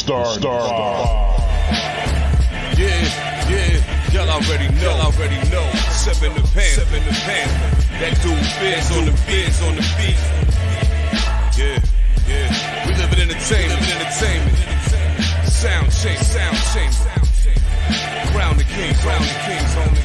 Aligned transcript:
The 0.00 0.06
Star 0.06 0.24
Star. 0.24 1.36
Yeah, 2.78 3.04
yeah, 3.50 4.12
y'all 4.12 4.30
already 4.30 4.68
know, 4.76 4.96
y'all 4.96 5.12
already 5.12 5.36
know. 5.50 5.68
Seven 5.92 6.32
the 6.34 6.40
pan, 6.54 6.72
seven 6.72 7.04
the 7.04 7.12
pan. 7.12 7.48
That 8.00 8.16
dude 8.22 8.46
Fizz 8.56 8.90
on 8.96 9.04
the 9.04 9.12
Fizz 9.28 9.62
on 9.62 9.76
the 9.76 9.82
beat. 10.00 10.16
Yeah, 11.58 11.84
yeah. 12.26 12.88
We 12.88 12.94
live 12.94 13.12
in 13.12 13.20
entertainment, 13.28 13.82
entertainment. 13.92 14.56
Sound 15.46 15.92
change, 15.92 16.22
sound 16.22 16.56
change. 16.72 16.96
Crown 18.32 18.56
the 18.56 18.64
king, 18.64 18.94
crown 19.04 19.20
the 19.20 19.36
kings, 19.44 19.74
homie. 19.76 20.00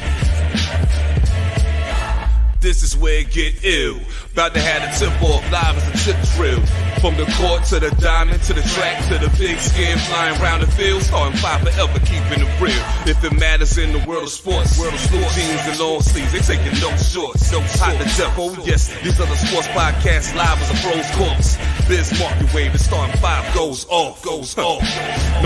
This 2.60 2.82
is 2.82 2.94
where 2.96 3.20
it 3.20 3.30
get 3.30 3.64
ill. 3.64 3.98
About 4.32 4.52
to 4.52 4.60
have 4.60 4.82
the 4.82 5.06
tip 5.06 5.22
off 5.22 5.50
live 5.50 5.76
as 5.78 5.88
a 5.88 5.92
chip 6.04 6.16
drill. 6.36 6.85
From 7.06 7.14
the 7.14 7.32
court 7.38 7.62
to 7.70 7.78
the 7.78 7.94
diamond 8.02 8.42
to 8.50 8.52
the 8.52 8.62
track 8.62 8.98
to 9.06 9.18
the 9.22 9.30
big 9.38 9.60
skin 9.60 9.96
flying 10.10 10.42
around 10.42 10.62
the 10.62 10.66
field. 10.66 11.02
Starting 11.02 11.38
five 11.38 11.62
forever, 11.62 12.00
keeping 12.00 12.42
it 12.42 12.50
real. 12.60 12.82
If 13.06 13.22
it 13.22 13.30
matters 13.38 13.78
in 13.78 13.92
the 13.92 14.02
world 14.10 14.24
of 14.24 14.30
sports, 14.30 14.76
world 14.76 14.92
of 14.92 14.98
sports, 14.98 15.36
jeans 15.36 15.62
and 15.70 15.78
long 15.78 16.02
sleeves, 16.02 16.32
they 16.32 16.40
taking 16.40 16.74
no 16.82 16.90
shorts. 16.96 17.52
No 17.52 17.60
hot 17.78 17.94
to 18.02 18.10
death. 18.18 18.34
Oh 18.34 18.50
yes, 18.66 18.90
these 19.04 19.16
the 19.16 19.36
sports 19.36 19.68
podcasts 19.68 20.34
live 20.34 20.58
as 20.58 20.70
a 20.74 20.78
pros 20.82 21.06
course. 21.14 21.54
Biz 21.86 22.18
market 22.18 22.52
wave, 22.52 22.72
the 22.72 22.78
starting 22.80 23.14
five 23.22 23.54
goes 23.54 23.86
off, 23.88 24.20
goes 24.24 24.58
off. 24.58 24.82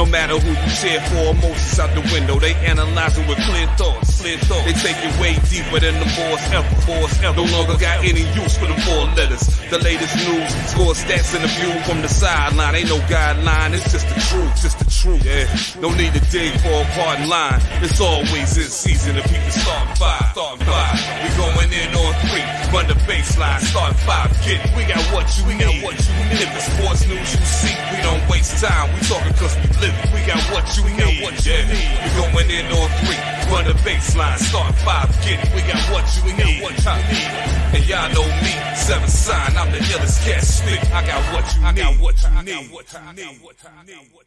No 0.00 0.06
matter 0.06 0.38
who 0.38 0.48
you 0.48 0.70
cheer 0.80 0.98
for, 1.12 1.36
emotions 1.36 1.78
out 1.78 1.92
the 1.92 2.00
window. 2.08 2.40
They 2.40 2.54
analyzing 2.64 3.28
with 3.28 3.36
clear 3.44 3.68
thoughts, 3.76 4.22
clear 4.22 4.38
thoughts. 4.48 4.64
They 4.64 4.72
take 4.72 4.96
it 4.96 5.12
way 5.20 5.36
deeper 5.52 5.76
than 5.76 5.92
the 6.00 6.08
force 6.16 6.40
ever, 6.56 6.74
force 6.88 7.20
ever. 7.20 7.36
No 7.36 7.44
longer 7.52 7.76
got 7.76 8.00
any 8.00 8.24
use 8.32 8.56
for 8.56 8.64
the 8.64 8.80
four 8.80 9.12
letters. 9.12 9.44
The 9.68 9.76
latest 9.76 10.16
news, 10.24 10.48
score 10.72 10.96
stats 10.96 11.36
and 11.36 11.44
the 11.44 11.52
view 11.52 11.76
from 11.84 12.00
the 12.00 12.08
sideline. 12.08 12.80
Ain't 12.80 12.88
no 12.88 12.96
guideline, 13.12 13.76
it's 13.76 13.92
just 13.92 14.08
the 14.08 14.16
truth, 14.32 14.56
just 14.64 14.78
the 14.80 14.88
truth. 14.88 15.20
Yeah, 15.20 15.44
no 15.84 15.92
need 15.92 16.16
to 16.16 16.22
dig 16.32 16.56
for 16.64 16.80
a 16.80 16.88
pardon 16.96 17.28
line. 17.28 17.60
It's 17.84 18.00
always 18.00 18.56
in 18.56 18.72
season 18.72 19.20
if 19.20 19.28
people 19.28 19.52
start 19.52 19.84
five, 20.00 20.32
start 20.32 20.64
five. 20.64 20.96
We 21.20 21.28
going 21.36 21.70
in 21.76 21.92
on 21.92 22.12
three, 22.24 22.46
run 22.72 22.88
the 22.88 22.96
baseline, 23.04 23.60
start 23.60 23.94
five, 24.08 24.32
get 24.48 24.64
it. 24.64 24.72
We 24.72 24.88
got 24.88 25.04
what 25.12 25.28
you 25.36 25.44
we 25.44 25.60
got 25.60 25.76
what 25.84 25.94
you 26.00 26.12
need. 26.24 26.40
If 26.40 26.56
it's 26.56 26.72
sports 26.72 27.04
news 27.04 27.30
you 27.36 27.44
see, 27.44 27.76
we 27.92 28.00
don't 28.00 28.24
waste 28.32 28.64
time. 28.64 28.88
We 28.96 29.00
talking 29.04 29.36
cause 29.36 29.54
we 29.60 29.68
live 29.86 29.89
it. 29.94 30.08
We 30.14 30.20
got 30.26 30.42
what 30.50 30.64
you 30.76 30.84
we 30.84 30.92
got 30.94 31.12
what 31.22 31.36
you 31.46 31.58
need. 31.66 31.90
We 32.02 32.08
going 32.18 32.50
in 32.50 32.66
on 32.70 32.88
three, 33.02 33.20
run 33.50 33.64
the 33.66 33.76
baseline, 33.82 34.38
start 34.38 34.74
five, 34.86 35.10
get 35.22 35.42
it. 35.42 35.50
We 35.54 35.62
got 35.66 35.82
what 35.90 36.06
you 36.14 36.20
we 36.24 36.32
got 36.38 36.52
what 36.62 36.76
you 36.78 36.96
need. 37.10 37.30
And 37.74 37.82
y'all 37.86 38.10
know 38.14 38.26
me, 38.42 38.52
seven 38.74 39.08
sign, 39.08 39.56
I'm 39.56 39.70
the 39.70 39.78
illest 39.78 40.24
cat 40.24 40.42
stick. 40.42 40.80
I 40.92 41.06
got 41.06 41.22
what 41.32 41.46
you 41.54 41.60
need. 41.60 41.66
I 41.66 41.72
got 41.72 41.94
what 42.00 42.16
you 42.22 42.30
need. 42.42 42.72
What 42.72 42.92
you 42.92 43.00
need. 43.12 43.42
What 43.42 43.56
you 43.66 43.70
need. 43.86 44.20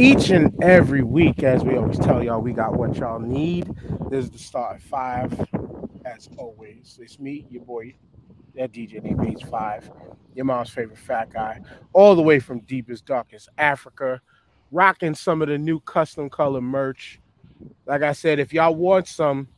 each 0.00 0.30
and 0.30 0.54
every 0.62 1.02
week, 1.02 1.42
as 1.42 1.64
we 1.64 1.76
always 1.76 1.98
tell 1.98 2.22
y'all, 2.22 2.40
we 2.40 2.52
got 2.52 2.76
what 2.76 2.96
y'all 2.96 3.18
need. 3.18 3.68
This 4.10 4.26
is 4.26 4.30
the 4.30 4.38
start 4.38 4.76
at 4.76 4.82
five, 4.82 5.46
as 6.04 6.28
always. 6.36 6.98
It's 7.02 7.18
me, 7.18 7.46
your 7.50 7.64
boy, 7.64 7.94
that 8.54 8.72
DJ 8.72 9.02
named 9.02 9.26
H 9.26 9.44
Five, 9.44 9.90
your 10.38 10.46
mom's 10.46 10.70
favorite 10.70 10.98
fat 10.98 11.30
guy, 11.30 11.60
all 11.92 12.14
the 12.14 12.22
way 12.22 12.38
from 12.38 12.60
deepest 12.60 13.04
darkest 13.04 13.48
Africa, 13.58 14.22
rocking 14.70 15.14
some 15.14 15.42
of 15.42 15.48
the 15.48 15.58
new 15.58 15.80
custom 15.80 16.30
color 16.30 16.60
merch. 16.60 17.20
Like 17.86 18.02
I 18.02 18.12
said, 18.12 18.38
if 18.38 18.54
y'all 18.54 18.74
want 18.74 19.08
some, 19.08 19.48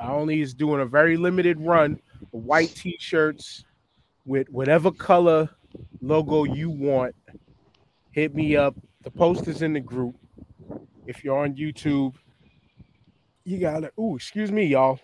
I 0.00 0.10
only 0.10 0.40
is 0.40 0.54
doing 0.54 0.80
a 0.80 0.86
very 0.86 1.16
limited 1.16 1.60
run 1.60 2.00
of 2.32 2.44
white 2.44 2.74
t-shirts 2.74 3.64
with 4.24 4.48
whatever 4.48 4.90
color 4.90 5.48
logo 6.00 6.44
you 6.44 6.70
want. 6.70 7.14
Hit 8.10 8.34
me 8.34 8.56
up 8.56 8.74
the 9.02 9.10
post 9.10 9.46
is 9.46 9.62
in 9.62 9.72
the 9.72 9.80
group. 9.80 10.16
If 11.06 11.22
you're 11.22 11.38
on 11.38 11.54
YouTube, 11.54 12.14
you 13.44 13.58
got 13.58 13.84
it. 13.84 13.92
Ooh, 13.98 14.16
excuse 14.16 14.50
me, 14.50 14.64
y'all. 14.64 15.00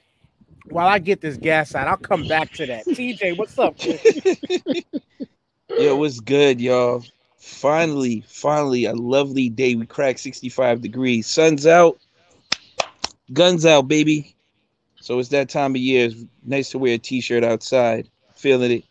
While 0.70 0.88
I 0.88 0.98
get 0.98 1.20
this 1.20 1.36
gas 1.36 1.74
out, 1.74 1.88
I'll 1.88 1.96
come 1.96 2.26
back 2.26 2.52
to 2.54 2.66
that. 2.66 2.86
TJ, 2.86 3.36
what's 3.36 3.58
up? 3.58 3.76
Yo, 5.78 5.96
what's 5.96 6.20
good, 6.20 6.60
y'all? 6.60 7.04
Finally, 7.38 8.24
finally, 8.26 8.86
a 8.86 8.94
lovely 8.94 9.50
day. 9.50 9.74
We 9.74 9.86
cracked 9.86 10.20
65 10.20 10.80
degrees. 10.80 11.26
Sun's 11.26 11.66
out, 11.66 11.98
guns 13.32 13.66
out, 13.66 13.88
baby. 13.88 14.34
So 15.00 15.18
it's 15.18 15.28
that 15.30 15.50
time 15.50 15.72
of 15.72 15.80
year. 15.80 16.06
It's 16.06 16.24
nice 16.44 16.70
to 16.70 16.78
wear 16.78 16.94
a 16.94 16.98
t-shirt 16.98 17.44
outside. 17.44 18.08
Feeling 18.34 18.70
it. 18.72 18.84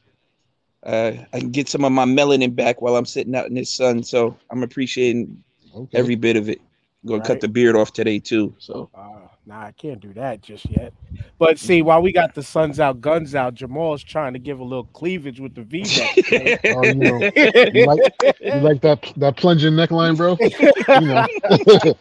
Uh, 0.84 1.14
I 1.34 1.40
can 1.40 1.50
get 1.50 1.70
some 1.70 1.86
of 1.86 1.92
my 1.92 2.06
melanin 2.06 2.56
back 2.56 2.82
while 2.82 2.96
I'm 2.96 3.06
sitting 3.06 3.36
out 3.36 3.48
in 3.48 3.56
this 3.56 3.72
sun. 3.72 4.04
So 4.04 4.38
I'm 4.52 4.62
appreciating 4.62 5.44
okay. 5.76 5.98
every 5.98 6.16
bit 6.16 6.36
of 6.36 6.50
it. 6.50 6.60
I'm 7.04 7.10
gonna 7.10 7.20
Right. 7.20 7.28
cut 7.28 7.42
the 7.42 7.48
beard 7.48 7.76
off 7.76 7.94
today 7.94 8.20
too. 8.20 8.54
So 8.60 8.90
Uh, 8.94 9.28
nah, 9.46 9.66
I 9.66 9.72
can't 9.72 10.00
do 10.00 10.14
that 10.14 10.42
just 10.42 10.70
yet. 10.70 10.94
But 11.38 11.60
see, 11.60 11.80
mm-hmm. 11.80 11.88
while 11.88 12.02
we 12.02 12.12
got 12.12 12.36
the 12.36 12.44
suns 12.44 12.80
out, 12.80 13.02
guns 13.02 13.36
out, 13.36 13.54
Jamal's 13.54 14.04
trying 14.04 14.34
to 14.34 14.40
give 14.40 14.60
a 14.60 14.64
little 14.64 14.86
cleavage 14.86 15.40
with 15.40 15.56
the 15.56 15.64
V 15.64 15.82
neck. 16.38 16.62
Oh, 16.66 16.84
you 16.84 16.96
know, 16.96 17.32
you 17.74 17.86
like 17.86 18.36
you 18.42 18.56
like 18.56 18.82
that 18.82 19.14
that 19.18 19.38
plunging 19.38 19.74
neckline, 19.74 20.18
bro? 20.18 20.38
You 21.00 21.08
know. 21.08 21.94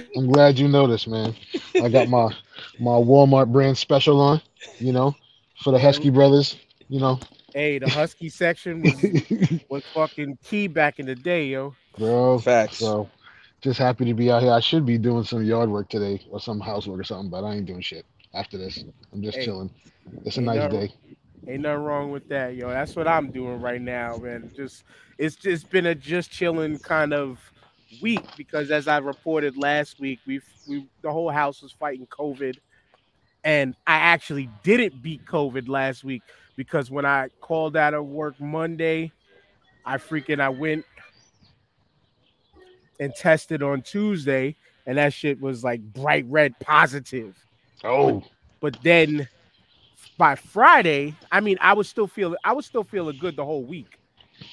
I'm 0.16 0.30
glad 0.30 0.58
you 0.58 0.68
noticed, 0.68 1.08
man. 1.08 1.34
I 1.74 1.88
got 1.88 2.08
my 2.08 2.28
my 2.78 2.92
Walmart 2.92 3.52
brand 3.52 3.78
special 3.78 4.20
on, 4.20 4.40
you 4.78 4.92
know, 4.92 5.14
for 5.62 5.72
the 5.72 5.78
Husky 5.78 6.06
mm-hmm. 6.06 6.14
brothers, 6.14 6.56
you 6.88 7.00
know, 7.00 7.18
hey, 7.54 7.78
the 7.78 7.88
husky 7.88 8.28
section 8.28 8.82
was, 8.82 9.60
was 9.68 9.84
fucking 9.94 10.38
key 10.44 10.66
back 10.66 10.98
in 10.98 11.06
the 11.06 11.14
day, 11.14 11.46
yo. 11.46 11.74
bro. 11.96 12.38
facts. 12.38 12.78
So 12.78 13.08
just 13.60 13.78
happy 13.78 14.04
to 14.04 14.14
be 14.14 14.30
out 14.30 14.42
here. 14.42 14.52
I 14.52 14.60
should 14.60 14.86
be 14.86 14.98
doing 14.98 15.24
some 15.24 15.44
yard 15.44 15.68
work 15.70 15.88
today 15.88 16.24
or 16.30 16.40
some 16.40 16.60
housework 16.60 17.00
or 17.00 17.04
something, 17.04 17.30
but 17.30 17.44
I 17.44 17.54
ain't 17.54 17.66
doing 17.66 17.80
shit 17.80 18.06
after 18.34 18.56
this. 18.58 18.84
I'm 19.12 19.22
just 19.22 19.38
Hey, 19.38 19.44
chilling. 19.46 19.70
It's 20.24 20.36
a 20.36 20.40
nice 20.40 20.56
nothing- 20.58 20.80
day. 20.80 20.92
Ain't 21.46 21.62
nothing 21.62 21.82
wrong 21.82 22.10
with 22.10 22.28
that, 22.28 22.56
yo. 22.56 22.68
That's 22.68 22.94
what 22.94 23.08
I'm 23.08 23.30
doing 23.30 23.60
right 23.60 23.80
now, 23.80 24.16
man. 24.18 24.50
Just 24.54 24.84
it's 25.16 25.34
just 25.36 25.70
been 25.70 25.86
a 25.86 25.94
just 25.94 26.30
chilling 26.30 26.78
kind 26.78 27.14
of 27.14 27.38
week 28.02 28.20
because 28.36 28.70
as 28.70 28.86
I 28.86 28.98
reported 28.98 29.56
last 29.56 29.98
week, 29.98 30.20
we 30.26 30.40
we 30.68 30.86
the 31.00 31.10
whole 31.10 31.30
house 31.30 31.62
was 31.62 31.72
fighting 31.72 32.06
COVID, 32.08 32.58
and 33.44 33.74
I 33.86 33.94
actually 33.96 34.50
didn't 34.62 35.00
beat 35.00 35.24
COVID 35.24 35.68
last 35.68 36.04
week 36.04 36.22
because 36.56 36.90
when 36.90 37.06
I 37.06 37.28
called 37.40 37.76
out 37.76 37.94
of 37.94 38.04
work 38.04 38.38
Monday, 38.40 39.10
I 39.86 39.96
freaking 39.96 40.40
I 40.40 40.50
went 40.50 40.84
and 43.00 43.14
tested 43.14 43.62
on 43.62 43.82
Tuesday, 43.82 44.56
and 44.86 44.98
that 44.98 45.12
shit 45.12 45.40
was 45.40 45.62
like 45.64 45.80
bright 45.92 46.24
red 46.28 46.58
positive 46.60 47.36
Oh, 47.84 48.22
but 48.60 48.76
then 48.82 49.28
by 50.16 50.34
Friday, 50.34 51.14
I 51.30 51.40
mean, 51.40 51.58
I 51.60 51.74
was 51.74 51.88
still 51.88 52.06
feeling, 52.06 52.38
I 52.44 52.52
was 52.52 52.66
still 52.66 52.84
feeling 52.84 53.16
good 53.18 53.36
the 53.36 53.44
whole 53.44 53.64
week, 53.64 53.98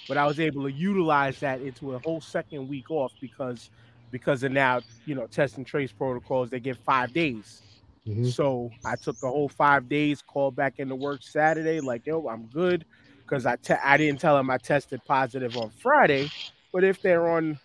but 0.08 0.18
I 0.18 0.26
was 0.28 0.40
able 0.40 0.64
to 0.64 0.72
utilize 0.72 1.40
that 1.40 1.62
into 1.62 1.96
a 1.96 2.00
whole 2.00 2.22
second 2.22 2.68
week 2.68 2.92
off 2.92 3.14
because, 3.20 3.72
because 4.12 4.44
of 4.44 4.52
now, 4.52 4.82
you 5.06 5.16
know, 5.16 5.26
test 5.28 5.58
and 5.58 5.66
trace 5.66 5.92
protocols. 5.92 6.50
They 6.50 6.60
get 6.60 6.78
five 6.78 7.14
days, 7.14 7.64
mhm. 8.08 8.32
so 8.32 8.70
I 8.86 8.96
took 8.96 9.20
the 9.20 9.28
whole 9.28 9.50
five 9.50 9.90
days, 9.90 10.22
called 10.22 10.56
back 10.56 10.76
into 10.78 10.96
work 10.96 11.24
Saturday, 11.24 11.80
like, 11.80 12.06
yo, 12.06 12.28
I'm 12.28 12.46
good, 12.48 12.86
because 13.24 13.48
I 13.48 13.56
te- 13.56 13.74
I 13.84 13.98
didn't 13.98 14.20
tell 14.22 14.36
them 14.36 14.52
I 14.52 14.60
tested 14.60 15.02
positive 15.06 15.58
on 15.58 15.72
Friday, 15.72 16.30
but 16.72 16.84
if 16.84 17.02
they're 17.02 17.28
on 17.28 17.60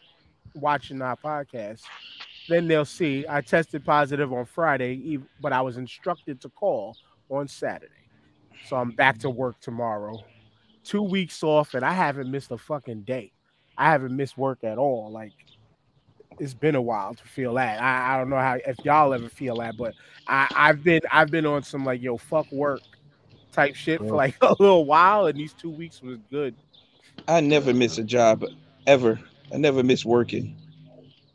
watching 0.54 1.02
our 1.02 1.16
podcast, 1.16 1.82
then 2.48 2.68
they'll 2.68 2.84
see 2.84 3.24
I 3.28 3.40
tested 3.40 3.84
positive 3.84 4.32
on 4.32 4.44
Friday, 4.44 5.18
but 5.40 5.52
I 5.52 5.60
was 5.60 5.76
instructed 5.76 6.40
to 6.42 6.48
call 6.48 6.96
on 7.28 7.48
Saturday. 7.48 7.92
So 8.66 8.76
I'm 8.76 8.90
back 8.90 9.18
to 9.18 9.30
work 9.30 9.60
tomorrow. 9.60 10.22
Two 10.84 11.02
weeks 11.02 11.42
off, 11.42 11.74
and 11.74 11.84
I 11.84 11.92
haven't 11.92 12.30
missed 12.30 12.50
a 12.50 12.58
fucking 12.58 13.02
day. 13.02 13.32
I 13.76 13.90
haven't 13.90 14.16
missed 14.16 14.36
work 14.36 14.64
at 14.64 14.78
all. 14.78 15.10
Like 15.10 15.32
it's 16.38 16.54
been 16.54 16.74
a 16.74 16.82
while 16.82 17.14
to 17.14 17.24
feel 17.24 17.54
that. 17.54 17.80
I, 17.80 18.14
I 18.14 18.18
don't 18.18 18.30
know 18.30 18.38
how 18.38 18.58
if 18.66 18.84
y'all 18.84 19.12
ever 19.12 19.28
feel 19.28 19.56
that, 19.56 19.76
but 19.76 19.94
I, 20.26 20.48
I've 20.54 20.82
been 20.82 21.00
I've 21.10 21.30
been 21.30 21.46
on 21.46 21.62
some 21.62 21.84
like 21.84 22.02
yo 22.02 22.16
fuck 22.16 22.50
work 22.50 22.80
type 23.52 23.74
shit 23.74 24.00
for 24.00 24.16
like 24.16 24.36
a 24.40 24.56
little 24.58 24.84
while, 24.84 25.26
and 25.26 25.38
these 25.38 25.52
two 25.52 25.70
weeks 25.70 26.02
was 26.02 26.18
good. 26.30 26.54
I 27.28 27.40
never 27.40 27.74
miss 27.74 27.98
a 27.98 28.04
job 28.04 28.44
ever. 28.86 29.20
I 29.52 29.58
never 29.58 29.82
miss 29.82 30.04
working. 30.04 30.56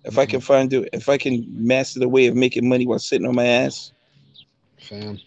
If 0.03 0.17
I 0.17 0.25
can 0.25 0.39
find 0.41 0.71
it, 0.73 0.89
if 0.93 1.09
I 1.09 1.17
can 1.17 1.45
master 1.49 1.99
the 1.99 2.07
way 2.09 2.27
of 2.27 2.35
making 2.35 2.67
money 2.67 2.85
while 2.87 2.99
sitting 2.99 3.27
on 3.27 3.35
my 3.35 3.45
ass, 3.45 3.91
fam. 4.79 5.17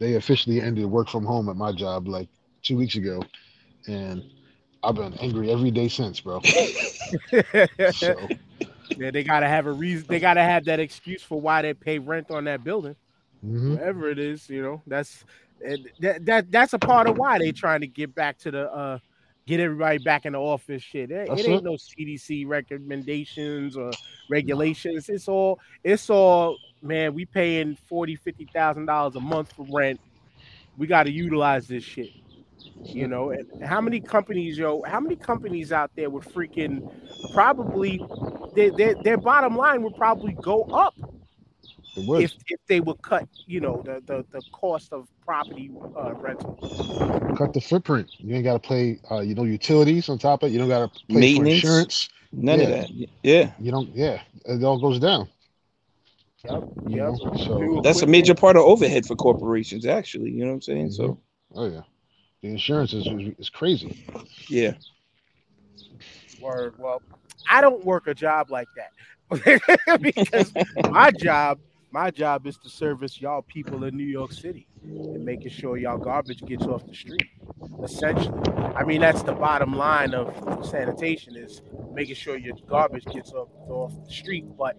They 0.00 0.14
officially 0.14 0.60
ended 0.60 0.86
work 0.86 1.08
from 1.08 1.24
home 1.24 1.48
at 1.48 1.56
my 1.56 1.72
job 1.72 2.06
like 2.08 2.28
two 2.62 2.76
weeks 2.76 2.96
ago, 2.96 3.22
and 3.86 4.22
I've 4.82 4.96
been 4.96 5.14
angry 5.14 5.50
every 5.50 5.70
day 5.70 5.88
since, 5.88 6.20
bro. 6.20 6.40
So 7.90 8.30
yeah, 8.96 9.10
they 9.10 9.22
gotta 9.24 9.48
have 9.48 9.66
a 9.66 9.72
reason. 9.72 10.06
They 10.08 10.20
gotta 10.20 10.42
have 10.42 10.64
that 10.66 10.80
excuse 10.80 11.22
for 11.22 11.40
why 11.40 11.62
they 11.62 11.74
pay 11.74 11.98
rent 11.98 12.30
on 12.30 12.44
that 12.44 12.62
building. 12.64 12.96
mhm. 13.42 13.78
whatever 13.78 14.08
it 14.10 14.18
is, 14.18 14.48
you 14.48 14.62
know, 14.62 14.82
that's 14.86 15.24
And 15.64 15.88
that, 16.00 16.24
that 16.26 16.50
that's 16.50 16.72
a 16.74 16.78
part 16.78 17.06
of 17.06 17.16
why 17.16 17.38
they 17.38 17.52
trying 17.52 17.80
to 17.80 17.86
get 17.86 18.14
back 18.14 18.38
to 18.40 18.50
the 18.50 18.70
uh 18.72 18.98
get 19.46 19.60
everybody 19.60 19.98
back 19.98 20.26
in 20.26 20.32
the 20.32 20.40
office 20.40 20.82
shit. 20.82 21.10
It, 21.10 21.28
it 21.28 21.46
ain't 21.46 21.60
it. 21.60 21.64
no 21.64 21.72
CDC 21.72 22.46
recommendations 22.46 23.76
or 23.76 23.90
regulations. 24.30 25.08
It's 25.08 25.28
all 25.28 25.60
it's 25.82 26.08
all 26.10 26.56
man, 26.82 27.14
we 27.14 27.24
paying 27.24 27.76
40 27.88 28.16
50 28.16 28.48
thousand 28.52 28.86
dollars 28.86 29.16
a 29.16 29.20
month 29.20 29.52
for 29.52 29.66
rent. 29.70 30.00
We 30.76 30.86
got 30.86 31.04
to 31.04 31.12
utilize 31.12 31.68
this 31.68 31.84
shit. 31.84 32.10
You 32.82 33.08
know, 33.08 33.30
and 33.30 33.62
how 33.64 33.80
many 33.80 34.00
companies, 34.00 34.56
yo, 34.56 34.82
how 34.86 35.00
many 35.00 35.16
companies 35.16 35.72
out 35.72 35.90
there 35.96 36.08
would 36.08 36.24
freaking 36.24 36.90
probably 37.34 38.00
their, 38.54 38.70
their, 38.70 38.94
their 39.02 39.16
bottom 39.16 39.56
line 39.56 39.82
would 39.82 39.96
probably 39.96 40.36
go 40.40 40.62
up. 40.64 40.94
If, 41.96 42.34
if 42.48 42.60
they 42.66 42.80
would 42.80 43.00
cut, 43.02 43.28
you 43.46 43.60
know, 43.60 43.82
the 43.84 44.02
the, 44.06 44.24
the 44.32 44.42
cost 44.52 44.92
of 44.92 45.06
property 45.24 45.70
uh, 45.96 46.14
rental. 46.14 46.58
Cut 47.36 47.52
the 47.52 47.60
footprint. 47.60 48.10
You 48.18 48.34
ain't 48.34 48.44
got 48.44 48.62
to 48.62 48.68
pay, 48.68 48.98
uh, 49.10 49.20
you 49.20 49.34
know, 49.34 49.44
utilities 49.44 50.08
on 50.08 50.18
top 50.18 50.42
of 50.42 50.48
it. 50.48 50.52
You 50.52 50.58
don't 50.58 50.68
got 50.68 50.92
to 50.92 51.00
pay 51.12 51.34
for 51.34 51.44
insurance. 51.44 52.08
None 52.32 52.60
of 52.60 52.68
that. 52.68 52.90
Yeah. 53.22 53.50
You 53.60 53.70
don't, 53.70 53.88
yeah, 53.94 54.20
it 54.46 54.62
all 54.64 54.78
goes 54.80 54.98
down. 54.98 55.28
Yep, 56.44 56.62
You 56.86 56.96
yep. 56.96 57.12
know, 57.22 57.34
so 57.36 57.80
That's 57.82 58.02
a 58.02 58.06
major 58.06 58.34
part 58.34 58.56
of 58.56 58.62
overhead 58.64 59.06
for 59.06 59.16
corporations, 59.16 59.86
actually. 59.86 60.30
You 60.30 60.40
know 60.40 60.48
what 60.48 60.54
I'm 60.54 60.62
saying? 60.62 60.90
So 60.90 61.18
oh 61.54 61.66
yeah, 61.66 61.80
the 62.42 62.48
insurance 62.48 62.92
is 62.92 63.06
is 63.38 63.48
crazy. 63.48 64.04
yeah. 64.48 64.72
Word. 66.40 66.74
Well, 66.78 67.00
I 67.48 67.62
don't 67.62 67.82
work 67.84 68.08
a 68.08 68.14
job 68.14 68.50
like 68.50 68.68
that 68.76 68.90
because 70.02 70.52
my 70.90 71.10
job, 71.12 71.58
my 71.94 72.10
job 72.10 72.44
is 72.44 72.58
to 72.58 72.68
service 72.68 73.20
y'all 73.20 73.40
people 73.42 73.84
in 73.84 73.96
New 73.96 74.02
York 74.02 74.32
City 74.32 74.66
and 74.82 75.24
making 75.24 75.52
sure 75.52 75.76
y'all 75.76 75.96
garbage 75.96 76.44
gets 76.44 76.64
off 76.64 76.84
the 76.88 76.92
street. 76.92 77.30
Essentially, 77.84 78.36
I 78.74 78.82
mean 78.82 79.00
that's 79.00 79.22
the 79.22 79.32
bottom 79.32 79.76
line 79.76 80.12
of 80.12 80.66
sanitation 80.66 81.36
is 81.36 81.62
making 81.92 82.16
sure 82.16 82.36
your 82.36 82.56
garbage 82.68 83.04
gets 83.04 83.30
off, 83.30 83.48
off 83.68 83.92
the 84.04 84.12
street. 84.12 84.44
But 84.58 84.76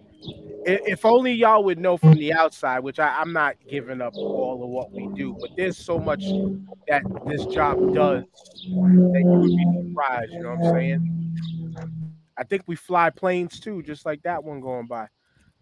if 0.66 1.06
only 1.06 1.32
y'all 1.32 1.64
would 1.64 1.78
know 1.78 1.96
from 1.96 2.16
the 2.16 2.34
outside, 2.34 2.80
which 2.80 2.98
I, 2.98 3.18
I'm 3.18 3.32
not 3.32 3.56
giving 3.66 4.02
up 4.02 4.14
all 4.14 4.62
of 4.62 4.68
what 4.68 4.92
we 4.92 5.08
do, 5.16 5.34
but 5.40 5.56
there's 5.56 5.78
so 5.78 5.98
much 5.98 6.22
that 6.86 7.02
this 7.26 7.46
job 7.46 7.94
does 7.94 8.24
that 8.24 9.22
you 9.24 9.38
would 9.38 9.56
be 9.56 9.88
surprised. 9.88 10.32
You 10.32 10.42
know 10.42 10.54
what 10.54 10.66
I'm 10.66 10.74
saying? 10.74 11.36
I 12.36 12.44
think 12.44 12.64
we 12.66 12.76
fly 12.76 13.08
planes 13.08 13.58
too, 13.58 13.82
just 13.82 14.04
like 14.04 14.22
that 14.24 14.44
one 14.44 14.60
going 14.60 14.86
by. 14.86 15.08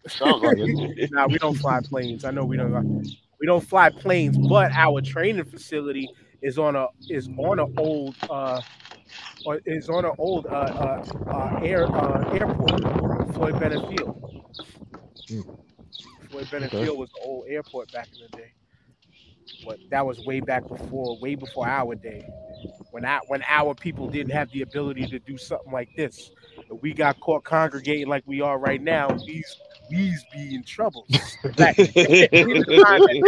Sounds 0.07 0.43
like 0.43 0.57
it. 0.59 1.09
Nah, 1.11 1.27
we 1.27 1.37
don't 1.37 1.55
fly 1.55 1.79
planes. 1.81 2.25
I 2.25 2.31
know 2.31 2.45
we 2.45 2.57
don't. 2.57 3.07
We 3.39 3.47
don't 3.47 3.67
fly 3.67 3.89
planes, 3.89 4.37
but 4.37 4.71
our 4.71 5.01
training 5.01 5.45
facility 5.45 6.09
is 6.41 6.57
on 6.57 6.75
a 6.75 6.87
is 7.09 7.27
on 7.37 7.59
an 7.59 7.73
old 7.77 8.15
uh 8.29 8.61
is 9.65 9.89
on 9.89 10.05
an 10.05 10.11
old 10.17 10.45
uh, 10.47 10.49
uh, 10.49 11.05
uh 11.27 11.59
air 11.63 11.85
uh, 11.91 12.31
airport, 12.33 13.33
Floyd 13.33 13.59
Bennett 13.59 13.87
Field. 13.89 14.45
Hmm. 15.29 15.41
Floyd 16.29 16.51
Bennett 16.51 16.73
Okay. 16.73 16.85
Field 16.85 16.97
was 16.99 17.09
the 17.11 17.21
old 17.21 17.45
airport 17.47 17.91
back 17.91 18.07
in 18.13 18.27
the 18.29 18.37
day, 18.37 18.53
but 19.65 19.79
that 19.89 20.05
was 20.05 20.23
way 20.25 20.39
back 20.39 20.67
before, 20.67 21.17
way 21.19 21.35
before 21.35 21.67
our 21.67 21.95
day, 21.95 22.27
when 22.91 23.05
I 23.05 23.19
when 23.27 23.43
our 23.47 23.73
people 23.75 24.07
didn't 24.09 24.31
have 24.31 24.51
the 24.51 24.61
ability 24.61 25.07
to 25.07 25.19
do 25.19 25.37
something 25.37 25.71
like 25.71 25.89
this. 25.95 26.31
If 26.71 26.81
we 26.81 26.93
got 26.93 27.19
caught 27.19 27.43
congregating 27.43 28.07
like 28.07 28.23
we 28.25 28.41
are 28.41 28.57
right 28.57 28.81
now, 28.81 29.09
we's 29.27 29.55
we's 29.89 30.25
be 30.33 30.55
in 30.55 30.63
trouble. 30.63 31.05
Back- 31.57 31.77
we 31.77 31.85
the 31.85 32.81
time 32.85 33.01
that 33.05 33.23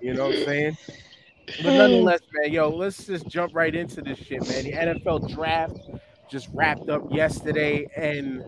You 0.00 0.14
know 0.14 0.26
what 0.26 0.36
I'm 0.36 0.44
saying? 0.44 0.76
But 1.62 1.74
nonetheless, 1.74 2.20
man, 2.32 2.52
yo, 2.52 2.70
let's 2.70 3.06
just 3.06 3.26
jump 3.28 3.54
right 3.54 3.74
into 3.74 4.00
this 4.00 4.18
shit, 4.18 4.46
man. 4.48 4.64
The 4.64 4.72
NFL 4.72 5.32
draft 5.34 5.76
just 6.30 6.48
wrapped 6.54 6.88
up 6.88 7.02
yesterday, 7.12 7.86
and 7.96 8.42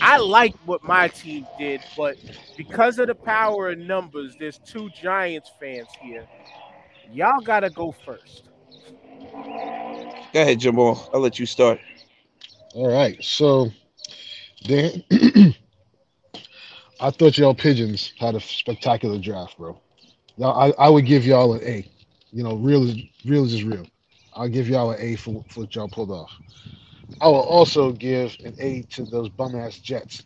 I 0.00 0.18
like 0.18 0.54
what 0.64 0.84
my 0.84 1.08
team 1.08 1.46
did, 1.58 1.80
but 1.96 2.16
because 2.56 2.98
of 2.98 3.08
the 3.08 3.14
power 3.14 3.70
of 3.70 3.78
numbers, 3.78 4.36
there's 4.38 4.58
two 4.58 4.90
Giants 4.90 5.50
fans 5.58 5.88
here. 6.00 6.26
Y'all 7.12 7.40
gotta 7.40 7.70
go 7.70 7.90
first. 7.90 8.49
Go 10.32 10.42
ahead, 10.42 10.60
Jamal. 10.60 11.10
I'll 11.12 11.20
let 11.20 11.38
you 11.38 11.46
start. 11.46 11.80
All 12.74 12.88
right, 12.88 13.22
so 13.22 13.70
Dan, 14.62 15.02
I 17.00 17.10
thought 17.10 17.36
y'all 17.36 17.54
pigeons 17.54 18.12
had 18.18 18.36
a 18.36 18.40
spectacular 18.40 19.18
draft, 19.18 19.58
bro. 19.58 19.80
Now 20.38 20.50
I, 20.50 20.70
I 20.78 20.88
would 20.88 21.06
give 21.06 21.26
y'all 21.26 21.54
an 21.54 21.62
A. 21.64 21.90
You 22.32 22.44
know, 22.44 22.54
real 22.54 22.88
is 22.88 22.96
real 23.24 23.44
is 23.44 23.52
just 23.52 23.64
real. 23.64 23.86
I'll 24.34 24.48
give 24.48 24.68
y'all 24.68 24.92
an 24.92 24.98
A 25.00 25.16
for, 25.16 25.44
for 25.48 25.60
what 25.60 25.74
y'all 25.74 25.88
pulled 25.88 26.12
off. 26.12 26.30
I 27.20 27.26
will 27.26 27.40
also 27.40 27.90
give 27.90 28.36
an 28.44 28.54
A 28.60 28.82
to 28.82 29.04
those 29.04 29.28
bum 29.30 29.56
ass 29.56 29.78
Jets 29.78 30.22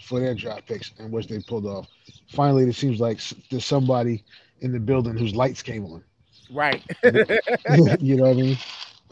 for 0.00 0.20
their 0.20 0.34
draft 0.34 0.66
picks 0.66 0.92
and 0.98 1.12
what 1.12 1.28
they 1.28 1.40
pulled 1.40 1.66
off. 1.66 1.86
Finally, 2.28 2.68
it 2.68 2.74
seems 2.74 2.98
like 2.98 3.20
there's 3.50 3.64
somebody 3.64 4.24
in 4.60 4.72
the 4.72 4.80
building 4.80 5.16
whose 5.16 5.34
lights 5.34 5.62
came 5.62 5.84
on. 5.84 6.02
Right. 6.50 6.82
you 7.04 8.16
know 8.16 8.24
what 8.24 8.30
I 8.30 8.34
mean? 8.34 8.58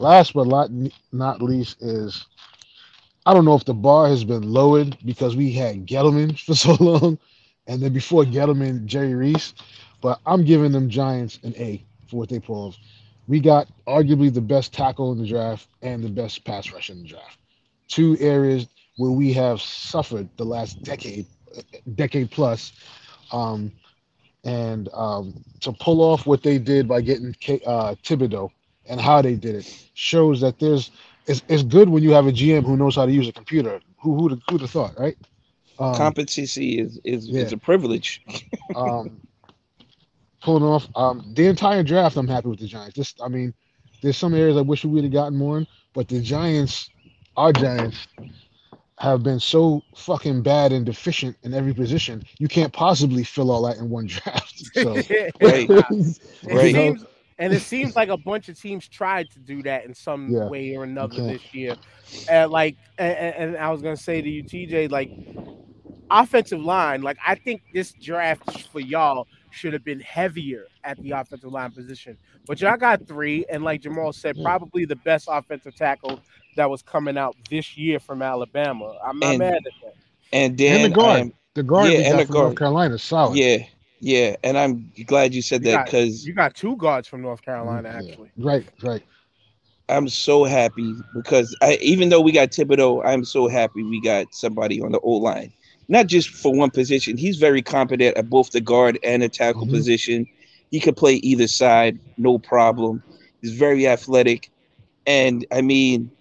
Last 0.03 0.33
but 0.33 0.47
not, 0.47 0.69
not 1.13 1.41
least 1.41 1.81
is 1.81 2.25
I 3.25 3.33
don't 3.33 3.45
know 3.45 3.55
if 3.55 3.63
the 3.63 3.73
bar 3.73 4.09
has 4.09 4.25
been 4.25 4.51
lowered 4.51 4.97
because 5.05 5.33
we 5.33 5.53
had 5.53 5.85
Gettleman 5.85 6.37
for 6.45 6.55
so 6.55 6.73
long, 6.81 7.17
and 7.67 7.81
then 7.81 7.93
before 7.93 8.25
Gettleman, 8.25 8.85
Jerry 8.85 9.15
Reese. 9.15 9.53
But 10.01 10.19
I'm 10.25 10.43
giving 10.43 10.73
them 10.73 10.89
Giants 10.89 11.39
an 11.43 11.53
A 11.55 11.81
for 12.09 12.17
what 12.17 12.27
they 12.27 12.41
pulled. 12.41 12.75
We 13.29 13.39
got 13.39 13.69
arguably 13.87 14.33
the 14.33 14.41
best 14.41 14.73
tackle 14.73 15.13
in 15.13 15.19
the 15.19 15.25
draft 15.25 15.69
and 15.81 16.03
the 16.03 16.09
best 16.09 16.43
pass 16.43 16.73
rush 16.73 16.89
in 16.89 17.03
the 17.03 17.07
draft. 17.07 17.37
Two 17.87 18.17
areas 18.19 18.67
where 18.97 19.11
we 19.11 19.31
have 19.31 19.61
suffered 19.61 20.27
the 20.35 20.43
last 20.43 20.83
decade, 20.83 21.25
decade 21.95 22.29
plus. 22.29 22.73
Um, 23.31 23.71
and 24.43 24.89
um, 24.91 25.41
to 25.61 25.71
pull 25.71 26.01
off 26.01 26.25
what 26.25 26.43
they 26.43 26.57
did 26.57 26.89
by 26.89 26.99
getting 26.99 27.33
K, 27.39 27.61
uh, 27.65 27.95
Thibodeaux 28.03 28.51
and 28.87 28.99
how 28.99 29.21
they 29.21 29.35
did 29.35 29.55
it 29.55 29.89
shows 29.93 30.41
that 30.41 30.59
there's 30.59 30.91
it's, 31.27 31.41
it's 31.47 31.63
good 31.63 31.89
when 31.89 32.03
you 32.03 32.11
have 32.11 32.27
a 32.27 32.31
GM 32.31 32.63
who 32.63 32.75
knows 32.75 32.95
how 32.95 33.05
to 33.05 33.11
use 33.11 33.27
a 33.27 33.31
computer. 33.31 33.79
Who 34.01 34.15
who'd 34.15 34.41
who'd 34.49 34.61
have 34.61 34.71
thought, 34.71 34.99
right? 34.99 35.17
Um, 35.79 35.95
Competency 35.95 36.79
is 36.79 36.99
is, 37.03 37.27
yeah. 37.27 37.43
is 37.43 37.53
a 37.53 37.57
privilege. 37.57 38.21
um, 38.75 39.21
pulling 40.41 40.63
off 40.63 40.87
um, 40.95 41.31
the 41.35 41.47
entire 41.47 41.83
draft. 41.83 42.17
I'm 42.17 42.27
happy 42.27 42.49
with 42.49 42.59
the 42.59 42.67
Giants. 42.67 42.95
Just 42.95 43.21
I 43.21 43.27
mean, 43.29 43.53
there's 44.01 44.17
some 44.17 44.33
areas 44.33 44.57
I 44.57 44.61
wish 44.61 44.83
we 44.83 44.91
would 44.91 45.03
have 45.03 45.13
gotten 45.13 45.37
more 45.37 45.57
in, 45.59 45.67
but 45.93 46.07
the 46.07 46.21
Giants, 46.21 46.89
our 47.37 47.53
Giants, 47.53 48.07
have 48.99 49.23
been 49.23 49.39
so 49.39 49.81
fucking 49.95 50.41
bad 50.43 50.71
and 50.71 50.85
deficient 50.85 51.35
in 51.43 51.53
every 51.53 51.73
position. 51.73 52.23
You 52.39 52.47
can't 52.47 52.71
possibly 52.71 53.23
fill 53.23 53.51
all 53.51 53.63
that 53.63 53.77
in 53.77 53.89
one 53.89 54.07
draft. 54.07 54.49
So. 54.73 54.93
Right. 55.41 55.69
It 55.69 56.19
Right. 56.43 56.73
seems, 56.73 57.05
and 57.43 57.53
it 57.53 57.61
seems 57.61 57.95
like 57.95 58.09
a 58.09 58.17
bunch 58.17 58.49
of 58.49 58.59
teams 58.59 58.87
tried 58.87 59.29
to 59.31 59.39
do 59.39 59.61
that 59.63 59.85
in 59.85 59.93
some 59.93 60.29
Yeah, 60.29 60.47
way 60.47 60.75
or 60.75 60.83
another 60.83 61.15
can't. 61.15 61.27
this 61.29 61.53
year. 61.53 61.75
And 62.29 62.51
like, 62.51 62.75
and, 62.97 63.17
and 63.35 63.57
I 63.57 63.69
was 63.71 63.81
gonna 63.81 63.97
say 63.97 64.21
to 64.21 64.29
you, 64.29 64.43
TJ, 64.43 64.89
like, 64.91 65.09
offensive 66.09 66.61
line. 66.61 67.01
Like, 67.01 67.17
I 67.25 67.35
think 67.35 67.61
this 67.73 67.93
draft 67.93 68.67
for 68.67 68.79
y'all 68.79 69.27
should 69.51 69.73
have 69.73 69.83
been 69.83 69.99
heavier 69.99 70.65
at 70.83 70.97
the 71.01 71.11
offensive 71.11 71.51
line 71.51 71.71
position. 71.71 72.17
But 72.45 72.59
y'all 72.61 72.77
got 72.77 73.07
three, 73.07 73.45
and 73.49 73.63
like 73.63 73.81
Jamal 73.81 74.11
said, 74.13 74.35
probably 74.43 74.85
the 74.85 74.95
best 74.97 75.27
offensive 75.31 75.75
tackle 75.75 76.19
that 76.55 76.69
was 76.69 76.81
coming 76.81 77.17
out 77.17 77.35
this 77.49 77.77
year 77.77 77.99
from 77.99 78.21
Alabama. 78.21 78.97
I'm 79.05 79.19
not 79.19 79.29
And- 79.31 79.39
mad 79.39 79.53
at 79.55 79.63
that. 79.83 79.93
And 80.31 80.57
Dan, 80.57 80.81
and 80.81 80.91
the 80.91 80.95
guard, 80.95 81.15
I 81.15 81.19
am- 81.19 81.33
the 81.53 81.63
guard 81.63 81.91
yeah, 81.91 81.99
and 81.99 82.19
the 82.19 82.25
from 82.25 82.33
North. 82.35 82.55
Carolina 82.57 82.95
is 82.95 83.03
solid. 83.03 83.37
yeah, 83.37 83.57
yeah, 84.03 84.35
and 84.43 84.57
I'm 84.57 84.91
glad 85.05 85.33
you 85.33 85.41
said 85.41 85.63
You 85.63 85.71
that 85.71 85.85
because 85.85 86.27
You 86.27 86.33
got 86.33 86.53
two 86.55 86.75
guards 86.75 87.07
from 87.07 87.21
North 87.21 87.41
Carolina, 87.41 87.89
Yeah. 87.89 87.99
actually. 87.99 88.31
Right, 88.37 88.67
right. 88.83 89.03
I'm 89.89 90.07
so 90.07 90.43
happy 90.43 90.95
because 91.13 91.55
I 91.61 91.77
even 91.81 92.09
though 92.09 92.21
we 92.21 92.31
got 92.31 92.49
Thibodeaux, 92.51 93.01
I'm 93.05 93.23
so 93.23 93.47
happy 93.47 93.83
we 93.83 94.01
got 94.01 94.33
somebody 94.33 94.81
on 94.81 94.91
the 94.91 94.99
O 95.01 95.11
line. 95.11 95.51
Not 95.87 96.07
just 96.07 96.29
for 96.29 96.53
one 96.53 96.71
position. 96.71 97.17
He's 97.17 97.37
very 97.37 97.61
competent 97.61 98.17
at 98.17 98.29
both 98.29 98.51
the 98.51 98.61
guard 98.61 98.99
and 99.03 99.21
the 99.21 99.29
tackle 99.29 99.67
Mhm. 99.67 99.71
position. 99.71 100.27
He 100.71 100.79
could 100.79 100.97
play 100.97 101.15
either 101.15 101.47
side, 101.47 101.99
no 102.17 102.37
problem. 102.39 103.03
He's 103.41 103.53
very 103.53 103.87
athletic. 103.87 104.49
And 105.05 105.45
I 105.51 105.61
mean, 105.61 106.11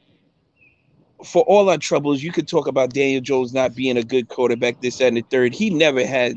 for 1.24 1.42
all 1.44 1.68
our 1.68 1.78
troubles, 1.78 2.22
you 2.22 2.32
could 2.32 2.48
talk 2.48 2.66
about 2.66 2.92
Daniel 2.92 3.20
Jones 3.20 3.52
not 3.54 3.74
being 3.74 3.96
a 3.96 4.02
good 4.02 4.28
quarterback, 4.28 4.80
this, 4.80 4.98
that, 4.98 5.08
and 5.08 5.16
the 5.16 5.22
third. 5.22 5.54
He 5.54 5.70
never 5.70 6.04
had 6.04 6.34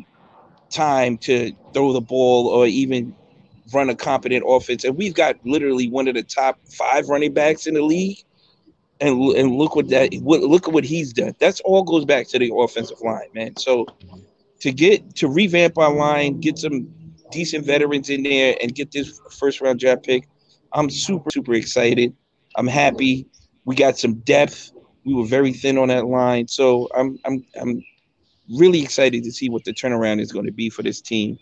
time 0.76 1.18
to 1.20 1.52
throw 1.74 1.94
the 1.94 2.02
ball 2.02 2.48
or 2.48 2.68
even 2.68 3.16
run 3.74 3.90
a 3.90 3.96
competent 3.96 4.44
offense. 4.48 4.84
And 4.84 4.96
we've 4.96 5.14
got 5.14 5.38
literally 5.46 5.90
one 5.90 6.08
of 6.08 6.16
the 6.16 6.24
top 6.24 6.60
five 6.68 7.10
running 7.10 7.34
backs 7.34 7.66
in 7.66 7.74
the 7.74 7.82
league. 7.82 8.18
And, 9.02 9.20
and 9.36 9.56
look 9.56 9.76
what 9.76 9.90
that 9.90 10.14
what, 10.22 10.42
look 10.42 10.68
at 10.68 10.74
what 10.74 10.86
he's 10.86 11.12
done. 11.12 11.36
That's 11.40 11.60
all 11.62 11.84
goes 11.84 12.06
back 12.06 12.28
to 12.30 12.40
the 12.40 12.54
offensive 12.56 13.02
line, 13.02 13.28
man. 13.34 13.58
So 13.58 13.86
to 14.62 14.72
get 14.72 15.16
to 15.18 15.28
revamp 15.28 15.78
our 15.78 15.94
line, 15.94 16.40
get 16.40 16.58
some 16.58 16.88
decent 17.30 17.66
veterans 17.66 18.10
in 18.10 18.24
there, 18.24 18.56
and 18.62 18.74
get 18.74 18.92
this 18.92 19.20
first 19.32 19.60
round 19.60 19.80
draft 19.80 20.04
pick. 20.04 20.30
I'm 20.72 20.90
super 20.90 21.30
super 21.32 21.54
excited. 21.54 22.16
I'm 22.56 22.68
happy. 22.68 23.28
We 23.66 23.76
got 23.76 23.98
some 23.98 24.16
depth. 24.20 24.72
We 25.04 25.14
were 25.14 25.26
very 25.26 25.52
thin 25.52 25.78
on 25.78 25.90
that 25.90 26.08
line, 26.08 26.48
so 26.48 26.88
I'm 26.96 27.20
I'm 27.26 27.46
I'm 27.60 27.84
really 28.50 28.82
excited 28.82 29.24
to 29.24 29.32
see 29.32 29.50
what 29.50 29.64
the 29.64 29.74
turnaround 29.74 30.20
is 30.20 30.32
going 30.32 30.46
to 30.46 30.52
be 30.52 30.70
for 30.70 30.84
this 30.84 31.02
team. 31.02 31.38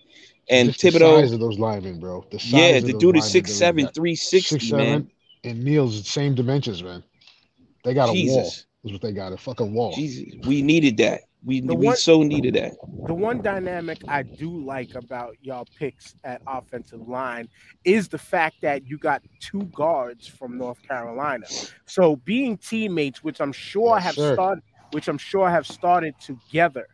And 0.49 0.69
Just 0.69 0.81
the 0.81 0.91
Thibodeaux, 0.91 1.21
size 1.21 1.33
of 1.33 1.39
those 1.39 1.57
linemen, 1.59 1.99
bro. 1.99 2.25
The 2.31 2.39
size 2.39 2.51
yeah, 2.53 2.79
the 2.79 2.93
dude 2.93 3.15
is 3.15 3.23
linemen 3.23 3.31
six 3.31 3.49
that 3.49 3.55
we 3.55 3.59
seven, 3.59 3.85
got. 3.85 3.95
three 3.95 4.15
sixty, 4.15 4.57
Six 4.57 4.71
man. 4.71 5.07
and 5.43 5.63
Neal's 5.63 6.03
the 6.03 6.09
same 6.09 6.35
dimensions, 6.35 6.83
man. 6.83 7.03
They 7.83 7.93
got 7.93 8.09
a 8.09 8.13
wall. 8.13 8.53
Is 8.85 8.91
what 8.91 9.01
they 9.01 9.13
got 9.13 9.31
a 9.31 9.37
fucking 9.37 9.73
wall. 9.73 9.95
Jesus, 9.95 10.25
we 10.45 10.61
needed 10.61 10.97
that. 10.97 11.21
We 11.45 11.61
The 11.61 11.73
we 11.75 11.87
one- 11.87 11.95
so 11.95 12.21
needed 12.23 12.55
that. 12.55 12.73
the 13.07 13.13
one 13.13 13.41
dynamic 13.41 14.03
I 14.07 14.23
do 14.23 14.63
like 14.63 14.95
about 14.95 15.35
y'all 15.41 15.67
picks 15.77 16.15
at 16.23 16.41
offensive 16.47 17.07
line 17.07 17.49
is 17.85 18.07
the 18.09 18.17
fact 18.17 18.57
that 18.61 18.87
you 18.87 18.97
got 18.97 19.21
two 19.39 19.63
guards 19.73 20.27
from 20.27 20.57
North 20.57 20.81
Carolina. 20.83 21.45
So 21.85 22.15
being 22.17 22.57
teammates, 22.57 23.23
which 23.23 23.39
I'm 23.41 23.51
sure 23.53 23.95
Yes, 23.95 24.03
have 24.03 24.15
sir. 24.15 24.33
started, 24.33 24.63
which 24.93 25.07
I'm 25.09 25.17
sure 25.17 25.49
have 25.49 25.67
started 25.67 26.15
together. 26.19 26.87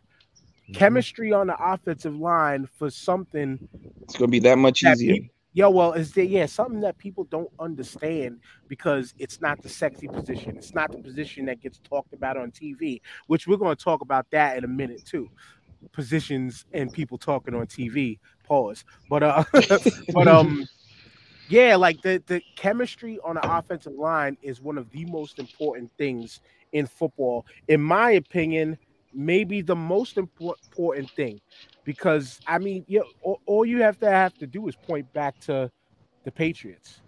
Mhm. 0.68 0.74
Chemistry 0.74 1.32
on 1.32 1.48
the 1.48 1.56
offensive 1.60 2.16
line 2.16 2.66
for 2.66 2.90
something 2.90 3.68
It's 4.02 4.16
gonna 4.16 4.28
be 4.30 4.40
that 4.40 4.58
much 4.58 4.82
that 4.82 4.98
easier. 4.98 5.14
peop- 5.14 5.32
Yo, 5.52 5.70
well, 5.70 5.92
is 5.94 6.12
there 6.12 6.24
yeah 6.24 6.46
something 6.46 6.80
that 6.80 6.96
people 6.98 7.24
don't 7.24 7.50
understand 7.58 8.38
because 8.68 9.14
it's 9.18 9.40
not 9.40 9.60
the 9.62 9.68
sexy 9.68 10.06
position. 10.08 10.56
It's 10.56 10.74
not 10.74 10.92
the 10.92 10.98
position 10.98 11.46
that 11.46 11.60
gets 11.60 11.78
talked 11.80 12.12
about 12.12 12.36
on 12.36 12.52
TV, 12.52 13.00
which 13.26 13.46
we're 13.48 13.56
going 13.56 13.76
to 13.76 13.82
talk 13.84 14.00
about 14.00 14.30
that 14.30 14.56
in 14.58 14.64
a 14.64 14.68
minute 14.68 15.04
too. 15.04 15.28
Positions 15.92 16.64
and 16.72 16.92
people 16.92 17.18
talking 17.18 17.54
on 17.54 17.66
TV. 17.66 18.18
Pause. 18.44 18.84
But 19.08 19.22
uh, 19.24 19.44
but 20.14 20.28
um, 20.28 20.66
yeah, 21.48 21.76
like 21.76 22.00
the 22.02 22.22
the 22.26 22.42
chemistry 22.56 23.18
on 23.24 23.34
the 23.34 23.56
offensive 23.58 23.94
line 23.94 24.36
is 24.42 24.60
one 24.60 24.78
of 24.78 24.90
the 24.90 25.04
most 25.06 25.38
important 25.38 25.90
things 25.98 26.40
in 26.72 26.86
football, 26.86 27.46
in 27.68 27.80
my 27.80 28.12
opinion. 28.12 28.78
Maybe 29.12 29.60
the 29.60 29.74
most 29.74 30.14
impor- 30.14 30.54
important 30.68 31.10
thing 31.10 31.40
because 31.82 32.38
I 32.46 32.58
mean, 32.58 32.84
you 32.86 33.04
all, 33.22 33.40
all 33.44 33.66
you 33.66 33.82
have 33.82 33.98
to 34.00 34.10
have 34.10 34.34
to 34.34 34.46
do 34.46 34.68
is 34.68 34.76
point 34.76 35.12
back 35.12 35.38
to 35.40 35.68
the 36.24 36.30
Patriots. 36.30 37.00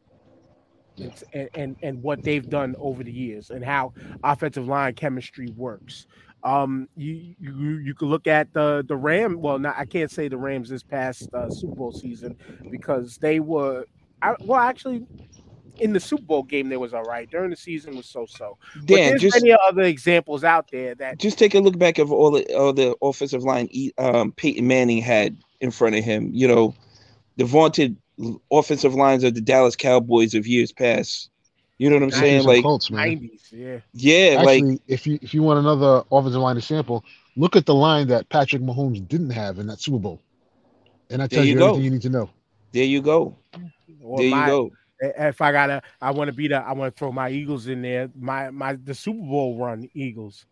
And, 1.33 1.49
and 1.55 1.77
and 1.83 2.03
what 2.03 2.23
they've 2.23 2.49
done 2.49 2.75
over 2.79 3.03
the 3.03 3.13
years 3.13 3.51
and 3.51 3.65
how 3.65 3.95
offensive 4.23 4.69
line 4.69 4.95
chemistry 4.95 5.49
works. 5.57 6.07
Um, 6.45 6.89
you 6.97 7.35
you 7.41 7.79
you 7.79 7.95
could 7.95 8.09
look 8.09 8.27
at 8.27 8.53
the 8.53 8.85
the 8.87 8.97
Ram. 8.97 9.41
Well, 9.41 9.59
not 9.59 9.77
I 9.79 9.87
can't 9.87 10.11
say 10.11 10.29
the 10.29 10.37
Rams 10.37 10.69
this 10.69 10.83
past 10.83 11.29
uh, 11.33 11.49
Super 11.49 11.77
Bowl 11.77 11.93
season 11.93 12.37
because 12.71 13.17
they 13.17 13.41
were. 13.41 13.87
I, 14.21 14.35
well, 14.41 14.61
actually, 14.61 15.07
in 15.83 15.93
the 15.93 16.01
Super 16.01 16.23
Bowl 16.23 16.43
game, 16.43 16.69
they 16.69 16.77
was 16.77 16.95
all 16.95 17.03
right. 17.03 17.31
During 17.31 17.51
the 17.51 17.57
season, 17.57 17.97
was 17.97 18.07
so 18.07 18.27
so. 18.27 18.57
But 18.77 18.87
Dan, 18.87 19.11
there's 19.11 19.23
just 19.23 19.43
many 19.43 19.57
other 19.69 19.83
examples 19.83 20.45
out 20.45 20.71
there 20.71 20.95
that 20.97 21.19
just 21.19 21.39
take 21.39 21.55
a 21.55 21.61
look 21.61 21.79
back 21.79 21.99
of 21.99 22.13
all 22.13 22.31
the 22.31 22.45
all 22.55 22.73
the 22.73 22.97
offensive 23.03 23.43
line 23.43 23.69
E- 23.71 23.93
um, 23.99 24.33
Peyton 24.33 24.67
Manning 24.67 25.03
had 25.03 25.37
in 25.61 25.71
front 25.71 25.97
of 25.97 26.05
him. 26.05 26.31
You 26.33 26.49
know, 26.49 26.75
the 27.37 27.45
vaunted 27.45 27.97
offensive 28.51 28.95
lines 28.95 29.25
of 29.25 29.35
the 29.35 29.41
Dallas 29.41 29.77
Cowboys 29.77 30.35
of 30.35 30.47
years 30.47 30.73
past. 30.73 31.31
You 31.79 31.91
know 31.91 31.97
what 31.97 32.05
I'm 32.05 32.11
saying? 32.13 32.45
Like, 32.45 32.63
Colts, 32.63 32.91
man. 32.91 33.09
nineties, 33.09 33.49
yeah. 33.51 33.79
yeah, 33.93 34.37
Actually, 34.39 34.63
like 34.63 34.81
if 34.87 35.05
you 35.07 35.19
if 35.21 35.35
you 35.35 35.43
want 35.43 35.59
another 35.59 36.05
offensive 36.13 36.41
line 36.41 36.57
example, 36.57 37.05
look 37.37 37.57
at 37.57 37.67
the 37.67 37.75
line 37.75 38.07
that 38.09 38.29
Patrick 38.29 38.63
Mahomes 38.63 39.07
didn't 39.09 39.31
have 39.31 39.59
in 39.59 39.67
that 39.67 39.81
Super 39.81 39.99
Bowl, 39.99 40.23
and 41.11 41.21
I 41.21 41.27
tell 41.27 41.39
tells 41.39 41.47
you 41.47 41.55
you, 41.55 41.59
go. 41.59 41.65
everything 41.71 41.85
you 41.85 41.91
need 41.91 42.03
to 42.03 42.11
know. 42.11 42.31
there 42.71 42.85
you 42.85 43.03
go, 43.03 43.37
Or 44.01 44.19
there 44.19 44.29
you 44.29 44.47
go. 44.47 44.71
If 45.03 45.41
I 45.41 45.51
gotta, 45.51 45.83
I 46.01 46.13
want 46.13 46.29
to 46.29 46.33
be 46.33 46.47
the, 46.49 46.57
I 46.57 46.73
want 46.73 46.95
to 46.95 46.99
throw 46.99 47.11
my 47.11 47.29
Eagles 47.29 47.67
in 47.67 47.83
there. 47.83 48.09
My 48.19 48.51
my 48.51 48.75
the 48.75 48.95
Super 48.95 49.21
Bowl 49.27 49.59
run 49.59 49.89
Eagles. 49.95 50.47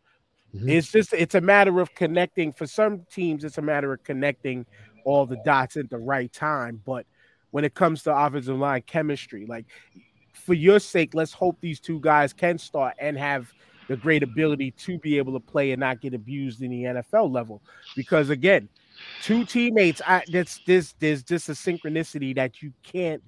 Mhm. 0.54 0.69
It's 0.69 0.90
just 0.90 1.12
it's 1.12 1.37
a 1.37 1.40
matter 1.40 1.80
of 1.80 1.95
connecting. 1.95 2.52
For 2.52 2.66
some 2.66 3.07
teams, 3.12 3.45
it's 3.45 3.59
a 3.59 3.62
matter 3.62 3.92
of 3.92 4.02
connecting 4.02 4.66
all 5.04 5.25
the 5.25 5.38
dots 5.45 5.76
at 5.76 5.88
the 5.88 5.99
right 5.99 6.33
time. 6.33 6.83
But 6.85 7.07
when 7.52 7.64
it 7.64 7.75
comes 7.75 8.02
to 8.04 8.16
offensive 8.16 8.57
line 8.59 8.83
chemistry, 8.87 9.47
like 9.47 9.66
for 10.33 10.54
your 10.54 10.80
sake, 10.80 11.14
let's 11.14 11.33
hope 11.33 11.59
these 11.61 11.80
two 11.80 12.00
guys 12.00 12.33
can 12.33 12.59
start 12.59 12.95
and 12.99 13.16
have 13.16 13.52
the 13.88 13.97
great 13.97 14.23
ability 14.23 14.73
to 14.73 14.99
be 14.99 15.19
able 15.19 15.33
to 15.33 15.40
play 15.40 15.73
and 15.73 15.80
not 15.80 16.00
get 16.00 16.14
abused 16.14 16.62
in 16.62 16.71
the 16.71 16.85
NFL 16.85 17.30
level. 17.30 17.62
Because 17.97 18.30
again, 18.30 18.69
two 19.23 19.45
teammates, 19.45 20.00
I 20.07 20.25
that's 20.33 20.61
this 20.66 20.95
there's 20.99 21.23
just 21.23 21.49
a 21.49 21.52
synchronicity 21.52 22.35
that 22.35 22.62
you 22.62 22.73
can't 22.83 23.23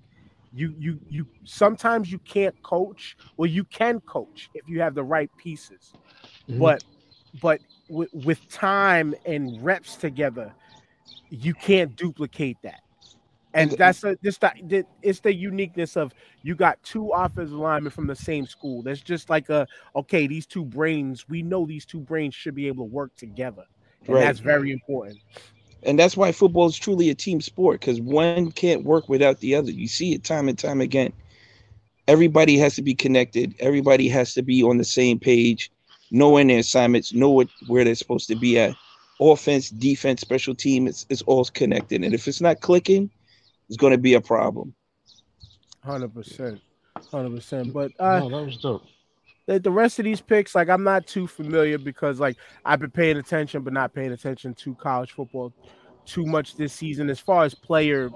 you 0.53 0.75
you 0.79 1.01
you 1.09 1.27
sometimes 1.45 2.11
you 2.13 2.19
can't 2.21 2.55
coach. 2.63 3.17
Or 3.37 3.47
you 3.47 3.65
can 3.65 4.01
coach 4.03 4.51
if 4.55 4.69
you 4.69 4.81
have 4.81 4.95
the 4.95 5.05
right 5.05 5.31
pieces. 5.37 5.95
Mhm. 6.49 6.59
but 6.59 6.83
but 7.43 7.61
with, 7.89 8.09
with 8.13 8.47
time 8.49 9.15
and 9.27 9.63
reps 9.65 9.97
together 9.97 10.55
you 11.31 11.55
can't 11.55 11.97
duplicate 11.97 12.59
that. 12.63 12.81
And 13.55 13.73
that's 13.77 14.03
a, 14.05 14.17
just 14.25 14.41
the, 14.41 14.53
the 14.67 14.85
it's 15.03 15.21
the 15.21 15.35
uniqueness 15.35 15.97
of 15.97 16.13
you 16.43 16.55
got 16.55 16.83
two 16.83 17.11
offensive 17.11 17.53
linemen 17.57 17.91
from 17.93 18.07
the 18.07 18.17
same 18.17 18.47
school. 18.47 18.83
That's 18.83 19.03
just 19.03 19.29
like 19.31 19.49
a 19.51 19.67
okay 19.95 20.27
these 20.27 20.47
two 20.47 20.65
brains 20.65 21.27
we 21.29 21.43
know 21.43 21.67
these 21.67 21.85
two 21.87 22.01
brains 22.01 22.35
should 22.35 22.55
be 22.55 22.67
able 22.69 22.87
to 22.87 22.93
work 22.93 23.15
together. 23.17 23.65
And 24.09 24.17
Right. 24.17 24.21
that's 24.21 24.41
very 24.41 24.73
important 24.73 25.21
And 25.85 25.99
that's 25.99 26.17
why 26.17 26.33
football 26.33 26.67
is 26.67 26.77
truly 26.77 27.11
a 27.11 27.15
team 27.15 27.41
sport 27.41 27.81
because 27.81 28.01
one 28.01 28.51
can't 28.53 28.85
work 28.85 29.09
without 29.09 29.41
the 29.41 29.55
other. 29.55 29.71
You 29.71 29.89
see 29.89 30.13
it 30.13 30.25
time 30.25 30.49
and 30.49 30.59
time 30.59 30.81
again. 30.81 31.13
Everybody 32.07 32.57
has 32.59 32.75
to 32.77 32.83
be 32.83 32.95
connected. 32.95 33.55
Everybody 33.61 34.09
has 34.09 34.35
to 34.35 34.43
be 34.43 34.63
on 34.63 34.79
the 34.79 34.85
same 34.85 35.19
page, 35.19 35.71
knowing 36.11 36.49
their 36.49 36.59
assignments, 36.59 37.13
know 37.13 37.31
what, 37.31 37.49
where 37.67 37.85
they're 37.85 37.95
supposed 37.95 38.29
to 38.29 38.37
be 38.37 38.59
at. 38.59 38.75
Offense, 39.21 39.71
defense, 39.71 40.21
special 40.21 40.55
team, 40.55 40.87
it's, 40.89 41.07
it's 41.09 41.23
all 41.23 41.45
connected. 41.45 42.03
And 42.03 42.15
if 42.15 42.27
it's 42.27 42.41
not 42.41 42.61
clicking, 42.61 43.11
it's 43.69 43.77
going 43.77 43.93
to 43.93 43.99
be 43.99 44.15
a 44.15 44.21
problem. 44.21 44.75
100% 45.85 46.61
100% 47.13 47.73
but 47.73 47.93
uh 47.99 48.21
no, 48.21 48.29
that 48.29 48.45
was 48.45 48.57
dope. 48.59 48.83
The, 49.47 49.59
the 49.59 49.71
rest 49.71 49.99
of 49.99 50.05
these 50.05 50.21
picks, 50.21 50.55
like 50.55 50.69
I'm 50.69 50.85
not 50.85 51.07
too 51.07 51.27
familiar 51.27 51.79
because 51.79 52.21
like 52.21 52.37
I've 52.65 52.81
been 52.81 52.91
paying 52.91 53.17
attention, 53.17 53.63
but 53.63 53.73
not 53.73 53.95
paying 53.95 54.13
attention 54.13 54.55
to 54.55 54.75
college 54.77 55.13
football 55.13 55.53
too 56.05 56.27
much 56.27 56.57
this 56.57 56.73
season 56.73 57.11
as 57.11 57.21
far 57.21 57.45
as 57.45 57.55
player 57.55 58.11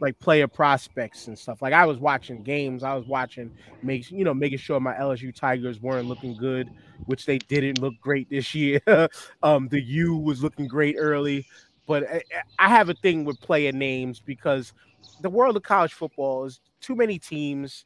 like 0.00 0.18
player 0.18 0.48
prospects 0.48 1.28
and 1.28 1.38
stuff. 1.38 1.62
Like 1.62 1.72
I 1.72 1.86
was 1.86 1.98
watching 1.98 2.42
games, 2.42 2.82
I 2.82 2.94
was 2.94 3.06
watching 3.06 3.52
make 3.82 4.10
you 4.10 4.24
know 4.24 4.34
making 4.34 4.58
sure 4.58 4.80
my 4.80 4.94
LSU 4.94 5.34
Tigers 5.34 5.80
weren't 5.80 6.08
looking 6.08 6.36
good, 6.36 6.68
which 7.06 7.24
they 7.24 7.38
didn't 7.38 7.78
look 7.78 7.94
great 8.00 8.28
this 8.28 8.54
year. 8.54 8.80
um, 9.42 9.68
the 9.68 9.80
U 9.80 10.16
was 10.16 10.42
looking 10.42 10.66
great 10.66 10.96
early, 10.98 11.46
but 11.86 12.04
I, 12.10 12.22
I 12.58 12.68
have 12.68 12.88
a 12.88 12.94
thing 12.94 13.24
with 13.24 13.40
player 13.40 13.72
names 13.72 14.20
because 14.20 14.72
the 15.20 15.30
world 15.30 15.56
of 15.56 15.62
college 15.62 15.92
football 15.92 16.44
is 16.44 16.60
too 16.80 16.96
many 16.96 17.18
teams, 17.18 17.84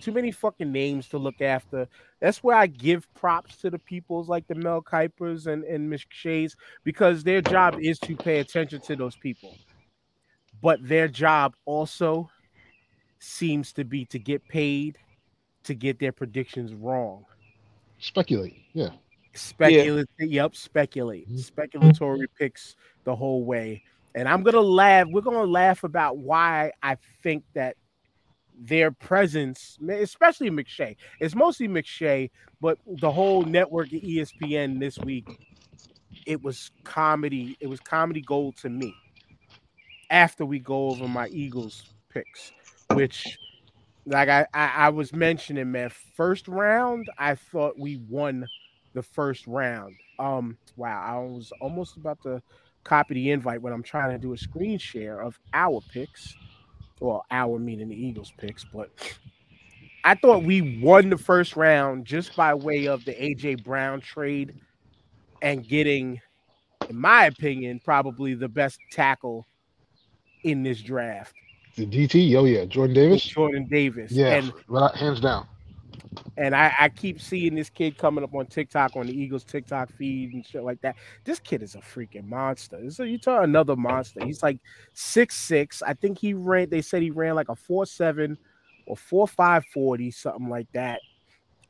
too 0.00 0.12
many 0.12 0.30
fucking 0.30 0.70
names 0.70 1.08
to 1.08 1.18
look 1.18 1.40
after 1.40 1.88
that's 2.20 2.42
where 2.42 2.56
I 2.56 2.66
give 2.66 3.12
props 3.14 3.56
to 3.58 3.70
the 3.70 3.78
peoples 3.78 4.28
like 4.28 4.46
the 4.48 4.54
Mel 4.54 4.82
Kipers 4.82 5.46
and, 5.46 5.64
and 5.64 5.90
McShays 5.92 6.56
because 6.84 7.22
their 7.22 7.40
job 7.40 7.78
is 7.80 7.98
to 8.00 8.16
pay 8.16 8.40
attention 8.40 8.80
to 8.82 8.96
those 8.96 9.16
people. 9.16 9.54
But 10.60 10.80
their 10.82 11.06
job 11.06 11.54
also 11.64 12.28
seems 13.20 13.72
to 13.74 13.84
be 13.84 14.04
to 14.06 14.18
get 14.18 14.46
paid 14.48 14.98
to 15.64 15.74
get 15.74 15.98
their 15.98 16.12
predictions 16.12 16.74
wrong. 16.74 17.24
Speculate. 17.98 18.56
Yeah. 18.72 18.90
Speculate, 19.34 20.08
yep, 20.18 20.56
speculate. 20.56 21.28
Mhm. 21.28 21.50
Speculatory 21.50 22.26
picks 22.36 22.74
the 23.04 23.14
whole 23.14 23.44
way. 23.44 23.82
And 24.14 24.28
I'm 24.28 24.42
gonna 24.42 24.60
laugh. 24.60 25.06
We're 25.08 25.20
gonna 25.20 25.44
laugh 25.44 25.84
about 25.84 26.16
why 26.16 26.72
I 26.82 26.96
think 27.22 27.44
that 27.54 27.76
their 28.58 28.90
presence, 28.90 29.78
especially 29.88 30.50
McShay, 30.50 30.96
it's 31.20 31.34
mostly 31.34 31.68
McShay, 31.68 32.30
but 32.60 32.78
the 32.86 33.10
whole 33.10 33.42
network 33.42 33.92
E 33.92 34.18
ESPN 34.18 34.80
this 34.80 34.98
week, 34.98 35.28
it 36.26 36.42
was 36.42 36.70
comedy. 36.84 37.56
It 37.60 37.68
was 37.68 37.80
comedy 37.80 38.20
gold 38.20 38.56
to 38.58 38.68
me. 38.68 38.94
After 40.10 40.44
we 40.44 40.58
go 40.58 40.90
over 40.90 41.06
my 41.06 41.28
Eagles 41.28 41.84
picks, 42.08 42.52
which, 42.92 43.38
like 44.06 44.28
I, 44.28 44.46
I, 44.54 44.66
I 44.76 44.88
was 44.88 45.12
mentioning, 45.12 45.70
man, 45.70 45.90
first 46.16 46.48
round, 46.48 47.08
I 47.18 47.34
thought 47.34 47.78
we 47.78 48.00
won 48.08 48.46
the 48.94 49.02
first 49.02 49.46
round. 49.46 49.94
Um, 50.18 50.56
wow, 50.76 51.00
I 51.00 51.18
was 51.18 51.52
almost 51.60 51.96
about 51.96 52.22
to 52.22 52.42
copy 52.84 53.14
the 53.14 53.30
invite 53.30 53.60
when 53.60 53.72
I'm 53.72 53.82
trying 53.82 54.12
to 54.12 54.18
do 54.18 54.32
a 54.32 54.38
screen 54.38 54.78
share 54.78 55.20
of 55.20 55.38
our 55.52 55.82
picks. 55.92 56.34
Well, 57.00 57.24
our 57.30 57.58
meaning 57.58 57.88
the 57.88 57.96
Eagles 57.96 58.32
picks, 58.38 58.64
but 58.64 58.90
I 60.04 60.14
thought 60.14 60.42
we 60.42 60.80
won 60.80 61.10
the 61.10 61.18
first 61.18 61.56
round 61.56 62.04
just 62.04 62.34
by 62.34 62.54
way 62.54 62.86
of 62.86 63.04
the 63.04 63.12
AJ 63.12 63.64
Brown 63.64 64.00
trade 64.00 64.54
and 65.42 65.66
getting 65.66 66.20
in 66.88 66.98
my 66.98 67.26
opinion, 67.26 67.80
probably 67.84 68.34
the 68.34 68.48
best 68.48 68.78
tackle 68.90 69.46
in 70.44 70.62
this 70.62 70.80
draft. 70.80 71.34
The 71.76 71.86
DT, 71.86 72.34
oh 72.36 72.44
yeah, 72.44 72.64
Jordan 72.64 72.94
Davis. 72.94 73.22
Jordan 73.22 73.66
Davis. 73.70 74.10
Yeah, 74.10 74.34
And 74.34 74.52
hands 74.94 75.20
down. 75.20 75.46
And 76.36 76.54
I, 76.54 76.72
I 76.78 76.88
keep 76.88 77.20
seeing 77.20 77.54
this 77.54 77.70
kid 77.70 77.98
coming 77.98 78.22
up 78.24 78.34
on 78.34 78.46
TikTok 78.46 78.96
on 78.96 79.06
the 79.06 79.12
Eagles 79.12 79.44
TikTok 79.44 79.92
feed 79.92 80.32
and 80.32 80.46
shit 80.46 80.62
like 80.62 80.80
that. 80.82 80.96
This 81.24 81.38
kid 81.38 81.62
is 81.62 81.74
a 81.74 81.78
freaking 81.78 82.26
monster. 82.26 82.90
So 82.90 83.02
you 83.02 83.18
talk 83.18 83.44
another 83.44 83.76
monster. 83.76 84.24
He's 84.24 84.42
like 84.42 84.58
six 84.92 85.36
six. 85.36 85.82
I 85.82 85.94
think 85.94 86.18
he 86.18 86.34
ran. 86.34 86.70
They 86.70 86.82
said 86.82 87.02
he 87.02 87.10
ran 87.10 87.34
like 87.34 87.48
a 87.48 87.56
four 87.56 87.86
seven 87.86 88.38
or 88.86 88.96
four 88.96 89.26
five 89.26 89.64
forty 89.72 90.10
something 90.10 90.48
like 90.48 90.70
that. 90.72 91.00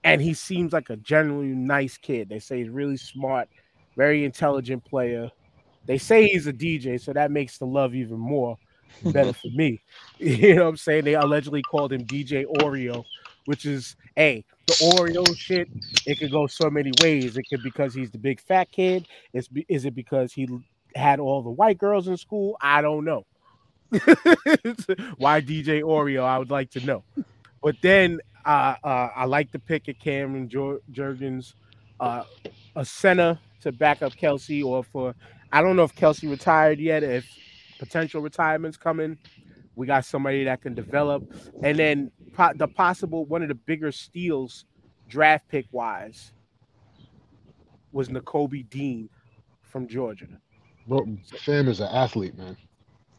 And 0.05 0.21
he 0.21 0.35
seems 0.35 0.73
like 0.73 0.91
a 0.91 0.97
generally 0.97 1.49
nice 1.49 1.97
kid. 1.99 2.29
They 2.29 2.39
say 2.39 2.59
he's 2.59 2.69
really 2.69 2.97
smart, 2.97 3.49
very 3.97 4.25
intelligent 4.25 4.85
player. 4.85 5.31
They 5.87 5.99
say 5.99 6.29
he's 6.29 6.47
a 6.47 6.53
DJ, 6.53 7.01
so 7.01 7.13
that 7.15 7.31
makes 7.31 7.59
the 7.59 7.65
love 7.67 7.95
even 7.95 8.19
more 8.19 8.57
better 9.05 9.33
for 9.43 9.49
me. 9.49 9.81
You 10.19 10.57
know 10.57 10.65
what 10.65 10.71
I'm 10.71 10.77
saying? 10.77 11.05
They 11.05 11.15
allegedly 11.15 11.63
called 11.63 11.93
him 11.93 12.05
DJ 12.05 12.45
Oreo, 12.61 13.05
which 13.49 13.65
is 13.65 13.97
a 14.19 14.45
the 14.67 14.75
Oreo 14.75 15.35
shit, 15.35 15.71
it 16.05 16.19
could 16.19 16.31
go 16.31 16.47
so 16.47 16.69
many 16.69 16.93
ways. 17.01 17.39
It 17.39 17.45
could 17.49 17.63
because 17.63 17.95
he's 17.95 18.11
the 18.11 18.19
big 18.19 18.43
fat 18.43 18.71
kid. 18.71 19.09
Be- 19.51 19.65
is 19.71 19.87
it 19.87 19.95
because 19.95 20.35
he 20.35 20.47
had 20.95 21.19
all 21.19 21.43
the 21.43 21.49
white 21.49 21.79
girls 21.79 22.09
in 22.09 22.19
school? 22.19 22.59
I 22.61 22.83
don't 22.83 23.07
know. 23.07 23.25
Why 25.17 25.41
DJ 25.41 25.81
Oreo? 25.81 26.25
I 26.25 26.39
would 26.39 26.51
like 26.51 26.71
to 26.73 26.85
know. 26.85 27.05
But 27.63 27.77
then 27.81 28.21
uh, 28.45 28.75
uh, 28.85 29.09
I 29.17 29.25
like 29.25 29.51
the 29.51 29.59
pick 29.59 29.89
at 29.89 29.99
Cameron 29.99 30.51
Jurgens, 30.51 31.55
uh, 32.01 32.25
a 32.77 32.85
center 32.85 33.39
to 33.63 33.73
back 33.73 34.03
up 34.03 34.13
Kelce, 34.13 34.63
or 34.63 34.85
for 34.85 35.15
I 35.51 35.63
don't 35.63 35.75
know 35.75 35.85
if 35.85 35.97
Kelce 35.97 36.29
retired 36.29 36.81
yet. 36.81 37.03
If 37.03 37.27
potential 37.79 38.21
retirements 38.21 38.77
coming, 38.77 39.17
we 39.79 39.87
got 39.87 40.05
somebody 40.05 40.43
that 40.43 40.61
can 40.61 40.75
develop, 40.75 41.23
and 41.63 41.79
then 41.79 42.11
po- 42.33 42.53
the 42.57 42.67
possible 42.67 43.25
one 43.27 43.43
of 43.43 43.49
the 43.49 43.55
bigger 43.55 43.93
steals, 43.93 44.65
draft 45.09 45.47
pick 45.49 45.67
wise, 45.71 46.33
was 47.93 48.09
Nakobe 48.09 48.69
Dean 48.69 49.09
from 49.63 49.87
Georgia. 49.87 50.27
Bro, 50.89 51.07
Fam 51.45 51.69
is 51.69 51.79
an 51.79 51.89
athlete, 51.93 52.37
man. 52.37 52.57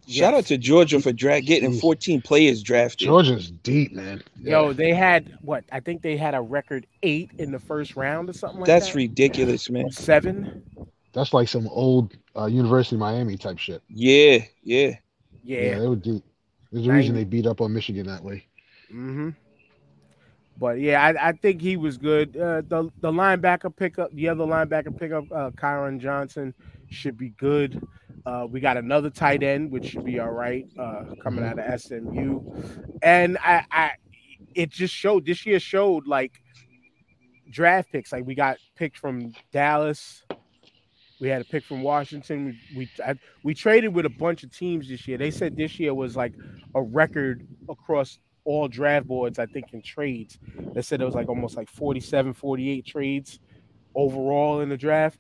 Shout 0.06 0.34
out 0.34 0.48
to 0.48 0.58
Georgia 0.58 1.00
for 1.00 1.14
dra- 1.14 1.40
getting 1.40 1.80
14 1.80 2.22
players 2.22 2.62
drafted. 2.62 3.06
Georgia's 3.08 3.52
deep, 3.52 3.94
man. 3.94 4.22
Yo, 4.42 4.74
they 4.74 4.92
had 4.94 5.38
what? 5.42 5.64
I 5.72 5.80
think 5.80 6.02
they 6.02 6.18
had 6.18 6.34
a 6.36 6.42
record 6.42 6.88
eight 7.04 7.30
in 7.38 7.52
the 7.52 7.60
first 7.60 7.96
round 7.96 8.28
or 8.30 8.34
something 8.34 8.60
like 8.60 8.68
that. 8.68 8.74
That's 8.80 8.88
that. 8.90 8.96
ridiculous, 8.96 9.70
man. 9.70 9.90
Seven. 9.92 10.64
that's 11.14 11.34
like 11.34 11.48
some 11.48 11.68
old 11.68 12.18
uh, 12.36 12.48
University 12.48 12.96
of 12.98 13.00
Miami 13.00 13.38
type 13.38 13.60
shit. 13.60 13.82
Yeah, 13.88 14.40
yeah. 14.64 14.96
Yeah, 15.44 15.62
Yeah. 15.62 15.80
they 15.80 15.88
were 15.88 15.96
deep. 15.96 16.24
There's 16.72 16.88
a 16.88 16.92
reason 16.92 17.16
they 17.16 17.24
beat 17.26 17.46
up 17.46 17.62
on 17.62 17.74
Michigan 17.74 18.08
that 18.08 18.24
way. 18.24 18.46
hmm 18.90 19.30
But 20.58 20.80
yeah, 20.80 21.02
I, 21.04 21.30
I 21.30 21.32
think 21.34 21.62
he 21.62 21.78
was 21.78 21.98
good. 21.98 22.36
Uh, 22.36 22.62
the 22.68 22.90
the 23.00 23.12
linebacker 23.12 23.76
pickup, 23.76 24.14
the 24.14 24.30
other 24.30 24.44
linebacker 24.44 24.96
pickup, 24.98 25.26
uh, 25.32 25.52
Kyron 25.52 26.00
Johnson 26.00 26.54
should 26.90 27.18
be 27.18 27.30
good. 27.30 27.82
Uh, 28.26 28.46
we 28.50 28.60
got 28.60 28.78
another 28.78 29.10
tight 29.10 29.44
end, 29.44 29.72
which 29.72 29.86
should 29.86 30.04
be 30.04 30.20
all 30.20 30.32
right, 30.32 30.66
uh, 30.78 31.04
coming 31.24 31.44
out 31.44 31.58
of 31.60 31.66
SMU. 31.80 32.42
And 33.02 33.38
I, 33.40 33.66
I, 33.72 33.92
it 34.54 34.70
just 34.70 34.94
showed 34.94 35.26
this 35.26 35.46
year 35.46 35.60
showed 35.60 36.08
like 36.08 36.42
draft 37.50 37.92
picks. 37.92 38.12
Like 38.12 38.26
we 38.26 38.36
got 38.36 38.58
picked 38.76 38.98
from 38.98 39.32
Dallas. 39.52 40.24
We 41.20 41.28
had 41.28 41.42
a 41.42 41.46
pick 41.46 41.66
from 41.66 41.82
Washington. 41.84 42.58
We 42.76 42.78
we, 42.78 42.90
I, 43.06 43.16
we 43.44 43.54
traded 43.54 43.94
with 43.94 44.06
a 44.06 44.10
bunch 44.10 44.44
of 44.44 44.56
teams 44.56 44.88
this 44.88 45.08
year. 45.08 45.18
They 45.18 45.32
said 45.32 45.56
this 45.56 45.80
year 45.80 45.94
was 45.94 46.16
like 46.16 46.34
a 46.76 46.82
record 46.82 47.46
across 47.68 48.20
all 48.46 48.68
draft 48.68 49.08
boards, 49.08 49.38
I 49.38 49.46
think, 49.46 49.74
in 49.74 49.82
trades. 49.82 50.40
They 50.74 50.82
said 50.82 51.02
it 51.02 51.06
was 51.06 51.16
like 51.16 51.30
almost 51.30 51.58
like 51.58 51.70
47, 51.70 52.34
48 52.34 52.86
trades 52.86 53.40
overall 53.96 54.62
in 54.62 54.70
the 54.70 54.78
draft. 54.78 55.20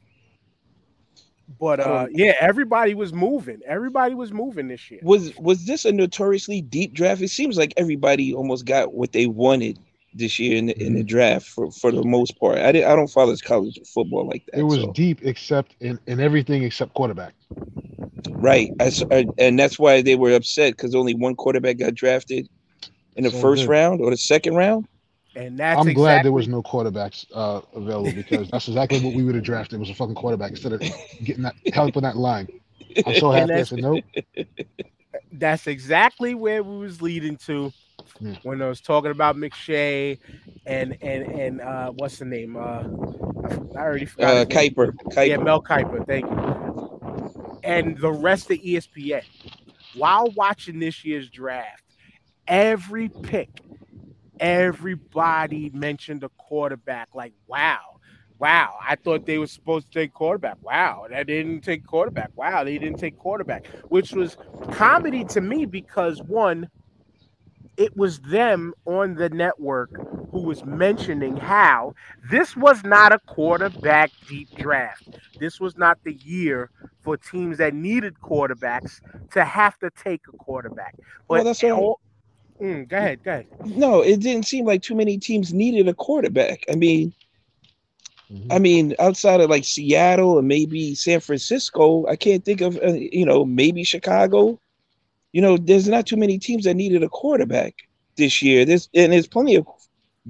But 1.60 1.80
uh, 1.80 2.08
yeah, 2.12 2.34
everybody 2.40 2.94
was 2.94 3.12
moving. 3.12 3.60
Everybody 3.66 4.14
was 4.14 4.32
moving 4.32 4.68
this 4.68 4.92
year. 4.92 5.00
Was 5.04 5.36
was 5.38 5.66
this 5.66 5.84
a 5.84 5.92
notoriously 5.92 6.62
deep 6.62 6.94
draft? 6.94 7.22
It 7.22 7.30
seems 7.30 7.58
like 7.58 7.74
everybody 7.76 8.34
almost 8.34 8.66
got 8.66 8.94
what 8.94 9.14
they 9.14 9.26
wanted 9.26 9.80
this 10.14 10.40
year 10.40 10.58
in 10.58 10.68
the, 10.68 10.82
in 10.84 10.94
Mm-hmm. 10.94 10.96
the 10.96 11.04
draft 11.04 11.48
for, 11.48 11.72
for 11.72 11.92
the 11.92 12.04
most 12.04 12.38
part. 12.40 12.58
I 12.60 12.72
did, 12.72 12.84
I 12.86 12.96
don't 12.96 13.08
follow 13.10 13.36
college 13.44 13.80
football 13.94 14.28
like 14.28 14.44
that. 14.48 14.60
It 14.60 14.64
was 14.64 14.82
so- 14.82 14.92
deep 14.94 15.20
except 15.24 15.76
in, 15.80 16.00
in 16.08 16.20
everything 16.20 16.64
except 16.64 16.94
quarterback. 16.94 17.34
right, 18.38 18.70
I 18.80 18.86
s- 18.86 19.04
I- 19.12 19.26
and 19.38 19.58
that's 19.60 19.78
why 19.80 20.02
they 20.02 20.16
were 20.16 20.34
upset 20.34 20.74
because 20.74 20.96
only 20.96 21.14
one 21.14 21.36
quarterback 21.36 21.78
got 21.78 21.96
drafted 21.96 22.48
in 23.16 23.24
the 23.24 23.32
So 23.32 23.42
first 23.42 23.64
good. 23.64 23.70
round 23.72 24.02
or 24.02 24.10
the 24.12 24.18
second 24.18 24.56
round. 24.56 24.86
And 25.36 25.58
that's 25.58 25.80
I'm 25.80 25.94
glad 25.94 26.24
there 26.24 26.32
was 26.32 26.48
no 26.48 26.62
quarterbacks 26.64 27.26
uh, 27.34 27.62
available 27.76 28.12
because 28.12 28.50
that's 28.50 28.68
exactly 28.68 29.00
what 29.00 29.14
we 29.14 29.24
would 29.24 29.36
have 29.36 29.44
drafted 29.44 29.80
was 29.80 29.90
a 29.90 29.94
fucking 29.94 30.16
quarterback 30.16 30.52
instead 30.52 30.74
of 30.74 30.82
getting 31.24 31.44
that 31.44 31.56
help 31.74 31.96
on 31.98 32.04
that 32.04 32.18
line. 32.18 32.48
I'm 33.06 33.14
so 33.14 33.32
And 33.32 33.50
happy. 33.50 33.60
I 33.60 33.64
said 33.64 33.80
nope. 33.80 34.04
that's 35.32 35.68
exactly 35.68 36.34
where 36.34 36.64
we 36.64 36.78
was 36.78 37.02
leading 37.02 37.38
to 37.38 37.72
Yeah. 38.20 38.36
when 38.44 38.62
I 38.62 38.68
was 38.68 38.82
talking 38.82 39.12
about 39.12 39.36
McShay 39.36 40.20
and 40.66 40.98
and 41.02 41.24
and 41.24 41.62
uh 41.62 41.92
what's 41.92 42.20
the 42.20 42.26
name? 42.26 42.56
Uh 42.58 42.84
I, 43.44 43.52
f- 43.52 43.60
I 43.76 43.80
already 43.80 44.06
forgot. 44.06 44.38
Uh. 44.38 44.46
Kuiper, 44.46 44.94
Kuiper. 45.12 45.28
Yeah, 45.28 45.38
Mel 45.38 45.62
Kiper, 45.62 46.06
thank 46.06 46.26
you. 46.26 47.60
And 47.64 47.98
the 48.00 48.12
rest 48.12 48.50
of 48.52 48.58
ESPN. 48.58 49.24
While 49.96 50.28
watching 50.36 50.80
this 50.80 51.04
year's 51.04 51.30
draft, 51.30 51.84
every 52.48 53.10
pick, 53.10 53.50
everybody 54.40 55.70
mentioned 55.74 56.24
a 56.24 56.30
quarterback. 56.30 57.10
Like, 57.14 57.34
wow, 57.48 58.00
wow. 58.38 58.76
I 58.88 58.96
thought 58.96 59.26
they 59.26 59.38
were 59.38 59.48
supposed 59.48 59.88
to 59.88 60.00
take 60.00 60.14
quarterback. 60.14 60.58
Wow, 60.62 61.08
they 61.10 61.24
didn't 61.24 61.62
take 61.62 61.86
quarterback. 61.86 62.32
Wow, 62.36 62.64
they 62.64 62.78
didn't 62.78 63.00
take 63.00 63.18
quarterback, 63.18 63.68
which 63.90 64.12
was 64.14 64.38
comedy 64.72 65.24
to 65.26 65.42
me 65.42 65.66
because 65.66 66.22
one, 66.24 66.70
it 67.80 67.96
was 67.96 68.20
them 68.20 68.74
on 68.86 69.16
the 69.16 69.30
network 69.30 69.90
who 70.32 70.42
was 70.42 70.66
mentioning 70.66 71.38
how 71.38 71.96
this 72.30 72.56
was 72.56 72.84
not 72.84 73.14
a 73.14 73.20
quarterback 73.20 74.12
deep 74.28 74.50
draft. 74.58 75.08
This 75.40 75.62
was 75.62 75.78
not 75.78 75.98
the 76.04 76.14
year 76.14 76.70
for 77.02 77.16
teams 77.16 77.58
that 77.60 77.74
needed 77.74 78.16
quarterbacks 78.22 79.00
to 79.32 79.46
have 79.46 79.80
to 79.80 79.90
take 79.92 80.22
a 80.32 80.36
quarterback. 80.38 80.94
But 80.98 81.06
Well, 81.30 81.44
that's 81.46 81.64
all- 81.64 81.72
all- 81.80 82.00
Mm, 82.62 82.90
go 82.90 82.98
ahead, 82.98 83.24
go 83.24 83.32
ahead. 83.32 83.48
No, 83.78 84.02
it 84.02 84.20
didn't 84.20 84.46
seem 84.46 84.66
like 84.66 84.82
too 84.82 84.94
many 84.94 85.18
teams 85.18 85.54
needed 85.54 85.88
a 85.88 85.94
quarterback. 85.94 86.66
I 86.70 86.76
mean, 86.76 87.14
Mhm. 88.30 88.48
I 88.52 88.60
mean, 88.60 88.96
outside 89.00 89.40
of 89.40 89.50
like 89.50 89.64
Seattle 89.64 90.38
and 90.38 90.48
maybe 90.48 90.94
San 90.94 91.22
Francisco, 91.22 92.06
I 92.08 92.18
can't 92.18 92.44
think 92.44 92.60
of 92.60 92.78
uh, 92.84 92.92
you 92.92 93.26
know 93.26 93.46
maybe 93.46 93.86
Chicago. 93.86 94.60
You 95.32 95.42
know, 95.42 95.58
there's 95.58 95.88
not 95.88 96.08
too 96.08 96.18
many 96.18 96.40
teams 96.40 96.66
that 96.66 96.74
needed 96.76 97.04
a 97.04 97.10
quarterback 97.10 97.76
this 98.16 98.42
year. 98.42 98.66
There's 98.66 98.90
and 98.94 99.14
there's 99.14 99.28
plenty 99.28 99.56
of 99.56 99.66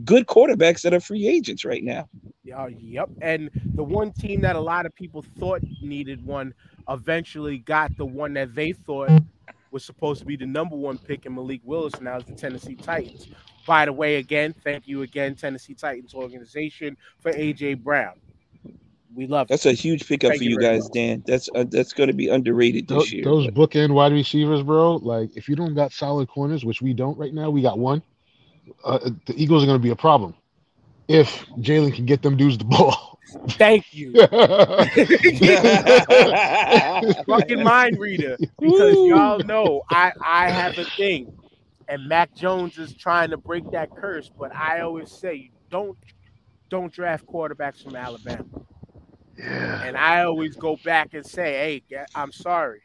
good 0.06 0.28
quarterbacks 0.28 0.82
that 0.82 0.94
are 0.94 1.00
free 1.00 1.28
agents 1.28 1.66
right 1.66 1.84
now. 1.84 2.08
Uh, 2.56 2.68
yep. 2.68 3.10
And 3.22 3.50
the 3.76 3.84
one 3.84 4.12
team 4.12 4.42
that 4.42 4.56
a 4.56 4.60
lot 4.60 4.86
of 4.86 4.96
people 4.96 5.24
thought 5.38 5.62
needed 5.82 6.26
one 6.26 6.54
eventually 6.88 7.60
got 7.60 7.96
the 7.98 8.06
one 8.06 8.34
that 8.34 8.56
they 8.56 8.72
thought 8.72 9.12
was 9.72 9.86
supposed 9.86 10.20
to 10.20 10.26
be 10.26 10.36
the 10.36 10.46
number 10.46 10.76
one 10.76 10.98
pick 10.98 11.26
in 11.26 11.36
Malik 11.36 11.62
Willis. 11.64 12.00
Now 12.02 12.18
is 12.18 12.26
the 12.26 12.34
Tennessee 12.34 12.76
Titans. 12.76 13.28
By 13.68 13.86
the 13.86 13.94
way, 13.94 14.16
again, 14.16 14.56
thank 14.64 14.88
you 14.88 15.04
again, 15.04 15.36
Tennessee 15.36 15.76
Titans 15.76 16.14
organization 16.14 16.98
for 17.20 17.32
AJ 17.32 17.84
Brown. 17.84 18.20
We 19.16 19.28
love 19.28 19.48
That's 19.48 19.66
it. 19.66 19.72
a 19.72 19.74
huge 19.74 20.08
pickup 20.08 20.30
Thank 20.30 20.40
for 20.40 20.44
you 20.44 20.52
you 20.52 20.60
guys, 20.60 20.84
much. 20.84 20.94
Dan. 20.94 21.24
That's 21.26 21.50
uh, 21.56 21.66
that's 21.70 21.94
going 21.94 22.08
to 22.08 22.14
be 22.14 22.30
underrated 22.30 22.88
Tho- 22.88 23.00
this 23.00 23.12
year. 23.12 23.24
those 23.24 23.48
but- 23.50 23.72
bookend 23.72 23.92
wide 23.94 24.14
receivers, 24.14 24.62
bro. 24.64 24.96
Like 24.98 25.36
if 25.36 25.50
you 25.50 25.56
don't 25.56 25.74
got 25.74 25.92
solid 25.92 26.28
corners, 26.28 26.64
which 26.64 26.82
we 26.82 26.94
don't 26.94 27.18
right 27.18 27.34
now, 27.34 27.50
we 27.50 27.62
got 27.62 27.80
one. 27.80 28.02
Uh, 28.86 29.10
the 29.26 29.34
Eagles 29.36 29.64
are 29.64 29.66
going 29.66 29.80
to 29.80 29.84
be 29.84 29.90
a 29.90 29.96
problem 29.96 30.36
if 31.08 31.46
Jalen 31.58 31.94
can 31.96 32.06
get 32.06 32.22
them 32.22 32.38
dudes 32.38 32.58
the 32.60 32.66
ball. 32.66 33.18
Thank 33.50 33.86
you. 33.94 34.14
fucking 37.26 37.64
mind 37.64 38.00
reader 38.00 38.38
because 38.60 38.96
y'all 38.96 39.40
know 39.40 39.82
I 39.90 40.12
I 40.24 40.50
have 40.50 40.78
a 40.78 40.86
thing, 40.86 41.32
and 41.88 42.08
Mac 42.08 42.36
Jones 42.36 42.78
is 42.78 42.94
trying 42.96 43.30
to 43.32 43.38
break 43.38 43.70
that 43.72 43.90
curse. 43.96 44.30
But 44.30 44.56
I 44.56 44.82
always 44.82 45.12
say 45.12 45.52
don't 45.70 45.98
don't 46.70 46.92
draft 46.94 47.26
quarterbacks 47.26 47.84
from 47.84 47.96
Alabama, 47.96 48.46
yeah. 49.40 49.84
and 49.84 49.98
I 49.98 50.24
always 50.24 50.56
go 50.56 50.78
back 50.84 51.14
and 51.14 51.26
say, 51.26 51.84
hey, 51.90 52.06
I'm 52.16 52.32
sorry, 52.32 52.82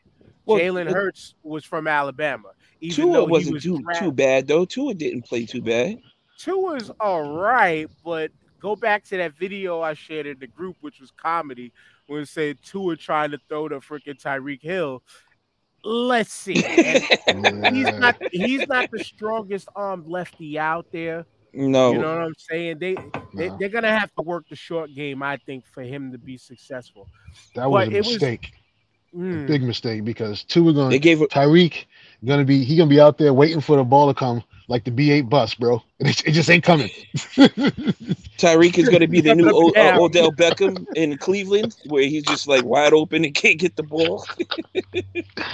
Well, 0.46 0.58
Jalen 0.58 0.90
Hurts 0.92 1.34
was 1.42 1.64
from 1.64 1.86
Alabama. 1.86 2.50
Even 2.80 2.96
Tua 2.96 3.12
though 3.12 3.26
he 3.26 3.32
wasn't 3.32 3.54
was 3.54 3.62
too 3.62 3.84
too 3.98 4.12
bad 4.12 4.46
though. 4.46 4.64
Tua 4.64 4.94
didn't 4.94 5.22
play 5.22 5.46
too 5.46 5.62
bad. 5.62 5.98
Tua's 6.38 6.90
all 7.00 7.36
right, 7.38 7.88
but 8.04 8.30
go 8.60 8.76
back 8.76 9.04
to 9.04 9.16
that 9.16 9.36
video 9.36 9.80
I 9.80 9.94
shared 9.94 10.26
in 10.26 10.38
the 10.38 10.46
group, 10.46 10.76
which 10.80 11.00
was 11.00 11.10
comedy, 11.10 11.72
when 12.06 12.26
say 12.26 12.54
Tua 12.54 12.96
trying 12.96 13.30
to 13.30 13.38
throw 13.48 13.68
to 13.68 13.80
freaking 13.80 14.20
Tyreek 14.20 14.62
Hill. 14.62 15.02
Let's 15.84 16.32
see. 16.32 16.54
He's 16.62 17.92
not 17.98 18.16
he's 18.32 18.66
not 18.68 18.90
the 18.90 19.04
strongest 19.04 19.68
armed 19.76 20.06
lefty 20.06 20.58
out 20.58 20.86
there. 20.92 21.26
No, 21.56 21.92
You 21.92 21.98
know 22.00 22.14
what 22.14 22.22
I'm 22.24 22.34
saying? 22.38 22.78
They, 22.78 22.94
they 23.34 23.48
No. 23.48 23.56
they're 23.58 23.68
gonna 23.68 23.96
have 23.96 24.12
to 24.16 24.22
work 24.22 24.48
the 24.48 24.56
short 24.56 24.92
game, 24.94 25.22
I 25.22 25.36
think, 25.46 25.64
for 25.66 25.82
him 25.82 26.12
to 26.12 26.18
be 26.18 26.36
successful. 26.36 27.08
That 27.54 27.70
was 27.70 27.86
But 27.86 27.94
a 27.94 27.96
it 27.96 28.00
was- 28.00 28.12
mistake, 28.14 28.52
Mm. 29.14 29.46
big 29.46 29.62
mistake, 29.62 30.04
because 30.04 30.42
two 30.42 30.68
are 30.68 30.72
gonna. 30.72 30.90
they 30.90 30.98
going. 30.98 31.18
gave 31.18 31.28
Tyreek 31.28 31.84
gonna 32.24 32.44
be 32.44 32.64
he 32.64 32.76
gonna 32.76 32.90
be 32.90 33.00
out 33.00 33.16
there 33.18 33.32
waiting 33.32 33.60
for 33.60 33.76
the 33.76 33.84
ball 33.84 34.08
to 34.08 34.14
come 34.14 34.42
like 34.68 34.84
the 34.84 34.90
B8 34.90 35.28
bus, 35.28 35.54
bro. 35.54 35.82
It, 36.00 36.26
it 36.26 36.32
just 36.32 36.50
ain't 36.50 36.64
coming. 36.64 36.90
Tyreek 38.38 38.78
is 38.78 38.88
going 38.88 39.00
to 39.00 39.06
be 39.08 39.20
the 39.20 39.32
new 39.32 39.50
o- 39.54 39.72
uh, 39.78 39.92
Odell 39.94 40.32
Beckham 40.32 40.86
in 40.94 41.18
Cleveland, 41.18 41.76
where 41.84 42.04
he's 42.04 42.24
just 42.24 42.46
like 42.48 42.64
wide 42.64 42.92
open 42.92 43.24
and 43.24 43.34
can't 43.34 43.58
get 43.58 43.76
the 43.76 43.82
ball. 43.82 44.26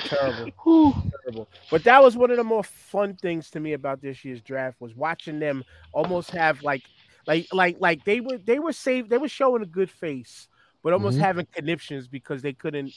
Terrible. 0.04 0.52
Whew. 0.64 0.94
terrible. 1.24 1.48
But 1.70 1.84
that 1.84 2.02
was 2.02 2.16
one 2.16 2.30
of 2.30 2.36
the 2.36 2.44
more 2.44 2.62
fun 2.64 3.16
things 3.16 3.50
to 3.50 3.60
me 3.60 3.72
about 3.72 4.00
this 4.00 4.24
year's 4.24 4.42
draft 4.42 4.80
was 4.80 4.94
watching 4.94 5.38
them 5.38 5.64
almost 5.92 6.30
have 6.32 6.62
like 6.62 6.88
like 7.26 7.46
like 7.52 7.76
like 7.80 8.04
they 8.04 8.20
were 8.20 8.38
they 8.38 8.58
were 8.58 8.72
saved 8.72 9.10
they 9.10 9.18
were 9.18 9.28
showing 9.28 9.62
a 9.62 9.66
good 9.66 9.90
face, 9.90 10.48
but 10.82 10.92
almost 10.92 11.18
Mhm. 11.18 11.20
having 11.20 11.46
conniptions 11.54 12.08
because 12.08 12.42
they 12.42 12.52
couldn't 12.52 12.94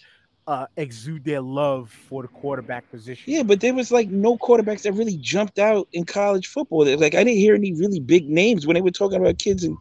uh 0.48 0.68
exude 0.78 1.24
their 1.24 1.42
love 1.42 1.90
for 1.90 2.22
the 2.22 2.28
quarterback 2.28 2.90
position. 2.92 3.34
Yeah, 3.34 3.44
but 3.44 3.62
there 3.62 3.74
was 3.74 3.92
like 3.92 4.10
no 4.10 4.38
quarterbacks 4.38 4.84
that 4.84 4.94
really 4.94 5.18
jumped 5.18 5.60
out 5.60 5.88
in 5.94 6.06
college 6.06 6.48
football. 6.48 6.86
Like 6.86 7.16
I 7.16 7.24
didn't 7.24 7.38
hear 7.38 7.56
any 7.56 7.74
really 7.74 8.00
big 8.00 8.30
names 8.30 8.68
when 8.68 8.76
they 8.76 8.82
were 8.82 8.92
talking 8.92 9.20
about 9.20 9.40
kids 9.40 9.64
and 9.64 9.78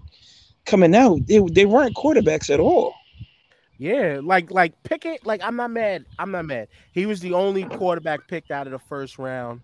coming 0.64 0.94
out. 0.94 1.26
They, 1.26 1.38
they 1.50 1.66
weren't 1.66 1.96
quarterbacks 1.96 2.50
at 2.50 2.60
all. 2.60 2.94
Yeah, 3.78 4.20
like 4.22 4.50
like 4.52 4.80
Pickett, 4.84 5.26
like 5.26 5.40
I'm 5.42 5.56
not 5.56 5.72
mad. 5.72 6.04
I'm 6.18 6.30
not 6.30 6.44
mad. 6.44 6.68
He 6.92 7.06
was 7.06 7.20
the 7.20 7.32
only 7.32 7.64
quarterback 7.64 8.28
picked 8.28 8.52
out 8.52 8.66
of 8.66 8.70
the 8.70 8.78
first 8.78 9.18
round 9.18 9.60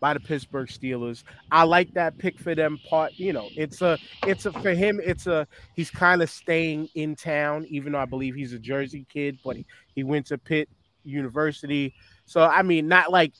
by 0.00 0.14
the 0.14 0.20
Pittsburgh 0.20 0.68
Steelers. 0.68 1.22
I 1.52 1.62
like 1.64 1.92
that 1.94 2.18
pick 2.18 2.38
for 2.38 2.54
them 2.54 2.78
part, 2.88 3.12
you 3.16 3.32
know, 3.32 3.48
it's 3.54 3.82
a 3.82 3.98
it's 4.26 4.46
a 4.46 4.52
for 4.52 4.72
him, 4.72 5.00
it's 5.04 5.26
a 5.26 5.46
he's 5.76 5.90
kind 5.90 6.22
of 6.22 6.30
staying 6.30 6.88
in 6.94 7.14
town, 7.14 7.66
even 7.68 7.92
though 7.92 7.98
I 7.98 8.06
believe 8.06 8.34
he's 8.34 8.54
a 8.54 8.58
Jersey 8.58 9.06
kid, 9.08 9.38
but 9.44 9.56
he, 9.56 9.66
he 9.94 10.02
went 10.02 10.26
to 10.26 10.38
Pitt 10.38 10.68
University. 11.04 11.94
So 12.24 12.42
I 12.42 12.62
mean, 12.62 12.88
not 12.88 13.12
like 13.12 13.34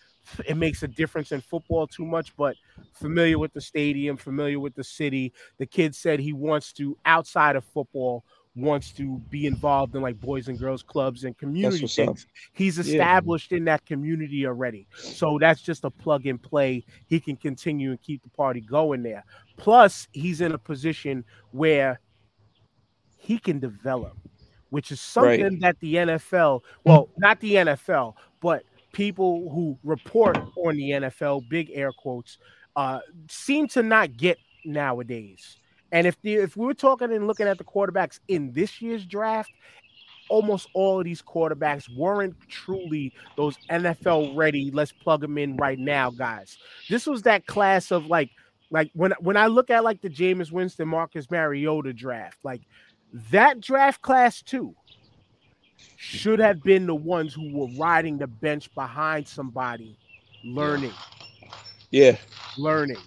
it 0.47 0.57
makes 0.57 0.83
a 0.83 0.89
difference 0.89 1.33
in 1.33 1.41
football 1.41 1.87
too 1.87 2.05
much, 2.05 2.37
but 2.37 2.57
familiar 2.93 3.39
with 3.39 3.53
the 3.53 3.61
stadium, 3.61 4.17
familiar 4.17 4.61
with 4.61 4.75
the 4.75 4.85
city. 4.85 5.33
The 5.59 5.67
kid 5.67 5.95
said 5.95 6.21
he 6.21 6.33
wants 6.33 6.73
to 6.75 6.97
outside 7.05 7.57
of 7.57 7.65
football 7.65 8.25
wants 8.57 8.91
to 8.93 9.19
be 9.31 9.47
involved 9.47 9.95
in 9.95 10.03
like 10.03 10.21
boys 10.21 10.49
and 10.49 10.59
girls 10.59 10.83
clubs 10.83 11.25
and 11.25 11.39
community 11.39 11.83
what's 11.83 11.99
up. 11.99 12.07
things. 12.07 12.27
He's 12.53 12.77
Yeah. 12.79 12.83
established 12.95 13.53
in 13.53 13.65
that 13.67 13.87
community 13.87 14.45
already. 14.47 14.87
So 14.97 15.39
that's 15.39 15.63
just 15.63 15.85
a 15.85 15.91
plug 15.91 16.27
and 16.27 16.43
play. 16.43 16.85
He 17.07 17.21
can 17.21 17.37
continue 17.37 17.91
and 17.91 18.03
keep 18.03 18.23
the 18.23 18.29
party 18.31 18.61
going 18.61 19.03
there. 19.03 19.25
Plus, 19.57 20.09
he's 20.13 20.41
in 20.41 20.53
a 20.53 20.59
position 20.59 21.25
where 21.53 22.01
he 23.17 23.39
can 23.39 23.61
develop, 23.61 24.17
which 24.71 24.91
is 24.91 24.99
Right. 25.17 25.39
something 25.41 25.61
that 25.61 25.79
the 25.81 25.97
NFL, 25.99 26.65
well, 26.85 27.09
not 27.19 27.39
the 27.41 27.55
NFL, 27.57 28.17
but 28.41 28.65
people 28.93 29.49
who 29.51 29.79
report 29.85 30.37
on 30.57 30.75
the 30.77 30.91
NFL, 30.93 31.41
big 31.49 31.71
air 31.73 31.93
quotes, 31.93 32.39
uh, 32.75 32.99
seem 33.29 33.69
to 33.69 33.83
not 33.83 34.17
get 34.17 34.39
nowadays. 34.65 35.59
And 35.93 36.07
if 36.07 36.21
the, 36.23 36.35
if 36.37 36.57
we 36.57 36.67
were 36.67 36.75
talking 36.75 37.13
and 37.13 37.27
looking 37.27 37.47
at 37.47 37.59
the 37.59 37.65
quarterbacks 37.65 38.21
in 38.29 38.53
this 38.53 38.81
year's 38.81 39.05
draft, 39.05 39.51
almost 40.29 40.69
all 40.75 40.99
of 40.99 41.05
these 41.05 41.23
quarterbacks 41.23 41.95
weren't 41.95 42.37
truly 42.49 43.13
those 43.37 43.59
NFL 43.71 44.37
ready. 44.37 44.71
Let's 44.71 44.93
plug 44.93 45.21
them 45.21 45.37
in 45.39 45.57
right 45.57 45.79
now, 45.79 46.11
guys. 46.11 46.57
This 46.89 47.07
was 47.07 47.23
that 47.23 47.47
class 47.47 47.91
of 47.91 48.07
like, 48.07 48.31
like 48.71 48.91
when 48.95 49.13
when 49.19 49.37
I 49.37 49.49
look 49.49 49.69
at 49.69 49.83
like 49.83 50.01
the 50.01 50.09
Jameis 50.09 50.53
Winston, 50.53 50.89
Marcus 50.89 51.31
Mariota 51.31 51.93
draft, 51.93 52.39
like 52.45 52.63
that 53.31 53.61
draft 53.61 54.01
class 54.01 54.43
too 54.43 54.75
should 55.97 56.39
have 56.39 56.63
been 56.63 56.87
the 56.87 56.95
ones 56.95 57.35
who 57.35 57.53
were 57.53 57.69
riding 57.77 58.19
the 58.19 58.29
bench 58.29 58.73
behind 58.75 59.27
somebody, 59.27 59.99
learning 60.45 60.93
Yeah, 61.91 62.17
learning. 62.57 62.99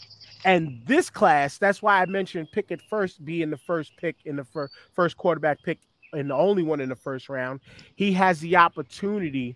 And 0.46 0.82
this 0.86 1.10
class, 1.10 1.58
that's 1.58 1.82
why 1.82 2.02
I 2.02 2.06
mentioned 2.06 2.52
Pickett 2.52 2.82
first 2.82 3.24
being 3.24 3.50
the 3.50 3.58
first 3.58 3.96
pick 3.98 4.18
in 4.26 4.36
the 4.36 4.44
fir- 4.44 4.70
first 4.94 5.18
quarterback 5.18 5.64
pick 5.64 5.80
and 6.12 6.30
the 6.30 6.36
only 6.36 6.64
one 6.64 6.80
in 6.80 6.90
the 6.90 6.96
first 6.96 7.30
round. 7.30 7.62
He 7.96 8.12
has 8.14 8.40
the 8.40 8.58
opportunity 8.58 9.56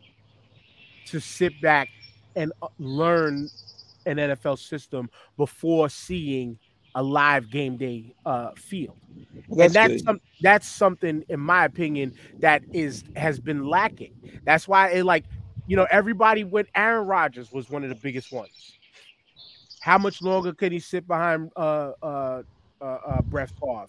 to 1.07 1.19
sit 1.19 1.59
back 1.61 1.89
and 2.35 2.51
uh, 2.61 2.67
learn 2.79 3.49
an 4.05 4.17
NFL 4.17 4.59
system 4.59 5.09
before 5.35 5.89
seeing 5.89 6.57
a 6.95 7.03
live 7.03 7.51
game 7.51 7.77
day 7.77 8.15
uh, 8.25 8.51
field. 8.55 8.97
Well, 9.47 9.65
and 9.65 9.73
that's 9.73 10.03
some, 10.03 10.19
that's 10.41 10.67
something 10.67 11.23
in 11.29 11.39
my 11.39 11.65
opinion 11.65 12.13
that 12.39 12.63
is 12.73 13.03
has 13.15 13.39
been 13.39 13.67
lacking. 13.67 14.13
That's 14.45 14.67
why 14.67 14.89
it 14.89 15.05
like 15.05 15.25
you 15.67 15.75
know 15.75 15.85
everybody 15.91 16.43
went 16.43 16.69
aaron 16.73 17.05
Rodgers 17.05 17.51
was 17.51 17.69
one 17.69 17.83
of 17.83 17.89
the 17.89 17.95
biggest 17.95 18.31
ones 18.31 18.76
how 19.87 19.97
much 19.97 20.21
longer 20.21 20.53
can 20.53 20.71
he 20.73 20.79
sit 20.79 21.07
behind 21.07 21.49
uh 21.55 21.91
uh 22.03 22.43
uh, 22.81 22.83
uh 22.85 23.21
Brett 23.21 23.49
Favre? 23.59 23.87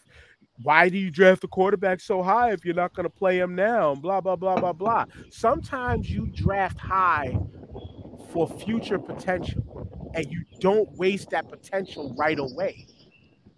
Why 0.62 0.88
do 0.88 0.96
you 0.98 1.10
draft 1.10 1.42
a 1.44 1.48
quarterback 1.48 2.00
so 2.00 2.22
high 2.22 2.52
if 2.52 2.64
you're 2.64 2.74
not 2.74 2.94
going 2.94 3.04
to 3.04 3.10
play 3.10 3.38
him 3.38 3.54
now? 3.54 3.94
Blah 3.96 4.20
blah 4.20 4.36
blah 4.36 4.58
blah 4.60 4.72
blah. 4.72 5.04
Sometimes 5.30 6.08
you 6.08 6.26
draft 6.34 6.78
high 6.78 7.36
for 8.32 8.48
future 8.48 8.98
potential, 8.98 9.62
and 10.14 10.24
you 10.30 10.44
don't 10.60 10.90
waste 10.96 11.30
that 11.30 11.48
potential 11.48 12.14
right 12.18 12.38
away 12.38 12.86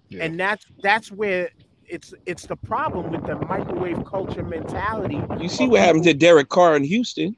Yeah. 0.09 0.25
and 0.25 0.39
that's 0.41 0.65
that's 0.83 1.11
where 1.13 1.51
it's 1.87 2.15
it's 2.27 2.47
the 2.47 2.57
problem 2.57 3.11
with 3.13 3.27
the 3.27 3.37
microwave 3.47 4.05
culture 4.05 4.45
mentality. 4.45 5.21
you 5.41 5.49
see 5.49 5.69
what 5.69 5.81
happened 5.81 6.05
to 6.05 6.15
Derek 6.15 6.49
Carr 6.49 6.77
in 6.77 6.85
Houston. 6.85 7.37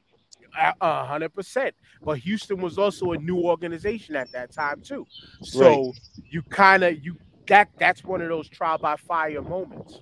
A 0.81 1.05
hundred 1.05 1.33
percent. 1.33 1.73
But 2.03 2.17
Houston 2.19 2.59
was 2.61 2.77
also 2.77 3.11
a 3.13 3.17
new 3.17 3.37
organization 3.37 4.15
at 4.15 4.31
that 4.33 4.51
time 4.51 4.81
too, 4.81 5.05
so 5.41 5.93
you 6.29 6.41
kind 6.43 6.83
of 6.83 7.03
you 7.03 7.15
that 7.47 7.69
that's 7.77 8.03
one 8.03 8.21
of 8.21 8.29
those 8.29 8.49
trial 8.49 8.77
by 8.77 8.95
fire 8.97 9.41
moments. 9.41 9.99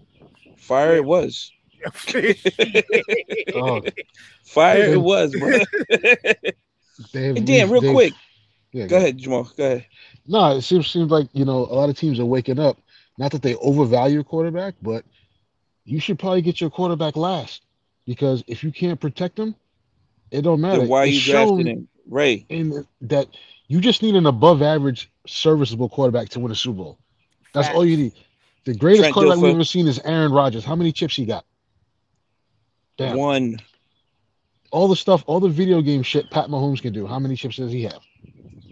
Fire 0.58 0.96
it 0.96 1.06
was. 1.06 1.52
Oh, 3.56 3.82
Fire 4.44 4.78
Yeah. 4.78 4.92
it 4.94 5.02
was, 5.02 5.32
bro. 5.36 5.50
they've, 7.14 7.46
Dan, 7.46 7.70
real 7.72 7.82
they've- 7.82 7.92
quick, 7.94 8.14
Yeah, 8.72 8.86
go 8.88 8.98
ahead, 8.98 9.18
Jamal. 9.18 9.52
Go 9.58 9.66
ahead. 9.66 9.86
No, 10.28 10.56
it 10.58 10.62
seems 10.62 10.88
seems 10.88 11.12
like 11.12 11.28
you 11.34 11.46
know 11.46 11.60
a 11.66 11.74
lot 11.74 11.90
of 11.90 11.98
teams 11.98 12.20
are 12.20 12.26
waking 12.26 12.60
up. 12.60 12.78
Not 13.18 13.32
that 13.32 13.42
they 13.42 13.56
overvalue 13.56 14.20
a 14.20 14.24
quarterback, 14.24 14.76
but 14.82 15.04
you 15.86 16.00
should 16.00 16.20
probably 16.20 16.42
get 16.42 16.62
your 16.62 16.70
quarterback 16.70 17.16
last 17.16 17.64
because 18.06 18.44
if 18.48 18.64
you 18.64 18.72
can't 18.72 19.00
protect 19.00 19.38
him, 19.40 19.56
it 20.32 20.42
don't 20.42 20.62
matter. 20.62 20.80
Then 20.80 20.88
why 20.90 21.04
are 21.04 21.06
It's 21.06 21.26
you 21.28 21.34
drafting 21.34 21.58
shown 21.58 21.68
him? 21.68 21.88
Right. 22.08 22.46
in 22.50 22.86
that 23.02 23.28
you 23.68 23.80
just 23.80 24.02
need 24.02 24.16
an 24.16 24.26
above 24.26 24.62
average, 24.62 25.12
serviceable 25.28 25.88
quarterback 25.90 26.30
to 26.30 26.40
win 26.40 26.52
a 26.52 26.56
Super 26.56 26.78
Bowl. 26.78 27.00
That's 27.54 27.70
all 27.70 27.86
you 27.86 27.98
need. 27.98 28.14
The 28.66 28.74
greatest 28.76 29.02
Trent 29.04 29.14
quarterback 29.14 29.42
we've 29.42 29.54
ever 29.56 29.64
seen 29.64 29.88
is 29.88 30.00
Aaron 30.06 30.32
Rodgers. 30.32 30.64
How 30.66 30.76
many 30.76 30.92
chips 30.92 31.16
he 31.16 31.26
got? 31.26 31.46
Damn. 32.98 33.18
One. 33.18 33.60
All 34.72 34.88
the 34.88 34.96
stuff, 34.96 35.24
all 35.28 35.40
the 35.40 35.50
video 35.50 35.82
game 35.82 36.02
shit 36.04 36.30
Pat 36.32 36.48
Mahomes 36.48 36.82
can 36.82 36.94
do. 36.94 37.06
How 37.08 37.20
many 37.20 37.36
chips 37.36 37.58
does 37.58 37.72
he 37.72 37.84
have? 37.84 38.00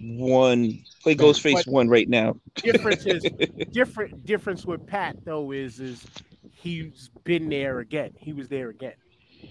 One. 0.01 0.83
Play 1.03 1.15
But- 1.15 1.25
Ghostface 1.25 1.67
one 1.67 1.89
right 1.89 2.07
now. 2.07 2.37
difference 2.55 3.05
is 3.05 3.23
different. 3.71 4.25
Difference 4.25 4.65
with 4.65 4.85
Pat 4.85 5.17
though 5.25 5.51
is 5.51 5.79
is 5.79 6.05
he's 6.51 7.09
been 7.23 7.49
there 7.49 7.79
again. 7.79 8.11
He 8.17 8.31
was 8.33 8.47
there 8.47 8.69
again. 8.69 8.93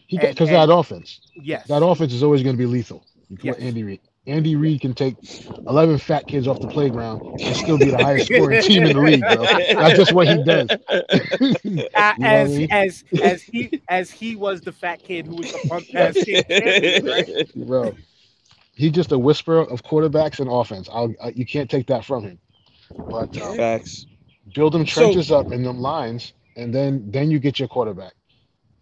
He 0.06 0.16
And- 0.18 0.28
because 0.28 0.48
that 0.50 0.70
offense. 0.70 1.20
Yes. 1.34 1.66
That 1.68 1.82
offense 1.82 2.12
is 2.12 2.22
always 2.22 2.42
going 2.42 2.54
to 2.56 2.58
be 2.58 2.66
lethal. 2.66 3.04
You 3.28 3.36
can 3.36 3.46
Yes. 3.48 3.56
Andy 3.58 3.82
Reid. 3.84 4.00
Andy 4.26 4.56
Reid 4.56 4.82
can 4.82 4.92
take 4.94 5.16
11 5.66 5.96
fat 5.98 6.26
kids 6.26 6.46
off 6.46 6.60
the 6.60 6.66
playground 6.68 7.22
and 7.40 7.56
still 7.56 7.78
be 7.78 7.86
the 7.90 7.96
highest 7.96 8.26
scoring 8.26 8.60
team 8.62 8.82
in 8.84 8.94
the 8.94 9.02
league, 9.02 9.20
bro. 9.22 9.36
That's 9.42 9.96
just 9.98 10.12
what 10.12 10.28
he 10.28 10.42
does. 10.44 10.68
You 11.64 11.76
know 11.76 11.82
Uh, 11.94 12.14
what 12.16 12.22
I 12.22 12.34
as 12.36 12.58
mean? 12.58 12.68
as 12.70 13.04
as 13.22 13.42
he 13.42 13.80
as 13.88 14.10
he 14.10 14.36
was 14.36 14.60
the 14.60 14.72
fat 14.72 15.02
kid 15.02 15.26
who 15.26 15.36
was 15.36 15.50
the 15.52 15.66
punk 15.68 15.94
ass 15.94 16.14
kid 16.22 16.44
right? 17.06 17.66
bro. 17.66 17.94
He's 18.74 18.92
just 18.92 19.12
a 19.12 19.18
whisperer 19.18 19.62
of 19.70 19.82
quarterbacks 19.82 20.40
and 20.40 20.50
offense. 20.50 20.88
I'll, 20.92 21.12
I, 21.22 21.30
you 21.30 21.46
can't 21.46 21.70
take 21.70 21.86
that 21.88 22.04
from 22.04 22.22
him. 22.24 22.38
But 23.08 23.36
um, 23.40 23.56
Facts. 23.56 24.06
build 24.54 24.72
them 24.74 24.86
So- 24.86 25.00
trenches 25.02 25.30
up 25.32 25.52
in 25.52 25.62
them 25.62 25.80
lines, 25.80 26.32
and 26.56 26.74
then 26.74 27.10
then 27.10 27.30
you 27.30 27.38
get 27.38 27.58
your 27.58 27.68
quarterback. 27.68 28.12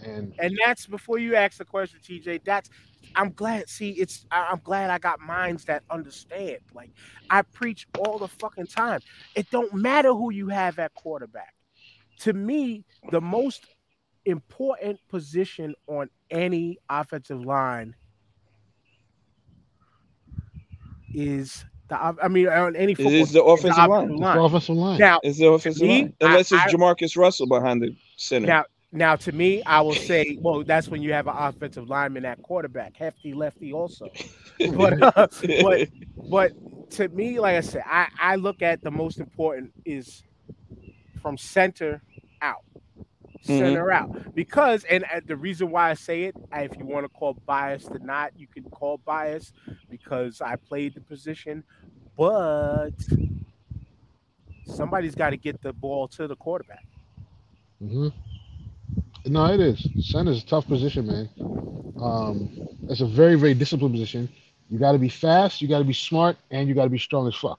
And 0.00 0.35
And 0.38 0.59
that's 0.64 0.87
before 0.87 1.18
you 1.18 1.35
ask 1.35 1.59
the 1.59 1.64
question, 1.64 2.00
TJ. 2.02 2.44
That's 2.44 2.68
I'm 3.14 3.32
glad. 3.32 3.68
See, 3.68 3.90
it's 3.92 4.26
I- 4.30 4.48
I'm 4.50 4.61
glad 4.62 4.90
I 4.90 4.98
got 4.98 5.20
minds 5.20 5.64
that 5.66 5.82
understand. 5.90 6.59
Like 6.74 6.90
I 7.30 7.42
preach 7.42 7.87
all 7.98 8.18
the 8.18 8.28
fucking 8.28 8.66
time. 8.66 9.00
It 9.35 9.50
don't 9.50 9.72
matter 9.74 10.12
who 10.12 10.30
you 10.32 10.48
have 10.48 10.78
at 10.78 10.92
quarterback. 10.94 11.54
To 12.20 12.32
me, 12.32 12.85
the 13.11 13.20
most 13.20 13.64
important 14.26 14.98
position 15.09 15.74
on 15.87 16.11
any 16.30 16.78
offensive 16.90 17.44
line 17.44 17.94
is 21.14 21.64
the 21.88 21.96
I 22.22 22.28
mean 22.28 22.48
on 22.48 22.76
any 22.76 22.92
It 22.92 22.96
football 22.96 23.12
is 23.12 23.32
the 23.32 23.40
team, 23.40 23.48
offensive 23.48 23.87
line. 23.88 24.11
It's 24.11 24.20
the 24.20 24.40
offensive 24.40 24.76
line. 24.76 24.98
Now, 24.98 25.20
It's 25.22 25.38
the 25.38 25.46
offensive 25.46 25.82
me, 25.82 26.02
line, 26.02 26.14
unless 26.20 26.52
I- 26.52 26.64
it's 26.64 26.74
JaMarcus 26.74 27.16
Russell 27.16 27.46
behind 27.46 27.82
the 27.82 27.94
center. 28.16 28.46
now, 28.48 28.64
now 28.96 29.16
to 29.16 29.32
me, 29.32 29.62
I 29.64 29.80
will 29.82 29.96
say, 29.96 30.38
well, 30.40 30.64
that's 30.64 30.88
when 30.88 31.02
you 31.02 31.12
have 31.12 31.28
an 31.28 31.35
offensive 31.37 31.88
lineman 31.88 32.24
at 32.24 32.42
quarterback, 32.42 32.96
hefty 32.96 33.35
lefty 33.35 33.72
also. 33.72 34.18
But 34.64 34.94
uh, 35.02 35.28
but 35.59 35.82
but 36.28 36.52
to 36.92 37.09
me, 37.09 37.38
like 37.40 37.56
I 37.56 37.61
said, 37.61 37.82
I 37.87 38.09
I 38.18 38.37
look 38.37 38.62
at 38.62 38.82
the 38.82 38.90
most 38.90 39.20
important 39.20 39.72
is 39.85 40.24
from 41.22 41.37
center 41.38 42.02
out, 42.42 42.64
center 43.40 43.92
out, 43.92 44.11
because 44.35 44.85
and 44.85 45.04
uh, 45.04 45.20
the 45.26 45.37
reason 45.37 45.70
why 45.70 45.90
I 45.90 45.94
say 45.94 46.24
it, 46.24 46.37
if 46.52 46.76
you 46.78 46.87
want 46.87 47.04
to 47.04 47.11
call 47.11 47.35
bias 47.46 47.87
or 47.90 47.98
not, 48.00 48.32
you 48.38 48.46
can 48.48 48.64
call 48.64 48.98
bias 48.98 49.52
because 49.88 50.40
I 50.40 50.56
played 50.56 50.94
the 50.94 51.00
position, 51.00 51.64
but 52.16 52.90
somebody's 54.66 55.14
got 55.14 55.30
to 55.30 55.37
get 55.37 55.61
the 55.62 55.72
ball 55.72 56.09
to 56.09 56.26
the 56.26 56.37
quarterback. 56.37 56.87
hmm 57.80 58.09
No, 59.26 59.46
it 59.46 59.60
is. 59.60 59.86
Center's 60.00 60.42
a 60.42 60.46
tough 60.46 60.66
position, 60.66 61.06
man. 61.06 61.28
Um, 62.00 62.50
it's 62.88 63.00
a 63.00 63.06
very, 63.06 63.34
very 63.36 63.54
disciplined 63.54 63.94
position. 63.94 64.28
You 64.70 64.78
got 64.78 64.92
to 64.92 64.98
be 64.98 65.08
fast, 65.08 65.60
you 65.62 65.68
got 65.68 65.78
to 65.78 65.84
be 65.84 65.92
smart, 65.92 66.36
and 66.50 66.68
you 66.68 66.74
got 66.74 66.84
to 66.84 66.90
be 66.90 66.98
strong 66.98 67.26
as 67.28 67.34
fuck. 67.34 67.58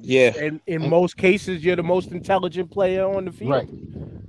yeah, 0.00 0.32
And 0.38 0.60
in 0.66 0.82
And- 0.82 0.90
most 0.90 1.16
cases, 1.16 1.64
you're 1.64 1.76
the 1.76 1.82
most 1.82 2.10
intelligent 2.12 2.70
player 2.70 3.04
on 3.06 3.24
the 3.26 3.32
field. 3.32 3.50
Right. 3.50 3.68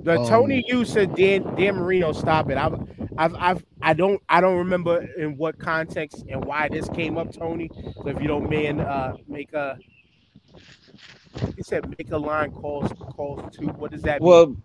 The 0.03 0.19
Um, 0.19 0.25
Tony 0.27 0.63
you 0.67 0.83
said 0.83 1.15
Dan 1.15 1.43
Dan 1.55 1.75
Marino 1.75 2.11
stop 2.11 2.49
it. 2.49 2.57
I've 2.57 2.73
I've 3.19 3.35
I've 3.35 3.65
I 3.83 3.93
don't 3.93 4.19
I 4.27 4.41
don't 4.41 4.57
remember 4.57 5.07
in 5.15 5.37
what 5.37 5.59
context 5.59 6.25
and 6.27 6.43
why 6.43 6.69
this 6.69 6.89
came 6.89 7.19
up, 7.19 7.31
Tony. 7.31 7.69
So 8.01 8.07
if 8.07 8.19
you 8.19 8.27
don't 8.27 8.49
man 8.49 8.79
uh 8.79 9.15
make 9.27 9.53
a 9.53 9.77
he 11.55 11.63
said 11.63 11.87
make 11.97 12.11
a 12.11 12.17
line 12.17 12.51
calls 12.51 12.91
calls 13.15 13.55
to 13.55 13.65
what 13.65 13.91
does 13.91 14.01
that 14.03 14.21
well, 14.21 14.47
mean? 14.47 14.63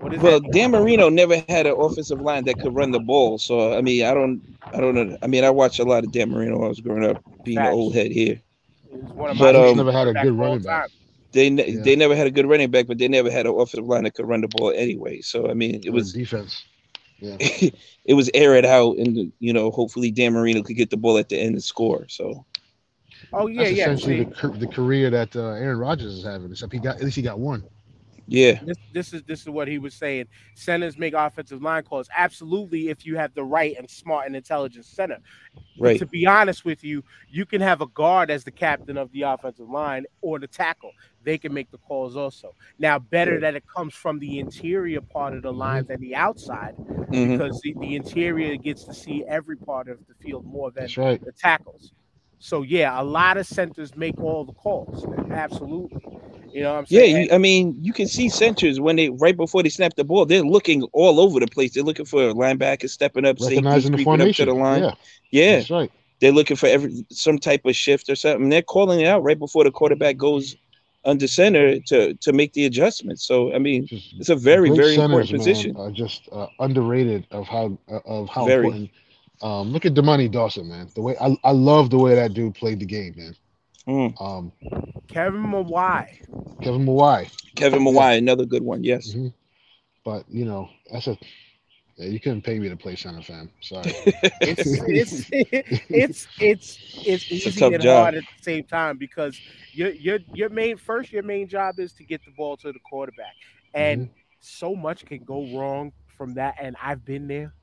What 0.00 0.14
is 0.14 0.20
well, 0.20 0.40
that? 0.40 0.52
Dan 0.52 0.70
Marino 0.70 1.08
never 1.08 1.36
had 1.48 1.66
an 1.66 1.74
offensive 1.78 2.20
line 2.20 2.44
that 2.44 2.58
could 2.60 2.74
run 2.74 2.90
the 2.90 3.00
ball. 3.00 3.38
So 3.38 3.76
I 3.76 3.80
mean, 3.80 4.04
I 4.04 4.14
don't, 4.14 4.42
I 4.72 4.80
don't 4.80 4.94
know. 4.94 5.16
I 5.22 5.26
mean, 5.26 5.44
I 5.44 5.50
watched 5.50 5.78
a 5.78 5.84
lot 5.84 6.04
of 6.04 6.12
Dan 6.12 6.30
Marino 6.30 6.58
when 6.58 6.66
I 6.66 6.68
was 6.68 6.80
growing 6.80 7.04
up, 7.04 7.22
being 7.44 7.58
an 7.58 7.66
old 7.66 7.94
head 7.94 8.10
here. 8.10 8.40
One 8.90 9.30
of 9.30 9.38
but, 9.38 9.54
my 9.54 9.68
um, 9.68 9.76
never 9.76 9.92
had 9.92 10.08
a 10.08 10.14
good 10.14 10.32
running 10.32 10.62
back. 10.62 10.88
time. 10.88 10.90
They 11.32 11.50
ne- 11.50 11.70
Yeah. 11.70 11.82
they 11.82 11.96
never 11.96 12.16
had 12.16 12.26
a 12.26 12.30
good 12.30 12.46
running 12.46 12.70
back, 12.70 12.86
but 12.86 12.98
they 12.98 13.08
never 13.08 13.30
had 13.30 13.46
an 13.46 13.52
offensive 13.52 13.86
line 13.86 14.04
that 14.04 14.14
could 14.14 14.26
run 14.26 14.40
the 14.40 14.48
ball 14.48 14.72
anyway. 14.74 15.20
So 15.20 15.50
I 15.50 15.54
mean, 15.54 15.80
it 15.84 15.88
Or 15.88 15.92
was 15.92 16.12
defense. 16.12 16.64
Yeah. 17.20 17.36
it 18.04 18.14
was 18.14 18.30
air 18.32 18.54
it 18.54 18.64
out, 18.64 18.96
and 18.96 19.32
you 19.40 19.52
know, 19.52 19.70
hopefully 19.70 20.10
Dan 20.10 20.32
Marino 20.32 20.62
could 20.62 20.76
get 20.76 20.90
the 20.90 20.96
ball 20.96 21.18
at 21.18 21.28
the 21.28 21.38
end 21.38 21.54
and 21.54 21.62
score. 21.64 22.06
So 22.08 22.46
Oh 23.32 23.46
yeah, 23.46 23.64
That's 23.64 23.72
yeah. 23.76 23.84
essentially 23.90 24.24
the, 24.24 24.48
the 24.58 24.66
career 24.66 25.10
that 25.10 25.34
uh, 25.36 25.50
Aaron 25.50 25.78
Rodgers 25.78 26.14
is 26.14 26.24
having. 26.24 26.50
Except 26.50 26.72
he 26.72 26.78
got 26.78 26.96
at 26.96 27.02
least 27.04 27.16
he 27.16 27.22
got 27.22 27.38
one. 27.38 27.62
yeah, 28.26 28.58
this 28.64 28.76
this 28.92 29.12
is 29.12 29.22
this 29.24 29.40
is 29.42 29.48
what 29.48 29.68
he 29.68 29.78
was 29.78 29.94
saying. 29.94 30.26
Centers 30.54 30.98
make 30.98 31.14
offensive 31.14 31.62
line 31.62 31.82
calls. 31.82 32.08
Absolutely, 32.16 32.88
if 32.88 33.04
you 33.06 33.16
have 33.16 33.34
the 33.34 33.44
right 33.44 33.74
and 33.78 33.88
smart 33.88 34.26
and 34.26 34.36
intelligent 34.36 34.84
center. 34.86 35.18
right, 35.78 35.98
To 35.98 36.06
be 36.06 36.26
honest 36.26 36.64
with 36.64 36.82
you, 36.84 37.02
you 37.28 37.44
can 37.46 37.60
have 37.60 37.80
a 37.80 37.86
guard 37.88 38.30
as 38.30 38.44
the 38.44 38.50
captain 38.50 38.96
of 38.98 39.10
the 39.12 39.22
offensive 39.22 39.68
line 39.68 40.04
or 40.22 40.38
the 40.38 40.46
tackle. 40.46 40.92
They 41.24 41.36
can 41.38 41.52
make 41.52 41.70
the 41.70 41.78
calls 41.78 42.16
also. 42.16 42.54
Now, 42.78 42.98
better 42.98 43.32
Right. 43.32 43.40
that 43.42 43.54
it 43.56 43.64
comes 43.66 43.92
from 43.94 44.18
the 44.18 44.38
interior 44.38 45.00
part 45.02 45.34
of 45.34 45.42
the 45.42 45.52
line 45.52 45.84
than 45.86 46.00
the 46.00 46.14
outside, 46.14 46.74
mhm. 46.78 47.32
because 47.38 47.60
the, 47.60 47.74
the 47.80 47.96
interior 47.96 48.56
gets 48.56 48.84
to 48.84 48.94
see 48.94 49.24
every 49.26 49.56
part 49.56 49.88
of 49.88 49.98
the 50.06 50.14
field 50.14 50.46
more 50.46 50.70
than 50.70 50.88
right. 50.96 51.22
the 51.22 51.32
tackles. 51.32 51.92
So 52.38 52.62
yeah, 52.62 53.00
a 53.00 53.04
lot 53.04 53.36
of 53.36 53.46
centers 53.46 53.96
make 53.96 54.18
all 54.20 54.44
the 54.44 54.52
calls. 54.52 55.06
Absolutely. 55.30 56.00
You 56.52 56.62
know 56.62 56.72
what 56.72 56.78
I'm 56.80 56.86
yeah. 56.88 57.00
saying? 57.00 57.16
You, 57.24 57.28
I 57.32 57.38
mean, 57.38 57.76
you 57.80 57.92
can 57.92 58.06
see 58.06 58.28
centers 58.28 58.80
when 58.80 58.96
they 58.96 59.10
right 59.10 59.36
before 59.36 59.62
they 59.62 59.68
snap 59.68 59.94
the 59.96 60.04
ball, 60.04 60.24
they're 60.26 60.42
looking 60.42 60.82
all 60.92 61.20
over 61.20 61.40
the 61.40 61.46
place. 61.46 61.74
They're 61.74 61.82
looking 61.84 62.06
for 62.06 62.32
linebackers 62.32 62.90
stepping 62.90 63.24
up, 63.24 63.38
safeties 63.38 63.58
Recognizing 63.58 63.92
the 63.92 64.04
creeping 64.04 64.28
up 64.28 64.34
to 64.36 64.44
the 64.44 64.54
line. 64.54 64.82
Yeah, 64.82 64.94
yeah. 65.30 65.56
that's 65.56 65.70
right. 65.70 65.92
they're 66.20 66.32
looking 66.32 66.56
for 66.56 66.66
every 66.66 67.04
some 67.10 67.38
type 67.38 67.64
of 67.64 67.76
shift 67.76 68.08
or 68.08 68.14
something. 68.14 68.48
They're 68.48 68.62
calling 68.62 69.00
it 69.00 69.06
out 69.06 69.22
right 69.22 69.38
before 69.38 69.64
the 69.64 69.70
quarterback 69.70 70.16
goes 70.16 70.56
under 71.04 71.26
center 71.28 71.78
to 71.80 72.14
to 72.14 72.32
make 72.32 72.54
the 72.54 72.64
adjustment. 72.66 73.20
So 73.20 73.54
I 73.54 73.58
mean, 73.58 73.86
Just 73.86 74.14
it's 74.18 74.28
a 74.28 74.36
very 74.36 74.70
very 74.70 74.96
centers, 74.96 75.04
important 75.04 75.30
man, 75.32 75.38
position. 75.38 75.76
Are 75.76 75.90
just 75.90 76.28
uh, 76.32 76.46
underrated 76.60 77.26
of 77.30 77.46
how 77.46 77.78
uh, 77.90 78.00
of 78.06 78.28
how 78.28 78.46
Very. 78.46 78.66
important. 78.66 78.90
Um, 79.42 79.72
look 79.72 79.84
at 79.86 79.94
Dermontti 79.94 80.30
Dawson, 80.30 80.68
man. 80.68 80.88
The 80.94 81.02
way 81.02 81.16
I, 81.20 81.36
I 81.44 81.52
love 81.52 81.90
the 81.90 81.98
way 81.98 82.14
that 82.14 82.34
dude 82.34 82.54
played 82.54 82.80
the 82.80 82.86
game, 82.86 83.14
man. 83.16 83.34
Mm. 83.86 84.14
Um, 84.20 84.52
Kevin 85.08 85.42
Mawae. 85.50 86.06
Kevin 86.62 86.84
Mawae, 86.86 87.30
Kevin 87.54 87.82
Mawae, 87.82 88.18
another 88.18 88.44
good 88.44 88.62
one. 88.62 88.84
Yes. 88.84 89.16
Mhm. 89.16 89.32
but 90.04 90.24
you 90.28 90.44
know 90.44 90.68
that's 90.90 91.06
a 91.08 91.18
yeah, 91.96 92.08
you 92.08 92.20
couldn't 92.20 92.42
pay 92.42 92.58
me 92.58 92.68
to 92.68 92.76
play 92.76 92.96
center, 92.96 93.22
fam. 93.22 93.50
Sorry. 93.60 93.92
it's 94.42 94.82
it's 94.92 95.24
it's 95.92 96.28
it's 97.04 97.26
it's 97.28 97.28
easy 97.30 97.56
tough 97.56 97.74
and 97.74 97.82
job. 97.82 97.84
hard 97.84 98.14
at 98.14 98.24
the 98.26 98.42
same 98.42 98.64
time 98.64 98.96
because 98.98 99.40
your 99.72 99.90
your 99.92 100.18
your 100.32 100.48
main 100.50 100.76
first 100.76 101.12
your 101.12 101.22
main 101.22 101.48
job 101.48 101.78
is 101.78 101.92
to 101.94 102.04
get 102.04 102.24
the 102.24 102.30
ball 102.30 102.56
to 102.58 102.72
the 102.72 102.78
quarterback, 102.80 103.36
and 103.74 104.06
Mm-hmm. 104.06 104.26
so 104.40 104.74
much 104.74 105.04
can 105.04 105.24
go 105.24 105.44
wrong 105.46 105.92
from 106.06 106.34
that. 106.34 106.56
And 106.60 106.76
I've 106.82 107.04
been 107.04 107.26
there, 107.28 107.54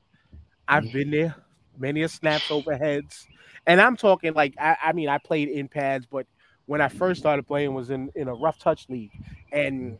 I've 0.68 0.90
Mm-hmm. 0.90 0.90
been 0.90 1.10
there, 1.10 1.36
many 1.78 2.02
a 2.02 2.08
snaps 2.08 2.48
overheads, 2.48 3.26
and 3.66 3.80
I'm 3.80 3.96
talking 3.96 4.34
like 4.34 4.54
I, 4.58 4.76
I 4.84 4.92
mean 4.92 5.08
I 5.08 5.18
played 5.18 5.48
in 5.48 5.68
pads, 5.68 6.06
but 6.06 6.26
when 6.66 6.80
I 6.80 6.88
first 6.88 7.20
started 7.20 7.46
playing 7.46 7.74
was 7.74 7.90
in 7.90 8.10
in 8.14 8.28
a 8.28 8.34
rough 8.34 8.58
touch 8.58 8.88
league, 8.88 9.12
and 9.52 9.98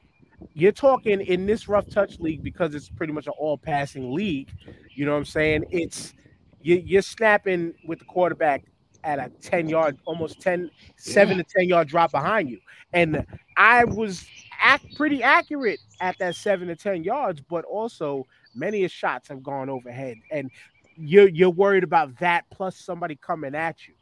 you're 0.55 0.73
talking 0.73 1.21
in 1.21 1.47
this 1.47 1.69
rough 1.69 1.89
touch 1.89 2.19
league 2.19 2.43
because 2.43 2.75
it's 2.75 2.89
pretty 2.89 3.13
much 3.13 3.27
an 3.27 3.33
all 3.39 3.57
passing 3.57 4.13
league. 4.13 4.51
You 4.95 5.07
know 5.07 5.13
what 5.13 5.19
I'm 5.19 5.25
saying? 5.25 5.65
It's 5.71 6.15
you, 6.61 6.83
you're 6.85 7.03
snapping 7.03 7.75
with 7.87 8.01
the 8.01 8.05
quarterback 8.05 8.65
at 9.05 9.19
a 9.19 9.31
10 9.41 9.69
yard, 9.69 9.97
almost 10.05 10.41
10, 10.41 10.71
7 10.97 11.39
to 11.39 11.45
10 11.45 11.69
yard 11.69 11.89
drop 11.89 12.11
behind 12.11 12.51
you. 12.51 12.59
And 12.93 13.25
I 13.57 13.85
was 13.85 14.27
act 14.61 14.97
pretty 14.97 15.23
accurate 15.23 15.79
at 16.01 16.19
that 16.19 16.35
7 16.35 16.67
to 16.69 16.77
10 16.77 17.05
yards, 17.05 17.41
but 17.41 17.65
also 17.65 18.27
many 18.55 18.85
of 18.85 18.91
shots 18.91 19.29
have 19.29 19.43
gone 19.43 19.69
overhead. 19.71 20.17
And 20.31 20.51
you're 20.97 21.29
you're 21.29 21.51
worried 21.51 21.85
about 21.85 22.19
that 22.19 22.45
plus 22.51 22.77
somebody 22.77 23.17
coming 23.17 23.55
at 23.55 23.77
you. 23.87 23.95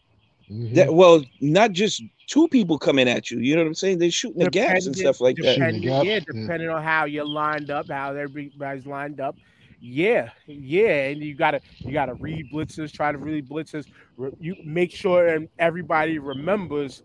Mhm. 0.50 0.74
That, 0.74 0.94
well, 0.94 1.22
not 1.40 1.72
just 1.72 2.02
two 2.26 2.48
people 2.48 2.78
coming 2.78 3.08
at 3.08 3.30
you. 3.30 3.38
You 3.40 3.56
know 3.56 3.62
what 3.62 3.68
I'm 3.68 3.74
saying? 3.74 3.98
They're 3.98 4.10
shooting 4.10 4.44
the 4.44 4.50
gaps 4.50 4.86
and 4.86 4.94
stuff 4.96 5.20
like 5.20 5.36
that. 5.36 5.54
Shooting 5.54 5.80
the 5.80 5.80
Depending, 5.80 5.82
yeah, 5.82 6.02
yeah. 6.02 6.20
depending 6.20 6.68
on 6.68 6.82
how 6.82 7.04
you're 7.06 7.24
lined 7.26 7.70
up, 7.70 7.88
how 7.88 8.14
everybody's 8.14 8.86
lined 8.86 9.20
up. 9.20 9.36
Yeah, 9.80 10.30
yeah, 10.46 11.08
and 11.08 11.20
you 11.22 11.34
gotta 11.34 11.60
you 11.78 11.92
gotta 11.92 12.14
read 12.14 12.46
blitzes, 12.52 12.92
try 12.92 13.12
to 13.12 13.18
read 13.18 13.48
blitzes. 13.48 13.86
Re- 14.16 14.32
You 14.40 14.56
make 14.64 14.90
sure 14.90 15.28
and 15.28 15.48
everybody 15.58 16.18
remembers 16.18 17.02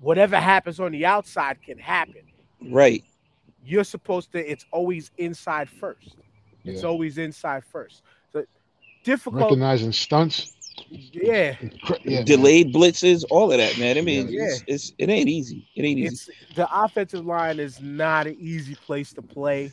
whatever 0.00 0.36
happens 0.36 0.80
on 0.80 0.92
the 0.92 1.06
outside 1.06 1.62
can 1.62 1.78
happen. 1.78 2.22
Right. 2.70 3.02
You're 3.64 3.84
supposed 3.84 4.32
to. 4.32 4.38
It's 4.50 4.66
always 4.70 5.10
inside 5.18 5.68
first. 5.68 6.16
It's 6.64 6.82
Yeah. 6.82 6.88
always 6.88 7.18
inside 7.18 7.64
first. 7.64 8.02
So 9.12 9.12
difficult. 9.12 9.42
Recognizing 9.42 9.92
stunts. 9.92 10.52
Yeah, 10.88 11.54
Cra- 11.82 11.98
yeah, 12.04 12.22
man. 12.24 12.24
Delayed 12.24 12.72
blitzes, 12.72 13.24
all 13.30 13.50
of 13.52 13.58
that, 13.58 13.78
man. 13.78 13.96
I 13.98 14.00
mean, 14.02 14.28
Yeah. 14.28 14.44
it's, 14.44 14.62
it's 14.66 14.92
it 14.98 15.08
ain't 15.08 15.28
easy. 15.28 15.68
It 15.74 15.84
ain't 15.84 15.98
easy. 15.98 16.24
the 16.54 16.68
offensive 16.72 17.24
line 17.24 17.58
is 17.58 17.80
not 17.80 18.26
an 18.26 18.36
easy 18.38 18.74
place 18.74 19.12
to 19.14 19.22
play. 19.22 19.72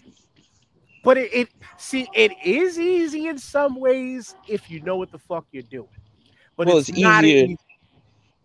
But 1.04 1.17
it, 1.17 1.34
it 1.34 1.50
see 1.78 2.08
it 2.13 2.32
is 2.44 2.80
easy 2.80 3.28
in 3.28 3.38
some 3.38 3.80
ways 3.80 4.36
if 4.48 4.70
you 4.70 4.82
know 4.82 4.98
what 4.98 5.12
the 5.12 5.20
fuck 5.20 5.46
you're 5.52 5.63
doing. 5.63 5.88
But 6.58 6.67
Well, 6.67 6.78
it's, 6.78 6.89
it's 6.89 6.98
not 6.98 7.26
easier 7.26 7.46
easy. 7.46 7.58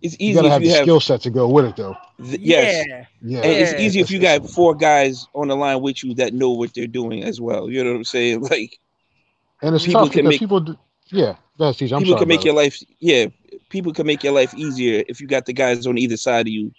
It's 0.03 0.17
You 0.25 0.33
easy 0.33 0.35
gotta 0.35 0.49
if 0.49 0.53
have 0.53 0.63
you 0.63 0.69
the 0.69 0.75
have 0.75 0.85
skill 0.85 1.01
set 1.01 1.21
to 1.23 1.31
go 1.31 1.49
with 1.49 1.67
it, 1.67 1.77
though. 1.77 1.97
th- 2.23 2.41
yes. 2.41 2.85
Yeah, 2.89 3.05
Yeah, 3.21 3.41
And 3.43 3.53
it's 3.53 3.73
Yeah. 3.73 3.79
easy 3.79 4.01
if 4.01 4.11
you 4.11 4.19
got 4.19 4.49
four 4.49 4.75
guys 4.75 5.27
on 5.35 5.49
the 5.49 5.57
line 5.57 5.81
with 5.81 6.03
you 6.03 6.15
that 6.15 6.35
know 6.35 6.51
what 6.51 6.73
they're 6.75 6.87
doing 6.87 7.23
as 7.25 7.41
well. 7.41 7.71
You 7.71 7.83
know 7.85 7.91
what 7.93 7.97
I'm 7.99 8.05
saying? 8.05 8.41
Like 8.51 8.79
and 9.63 9.75
it's 9.75 9.85
people 9.87 10.03
tough 10.03 10.13
can 10.13 10.25
because 10.25 10.31
make- 10.35 10.41
people. 10.41 10.61
Do, 10.61 10.77
yeah, 11.09 11.37
that's 11.59 11.81
easy. 11.81 11.95
I'm 11.95 12.01
people 12.01 12.13
sorry, 12.15 12.21
can 12.21 12.29
make 12.29 12.39
brother. 12.41 12.47
your 12.49 12.57
life 12.57 12.83
yeah, 12.99 13.27
people 13.69 13.93
can 13.93 14.07
make 14.07 14.23
your 14.25 14.33
life 14.33 14.53
easier 14.55 15.05
if 15.09 15.21
you 15.21 15.27
got 15.27 15.47
the 15.47 15.53
guys 15.53 15.87
on 15.87 15.99
either 15.99 16.17
side 16.17 16.47
of 16.47 16.53
you 16.53 16.73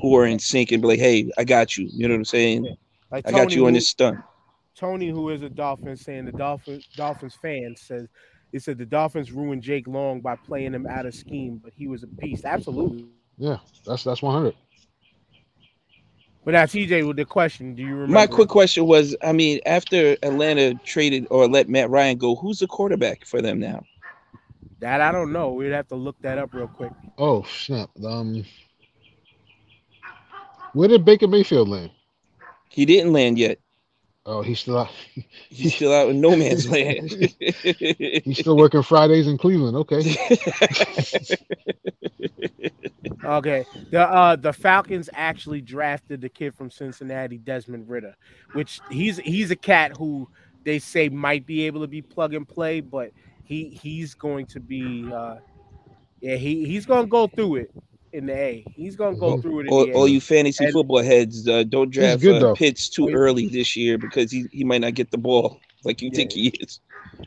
who 0.00 0.16
are 0.16 0.26
in 0.26 0.38
sync 0.38 0.70
and 0.72 0.80
be 0.82 0.88
like, 0.88 1.00
Hey, 1.00 1.30
I 1.36 1.44
got 1.44 1.76
you. 1.76 1.88
You 1.92 2.06
know 2.08 2.14
what 2.14 2.18
I'm 2.18 2.24
saying? 2.24 2.76
like 3.10 3.26
I 3.28 3.32
got 3.32 3.52
you 3.52 3.66
on 3.66 3.72
this 3.74 3.88
stunt. 3.88 4.18
Tony, 4.76 5.08
who 5.08 5.28
is 5.30 5.42
a 5.42 5.50
Dolphins 5.50 6.02
saying 6.02 6.24
the 6.26 6.32
Dolphins 6.32 6.88
Dolphins 6.96 7.34
fan 7.34 7.74
says 7.76 8.08
he 8.52 8.58
said 8.58 8.78
the 8.78 8.86
Dolphins 8.86 9.32
ruined 9.32 9.62
Jake 9.62 9.86
Long 9.88 10.20
by 10.20 10.36
playing 10.36 10.74
him 10.74 10.86
out 10.86 11.06
of 11.06 11.14
scheme, 11.14 11.60
but 11.62 11.72
he 11.74 11.88
was 11.88 12.02
a 12.02 12.06
beast. 12.06 12.44
Absolutely. 12.44 13.06
Yeah, 13.38 13.58
that's 13.86 14.04
that's 14.04 14.22
100. 14.22 14.54
But 16.44 16.52
now, 16.52 16.64
TJ, 16.64 17.06
with 17.06 17.16
the 17.16 17.24
question, 17.24 17.74
do 17.74 17.82
you 17.82 17.94
remember? 17.94 18.14
My 18.14 18.26
quick 18.26 18.48
question 18.48 18.86
was, 18.86 19.14
I 19.22 19.32
mean, 19.32 19.60
after 19.64 20.16
Atlanta 20.22 20.74
traded 20.84 21.26
or 21.30 21.46
let 21.46 21.68
Matt 21.68 21.88
Ryan 21.88 22.18
go, 22.18 22.34
who's 22.34 22.58
the 22.58 22.66
quarterback 22.66 23.24
for 23.24 23.40
them 23.40 23.60
now? 23.60 23.84
that 24.82 25.00
I 25.00 25.12
don't 25.12 25.32
know. 25.32 25.52
We'd 25.52 25.72
have 25.72 25.88
to 25.88 25.94
look 25.94 26.16
that 26.22 26.38
up 26.38 26.52
real 26.52 26.66
quick. 26.66 26.92
Oh 27.16 27.44
snap! 27.44 27.88
Um, 28.04 28.44
where 30.74 30.88
did 30.88 31.04
Baker 31.04 31.28
Mayfield 31.28 31.68
land? 31.68 31.92
He 32.68 32.84
didn't 32.84 33.12
land 33.12 33.38
yet. 33.38 33.58
Oh, 34.26 34.42
he's 34.42 34.60
still 34.60 34.78
out. 34.78 34.90
He's 35.48 35.74
still 35.74 35.92
out 35.92 36.10
in 36.10 36.20
no 36.20 36.36
man's 36.36 36.70
land. 36.70 37.10
He's 37.40 38.38
still 38.38 38.56
working 38.56 38.82
Fridays 38.82 39.26
in 39.26 39.36
Cleveland. 39.36 39.76
Okay. 39.76 40.00
Okay. 43.24 43.64
The 43.90 44.00
uh 44.00 44.36
the 44.36 44.52
Falcons 44.52 45.08
actually 45.14 45.60
drafted 45.60 46.20
the 46.20 46.28
kid 46.28 46.54
from 46.54 46.70
Cincinnati, 46.70 47.38
Desmond 47.38 47.88
Ridder, 47.88 48.14
which 48.52 48.80
he's 48.90 49.18
he's 49.18 49.50
a 49.50 49.56
cat 49.56 49.96
who 49.96 50.28
they 50.64 50.78
say 50.78 51.08
might 51.08 51.46
be 51.46 51.62
able 51.66 51.80
to 51.82 51.86
be 51.86 52.02
plug 52.02 52.34
and 52.34 52.48
play, 52.48 52.80
but 52.80 53.10
he 53.44 53.68
he's 53.82 54.14
going 54.14 54.46
to 54.46 54.60
be 54.60 55.10
uh 55.12 55.36
yeah, 56.20 56.36
he 56.36 56.64
he's 56.64 56.86
gonna 56.86 57.06
go 57.06 57.26
through 57.26 57.56
it 57.56 57.70
in 58.12 58.26
the 58.26 58.34
A. 58.34 58.64
He's 58.74 58.94
gonna 58.96 59.16
go 59.16 59.36
Mhm. 59.36 59.42
through 59.42 59.60
it 59.60 59.66
in 59.66 59.68
all, 59.72 59.86
the 59.86 59.92
A. 59.92 59.94
all 59.94 60.08
you 60.08 60.20
fantasy 60.20 60.64
And- 60.64 60.72
football 60.72 61.02
heads, 61.02 61.48
uh, 61.48 61.62
don't 61.64 61.90
draft 61.90 62.20
good, 62.22 62.42
uh. 62.42 62.54
Pitts 62.54 62.88
too 62.88 63.08
early 63.10 63.46
this 63.48 63.74
year 63.76 63.96
because 63.98 64.30
he, 64.30 64.44
he 64.52 64.64
might 64.64 64.82
not 64.82 64.94
get 64.94 65.10
the 65.10 65.18
ball 65.18 65.58
like 65.84 66.02
you 66.02 66.10
Yeah. 66.12 66.16
think 66.16 66.32
he 66.32 66.48
is. 66.60 66.80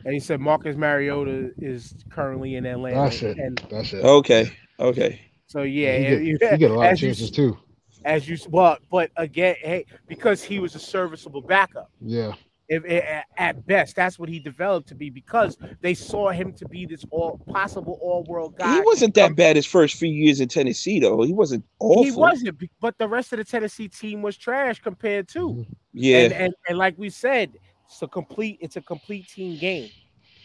and 0.04 0.12
he 0.14 0.20
said 0.20 0.40
Marcus 0.40 0.76
Mariota 0.76 1.50
is 1.58 1.94
currently 2.10 2.54
in 2.56 2.66
Atlanta. 2.66 2.96
That's 3.02 3.22
it. 3.22 3.38
And 3.38 3.60
That's 3.70 3.92
it. 3.92 4.04
Okay, 4.04 4.50
okay. 4.78 5.20
So 5.46 5.62
yeah, 5.62 5.96
you, 5.96 6.02
get, 6.02 6.22
you- 6.22 6.38
you 6.52 6.58
get 6.58 6.70
a 6.70 6.74
lot 6.74 6.86
of 6.86 6.92
as 6.92 7.02
you- 7.02 7.08
chances 7.08 7.30
too. 7.30 7.58
as 8.04 8.28
you 8.28 8.36
well, 8.48 8.78
but 8.90 9.10
again, 9.16 9.56
hey, 9.60 9.86
because 10.06 10.42
he 10.42 10.58
was 10.58 10.74
a 10.74 10.78
serviceable 10.78 11.40
backup. 11.40 11.90
Yeah. 12.00 12.32
if, 12.68 12.84
at, 12.84 13.24
at 13.36 13.66
best 13.66 13.94
that's 13.94 14.18
what 14.18 14.28
he 14.28 14.40
developed 14.40 14.88
to 14.88 14.94
be 14.96 15.08
because 15.08 15.56
they 15.80 15.94
saw 15.94 16.30
him 16.30 16.52
to 16.52 16.66
be 16.68 16.84
this 16.84 17.04
all 17.10 17.38
possible 17.52 17.96
all-world 18.02 18.56
guy 18.58 18.74
He 18.74 18.80
wasn't 18.80 19.14
that 19.14 19.36
bad 19.36 19.54
his 19.54 19.66
first 19.66 19.94
few 19.96 20.08
years 20.10 20.40
in 20.40 20.48
Tennessee, 20.48 20.98
though. 20.98 21.22
He 21.22 21.32
wasn't 21.32 21.64
awful. 21.78 22.02
he 22.02 22.10
wasn't 22.10 22.60
but 22.80 22.98
the 22.98 23.06
rest 23.08 23.32
of 23.32 23.38
the 23.38 23.44
tennessee 23.44 23.86
team 23.88 24.20
was 24.20 24.36
trash 24.36 24.80
compared 24.80 25.28
to 25.28 25.48
mm-hmm. 25.50 25.72
Yeah, 25.92 26.18
and, 26.18 26.32
and 26.32 26.54
and 26.68 26.76
like 26.78 26.98
we 26.98 27.08
said 27.08 27.52
it's 27.86 28.02
a 28.02 28.08
complete 28.08 28.58
it's 28.60 28.76
a 28.76 28.82
complete 28.82 29.28
team 29.28 29.58
game 29.58 29.88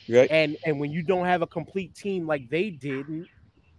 right. 0.08 0.30
and 0.30 0.58
and 0.66 0.80
when 0.80 0.92
you 0.92 1.02
don't 1.02 1.26
have 1.26 1.42
a 1.42 1.48
complete 1.48 1.96
team 1.96 2.28
like 2.28 2.50
they 2.50 2.70
did 2.70 3.08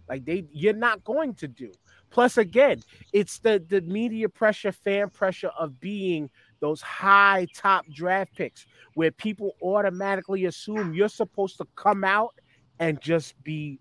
like 0.09 0.25
they 0.25 0.45
you're 0.51 0.73
not 0.73 1.03
going 1.03 1.33
to 1.35 1.47
do. 1.47 1.71
Plus 2.09 2.37
again 2.37 2.81
it's 3.11 3.39
the 3.39 3.63
the 3.67 3.81
media 3.81 4.29
pressure 4.29 4.71
fan 4.71 5.09
pressure 5.09 5.51
of 5.59 5.79
being 5.79 6.29
those 6.59 6.81
high 6.81 7.47
top 7.53 7.85
draft 7.93 8.35
picks 8.35 8.65
where 8.93 9.11
people 9.11 9.51
automatically 9.61 10.45
assume 10.45 10.93
you're 10.93 11.09
supposed 11.09 11.57
to 11.57 11.65
come 11.75 12.03
out 12.03 12.35
and 12.79 13.01
just 13.01 13.41
be 13.43 13.79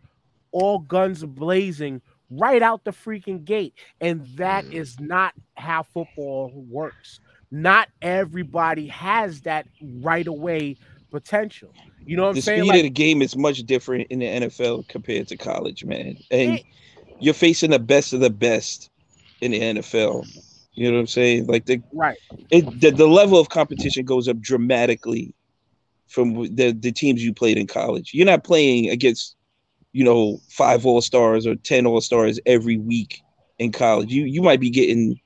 all 0.52 0.78
guns 0.78 1.24
blazing 1.24 2.00
right 2.30 2.62
out 2.62 2.84
the 2.84 2.90
freaking 2.90 3.44
gate. 3.44 3.74
And 4.00 4.26
that 4.36 4.64
mm. 4.64 4.72
is 4.72 4.98
not 5.00 5.34
how 5.56 5.82
football 5.82 6.52
works. 6.54 7.20
Not 7.50 7.88
everybody 8.00 8.86
has 8.88 9.42
that 9.42 9.66
right 10.00 10.26
away 10.26 10.76
potential 11.10 11.72
you 12.04 12.16
know 12.16 12.24
what 12.24 12.28
i'm 12.30 12.34
the 12.36 12.42
speed 12.42 12.64
Like, 12.64 12.78
of 12.78 12.82
the 12.82 12.90
game 12.90 13.22
is 13.22 13.36
much 13.36 13.62
different 13.64 14.08
in 14.10 14.18
the 14.18 14.26
NFL 14.26 14.88
compared 14.88 15.28
to 15.28 15.36
college, 15.36 15.84
man. 15.84 16.16
And 16.30 16.58
It- 16.58 16.64
you're 17.20 17.34
facing 17.34 17.70
the 17.70 17.78
best 17.78 18.12
of 18.12 18.20
the 18.20 18.30
best 18.30 18.90
in 19.40 19.52
the 19.52 19.60
NFL. 19.60 20.26
You 20.74 20.88
know 20.88 20.94
what 20.94 21.00
I'm 21.00 21.06
saying? 21.06 21.46
Like 21.46 21.66
the 21.66 21.80
right 21.92 22.18
it, 22.50 22.80
the, 22.80 22.90
the 22.90 23.06
level 23.06 23.38
of 23.38 23.48
competition 23.48 24.04
goes 24.04 24.26
up 24.26 24.40
dramatically 24.40 25.34
from 26.08 26.54
the 26.54 26.72
the 26.72 26.90
teams 26.92 27.24
you 27.24 27.32
played 27.32 27.58
in 27.58 27.66
college. 27.66 28.10
You're 28.12 28.26
not 28.26 28.42
playing 28.44 28.88
against, 28.90 29.36
you 29.92 30.04
know, 30.04 30.40
five 30.48 30.84
all 30.86 31.00
stars 31.00 31.46
or 31.46 31.54
ten 31.56 31.86
all 31.86 32.00
stars 32.00 32.40
every 32.46 32.78
week 32.78 33.20
in 33.58 33.70
college. 33.70 34.10
You 34.12 34.24
you 34.24 34.42
might 34.42 34.60
be 34.60 34.70
getting, 34.70 35.20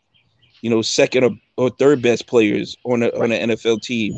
you 0.63 0.71
know, 0.71 0.83
second 0.83 1.25
or, 1.25 1.31
or 1.57 1.71
third 1.71 2.03
best 2.03 2.27
players 2.27 2.77
on 2.85 3.03
a 3.03 3.09
on 3.11 3.33
an 3.33 3.51
NFL 3.51 3.83
team 3.83 4.13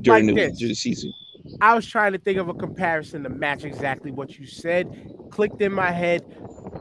during 0.00 0.26
Like 0.26 0.34
the, 0.34 0.56
during 0.58 0.68
the 0.70 0.74
season. 0.74 1.12
I 1.60 1.74
was 1.74 1.86
trying 1.86 2.12
to 2.12 2.18
think 2.18 2.38
of 2.38 2.48
a 2.48 2.54
comparison 2.54 3.22
to 3.24 3.28
match 3.28 3.64
exactly 3.64 4.10
what 4.10 4.38
you 4.38 4.46
said. 4.46 5.14
Clicked 5.30 5.60
in 5.60 5.72
my 5.72 5.90
head. 5.90 6.22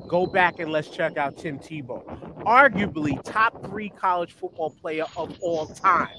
Go 0.07 0.25
back 0.25 0.59
and 0.59 0.71
let's 0.71 0.89
check 0.89 1.17
out 1.17 1.37
Tim 1.37 1.57
Tebow. 1.57 2.03
Arguably 2.43 3.21
top 3.23 3.65
three 3.65 3.89
college 3.89 4.33
football 4.33 4.71
player 4.71 5.05
of 5.15 5.37
all 5.41 5.67
time. 5.67 6.09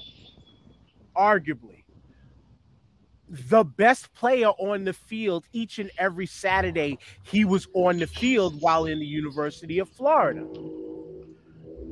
Arguably. 1.15 1.83
The 3.29 3.63
best 3.63 4.13
player 4.13 4.49
on 4.49 4.83
the 4.83 4.93
field 4.93 5.45
each 5.53 5.79
and 5.79 5.89
every 5.97 6.25
Saturday, 6.25 6.99
he 7.23 7.45
was 7.45 7.67
on 7.73 7.97
the 7.97 8.07
field 8.07 8.61
while 8.61 8.85
in 8.85 8.99
the 8.99 9.05
University 9.05 9.79
of 9.79 9.89
Florida. 9.89 10.45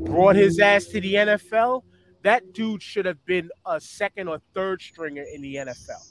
Brought 0.06 0.36
his 0.36 0.60
ass 0.60 0.86
to 0.86 1.02
the 1.02 1.14
NFL. 1.16 1.84
That 2.24 2.54
dude 2.54 2.84
should 2.84 3.06
have 3.06 3.24
been 3.26 3.50
a 3.66 3.80
second 3.80 4.28
or 4.28 4.40
third 4.54 4.82
stringer 4.82 5.24
in 5.34 5.42
the 5.42 5.56
NFL 5.56 6.11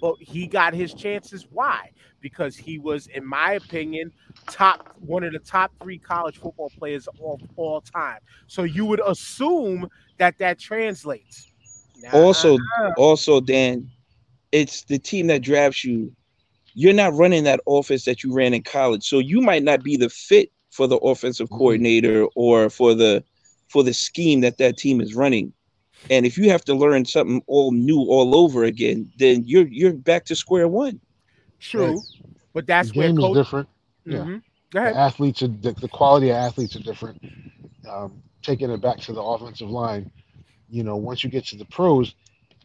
but 0.00 0.16
he 0.20 0.46
got 0.46 0.74
his 0.74 0.92
chances. 0.94 1.46
Why? 1.50 1.90
Because 2.20 2.56
he 2.56 2.78
was, 2.78 3.06
in 3.08 3.24
my 3.24 3.52
opinion, 3.52 4.12
top 4.48 4.94
one 5.00 5.24
of 5.24 5.32
the 5.32 5.38
top 5.38 5.72
three 5.82 5.98
college 5.98 6.38
football 6.38 6.70
players 6.78 7.06
of 7.08 7.40
all 7.56 7.80
time. 7.80 8.18
So 8.46 8.62
you 8.64 8.84
would 8.86 9.00
assume 9.06 9.88
that 10.18 10.38
that 10.38 10.58
translates. 10.58 11.50
Nah, 12.02 12.10
Also, 12.12 12.58
also, 12.96 13.40
Dan, 13.40 13.90
it's 14.52 14.84
the 14.84 14.98
team 14.98 15.26
that 15.28 15.42
drafts 15.42 15.84
you. 15.84 16.12
You're 16.74 16.92
not 16.92 17.14
running 17.14 17.44
that 17.44 17.60
offense 17.66 18.04
that 18.04 18.22
you 18.22 18.32
ran 18.32 18.52
in 18.54 18.62
college, 18.62 19.04
so 19.04 19.18
you 19.18 19.40
might 19.40 19.62
not 19.62 19.82
be 19.82 19.96
the 19.96 20.08
fit 20.08 20.50
for 20.70 20.86
the 20.86 20.96
offensive 20.98 21.48
Mhm. 21.48 21.58
coordinator 21.58 22.26
or 22.34 22.68
for 22.68 22.94
the 22.94 23.24
for 23.68 23.82
the 23.82 23.94
scheme 23.94 24.40
that 24.40 24.58
that 24.58 24.76
team 24.76 25.00
is 25.00 25.14
running. 25.14 25.52
And 26.10 26.26
if 26.26 26.36
you 26.38 26.50
have 26.50 26.64
to 26.64 26.74
learn 26.74 27.04
something 27.04 27.42
all 27.46 27.72
new 27.72 27.98
all 28.00 28.34
over 28.36 28.64
again, 28.64 29.10
then 29.16 29.44
you're 29.46 29.66
you're 29.68 29.92
back 29.92 30.24
to 30.26 30.36
square 30.36 30.68
one. 30.68 31.00
true, 31.60 32.06
but 32.52 32.66
that's 32.66 32.92
the 32.92 32.92
where 32.94 33.12
game 33.12 33.18
is 33.18 33.28
different. 33.28 33.68
yeah. 34.06 34.26
Mhm. 34.26 34.42
Go 34.72 34.92
The 34.92 34.96
athletes 34.96 35.42
are 35.42 35.48
the, 35.48 35.72
the 35.72 35.88
quality 35.88 36.30
of 36.30 36.36
athletes 36.36 36.76
are 36.76 36.80
different. 36.80 37.20
Um, 37.88 38.22
taking 38.42 38.70
it 38.70 38.80
back 38.80 38.98
to 39.00 39.12
the 39.12 39.22
offensive 39.22 39.70
line, 39.70 40.10
you 40.68 40.82
know, 40.84 40.96
once 40.96 41.22
you 41.24 41.30
get 41.30 41.44
to 41.46 41.56
the 41.56 41.64
pros, 41.66 42.14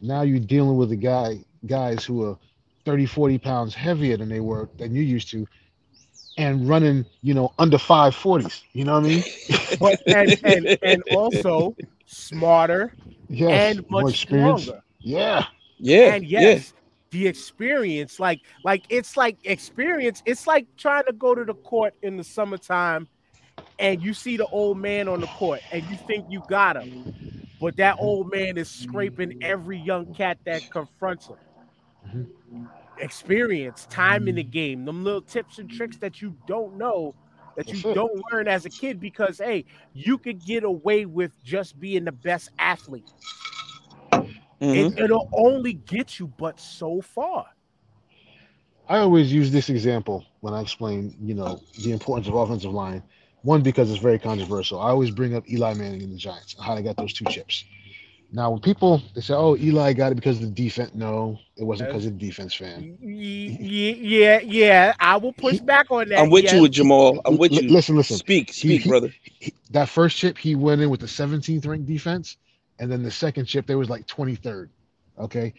now 0.00 0.22
you're 0.22 0.38
dealing 0.40 0.76
with 0.76 0.90
the 0.90 0.96
guy 0.96 1.44
guys 1.66 2.04
who 2.04 2.24
are 2.24 2.38
30, 2.84 3.06
40 3.06 3.38
pounds 3.38 3.74
heavier 3.74 4.16
than 4.16 4.28
they 4.28 4.40
were 4.40 4.68
than 4.78 4.94
you 4.94 5.02
used 5.02 5.30
to, 5.30 5.46
and 6.36 6.68
running, 6.68 7.04
you 7.22 7.34
know, 7.34 7.52
under 7.58 7.78
five 7.78 8.14
forties. 8.14 8.64
You 8.72 8.84
know 8.84 8.94
what 8.94 9.04
I 9.04 9.08
mean? 9.08 9.24
But 9.78 10.00
and, 10.10 10.36
and 10.44 10.70
and 10.82 11.02
also 11.10 11.76
smarter 12.10 12.94
Yes, 13.28 13.78
and 13.78 13.84
more 13.88 14.02
much 14.02 14.10
experience. 14.10 14.72
stronger. 14.72 14.82
Yeah, 15.02 15.44
Yeah, 15.78 16.16
and 16.24 16.24
yes 16.26 16.72
the 17.10 17.26
experience 17.26 18.18
like 18.20 18.40
like 18.64 18.84
it's 18.88 19.16
like 19.16 19.38
experience 19.44 20.22
it's 20.26 20.46
like 20.46 20.66
trying 20.76 21.04
to 21.06 21.12
go 21.12 21.34
to 21.34 21.44
the 21.44 21.54
court 21.54 21.94
in 22.02 22.16
the 22.16 22.24
summertime 22.24 23.08
and 23.78 24.02
you 24.02 24.12
see 24.14 24.36
the 24.36 24.46
old 24.48 24.78
man 24.78 25.08
on 25.08 25.20
the 25.20 25.28
court 25.28 25.62
and 25.70 25.88
you 25.88 25.96
think 25.96 26.26
you 26.28 26.40
got 26.42 26.76
him 26.76 26.88
but 27.60 27.76
that 27.76 27.96
old 27.98 28.30
man 28.32 28.56
is 28.56 28.68
scraping 28.70 29.32
every 29.40 29.78
young 29.78 30.06
cat 30.06 30.38
that 30.44 30.68
confronts 30.70 31.28
him 31.28 31.36
Mhm. 32.06 32.26
experience 32.98 33.86
time 33.86 34.28
in 34.28 34.36
the 34.36 34.44
game 34.44 34.84
them 34.84 35.04
little 35.04 35.22
tips 35.22 35.58
and 35.58 35.70
tricks 35.70 35.98
that 35.98 36.20
you 36.20 36.36
don't 36.46 36.76
know 36.76 37.14
that 37.56 37.72
you 37.72 37.82
That's 37.82 37.94
don't 37.94 38.22
learn 38.32 38.48
as 38.48 38.64
a 38.64 38.70
kid 38.70 39.00
because 39.00 39.38
hey 39.38 39.64
you 39.92 40.18
could 40.18 40.44
get 40.44 40.64
away 40.64 41.04
with 41.06 41.42
just 41.42 41.78
being 41.78 42.04
the 42.04 42.12
best 42.12 42.50
athlete 42.58 43.12
Mhm. 44.60 44.94
it, 44.96 45.04
it'll 45.04 45.28
only 45.32 45.72
get 45.74 46.18
you 46.18 46.26
but 46.28 46.60
so 46.60 47.00
far. 47.00 47.46
I 48.88 48.98
always 48.98 49.32
use 49.32 49.50
this 49.50 49.68
example 49.70 50.24
when 50.40 50.52
I 50.52 50.60
explain, 50.60 51.16
you 51.20 51.34
know, 51.34 51.62
the 51.78 51.92
importance 51.92 52.28
of 52.28 52.34
offensive 52.34 52.72
line. 52.72 53.02
One, 53.42 53.62
because 53.62 53.90
it's 53.90 54.02
very 54.02 54.18
controversial. 54.18 54.80
I 54.80 54.90
always 54.90 55.10
bring 55.10 55.34
up 55.34 55.48
Eli 55.50 55.74
Manning 55.74 56.02
and 56.02 56.12
the 56.12 56.16
Giants 56.16 56.54
and 56.54 56.64
how 56.64 56.74
they 56.74 56.82
got 56.82 56.96
those 56.96 57.12
two 57.12 57.24
chips. 57.26 57.64
Now, 58.32 58.50
when 58.52 58.60
people 58.60 59.02
they 59.14 59.20
say, 59.20 59.34
"Oh, 59.34 59.56
Eli 59.56 59.92
got 59.92 60.12
it 60.12 60.14
because 60.14 60.36
of 60.36 60.42
the 60.42 60.62
defense," 60.62 60.92
no, 60.94 61.38
it 61.56 61.64
wasn't 61.64 61.88
because 61.88 62.06
of 62.06 62.18
the 62.18 62.26
defense, 62.26 62.54
fan. 62.54 62.96
Y- 63.00 63.58
y- 63.60 63.98
Yeah, 64.00 64.40
yeah, 64.40 64.92
I 65.00 65.16
will 65.16 65.32
push 65.32 65.58
back 65.58 65.90
on 65.90 66.08
that. 66.10 66.18
I'm 66.20 66.30
with 66.30 66.44
yes. 66.44 66.52
you 66.54 66.62
with 66.62 66.72
Jamal. 66.72 67.20
I'm 67.24 67.38
with 67.38 67.52
you. 67.52 67.68
listen, 67.68 67.96
listen. 67.96 68.16
Speak, 68.16 68.52
speak, 68.52 68.82
he- 68.82 68.88
brother. 68.88 69.12
He- 69.40 69.52
that 69.72 69.88
first 69.88 70.16
chip, 70.16 70.38
he 70.38 70.54
went 70.54 70.80
in 70.80 70.90
with 70.90 71.00
the 71.00 71.08
17th 71.08 71.66
ranked 71.66 71.86
defense, 71.86 72.36
and 72.78 72.90
then 72.90 73.02
the 73.02 73.10
second 73.10 73.46
chip, 73.46 73.66
there 73.66 73.78
was 73.78 73.90
like 73.90 74.06
23rd. 74.06 74.68
Okay, 75.18 75.52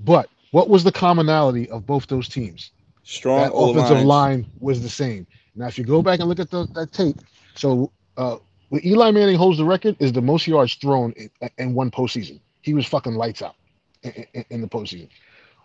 but 0.00 0.30
what 0.50 0.68
was 0.70 0.84
the 0.84 0.92
commonality 0.92 1.68
of 1.68 1.86
both 1.86 2.06
those 2.06 2.28
teams? 2.28 2.72
Strong 3.02 3.40
that 3.40 3.52
offensive 3.52 4.04
lines. 4.04 4.06
line 4.06 4.46
was 4.60 4.80
the 4.80 4.88
same. 4.88 5.26
Now, 5.54 5.66
if 5.66 5.76
you 5.78 5.84
go 5.84 6.02
back 6.02 6.20
and 6.20 6.28
look 6.28 6.40
at 6.40 6.50
the, 6.50 6.66
that 6.74 6.92
tape, 6.92 7.16
so 7.54 7.92
uh, 8.16 8.36
What 8.68 8.84
Eli 8.84 9.10
Manning 9.10 9.36
holds 9.36 9.58
the 9.58 9.64
record 9.64 9.96
is 9.98 10.12
the 10.12 10.22
most 10.22 10.46
yards 10.46 10.74
thrown 10.74 11.12
in, 11.12 11.30
in 11.58 11.74
one 11.74 11.90
postseason. 11.90 12.40
He 12.60 12.74
was 12.74 12.86
fucking 12.86 13.14
lights 13.14 13.42
out 13.42 13.54
in, 14.02 14.26
in, 14.34 14.44
in 14.50 14.60
the 14.60 14.68
postseason. 14.68 15.08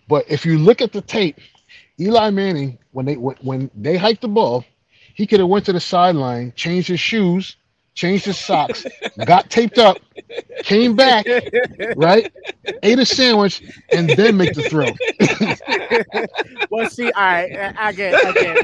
But 0.08 0.26
if 0.30 0.46
you 0.46 0.58
look 0.58 0.82
at 0.82 0.94
the 0.94 1.02
tape, 1.02 1.40
Eli 2.00 2.30
Manning, 2.30 2.78
when 2.92 3.06
they 3.06 3.18
when, 3.18 3.36
when 3.42 3.72
they 3.76 3.98
hiked 3.98 4.22
the 4.22 4.28
ball, 4.28 4.66
he 5.14 5.28
could 5.28 5.40
have 5.40 5.50
went 5.50 5.66
to 5.66 5.74
the 5.74 5.80
sideline, 5.80 6.54
changed 6.56 6.88
his 6.88 7.00
shoes, 7.00 7.56
changed 7.94 8.26
his 8.26 8.38
socks, 8.38 8.86
got 9.26 9.50
taped 9.50 9.78
up, 9.78 9.98
came 10.64 10.96
back, 10.96 11.26
right, 11.96 12.32
ate 12.82 13.00
a 13.00 13.06
sandwich, 13.06 13.62
and 13.92 14.10
then 14.12 14.38
make 14.38 14.54
the 14.54 14.64
throw. 14.64 14.88
well, 16.70 16.90
see, 16.90 17.12
all 17.12 17.24
right, 17.24 17.74
again, 17.80 18.16
again, 18.28 18.58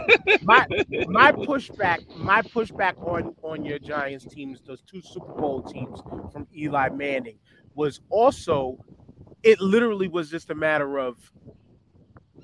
my 0.43 0.65
my 1.07 1.32
pushback, 1.32 1.99
my 2.17 2.41
pushback 2.41 2.97
on 3.05 3.36
on 3.43 3.63
your 3.63 3.80
Giants 3.80 4.25
teams, 4.25 4.61
those 4.65 4.82
two 4.82 5.01
Super 5.01 5.34
Bowl 5.34 5.61
teams 5.61 6.01
from 6.32 6.47
Eli 6.55 6.89
Manning, 6.89 7.38
was 7.75 8.01
also, 8.09 8.77
it 9.43 9.59
literally 9.61 10.07
was 10.07 10.30
just 10.30 10.49
a 10.49 10.55
matter 10.55 10.99
of 10.99 11.17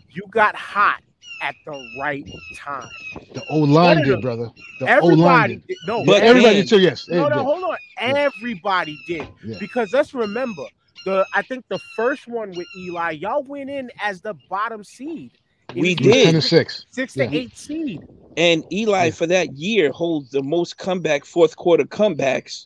you 0.10 0.24
got 0.30 0.56
hot 0.56 1.02
at 1.46 1.56
the 1.66 1.92
right 2.00 2.28
time. 2.56 2.90
The 3.34 3.44
old 3.50 3.70
line 3.70 3.98
No, 3.98 4.04
no, 4.04 4.10
did, 4.16 4.22
brother. 4.22 4.50
The 4.80 5.00
old 5.00 5.20
line 5.20 5.44
Everybody, 5.44 5.56
did. 5.56 5.68
did, 5.68 5.78
no, 5.88 6.06
But 6.06 6.24
Everybody 6.24 6.56
did 6.56 6.70
too. 6.70 6.80
Yes. 6.80 7.08
no, 7.08 7.28
It 7.28 7.30
no, 7.30 7.44
hold 7.44 7.64
on. 7.64 7.78
Everybody 8.00 8.98
did 9.08 9.28
Yeah. 9.46 9.58
because 9.60 9.94
let's 9.94 10.14
remember 10.16 10.64
the. 11.06 11.26
I 11.34 11.44
think 11.44 11.66
the 11.70 11.80
first 11.96 12.28
one 12.28 12.52
with 12.52 12.68
Eli, 12.78 13.12
y'all 13.12 13.44
went 13.44 13.70
in 13.70 13.92
as 14.02 14.22
the 14.22 14.34
bottom 14.50 14.84
seed. 14.84 15.32
It 15.70 15.76
We 15.76 15.82
was 15.82 15.88
He 15.90 15.96
was 16.08 16.16
did. 16.16 16.26
ten 16.26 16.36
and 16.36 16.44
six. 16.44 16.86
six 16.90 17.16
Yeah. 17.16 17.28
to 17.28 17.36
eight 17.38 17.56
seed. 17.58 18.02
And 18.38 18.64
Eli 18.74 19.06
Yeah. 19.06 19.12
for 19.12 19.28
that 19.28 19.54
year 19.54 19.92
holds 19.92 20.32
the 20.32 20.42
most 20.44 20.78
comeback 20.78 21.26
fourth 21.26 21.56
quarter 21.58 21.84
comebacks 21.86 22.66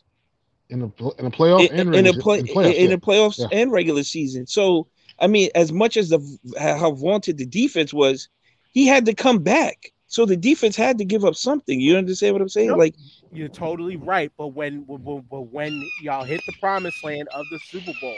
in 0.70 0.78
the 0.80 0.86
in 1.18 1.24
the 1.26 1.30
playoff 1.30 1.68
in, 1.68 1.80
and 1.80 1.94
in 1.94 2.04
the 2.04 2.12
regular- 2.12 2.22
play 2.22 2.38
in 2.38 2.46
playoffs, 2.46 2.74
in 2.74 2.82
yeah. 2.90 2.96
the 2.96 3.00
playoffs 3.00 3.38
Yeah. 3.38 3.46
and 3.52 3.72
regular 3.72 4.04
season. 4.04 4.46
So 4.46 4.86
I 5.22 5.26
mean, 5.26 5.50
as 5.54 5.70
much 5.70 5.98
as 5.98 6.08
the 6.08 6.38
how 6.58 6.92
vaunted 6.92 7.36
the 7.36 7.44
defense 7.44 7.92
was, 7.92 8.28
he 8.70 8.86
had 8.86 9.06
to 9.06 9.14
come 9.14 9.38
back. 9.38 9.92
So 10.06 10.26
the 10.26 10.36
defense 10.36 10.74
had 10.74 10.98
to 10.98 11.04
give 11.04 11.24
up 11.24 11.36
something. 11.36 11.80
You 11.80 11.96
understand 11.96 12.32
what 12.34 12.42
I'm 12.42 12.48
saying? 12.48 12.70
Yep. 12.70 12.78
Like 12.78 12.94
You're 13.32 13.48
totally 13.48 13.96
right, 13.96 14.32
but 14.36 14.48
when 14.48 14.84
when, 14.86 15.02
when 15.02 15.22
when 15.50 15.88
y'all 16.02 16.24
hit 16.24 16.40
the 16.46 16.52
promised 16.60 17.04
land 17.04 17.28
of 17.32 17.46
the 17.50 17.58
Super 17.60 17.92
Bowl, 18.00 18.16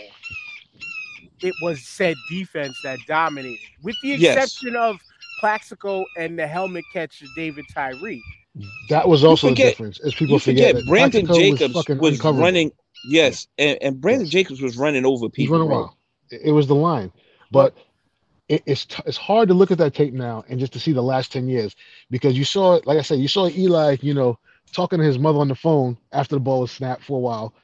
it 1.41 1.55
was 1.63 1.83
said 1.87 2.17
defense 2.31 2.79
that 2.85 2.99
dominated, 3.07 3.59
with 3.83 3.97
the 4.03 4.11
Yes. 4.11 4.37
exception 4.37 4.77
of 4.77 4.97
Plaxico 5.41 6.05
and 6.17 6.39
the 6.39 6.47
helmet 6.47 6.85
catch 6.93 7.21
of 7.23 7.29
David 7.37 7.65
Tyree. 7.75 8.23
That 8.91 9.09
was 9.09 9.25
also 9.25 9.49
forget- 9.49 9.65
the 9.67 9.71
difference. 9.71 10.01
As 10.01 10.15
people 10.15 10.35
you 10.35 10.39
forget, 10.39 10.75
that 10.77 10.87
Brandon 10.87 11.27
Plaxico 11.27 11.57
Jacobs 11.57 11.75
fucking 11.75 11.99
was, 11.99 12.21
running. 12.23 12.71
Yes, 13.09 13.49
and, 13.59 13.77
and 13.83 14.01
Brandon 14.01 14.27
Yes. 14.27 14.33
Jacobs 14.33 14.61
was 14.63 14.77
running 14.77 15.05
over 15.05 15.27
He's 15.27 15.33
people. 15.47 15.57
running 15.57 15.69
bro. 15.69 15.79
wild. 15.81 15.91
It, 16.31 16.41
it 16.45 16.53
was 16.53 16.69
the 16.69 16.75
line, 16.75 17.11
but 17.51 17.75
it, 18.49 18.63
it's 18.67 18.85
t- 18.87 19.03
it's 19.07 19.17
hard 19.17 19.49
to 19.49 19.55
look 19.55 19.71
at 19.71 19.79
that 19.79 19.95
tape 19.95 20.15
now 20.15 20.45
and 20.49 20.59
just 20.59 20.73
to 20.73 20.81
see 20.81 20.93
the 20.93 21.03
last 21.03 21.33
ten 21.33 21.49
years 21.49 21.75
because 22.11 22.37
you 22.37 22.45
saw, 22.45 22.81
like 22.85 22.99
I 22.99 23.03
said, 23.03 23.19
you 23.19 23.29
saw 23.29 23.49
Eli, 23.49 23.97
you 24.01 24.15
know, 24.15 24.39
talking 24.73 24.99
to 24.99 25.05
his 25.05 25.19
mother 25.19 25.39
on 25.39 25.49
the 25.49 25.55
phone 25.55 25.97
after 26.13 26.37
the 26.37 26.41
ball 26.41 26.61
was 26.61 26.71
snapped 26.71 27.05
for 27.05 27.17
a 27.17 27.21
while, 27.21 27.55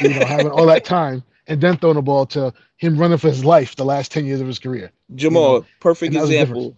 you 0.00 0.10
know, 0.10 0.24
having 0.26 0.50
all 0.50 0.66
that 0.66 0.84
time, 0.84 1.22
and 1.46 1.60
then 1.60 1.76
throwing 1.76 1.96
the 1.96 2.02
ball 2.02 2.26
to 2.26 2.52
him 2.76 2.96
running 2.96 3.18
for 3.18 3.28
his 3.28 3.44
life 3.44 3.76
the 3.76 3.84
last 3.84 4.12
ten 4.12 4.24
years 4.24 4.40
of 4.40 4.46
his 4.46 4.58
career. 4.58 4.90
Jamal, 5.14 5.54
You 5.54 5.60
know, 5.60 5.66
perfect 5.80 6.08
and 6.08 6.16
that 6.16 6.20
was 6.22 6.30
the 6.30 6.40
example. 6.40 6.76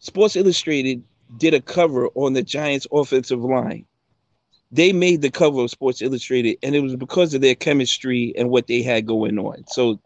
Sports 0.00 0.36
Illustrated 0.36 1.02
did 1.38 1.54
a 1.54 1.60
cover 1.60 2.08
on 2.14 2.32
the 2.32 2.42
Giants' 2.42 2.86
offensive 2.92 3.40
line. 3.40 3.86
They 4.72 4.92
made 4.92 5.22
the 5.22 5.30
cover 5.30 5.60
of 5.62 5.70
Sports 5.70 6.02
Illustrated, 6.02 6.58
and 6.62 6.74
it 6.74 6.80
was 6.80 6.96
because 6.96 7.34
of 7.34 7.40
their 7.40 7.54
chemistry 7.54 8.34
and 8.36 8.50
what 8.50 8.66
they 8.66 8.82
had 8.82 9.06
going 9.06 9.38
on. 9.38 9.64
So 9.68 10.00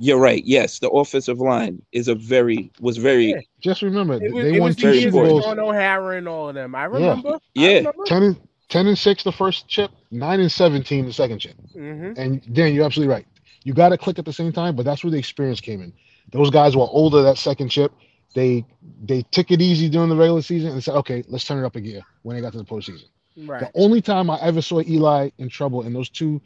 you're 0.00 0.18
right. 0.18 0.42
Yes, 0.44 0.78
the 0.80 0.90
offensive 0.90 1.38
line 1.40 1.82
is 1.92 2.08
a 2.08 2.14
very 2.14 2.70
was 2.80 2.96
very 2.98 3.26
Yeah. 3.30 3.40
Just 3.60 3.82
remember, 3.82 4.14
It 4.22 4.32
was, 4.32 4.44
they 4.44 4.56
it 4.56 4.60
won 4.60 4.68
was 4.68 4.76
the 4.76 4.82
two 4.82 4.92
years 4.92 5.12
Super 5.12 5.26
Bowls. 5.26 5.44
Shaun 5.44 5.58
O'Hara 5.58 6.16
and 6.16 6.28
all 6.28 6.48
of 6.48 6.54
them. 6.54 6.74
I 6.74 6.84
remember. 6.84 7.34
I 7.34 7.38
Yeah. 7.54 7.76
remember. 7.78 8.04
10 8.06 8.22
and, 8.22 8.36
10 8.68 8.86
and 8.86 8.98
6 8.98 9.22
the 9.24 9.32
first 9.32 9.68
chip, 9.68 9.90
9 10.10 10.40
and 10.40 10.50
17 10.52 11.06
the 11.06 11.12
second 11.12 11.38
chip. 11.38 11.54
Mhm. 11.74 12.16
And 12.18 12.54
Dan, 12.54 12.74
you're 12.74 12.84
absolutely 12.84 13.12
right. 13.12 13.26
You 13.64 13.72
got 13.74 13.88
to 13.90 13.98
click 13.98 14.18
at 14.18 14.24
the 14.24 14.32
same 14.32 14.52
time, 14.52 14.76
but 14.76 14.84
that's 14.84 15.02
where 15.02 15.10
the 15.10 15.18
experience 15.18 15.60
came 15.60 15.80
in. 15.82 15.92
Those 16.32 16.50
guys 16.50 16.76
were 16.76 16.86
older 16.90 17.22
that 17.22 17.38
second 17.38 17.68
chip. 17.70 17.92
They 18.34 18.64
they 19.04 19.22
took 19.30 19.50
it 19.50 19.60
easy 19.62 19.88
during 19.88 20.08
the 20.10 20.16
regular 20.16 20.42
season 20.42 20.70
and 20.72 20.82
said, 20.82 20.94
okay, 20.96 21.24
let's 21.28 21.44
turn 21.44 21.62
it 21.62 21.66
up 21.66 21.76
a 21.76 21.80
gear 21.80 22.02
when 22.22 22.36
they 22.36 22.42
got 22.42 22.52
to 22.52 22.58
the 22.58 22.64
postseason. 22.64 23.04
Right. 23.36 23.60
The 23.60 23.70
only 23.74 24.00
time 24.00 24.30
I 24.30 24.38
ever 24.40 24.62
saw 24.62 24.80
Eli 24.82 25.30
in 25.38 25.48
trouble 25.48 25.82
in 25.82 25.92
those 25.92 26.08
two, 26.08 26.40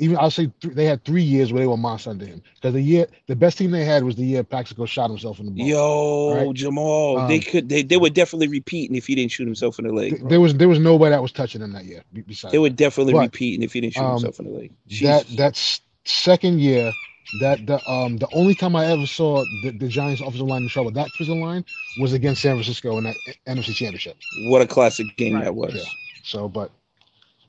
even 0.00 0.16
I'll 0.18 0.30
say 0.30 0.50
th- 0.60 0.74
they 0.74 0.86
had 0.86 1.04
three 1.04 1.22
years 1.22 1.52
where 1.52 1.60
they 1.62 1.66
were 1.66 1.76
monster 1.76 2.10
under 2.10 2.26
him. 2.26 2.42
Because 2.56 2.72
the 2.74 2.80
year, 2.82 3.06
the 3.28 3.36
best 3.36 3.58
team 3.58 3.70
they 3.70 3.84
had 3.84 4.02
was 4.02 4.16
the 4.16 4.24
year 4.24 4.42
Plaxico 4.42 4.86
shot 4.86 5.10
himself 5.10 5.38
in 5.38 5.46
the 5.46 5.52
ball. 5.52 5.66
yo 5.66 6.34
Right. 6.46 6.54
Jamal. 6.54 7.28
they 7.28 7.36
Um, 7.36 7.42
could 7.42 7.68
they, 7.68 7.82
they 7.82 7.96
would 7.96 8.14
definitely 8.14 8.48
repeating 8.48 8.96
if 8.96 9.06
he 9.06 9.14
didn't 9.14 9.32
shoot 9.32 9.46
himself 9.46 9.78
in 9.78 9.86
the 9.86 9.92
leg. 9.92 10.10
Th- 10.18 10.22
there 10.28 10.40
was 10.40 10.54
there 10.54 10.68
was 10.68 10.78
nobody 10.78 11.10
that 11.10 11.22
was 11.22 11.32
touching 11.32 11.60
him 11.62 11.72
that 11.72 11.84
year. 11.84 12.02
be- 12.12 12.22
Besides 12.22 12.52
They 12.52 12.58
would 12.58 12.76
definitely 12.76 13.12
But, 13.12 13.20
repeating 13.20 13.62
if 13.62 13.72
he 13.72 13.80
didn't 13.80 13.94
shoot 13.94 14.02
um, 14.04 14.10
himself 14.12 14.40
in 14.40 14.46
the 14.46 14.58
leg. 14.58 14.72
that 15.02 15.26
that's 15.36 15.80
second 16.04 16.60
year 16.60 16.92
that 17.40 17.64
the 17.66 17.88
um 17.88 18.16
the 18.16 18.28
only 18.32 18.54
time 18.54 18.74
I 18.74 18.86
ever 18.86 19.06
saw 19.06 19.44
the, 19.62 19.70
the 19.70 19.88
Giants 19.88 20.20
offensive 20.20 20.46
line 20.46 20.62
in 20.62 20.68
trouble 20.68 20.90
that 20.92 21.08
offensive 21.08 21.36
line 21.36 21.64
was 21.96 22.12
against 22.12 22.42
San 22.42 22.56
Francisco 22.56 22.98
in 22.98 23.04
that 23.04 23.16
NFC 23.46 23.74
Championship. 23.74 24.16
what 24.30 24.62
a 24.62 24.66
classic 24.66 25.16
game 25.16 25.34
Right. 25.34 25.44
that 25.44 25.54
was. 25.54 25.74
Yeah. 25.74 25.82
So, 26.22 26.48
but 26.48 26.70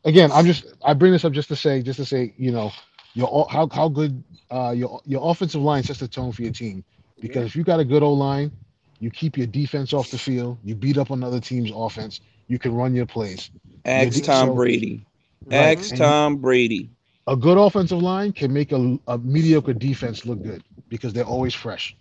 again, 0.05 0.31
I'm 0.31 0.45
just 0.45 0.65
I 0.83 0.93
bring 0.93 1.11
this 1.11 1.25
up 1.25 1.33
just 1.33 1.47
to 1.49 1.55
say 1.55 1.81
just 1.81 1.97
to 1.97 2.05
say 2.05 2.33
you 2.37 2.51
know 2.51 2.71
your 3.13 3.47
how 3.49 3.67
how 3.71 3.89
good 3.89 4.23
uh 4.49 4.71
your 4.75 5.01
your 5.05 5.29
offensive 5.29 5.61
line 5.61 5.83
sets 5.83 5.99
the 5.99 6.07
tone 6.07 6.31
for 6.31 6.41
your 6.43 6.51
team 6.53 6.83
because 7.19 7.45
if 7.45 7.55
you 7.55 7.63
got 7.63 7.79
a 7.79 7.85
good 7.85 8.03
O 8.03 8.13
line, 8.13 8.51
you 8.99 9.09
keep 9.11 9.37
your 9.37 9.47
defense 9.47 9.93
off 9.93 10.09
the 10.11 10.17
field, 10.17 10.57
you 10.63 10.75
beat 10.75 10.97
up 10.97 11.11
on 11.11 11.23
other 11.23 11.39
team's 11.39 11.71
offense, 11.73 12.21
you 12.47 12.57
can 12.59 12.73
run 12.73 12.95
your 12.95 13.05
plays. 13.05 13.51
Ask 13.85 14.19
Yeah, 14.19 14.25
Tom 14.25 14.47
so- 14.49 14.55
Brady. 14.55 15.05
Right. 15.45 15.77
Ask 15.77 15.91
And- 15.91 15.99
Tom 15.99 16.35
Brady. 16.37 16.89
A 17.27 17.35
good 17.35 17.57
offensive 17.57 18.01
line 18.01 18.33
can 18.33 18.51
make 18.51 18.71
a, 18.71 18.97
a 19.07 19.17
mediocre 19.19 19.73
defense 19.73 20.25
look 20.25 20.41
good 20.43 20.63
because 20.89 21.13
they're 21.13 21.23
always 21.23 21.53
fresh. 21.53 21.95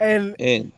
And 0.00 0.36
And 0.38 0.70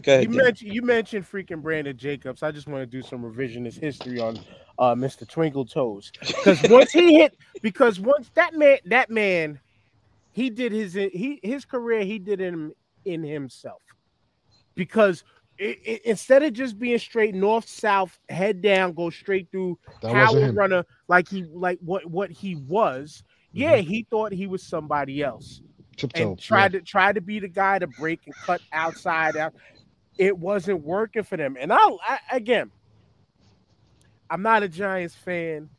okay, 0.00 0.22
you 0.22 0.30
mentioned 0.30 0.72
you 0.72 0.82
mentioned 0.82 1.24
freaking 1.24 1.62
Brandon 1.62 1.96
Jacobs. 1.96 2.42
I 2.42 2.50
just 2.50 2.66
want 2.66 2.82
to 2.82 2.86
do 2.86 3.02
some 3.02 3.22
revisionist 3.22 3.80
history 3.80 4.20
on 4.20 4.38
uh, 4.78 4.94
Mr. 4.94 5.28
Twinkle 5.28 5.64
Toes 5.64 6.12
because 6.20 6.62
once 6.70 6.92
he 6.92 7.18
hit, 7.18 7.36
because 7.62 8.00
once 8.00 8.30
that 8.34 8.54
man, 8.54 8.78
that 8.86 9.10
man, 9.10 9.58
he 10.32 10.50
did 10.50 10.72
his 10.72 10.94
he 10.94 11.40
his 11.42 11.64
career. 11.64 12.04
He 12.04 12.18
did 12.18 12.40
him 12.40 12.72
in 13.04 13.22
himself 13.22 13.82
because 14.74 15.24
i 15.60 15.76
i 15.86 16.00
instead 16.04 16.42
of 16.42 16.52
just 16.52 16.78
being 16.78 16.98
straight 16.98 17.34
north 17.34 17.68
south, 17.68 18.18
head 18.28 18.62
down, 18.62 18.92
go 18.92 19.10
straight 19.10 19.50
through 19.50 19.78
That 20.02 20.12
wasn't 20.12 20.28
power. 20.28 20.48
Mm-hmm. 20.48 20.58
runner 20.58 20.84
like 21.08 21.28
he 21.28 21.44
like 21.52 21.78
what 21.80 22.06
what 22.06 22.30
he 22.30 22.54
was. 22.54 23.22
Yeah, 23.52 23.76
he 23.76 24.06
thought 24.08 24.32
he 24.32 24.46
was 24.46 24.62
somebody 24.62 25.22
else 25.22 25.62
Tiptoe. 25.96 26.30
and 26.30 26.38
tried 26.38 26.72
to 26.72 26.80
try 26.80 27.12
to 27.12 27.20
be 27.20 27.40
the 27.40 27.48
guy 27.48 27.78
to 27.78 27.86
break 27.86 28.20
and 28.26 28.34
cut 28.36 28.60
outside 28.72 29.36
out. 29.36 29.54
It 30.18 30.36
wasn't 30.36 30.82
working 30.82 31.22
for 31.22 31.36
them. 31.36 31.56
And 31.58 31.72
I, 31.72 31.78
I 31.78 32.18
again, 32.32 32.70
I'm 34.30 34.42
not 34.42 34.62
a 34.62 34.68
Giants 34.68 35.14
fan. 35.14 35.70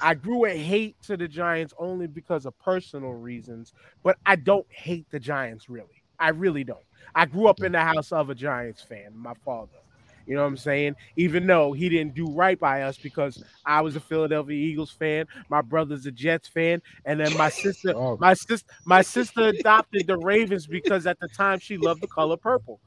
I 0.00 0.14
grew 0.14 0.46
a 0.46 0.56
hate 0.56 0.96
to 1.02 1.16
the 1.16 1.28
Giants 1.28 1.74
only 1.78 2.06
because 2.06 2.46
of 2.46 2.58
personal 2.58 3.12
reasons, 3.12 3.72
but 4.02 4.16
I 4.26 4.36
don't 4.36 4.66
hate 4.70 5.10
the 5.10 5.20
Giants 5.20 5.68
really. 5.68 6.02
I 6.18 6.30
really 6.30 6.64
don't. 6.64 6.78
I 7.14 7.26
grew 7.26 7.48
up 7.48 7.62
in 7.62 7.72
the 7.72 7.80
house 7.80 8.12
of 8.12 8.30
a 8.30 8.34
Giants 8.34 8.82
fan, 8.82 9.12
my 9.14 9.34
father. 9.44 9.83
You 10.26 10.34
know 10.36 10.42
what 10.42 10.48
I'm 10.48 10.56
saying? 10.56 10.96
Even 11.16 11.46
though 11.46 11.72
he 11.72 11.88
didn't 11.88 12.14
do 12.14 12.26
right 12.30 12.58
by 12.58 12.82
us 12.82 12.96
because 12.96 13.42
I 13.66 13.80
was 13.80 13.96
a 13.96 14.00
Philadelphia 14.00 14.56
Eagles 14.56 14.90
fan, 14.90 15.26
my 15.48 15.60
brother's 15.62 16.06
a 16.06 16.10
Jets 16.10 16.48
fan, 16.48 16.80
and 17.04 17.20
then 17.20 17.36
my 17.36 17.48
sister, 17.50 17.92
Oh. 17.94 18.16
my 18.20 18.34
sister, 18.34 18.66
my 18.84 19.02
sister 19.02 19.48
adopted 19.48 20.06
the 20.06 20.16
Ravens 20.18 20.66
because 20.66 21.06
at 21.06 21.18
the 21.20 21.28
time 21.28 21.58
she 21.58 21.76
loved 21.76 22.00
the 22.02 22.06
color 22.06 22.36
purple, 22.36 22.80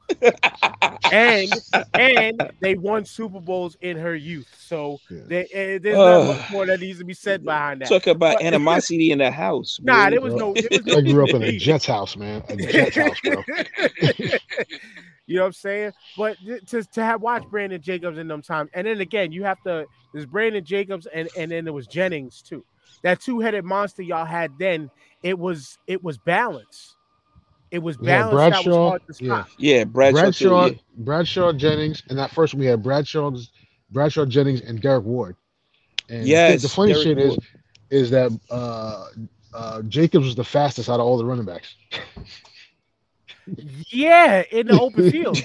and 1.12 1.52
and 1.94 2.50
they 2.60 2.74
won 2.74 3.04
Super 3.04 3.40
Bowls 3.40 3.76
in 3.80 3.96
her 3.96 4.14
youth. 4.14 4.48
So 4.58 4.98
Yeah. 5.10 5.20
there, 5.26 5.46
eh, 5.52 5.78
there's 5.78 5.96
Ugh. 5.96 6.26
not 6.26 6.36
much 6.36 6.50
more 6.50 6.66
that 6.66 6.80
needs 6.80 6.98
to 6.98 7.04
be 7.04 7.14
said 7.14 7.44
behind 7.44 7.80
that. 7.82 7.88
talk 7.88 8.06
about 8.06 8.36
But- 8.38 8.44
animosity 8.44 9.10
in 9.12 9.18
the 9.18 9.30
house. 9.30 9.78
Nah, 9.82 10.08
bro. 10.08 10.10
there 10.10 10.20
was 10.20 10.34
no. 10.34 10.54
There 10.54 10.68
was 10.70 10.86
no 10.86 10.96
I 10.98 11.00
grew 11.02 11.24
up 11.24 11.30
in 11.34 11.42
a. 11.42 11.58
Jets 11.58 11.86
house, 11.86 12.16
man. 12.16 12.42
A 12.48 12.56
Jets 12.56 12.96
house, 12.96 13.20
bro. 13.22 13.42
you 15.28 15.36
know 15.36 15.42
what 15.42 15.48
I'm 15.48 15.52
saying? 15.52 15.92
But 16.16 16.38
to, 16.68 16.82
to 16.82 17.04
have 17.04 17.20
watched 17.20 17.50
Brandon 17.50 17.80
Jacobs 17.80 18.16
in 18.16 18.28
them 18.28 18.40
times, 18.40 18.70
and 18.72 18.86
then 18.86 19.00
again, 19.00 19.30
you 19.30 19.44
have 19.44 19.62
to. 19.64 19.86
There's 20.12 20.24
Brandon 20.24 20.64
Jacobs, 20.64 21.06
and 21.06 21.28
and 21.36 21.52
then 21.52 21.64
there 21.64 21.74
was 21.74 21.86
Jennings 21.86 22.40
too. 22.42 22.64
That 23.02 23.20
two 23.20 23.38
headed 23.38 23.64
monster 23.64 24.02
y'all 24.02 24.24
had 24.24 24.58
then. 24.58 24.90
It 25.22 25.38
was 25.38 25.78
it 25.86 26.02
was 26.02 26.16
balance. 26.16 26.96
It 27.70 27.80
was 27.80 27.98
Yeah, 28.00 28.22
balance 28.22 28.40
that 28.54 28.64
was 28.64 28.74
Bradshaw, 28.74 28.88
hard 28.88 29.02
to 29.06 29.24
yeah. 29.24 29.26
stop. 29.26 29.48
yeah, 29.58 29.84
Bradshaw. 29.84 30.20
Bradshaw, 30.22 30.68
too, 30.68 30.74
yeah. 30.74 30.80
Bradshaw 30.96 31.52
Jennings, 31.52 32.02
and 32.08 32.18
that 32.18 32.30
first 32.30 32.54
one 32.54 32.60
we 32.60 32.66
had 32.66 32.82
Bradshaw, 32.82 33.30
Bradshaw 33.90 34.24
Jennings, 34.24 34.62
and 34.62 34.80
Derrick 34.80 35.04
Ward. 35.04 35.36
And 36.08 36.26
Yes, 36.26 36.62
the 36.62 36.70
funny 36.70 36.92
Derrick 36.92 37.04
shit 37.04 37.18
is 37.18 37.38
is 37.90 38.10
that 38.10 38.32
uh, 38.50 39.08
uh, 39.52 39.82
Jacobs 39.82 40.24
was 40.24 40.34
the 40.34 40.44
fastest 40.44 40.88
out 40.88 41.00
of 41.00 41.06
all 41.06 41.18
the 41.18 41.24
running 41.26 41.44
backs. 41.44 41.74
Yeah, 43.90 44.42
in 44.50 44.66
the 44.68 44.80
open 44.80 45.10
field. 45.12 45.38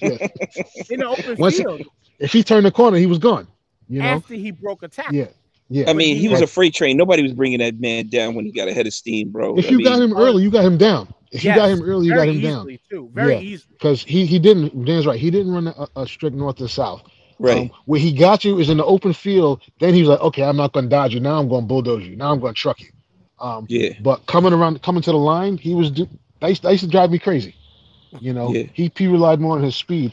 Yeah. 0.00 0.28
In 0.90 1.00
the 1.00 1.06
open 1.08 1.36
Once 1.38 1.56
he- 1.56 1.62
field. 1.64 1.82
If 2.18 2.32
he 2.32 2.42
turned 2.42 2.66
the 2.66 2.70
corner, 2.70 2.98
he 2.98 3.06
was 3.06 3.18
gone. 3.18 3.46
You 3.88 4.00
know? 4.02 4.08
after 4.08 4.34
he 4.34 4.50
broke 4.50 4.82
a 4.82 4.88
tackle. 4.88 5.14
Yeah. 5.14 5.26
Yeah. 5.68 5.88
I 5.88 5.92
mean, 5.94 6.16
he 6.16 6.22
he 6.22 6.28
was 6.28 6.40
a 6.40 6.42
had- 6.42 6.50
freight 6.50 6.74
train. 6.74 6.96
Nobody 6.96 7.22
was 7.22 7.32
bringing 7.32 7.60
that 7.60 7.80
man 7.80 8.08
down 8.08 8.34
when 8.34 8.44
he 8.44 8.52
got 8.52 8.68
ahead 8.68 8.86
of 8.86 8.92
steam, 8.94 9.30
bro. 9.30 9.56
if 9.56 9.66
I 9.66 9.68
you 9.70 9.78
mean, 9.78 9.86
got 9.86 10.00
him 10.00 10.16
early, 10.16 10.42
you 10.42 10.50
got 10.50 10.64
him 10.64 10.76
down. 10.78 11.12
If 11.32 11.44
you 11.44 11.54
got 11.54 11.70
him 11.70 11.80
early, 11.82 12.06
you 12.08 12.14
got 12.14 12.28
him 12.28 12.40
down. 12.40 12.78
too. 12.90 13.08
Very 13.14 13.34
Yeah. 13.34 13.40
easily. 13.40 13.74
Because 13.78 14.02
he 14.02 14.26
he 14.26 14.38
didn't. 14.38 14.84
Dan's 14.84 15.06
right. 15.06 15.18
He 15.18 15.30
didn't 15.30 15.52
run 15.52 15.68
a, 15.68 15.86
a 15.96 16.06
strict 16.06 16.34
north 16.36 16.56
to 16.56 16.68
south. 16.68 17.02
right? 17.38 17.62
Um, 17.62 17.70
where 17.86 18.00
he 18.00 18.12
got 18.12 18.44
you 18.44 18.58
is 18.58 18.68
in 18.68 18.76
the 18.78 18.84
open 18.84 19.12
field. 19.12 19.62
Then 19.78 19.94
he 19.94 20.00
was 20.00 20.08
like, 20.10 20.20
okay, 20.20 20.42
I'm 20.42 20.56
not 20.56 20.72
going 20.72 20.86
to 20.86 20.90
dodge 20.90 21.14
you. 21.14 21.20
Now 21.20 21.38
I'm 21.38 21.48
going 21.48 21.62
to 21.62 21.66
bulldoze 21.68 22.04
you. 22.04 22.16
Now 22.16 22.32
I'm 22.32 22.40
going 22.40 22.52
to 22.54 22.60
truck 22.60 22.80
you. 22.80 22.88
Um, 23.38 23.64
yeah, 23.70 23.90
but 24.02 24.26
coming 24.26 24.52
around, 24.52 24.82
coming 24.82 25.02
to 25.02 25.12
the 25.12 25.16
line, 25.16 25.56
he 25.56 25.72
was. 25.74 25.90
do- 25.92 26.08
That 26.40 26.48
used, 26.48 26.62
that 26.62 26.70
used 26.70 26.84
to 26.84 26.90
drive 26.90 27.10
me 27.10 27.18
crazy. 27.18 27.54
You 28.18 28.32
know, 28.32 28.52
Yeah. 28.52 28.64
he, 28.72 28.90
he 28.96 29.06
relied 29.06 29.40
more 29.40 29.56
on 29.56 29.62
his 29.62 29.76
speed. 29.76 30.12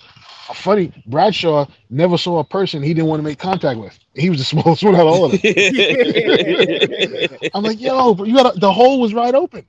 Uh, 0.49 0.53
Funny, 0.53 0.91
Bradshaw 1.07 1.65
never 1.89 2.17
saw 2.17 2.39
a 2.39 2.43
person 2.43 2.83
he 2.83 2.93
didn't 2.93 3.07
want 3.07 3.19
to 3.19 3.23
make 3.23 3.39
contact 3.39 3.79
with. 3.79 3.97
He 4.13 4.29
was 4.29 4.39
the 4.39 4.45
smallest 4.45 4.83
one 4.83 4.95
out 4.95 5.01
of 5.01 5.07
all 5.07 5.25
of 5.25 5.31
them. 5.31 5.39
I'm 7.53 7.63
like, 7.63 7.79
yo, 7.79 8.13
but 8.13 8.27
you 8.27 8.35
got 8.35 8.59
the 8.59 8.71
hole 8.71 8.99
was 9.01 9.13
right 9.13 9.33
open. 9.33 9.65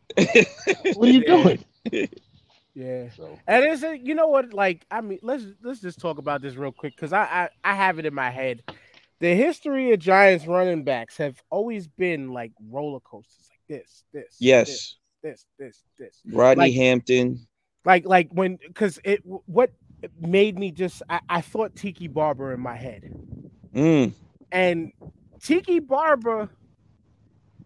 What 0.92 1.08
are 1.08 1.12
you 1.12 1.24
doing? 1.24 1.64
Yeah. 2.74 3.08
So, 3.10 3.40
And 3.46 3.64
it's 3.64 3.82
a, 3.82 3.96
you 3.98 4.14
know 4.14 4.28
what? 4.28 4.52
Like, 4.52 4.86
I 4.90 5.00
mean, 5.00 5.18
let's 5.22 5.44
let's 5.62 5.80
just 5.80 6.00
talk 6.00 6.18
about 6.18 6.42
this 6.42 6.56
real 6.56 6.72
quick 6.72 6.94
because 6.96 7.12
I, 7.12 7.48
I 7.64 7.72
I 7.72 7.74
have 7.74 7.98
it 7.98 8.06
in 8.06 8.14
my 8.14 8.30
head. 8.30 8.62
The 9.20 9.34
history 9.34 9.92
of 9.92 10.00
Giants 10.00 10.46
running 10.46 10.84
backs 10.84 11.16
have 11.18 11.40
always 11.50 11.86
been 11.88 12.32
like 12.32 12.52
roller 12.70 13.00
coasters, 13.00 13.48
like 13.50 13.60
this, 13.68 14.04
this, 14.12 14.36
yes, 14.40 14.66
this, 14.66 14.97
this, 15.22 15.46
this, 15.58 15.82
this. 15.98 16.20
Rodney 16.32 16.64
Like- 16.66 16.74
Hampton. 16.74 17.46
Like, 17.84 18.04
like 18.06 18.28
when 18.32 18.58
because 18.66 18.98
it 19.04 19.22
what 19.24 19.70
made 20.20 20.58
me 20.58 20.70
just 20.72 21.00
I, 21.08 21.20
I 21.28 21.40
thought 21.40 21.74
Tiki 21.74 22.06
Barber 22.06 22.52
in 22.52 22.60
my 22.60 22.76
head, 22.76 23.10
Mm, 23.74 24.12
and 24.52 24.92
Tiki 25.40 25.78
Barber 25.78 26.50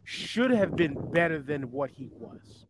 should 0.05 0.51
have 0.53 0.77
been 0.77 0.95
better 1.11 1.41
than 1.41 1.73
what 1.73 1.91
he 1.91 2.11
was. 2.13 2.67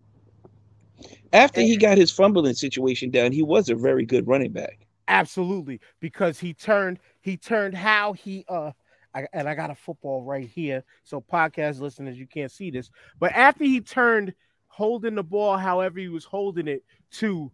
after 1.33 1.61
he 1.61 1.77
got 1.77 1.99
his 1.99 2.11
fumbling 2.11 2.55
situation 2.55 3.11
down, 3.11 3.33
he 3.33 3.43
was 3.43 3.69
a 3.69 3.75
very 3.75 4.07
good 4.07 4.27
running 4.27 4.53
back. 4.53 4.87
Absolutely, 5.09 5.81
because 6.01 6.39
he 6.39 6.55
turned 6.55 7.01
he 7.21 7.37
turned 7.37 7.75
how 7.75 8.13
he 8.15 8.45
uh 8.49 8.71
I, 9.15 9.27
and 9.35 9.47
I 9.47 9.55
got 9.55 9.71
a 9.71 9.75
football 9.75 10.23
right 10.23 10.49
here. 10.49 10.85
So 11.05 11.21
podcast 11.21 11.81
listeners, 11.81 12.17
you 12.19 12.27
can't 12.27 12.51
see 12.53 12.71
this, 12.71 12.91
but 13.21 13.33
after 13.33 13.65
he 13.65 13.81
turned 13.81 14.33
holding 14.73 15.15
the 15.15 15.23
ball, 15.23 15.59
however 15.59 16.01
he 16.01 16.09
was 16.09 16.25
holding 16.25 16.67
it, 16.67 16.83
to 17.13 17.53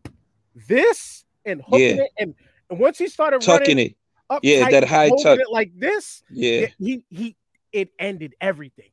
this 0.69 1.25
and 1.45 1.61
hooking 1.67 1.97
Yeah. 1.97 2.03
it, 2.05 2.11
and, 2.19 2.35
and 2.71 2.79
once 2.79 2.97
he 2.97 3.09
started 3.09 3.41
Tucking 3.41 3.77
running 3.77 3.87
it, 3.91 3.97
up 4.31 4.45
yeah, 4.45 4.61
tight 4.63 4.71
that 4.71 4.85
high 4.85 5.11
tuck. 5.23 5.39
like 5.51 5.73
this, 5.77 6.23
yeah, 6.31 6.67
he 6.79 7.03
he 7.11 7.37
it 7.73 7.91
ended 7.99 8.35
everything. 8.41 8.91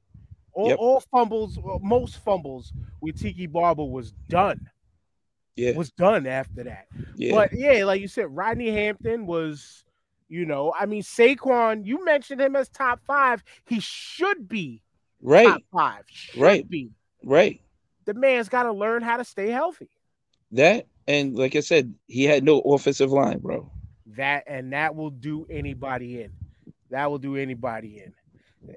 All, 0.53 0.69
Yep. 0.69 0.77
all 0.79 0.99
fumbles, 1.11 1.59
most 1.81 2.17
fumbles 2.23 2.73
with 3.01 3.19
Tiki 3.21 3.45
Barber 3.45 3.83
was 3.85 4.11
done. 4.29 4.59
yeah, 5.55 5.75
Was 5.75 5.91
done 5.91 6.25
after 6.25 6.63
that. 6.63 6.87
yeah. 7.15 7.31
But 7.35 7.51
yeah, 7.53 7.85
like 7.85 8.01
you 8.01 8.07
said, 8.07 8.33
Rodney 8.35 8.71
Hampton 8.71 9.27
was, 9.27 9.83
you 10.29 10.45
know, 10.45 10.73
I 10.77 10.85
mean, 10.87 11.03
Saquon, 11.03 11.85
you 11.85 12.03
mentioned 12.05 12.41
him 12.41 12.55
as 12.55 12.69
top 12.69 13.01
five. 13.05 13.43
He 13.67 13.79
should 13.81 14.47
be 14.47 14.81
right, 15.21 15.45
top 15.45 15.61
five. 15.71 16.03
Should 16.07 16.39
Right. 16.41 16.69
be. 16.69 16.91
right. 17.23 17.61
The 18.05 18.13
man's 18.13 18.49
got 18.49 18.63
to 18.63 18.71
learn 18.71 19.01
how 19.01 19.17
to 19.17 19.23
stay 19.23 19.49
healthy. 19.49 19.89
That 20.51 20.87
and 21.07 21.35
like 21.35 21.55
I 21.55 21.59
said, 21.59 21.93
he 22.07 22.23
had 22.23 22.43
no 22.43 22.59
offensive 22.61 23.11
line, 23.11 23.39
bro. 23.39 23.69
That 24.17 24.43
and 24.47 24.73
that 24.73 24.95
will 24.95 25.09
do 25.09 25.45
anybody 25.49 26.21
in. 26.21 26.31
That 26.89 27.09
will 27.09 27.17
do 27.17 27.35
anybody 27.35 27.99
in. 27.99 28.13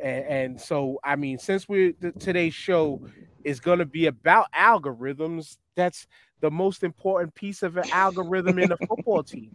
And, 0.03 0.25
and 0.27 0.61
so, 0.61 0.99
I 1.05 1.17
mean, 1.17 1.39
since 1.39 1.69
we 1.69 1.95
today's 2.19 2.55
show 2.55 3.03
is 3.45 3.61
going 3.61 3.79
to 3.79 3.87
be 3.87 4.07
about 4.07 4.47
algorithms, 4.53 5.59
that's 5.75 6.07
the 6.41 6.51
most 6.51 6.83
important 6.83 7.35
piece 7.35 7.63
of 7.63 7.77
an 7.77 7.85
algorithm 7.91 8.59
in 8.59 8.73
a 8.73 8.77
football 8.87 9.23
team. 9.23 9.55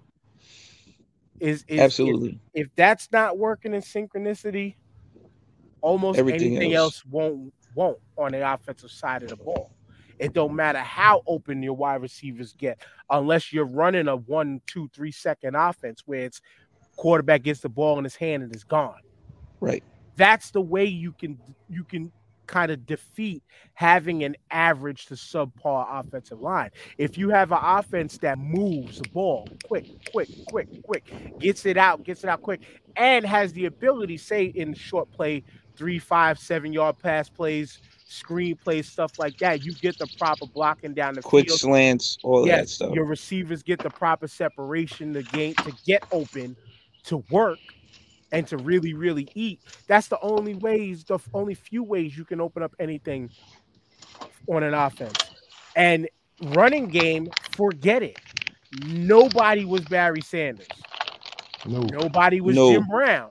Is, 1.40 1.66
is 1.68 1.80
Absolutely. 1.80 2.40
if 2.54 2.70
that's 2.76 3.12
not 3.12 3.38
working 3.38 3.74
in 3.74 3.82
synchronicity, 3.82 4.76
almost 5.82 6.18
Everything 6.18 6.52
anything 6.52 6.74
else. 6.74 6.98
else. 6.98 7.06
won't 7.10 7.54
won't 7.76 8.00
on 8.18 8.32
the 8.32 8.54
offensive 8.54 8.92
side 8.92 9.24
of 9.24 9.30
the 9.30 9.36
ball. 9.36 9.72
It 10.20 10.34
don't 10.34 10.56
matter 10.56 10.80
how 10.80 11.24
open 11.28 11.64
your 11.64 11.74
wide 11.74 12.02
receivers 12.02 12.54
get, 12.54 12.80
unless 13.10 13.52
you're 13.52 13.66
running 13.66 14.08
a 14.08 14.16
one, 14.16 14.62
two, 14.68 14.90
three 14.94 15.12
second 15.12 15.56
offense 15.56 16.04
where 16.06 16.22
it's 16.22 16.42
quarterback 16.96 17.44
gets 17.44 17.62
the 17.62 17.70
ball 17.70 17.98
in 17.98 18.04
his 18.04 18.16
hand 18.16 18.44
and 18.44 18.54
it's 18.54 18.64
gone. 18.64 19.00
Right. 19.60 19.84
That's 20.16 20.52
the 20.52 20.62
way 20.62 20.86
you 20.86 21.12
can 21.14 21.40
you 21.70 21.84
can 21.84 22.12
kind 22.46 22.72
of 22.72 22.86
defeat 22.86 23.42
having 23.74 24.24
an 24.24 24.36
average 24.52 25.06
to 25.08 25.16
subpar 25.16 25.88
offensive 25.90 26.42
line. 26.42 26.70
If 26.98 27.18
you 27.18 27.30
have 27.30 27.52
an 27.52 27.60
offense 27.62 28.18
that 28.20 28.38
moves 28.38 29.00
the 29.00 29.10
ball 29.10 29.48
quick, 29.64 29.86
quick, 30.12 30.30
quick, 30.48 30.68
quick, 30.84 31.40
gets 31.40 31.66
it 31.66 31.78
out, 31.78 32.04
gets 32.04 32.24
it 32.24 32.30
out 32.30 32.42
quick, 32.42 32.62
and 32.96 33.26
has 33.26 33.54
the 33.54 33.66
ability, 33.66 34.18
say 34.18 34.46
in 34.46 34.74
short 34.74 35.10
play, 35.12 35.44
three, 35.76 36.00
five, 36.00 36.38
seven 36.40 36.72
yard 36.74 36.98
pass 37.00 37.30
plays, 37.30 37.80
screen 38.06 38.56
plays, 38.56 38.88
stuff 38.88 39.18
like 39.18 39.38
that, 39.40 39.64
you 39.64 39.74
get 39.74 39.98
the 39.98 40.08
proper 40.18 40.46
blocking 40.46 40.94
down 40.94 41.16
the 41.16 41.22
Quick 41.22 41.48
field. 41.48 41.60
slants, 41.60 42.18
all 42.24 42.44
of 42.44 42.48
that 42.48 42.70
stuff. 42.70 42.94
your 42.94 43.06
receivers 43.06 43.64
get 43.64 43.80
the 43.80 43.90
proper 43.90 44.28
separation 44.28 45.14
to 45.14 45.24
gain 45.24 45.56
to 45.56 45.74
get 45.86 46.04
open, 46.12 46.56
to 47.06 47.24
work, 47.32 47.60
and 48.32 48.48
to 48.48 48.58
really, 48.58 48.94
really 48.94 49.28
eat. 49.36 49.60
That's 49.88 50.08
the 50.08 50.20
only 50.22 50.56
ways, 50.56 51.04
the 51.04 51.20
only 51.34 51.54
few 51.56 51.84
ways 51.84 52.18
you 52.18 52.26
can 52.26 52.42
open 52.42 52.64
up 52.64 52.76
anything 52.80 53.30
on 54.48 54.64
an 54.64 54.74
offense. 54.74 55.18
And 55.76 56.08
running 56.42 56.88
game, 56.88 57.30
forget 57.56 58.04
it. 58.04 58.20
Nobody 58.86 59.66
was 59.66 59.82
Barry 59.82 60.22
Sanders. 60.22 60.68
no. 61.68 61.82
Nobody 61.82 62.42
was 62.42 62.56
No. 62.56 62.72
Jim 62.74 62.86
Brown. 62.88 63.30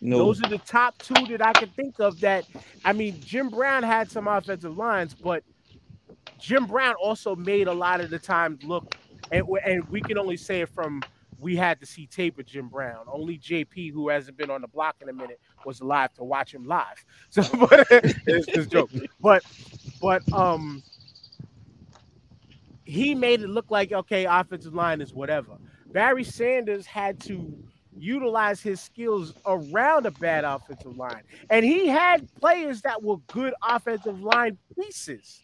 No, 0.00 0.18
Those 0.18 0.42
are 0.44 0.48
the 0.48 0.58
top 0.58 0.98
two 0.98 1.26
that 1.28 1.44
I 1.44 1.52
can 1.54 1.70
think 1.70 2.00
of. 2.00 2.20
That 2.20 2.46
I 2.84 2.92
mean, 2.92 3.20
Jim 3.20 3.48
Brown 3.50 3.82
had 3.82 4.10
some 4.10 4.28
offensive 4.28 4.76
lines, 4.76 5.14
but 5.14 5.42
Jim 6.38 6.66
Brown 6.66 6.94
also 6.94 7.36
made 7.36 7.68
a 7.68 7.72
lot 7.72 8.00
of 8.00 8.10
the 8.10 8.18
times 8.18 8.62
look, 8.64 8.94
and, 9.32 9.46
and 9.64 9.88
we 9.88 10.00
can 10.00 10.18
only 10.18 10.36
say 10.36 10.60
it 10.62 10.68
from 10.68 11.02
we 11.38 11.56
had 11.56 11.80
to 11.80 11.86
see 11.86 12.06
tape 12.06 12.38
of 12.38 12.46
Jim 12.46 12.68
Brown. 12.68 13.06
Only 13.08 13.38
JP, 13.38 13.92
who 13.92 14.08
hasn't 14.08 14.36
been 14.38 14.50
on 14.50 14.62
the 14.62 14.68
block 14.68 14.96
in 15.02 15.08
a 15.08 15.12
minute, 15.12 15.40
was 15.64 15.80
alive 15.80 16.12
to 16.14 16.24
watch 16.24 16.54
him 16.54 16.66
live. 16.66 17.04
So, 17.30 17.42
but 17.68 17.86
it's 17.90 18.48
just 18.48 18.70
joke. 18.70 18.90
But, 19.20 19.44
but 20.00 20.22
um, 20.32 20.82
he 22.84 23.14
made 23.14 23.42
it 23.42 23.48
look 23.48 23.70
like 23.70 23.92
okay, 23.92 24.26
offensive 24.26 24.74
line 24.74 25.00
is 25.00 25.12
whatever. 25.14 25.58
Barry 25.92 26.24
Sanders 26.24 26.86
had 26.86 27.20
to 27.22 27.52
utilize 27.98 28.60
his 28.60 28.80
skills 28.80 29.32
around 29.46 30.06
a 30.06 30.10
bad 30.10 30.44
offensive 30.44 30.96
line. 30.96 31.22
And 31.50 31.64
he 31.64 31.86
had 31.88 32.28
players 32.36 32.82
that 32.82 33.02
were 33.02 33.16
good 33.32 33.54
offensive 33.68 34.20
line 34.22 34.58
pieces. 34.74 35.42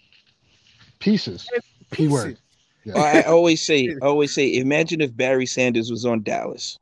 Pieces. 0.98 1.48
Pieces. 1.50 1.70
Keyword. 1.92 2.38
Yeah. 2.84 2.98
I 2.98 3.18
I 3.18 3.22
always 3.26 3.62
say, 3.62 3.94
I 4.02 4.06
always 4.06 4.32
say, 4.34 4.56
imagine 4.56 5.00
if 5.00 5.16
Barry 5.16 5.46
Sanders 5.46 5.90
was 5.90 6.04
on 6.06 6.22
Dallas. 6.22 6.78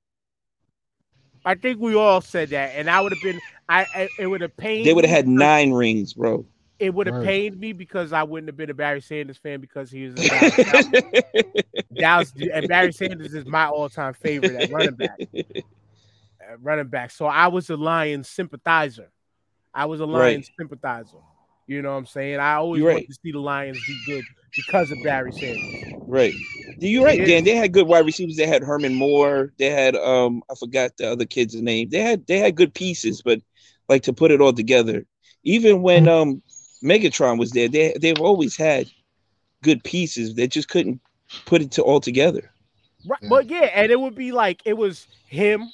I 1.45 1.55
think 1.55 1.81
we 1.81 1.95
all 1.95 2.21
said 2.21 2.51
that, 2.51 2.73
and 2.77 2.91
I 2.91 3.01
would 3.01 3.13
have 3.13 3.23
been. 3.23 3.41
I, 3.69 3.87
I 3.95 4.09
it 4.19 4.27
would 4.27 4.43
have 4.43 4.55
pained. 4.59 4.87
They 4.87 4.93
would 4.93 5.05
have 5.05 5.11
me 5.11 5.17
had 5.17 5.25
because- 5.25 5.39
nine 5.39 5.73
rings, 5.73 6.13
bro. 6.15 6.45
It 6.79 6.95
would 6.95 7.07
have 7.09 7.17
Right. 7.17 7.27
pained 7.27 7.61
me 7.61 7.73
because 7.75 8.11
I 8.15 8.23
wouldn't 8.23 8.49
have 8.49 8.57
been 8.57 8.71
a 8.71 8.75
Barry 8.75 9.03
Sanders 9.03 9.37
fan 9.37 9.61
because 9.61 9.91
he 9.91 10.05
was 10.07 10.15
a 10.17 11.53
Dallas, 12.01 12.33
and 12.53 12.69
Barry 12.69 12.93
Sanders 12.93 13.35
is 13.35 13.47
my 13.47 13.67
all-time 13.67 14.15
favorite 14.15 14.55
at 14.55 14.71
running 14.71 14.95
back. 14.95 15.21
At 15.35 16.63
running 16.63 16.89
back. 16.89 17.11
So 17.11 17.27
I 17.27 17.49
was 17.49 17.71
a 17.71 17.77
Lions 17.77 18.29
sympathizer. 18.29 19.11
I 19.73 19.87
was 19.87 20.01
a 20.01 20.07
Lions 20.07 20.51
sympathizer. 20.59 21.19
You 21.67 21.83
know 21.83 21.91
what 21.93 21.99
I'm 21.99 22.07
saying? 22.07 22.41
I 22.41 22.55
always 22.55 22.83
right. 22.83 22.95
wanted 22.95 23.09
to 23.09 23.15
see 23.23 23.31
the 23.31 23.39
Lions 23.39 23.79
be 23.87 24.03
good 24.05 24.25
because 24.57 24.91
of 24.91 24.99
Barry 25.05 25.33
Sanders. 25.33 25.93
Right. 26.09 26.35
You're 26.79 27.05
right, 27.05 27.25
Dan. 27.25 27.45
They 27.45 27.55
had 27.55 27.73
good 27.73 27.87
wide 27.87 28.05
receivers. 28.05 28.37
They 28.37 28.47
had 28.47 28.65
Herman 28.65 28.95
Moore. 28.95 29.53
They 29.59 29.71
had 29.71 29.95
um 29.95 30.43
I 30.51 30.57
forgot 30.57 30.97
the 30.97 31.13
other 31.13 31.25
kid's 31.25 31.55
name. 31.55 31.89
They 31.89 32.01
had 32.01 32.27
they 32.27 32.39
had 32.39 32.57
good 32.57 32.75
pieces, 32.75 33.23
but 33.23 33.41
like 33.89 34.03
to 34.03 34.13
put 34.13 34.33
it 34.33 34.41
all 34.41 34.53
together. 34.53 35.07
Even 35.45 35.83
when 35.83 36.09
um 36.09 36.43
Megatron 36.83 37.39
was 37.39 37.53
there, 37.53 37.69
they 37.69 37.95
they've 38.01 38.21
always 38.21 38.57
had 38.57 38.89
good 39.63 39.85
pieces. 39.85 40.35
They 40.35 40.49
just 40.49 40.69
couldn't 40.69 41.01
put 41.47 41.63
it 41.63 41.71
to 41.73 41.83
all 41.83 42.01
together. 42.01 42.51
Right, 43.09 43.19
Yeah. 43.23 43.29
but 43.29 43.49
yeah, 43.49 43.71
and 43.75 43.91
it 43.91 43.99
would 43.99 44.15
be 44.15 44.33
like 44.33 44.63
it 44.65 44.77
was 44.77 45.07
him, 45.27 45.71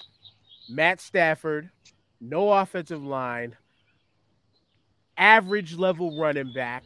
Matt 0.69 1.01
Stafford, 1.01 1.71
no 2.21 2.53
offensive 2.53 3.05
line, 3.05 3.57
average 5.17 5.75
level 5.75 6.19
running 6.19 6.53
back, 6.53 6.85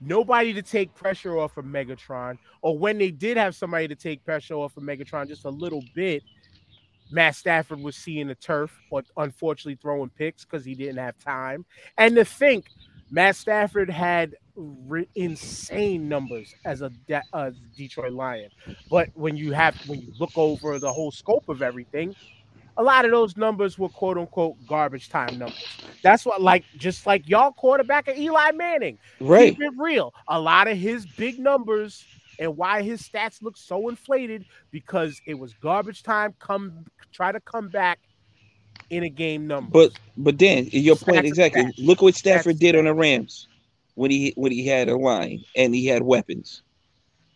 nobody 0.00 0.52
to 0.52 0.62
take 0.62 0.94
pressure 0.94 1.38
off 1.38 1.56
of 1.56 1.64
Megatron, 1.64 2.38
or 2.62 2.76
when 2.78 2.98
they 2.98 3.10
did 3.10 3.36
have 3.36 3.54
somebody 3.54 3.88
to 3.88 3.94
take 3.94 4.24
pressure 4.24 4.54
off 4.54 4.76
of 4.76 4.82
Megatron 4.82 5.28
just 5.28 5.44
a 5.44 5.50
little 5.50 5.82
bit, 5.94 6.22
Matt 7.12 7.34
Stafford 7.36 7.80
was 7.80 7.96
seeing 7.96 8.28
the 8.28 8.34
turf, 8.36 8.70
but 8.90 9.04
unfortunately 9.16 9.78
throwing 9.80 10.10
picks 10.10 10.44
because 10.44 10.64
he 10.64 10.74
didn't 10.74 10.98
have 10.98 11.18
time. 11.18 11.64
And 11.98 12.14
to 12.16 12.24
think, 12.24 12.66
Matt 13.10 13.34
Stafford 13.34 13.90
had 13.90 14.36
re- 14.60 15.08
insane 15.14 16.08
numbers 16.08 16.54
as 16.64 16.82
a, 16.82 16.90
De- 17.08 17.22
Detroit 17.76 18.12
Lion, 18.12 18.50
but 18.90 19.08
when 19.14 19.36
you 19.36 19.52
have 19.52 19.76
when 19.86 20.00
you 20.00 20.12
look 20.18 20.32
over 20.36 20.78
the 20.78 20.92
whole 20.92 21.10
scope 21.10 21.48
of 21.48 21.62
everything, 21.62 22.14
a 22.76 22.82
lot 22.82 23.04
of 23.04 23.10
those 23.10 23.36
numbers 23.36 23.78
were 23.78 23.88
quote 23.88 24.18
unquote 24.18 24.56
garbage 24.66 25.08
time 25.08 25.38
numbers. 25.38 25.64
That's 26.02 26.24
what, 26.24 26.40
like, 26.40 26.64
just 26.76 27.06
like 27.06 27.28
y'all 27.28 27.52
quarterback 27.52 28.08
of 28.08 28.16
Eli 28.16 28.52
Manning, 28.52 28.98
Right. 29.20 29.52
keep 29.52 29.60
it 29.62 29.72
real. 29.78 30.14
A 30.28 30.40
lot 30.40 30.68
of 30.68 30.76
his 30.78 31.06
big 31.06 31.38
numbers 31.38 32.04
and 32.38 32.56
why 32.56 32.82
his 32.82 33.02
stats 33.02 33.42
look 33.42 33.56
so 33.56 33.88
inflated 33.88 34.46
because 34.70 35.20
it 35.26 35.38
was 35.38 35.52
garbage 35.54 36.02
time. 36.02 36.34
Come 36.40 36.86
try 37.12 37.32
to 37.32 37.40
come 37.40 37.68
back 37.68 38.00
in 38.88 39.04
a 39.04 39.10
game 39.10 39.46
number. 39.46 39.70
But 39.70 39.92
but 40.16 40.38
then 40.38 40.68
your 40.72 40.96
point 40.96 41.26
exactly. 41.26 41.72
Look 41.78 42.00
what 42.02 42.14
Stafford 42.14 42.58
did 42.58 42.76
on 42.76 42.84
the 42.84 42.94
Rams 42.94 43.46
when 44.00 44.10
he 44.10 44.32
when 44.36 44.50
he 44.50 44.66
had 44.66 44.88
a 44.88 44.96
line 44.96 45.44
and 45.54 45.74
he 45.74 45.84
had 45.84 46.02
weapons. 46.02 46.62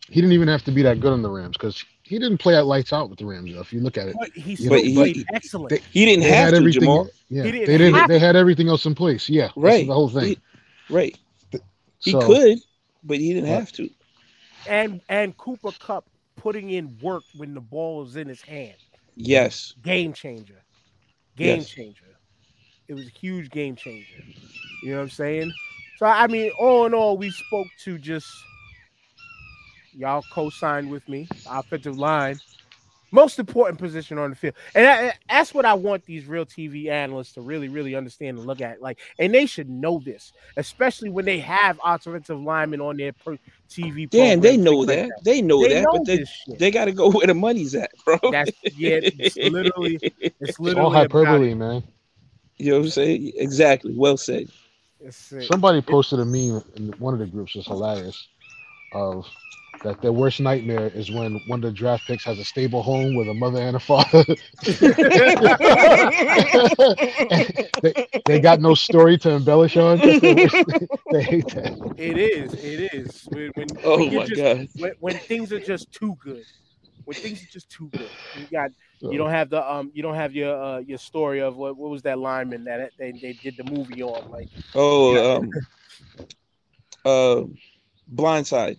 He 0.08 0.14
didn't 0.22 0.32
even 0.32 0.48
have 0.48 0.62
to 0.64 0.70
be 0.72 0.80
that 0.80 0.98
good 0.98 1.12
on 1.12 1.20
the 1.20 1.28
Rams 1.28 1.58
because 1.58 1.84
he 2.04 2.18
didn't 2.18 2.38
play 2.38 2.56
at 2.56 2.64
lights 2.64 2.90
out 2.90 3.10
with 3.10 3.18
the 3.18 3.26
Rams. 3.26 3.52
Though, 3.52 3.60
if 3.60 3.70
you 3.70 3.80
look 3.80 3.98
at 3.98 4.08
it, 4.08 4.16
But 4.18 4.30
he 4.30 4.52
Yeah, 4.52 4.56
still 4.56 4.70
but 4.70 4.80
he- 4.84 4.94
played 4.94 5.24
excellent. 5.34 5.68
they- 5.70 5.82
He 5.92 6.06
didn't 6.06 6.24
have 6.24 6.50
to, 6.52 6.56
everything. 6.56 6.80
Jamal. 6.80 7.10
Yeah, 7.28 7.42
didn't 7.42 7.66
they 7.66 7.76
didn't. 7.76 8.08
They 8.08 8.18
had 8.18 8.34
everything 8.34 8.68
else 8.68 8.86
in 8.86 8.94
place. 8.94 9.28
Yeah, 9.28 9.50
Right. 9.56 9.86
the 9.86 9.92
whole 9.92 10.08
thing. 10.08 10.24
He- 10.28 10.38
Right. 10.88 11.18
He 12.02 12.12
So, 12.12 12.20
could, 12.26 12.58
but 13.02 13.18
he 13.18 13.34
didn't 13.34 13.50
But- 13.50 13.58
have 13.58 13.72
to. 13.72 13.90
and 14.66 15.02
and 15.10 15.36
Cooper 15.36 15.72
Kupp 15.78 16.08
putting 16.36 16.70
in 16.70 16.96
work 17.02 17.24
when 17.36 17.52
the 17.52 17.60
ball 17.60 17.98
was 18.04 18.16
in 18.16 18.26
his 18.28 18.40
hand. 18.40 18.76
Yes. 19.16 19.74
Game 19.82 20.14
changer. 20.14 20.62
Game 21.36 21.58
Yes. 21.58 21.68
changer. 21.68 22.16
It 22.88 22.94
was 22.94 23.06
a 23.06 23.10
huge 23.10 23.50
game 23.50 23.76
changer. 23.76 24.22
You 24.82 24.90
know 24.92 24.96
what 24.96 25.02
I'm 25.04 25.10
saying? 25.10 25.52
So 25.98 26.06
I 26.06 26.26
mean, 26.26 26.50
all 26.58 26.86
in 26.86 26.94
all, 26.94 27.16
we 27.16 27.30
spoke 27.30 27.68
to 27.84 27.98
just 27.98 28.26
y'all 29.96 30.24
co-signed 30.32 30.90
with 30.90 31.08
me, 31.08 31.28
offensive 31.48 31.98
line. 31.98 32.40
Most 33.12 33.38
important 33.38 33.78
position 33.78 34.18
on 34.18 34.30
the 34.30 34.34
field, 34.36 34.54
and 34.74 34.84
that- 34.84 35.18
that's 35.28 35.54
what 35.54 35.64
I 35.64 35.74
want 35.74 36.04
these 36.04 36.26
real 36.26 36.44
TV 36.44 36.88
analysts 36.88 37.34
to 37.34 37.42
really, 37.42 37.68
really 37.68 37.94
understand 37.94 38.38
and 38.38 38.46
look 38.46 38.60
at. 38.60 38.82
Like, 38.82 38.98
and 39.20 39.32
they 39.32 39.46
should 39.46 39.70
know 39.70 40.02
this, 40.04 40.32
especially 40.56 41.10
when 41.10 41.24
they 41.24 41.38
have 41.38 41.78
offensive 41.84 42.40
linemen 42.40 42.80
on 42.80 42.96
their 42.96 43.12
per- 43.12 43.38
TV. 43.70 44.06
Dan, 44.10 44.40
they 44.40 44.56
know 44.56 44.84
things 44.84 44.88
like 44.88 45.08
that. 45.10 45.24
They 45.24 45.42
know 45.42 45.62
They 45.62 45.74
that, 45.74 45.82
know 45.84 45.92
but 45.92 46.06
they, 46.06 46.16
this 46.18 46.28
shit. 46.28 46.58
they 46.58 46.72
got 46.72 46.86
to 46.86 46.92
go 46.92 47.08
where 47.10 47.28
the 47.28 47.34
money's 47.34 47.76
at, 47.76 47.92
bro. 48.04 48.18
That's 48.32 48.50
yeah, 48.76 48.98
it's 49.00 49.36
literally, 49.36 50.00
it's 50.02 50.34
It's 50.40 50.58
all 50.58 50.64
literally 50.64 50.86
about 50.86 51.04
it. 51.04 51.12
hyperbole, 51.12 51.54
man. 51.54 51.84
you 52.58 52.72
know 52.72 52.78
what 52.78 52.84
I'm 52.86 52.90
saying? 52.90 53.32
Exactly. 53.36 53.92
Well 53.96 54.16
said. 54.16 54.48
It's 55.04 55.32
it. 55.32 55.44
Somebody 55.44 55.82
posted 55.82 56.20
a 56.20 56.24
meme 56.24 56.62
in 56.76 56.92
one 56.98 57.14
of 57.14 57.20
the 57.20 57.26
groups. 57.26 57.56
It's 57.56 57.66
hilarious. 57.66 58.26
Of 58.92 59.26
that 59.82 60.00
their 60.02 60.12
worst 60.12 60.40
nightmare 60.40 60.86
is 60.94 61.10
when 61.10 61.40
one 61.48 61.58
of 61.58 61.62
the 61.64 61.72
draft 61.72 62.04
picks 62.06 62.24
has 62.24 62.38
a 62.38 62.44
stable 62.44 62.82
home 62.82 63.16
with 63.16 63.28
a 63.28 63.34
mother 63.34 63.60
and 63.60 63.76
a 63.76 63.80
father. 63.80 64.24
they, 67.82 68.06
they 68.26 68.40
got 68.40 68.60
no 68.60 68.74
story 68.74 69.18
to 69.18 69.30
embellish 69.30 69.76
on. 69.76 69.98
They, 69.98 70.20
they 71.12 71.22
hate 71.22 71.48
that. 71.48 71.94
It 71.96 72.18
is. 72.18 72.54
It 72.54 72.94
is. 72.94 73.26
When, 73.30 73.50
when, 73.54 73.66
Oh 73.84 73.98
when 73.98 74.14
my 74.14 74.24
just- 74.26 74.36
God. 74.36 74.68
When, 74.78 74.92
when 75.00 75.18
things 75.18 75.52
are 75.52 75.60
just 75.60 75.90
too 75.92 76.16
good. 76.20 76.44
When 77.04 77.14
things 77.16 77.42
are 77.42 77.52
just 77.52 77.70
too 77.70 77.90
good. 77.96 78.10
You 78.34 78.46
got. 78.52 78.70
You 79.00 79.18
don't 79.18 79.30
have 79.30 79.50
the 79.50 79.70
um. 79.70 79.90
You 79.94 80.02
don't 80.02 80.14
have 80.14 80.34
your 80.34 80.60
uh 80.62 80.78
your 80.78 80.98
story 80.98 81.40
of 81.40 81.56
what 81.56 81.76
what 81.76 81.90
was 81.90 82.02
that 82.02 82.18
lineman 82.18 82.64
that 82.64 82.92
they, 82.98 83.12
they 83.12 83.34
did 83.34 83.56
the 83.56 83.64
movie 83.64 84.02
on 84.02 84.30
like. 84.30 84.48
Oh, 84.74 85.36
um, 85.36 85.50
uh, 87.04 87.44
blindside. 88.12 88.78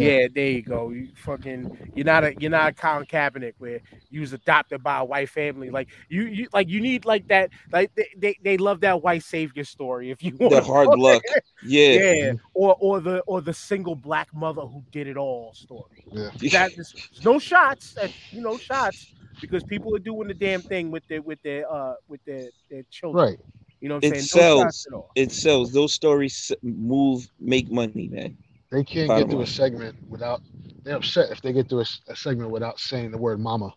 Yeah. 0.00 0.28
there 0.34 0.50
you 0.50 0.62
go. 0.62 0.90
You 0.90 1.08
fucking. 1.16 1.92
You're 1.94 2.04
not 2.06 2.24
a. 2.24 2.34
You're 2.40 2.50
not 2.50 2.68
a 2.70 2.72
Colin 2.72 3.06
Kaepernick 3.06 3.54
where 3.58 3.80
you 4.10 4.20
was 4.20 4.32
adopted 4.32 4.82
by 4.82 4.98
a 4.98 5.04
white 5.04 5.28
family. 5.28 5.70
Like 5.70 5.88
you. 6.08 6.24
You 6.24 6.48
like 6.52 6.68
you 6.68 6.80
need 6.80 7.04
like 7.04 7.28
that. 7.28 7.50
Like 7.72 7.94
they 7.94 8.08
they, 8.16 8.38
they 8.42 8.56
love 8.56 8.80
that 8.80 9.02
white 9.02 9.22
savior 9.22 9.64
story. 9.64 10.10
If 10.10 10.22
you 10.22 10.36
want 10.36 10.52
The 10.54 10.62
hard 10.62 10.88
luck. 10.98 11.22
Yeah. 11.64 11.92
Yeah, 11.92 12.32
or 12.54 12.76
or 12.80 13.00
the 13.00 13.20
or 13.20 13.40
the 13.40 13.52
single 13.54 13.94
black 13.94 14.34
mother 14.34 14.62
who 14.62 14.82
did 14.90 15.06
it 15.06 15.16
all 15.16 15.52
story. 15.54 16.04
Yeah. 16.10 16.30
That 16.52 16.72
is 16.78 16.94
no 17.24 17.38
shots, 17.38 17.96
uh, 17.96 18.08
you 18.30 18.40
know, 18.40 18.56
shots 18.58 19.12
because 19.40 19.62
people 19.62 19.94
are 19.94 19.98
doing 20.00 20.28
the 20.28 20.34
damn 20.34 20.60
thing 20.62 20.90
with 20.90 21.06
their 21.08 21.22
with 21.22 21.40
their 21.42 21.70
uh 21.72 21.94
with 22.08 22.24
their 22.24 22.48
their 22.70 22.82
children. 22.90 23.28
Right. 23.30 23.38
You 23.80 23.88
know 23.88 23.96
what 23.96 24.04
I'm 24.04 24.12
It 24.14 24.22
saying? 24.22 24.42
No 24.56 24.60
sells. 24.60 24.86
at 24.86 24.94
all. 24.94 25.10
It 25.16 25.32
sells. 25.32 25.72
Those 25.72 25.92
stories 25.92 26.52
move, 26.62 27.28
make 27.40 27.70
money, 27.70 28.08
man. 28.08 28.36
They 28.72 28.82
can't 28.82 29.08
Bottom 29.08 29.24
get 29.24 29.30
through 29.30 29.38
line. 29.40 29.48
a 29.48 29.50
segment 29.50 29.96
without. 30.08 30.40
They're 30.82 30.96
upset 30.96 31.30
if 31.30 31.42
they 31.42 31.52
get 31.52 31.68
through 31.68 31.84
a 32.08 32.16
segment 32.16 32.50
without 32.50 32.80
saying 32.80 33.10
the 33.10 33.18
word 33.18 33.38
"mama." 33.38 33.74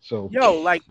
So 0.00 0.30
Yo, 0.32 0.60
like, 0.60 0.82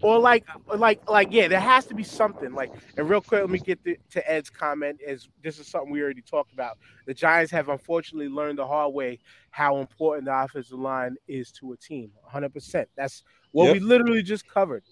or 0.00 0.18
like, 0.18 0.44
like, 0.74 1.08
like, 1.08 1.28
yeah, 1.30 1.46
there 1.46 1.60
has 1.60 1.84
to 1.86 1.94
be 1.94 2.02
something. 2.02 2.54
Like, 2.54 2.72
and 2.96 3.08
real 3.08 3.20
quick, 3.20 3.42
let 3.42 3.50
me 3.50 3.58
get 3.58 3.84
to, 3.84 3.96
to 4.12 4.30
Ed's 4.30 4.48
comment. 4.48 5.00
Is 5.06 5.28
this 5.42 5.58
is 5.58 5.66
something 5.68 5.90
we 5.92 6.02
already 6.02 6.22
talked 6.22 6.54
about. 6.54 6.78
The 7.06 7.12
Giants 7.12 7.52
have 7.52 7.68
unfortunately 7.68 8.28
learned 8.30 8.58
the 8.58 8.66
hard 8.66 8.94
way 8.94 9.18
how 9.50 9.76
important 9.76 10.24
the 10.24 10.34
offensive 10.36 10.78
line 10.78 11.16
is 11.28 11.52
to 11.52 11.72
a 11.72 11.76
team. 11.76 12.10
100. 12.22 12.48
percent 12.52 12.88
That's 12.96 13.22
what 13.52 13.66
Yep. 13.66 13.72
we 13.74 13.80
literally 13.80 14.22
just 14.22 14.48
covered. 14.48 14.84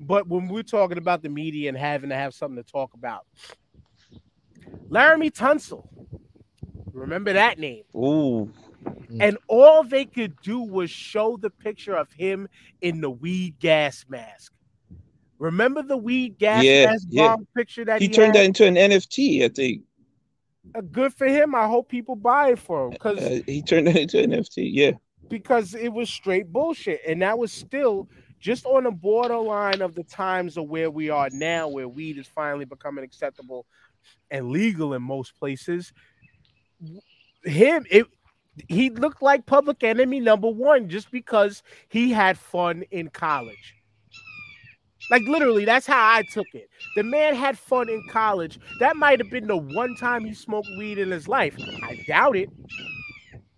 But 0.00 0.26
when 0.26 0.48
we're 0.48 0.62
talking 0.64 0.98
about 0.98 1.22
the 1.22 1.28
media 1.28 1.68
and 1.68 1.76
having 1.78 2.08
to 2.08 2.16
have 2.16 2.34
something 2.34 2.60
to 2.62 2.68
talk 2.68 2.94
about, 2.94 3.26
Laremy 4.90 5.30
Tunsil, 5.32 5.86
remember 6.92 7.32
that 7.32 7.58
name? 7.58 7.84
Ooh. 7.96 8.50
And 9.18 9.36
all 9.48 9.82
they 9.82 10.04
could 10.04 10.40
do 10.42 10.60
was 10.60 10.90
show 10.90 11.36
the 11.36 11.50
picture 11.50 11.94
of 11.94 12.10
him 12.12 12.48
in 12.80 13.00
the 13.00 13.10
weed 13.10 13.56
gas 13.58 14.04
mask. 14.08 14.52
Remember 15.38 15.82
the 15.82 15.96
weed 15.96 16.38
gas 16.38 16.62
Yeah, 16.64 16.86
mask 16.86 17.06
yeah. 17.10 17.28
bomb 17.36 17.46
picture 17.56 17.84
that 17.84 18.00
He 18.00 18.08
he, 18.08 18.12
turned 18.12 18.34
had? 18.36 18.42
that 18.42 18.44
into 18.44 18.66
an 18.66 18.74
NFT, 18.76 19.44
I 19.44 19.48
think. 19.48 19.82
Uh, 20.74 20.80
Good 20.82 21.12
for 21.14 21.26
him. 21.26 21.54
I 21.54 21.66
hope 21.66 21.88
people 21.88 22.14
buy 22.14 22.50
it 22.52 22.58
for 22.58 22.84
him 22.86 22.90
because 22.90 23.18
Uh, 23.18 23.40
he 23.46 23.62
turned 23.62 23.86
that 23.88 23.96
into 23.96 24.22
an 24.22 24.30
NFT. 24.32 24.68
Yeah. 24.72 24.92
because 25.28 25.74
it 25.74 25.92
was 25.92 26.10
straight 26.10 26.52
bullshit, 26.52 27.00
and 27.06 27.22
that 27.22 27.38
was 27.38 27.52
still 27.52 28.08
just 28.38 28.64
on 28.66 28.84
the 28.84 28.90
borderline 28.90 29.80
of 29.82 29.94
the 29.94 30.02
times 30.04 30.56
of 30.56 30.68
where 30.68 30.90
we 30.90 31.08
are 31.10 31.28
now, 31.32 31.68
where 31.68 31.88
weed 31.88 32.16
is 32.18 32.26
finally 32.26 32.64
becoming 32.64 33.04
acceptable 33.04 33.66
and 34.30 34.50
legal 34.50 34.94
in 34.94 35.02
most 35.02 35.36
places. 35.38 35.92
Him, 37.44 37.84
it 37.90 38.06
he 38.68 38.90
looked 38.90 39.22
like 39.22 39.46
public 39.46 39.82
enemy 39.82 40.20
number 40.20 40.48
one 40.48 40.88
just 40.88 41.10
because 41.10 41.62
he 41.88 42.10
had 42.10 42.38
fun 42.38 42.84
in 42.90 43.08
college. 43.08 43.74
Like 45.10 45.22
literally, 45.22 45.64
that's 45.64 45.86
how 45.86 45.98
I 46.14 46.22
took 46.32 46.46
it. 46.52 46.68
The 46.94 47.02
man 47.02 47.34
had 47.34 47.58
fun 47.58 47.88
in 47.88 48.02
college. 48.10 48.58
That 48.78 48.96
might 48.96 49.18
have 49.18 49.30
been 49.30 49.46
the 49.46 49.56
one 49.56 49.96
time 49.96 50.24
he 50.24 50.34
smoked 50.34 50.68
weed 50.78 50.98
in 50.98 51.10
his 51.10 51.26
life. 51.26 51.56
I 51.82 52.04
doubt 52.06 52.36
it. 52.36 52.48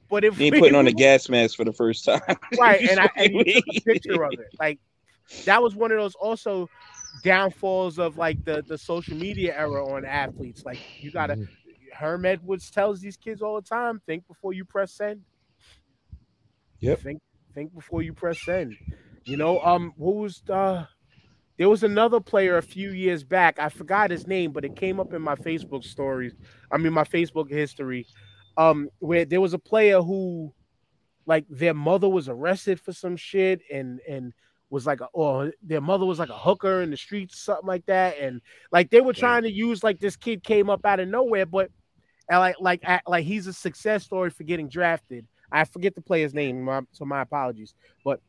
But 0.09 0.25
if 0.25 0.37
He 0.37 0.51
we- 0.51 0.61
putting 0.61 0.75
on 0.77 0.87
a 0.87 0.93
gas 1.07 1.29
mask 1.29 1.57
for 1.57 1.65
the 1.65 1.73
first 1.73 2.05
time. 2.05 2.21
right, 2.59 2.81
and 2.89 3.01
I 3.01 3.11
and 3.17 3.33
took 3.33 3.47
a 3.77 3.81
picture 3.81 4.23
of 4.25 4.33
it. 4.35 4.49
Like 4.59 4.79
that 5.45 5.63
was 5.63 5.75
one 5.75 5.91
of 5.91 5.99
those 5.99 6.15
also 6.15 6.69
downfalls 7.23 7.99
of 7.99 8.17
like 8.17 8.45
the 8.45 8.63
the 8.67 8.79
social 8.79 9.17
media 9.17 9.57
era 9.57 9.87
on 9.87 10.05
athletes. 10.05 10.65
Like 10.65 10.79
you 11.03 11.11
gotta 11.11 11.37
Mhm. 11.37 11.49
Herm 11.95 12.25
Edwards 12.25 12.71
tells 12.71 13.01
these 13.01 13.17
kids 13.17 13.43
all 13.43 13.57
the 13.57 13.69
time, 13.69 14.01
think 14.07 14.27
before 14.27 14.53
you 14.53 14.65
press 14.65 14.93
send. 14.93 15.23
Yep. 16.81 17.01
Think 17.01 17.23
think 17.55 17.75
before 17.75 18.03
you 18.03 18.13
press 18.13 18.41
send. 18.45 18.77
You 19.25 19.37
know, 19.37 19.61
um, 19.61 19.93
what 19.97 20.17
was 20.17 20.43
the 20.47 20.89
there 21.59 21.69
was 21.69 21.83
another 21.85 22.19
player 22.19 22.57
a 22.57 22.63
few 22.63 22.91
years 22.91 23.23
back. 23.23 23.59
I 23.59 23.69
forgot 23.69 24.11
his 24.11 24.27
name, 24.27 24.53
but 24.53 24.65
it 24.65 24.75
came 24.75 24.99
up 24.99 25.13
in 25.13 25.23
my 25.23 25.37
Facebook 25.37 25.85
stories. 25.85 26.35
I 26.73 26.79
mean, 26.79 26.93
my 26.93 27.05
Facebook 27.05 27.51
history. 27.51 28.07
Um, 28.57 28.91
where 28.99 29.25
there 29.25 29.41
was 29.41 29.55
a 29.55 29.59
player 29.59 30.03
who, 30.03 30.53
like, 31.25 31.47
their 31.49 31.73
mother 31.73 32.09
was 32.09 32.29
arrested 32.29 32.81
for 32.81 32.93
some 32.93 33.17
shit, 33.17 33.61
and 33.73 34.01
and 34.09 34.33
was 34.73 34.87
like, 34.87 35.03
a, 35.03 35.09
or 35.13 35.53
their 35.63 35.83
mother 35.83 36.07
was 36.07 36.19
like 36.19 36.31
a 36.31 36.39
hooker 36.39 36.81
in 36.81 36.91
the 36.91 36.97
streets, 36.97 37.39
something 37.39 37.67
like 37.67 37.85
that, 37.87 38.19
and 38.19 38.41
like 38.73 38.89
they 38.89 39.03
were 39.03 39.13
trying 39.13 39.43
to 39.43 39.53
use 39.53 39.85
like 39.85 40.01
this 40.01 40.17
kid 40.17 40.43
came 40.43 40.71
up 40.71 40.87
out 40.87 40.99
of 40.99 41.09
nowhere, 41.09 41.45
but 41.45 41.71
and 42.31 42.39
like 42.41 42.57
like 42.59 42.83
like 43.07 43.25
he's 43.27 43.47
a 43.47 43.53
success 43.53 44.03
story 44.03 44.31
for 44.31 44.45
getting 44.45 44.69
drafted. 44.69 45.27
I 45.53 45.65
forget 45.67 45.95
the 45.95 46.01
player's 46.01 46.33
name, 46.33 46.63
my, 46.63 46.81
so 46.93 47.05
my 47.05 47.21
apologies. 47.21 47.75
But 48.03 48.21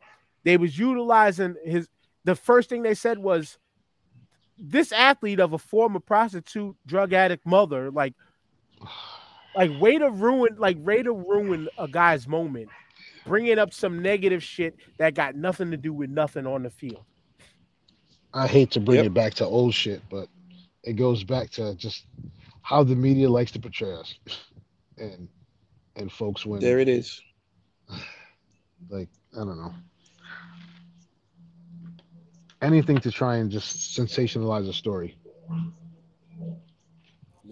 they 0.43 0.57
was 0.57 0.77
utilizing 0.77 1.55
his 1.63 1.87
the 2.25 2.35
first 2.35 2.67
thing 2.69 2.83
they 2.83 2.93
said 2.93 3.17
was 3.17 3.57
this 4.57 4.91
athlete 4.91 5.39
of 5.39 5.53
a 5.53 5.57
former 5.57 6.01
prostitute, 6.01 6.75
drug 6.85 7.13
addict 7.13 7.45
mother, 7.45 7.89
like, 7.89 8.15
like 9.55 9.71
way 9.79 9.97
to 9.97 10.09
ruin, 10.09 10.57
like 10.57 10.77
way 10.79 11.01
to 11.03 11.13
ruin 11.13 11.69
a 11.77 11.87
guy's 11.87 12.27
moment, 12.27 12.67
bringing 13.25 13.59
up 13.59 13.73
some 13.73 14.01
negative 14.01 14.43
shit 14.43 14.75
that 14.97 15.13
got 15.13 15.35
nothing 15.35 15.71
to 15.71 15.77
do 15.77 15.93
with 15.93 16.09
nothing 16.09 16.45
on 16.45 16.63
the 16.63 16.69
field. 16.69 17.03
I 18.33 18.47
hate 18.47 18.71
to 18.71 18.79
bring 18.79 18.97
Yep. 18.97 19.05
it 19.05 19.13
back 19.13 19.33
to 19.35 19.45
old 19.45 19.73
shit, 19.73 20.01
but 20.09 20.27
it 20.83 20.93
goes 20.93 21.23
back 21.23 21.49
to 21.51 21.75
just 21.75 22.05
how 22.61 22.83
the 22.83 22.95
media 22.95 23.29
likes 23.29 23.51
to 23.51 23.59
portray 23.59 23.93
us, 23.93 24.15
and 24.97 25.27
and 25.95 26.11
folks 26.11 26.45
when 26.45 26.59
There 26.59 26.79
it 26.79 26.89
is. 26.89 27.21
like 28.89 29.09
I 29.33 29.37
don't 29.37 29.57
know 29.57 29.73
anything 32.63 32.97
to 32.97 33.11
try 33.11 33.35
and 33.37 33.51
just 33.51 33.97
sensationalize 33.99 34.67
a 34.67 34.73
story. 34.73 35.15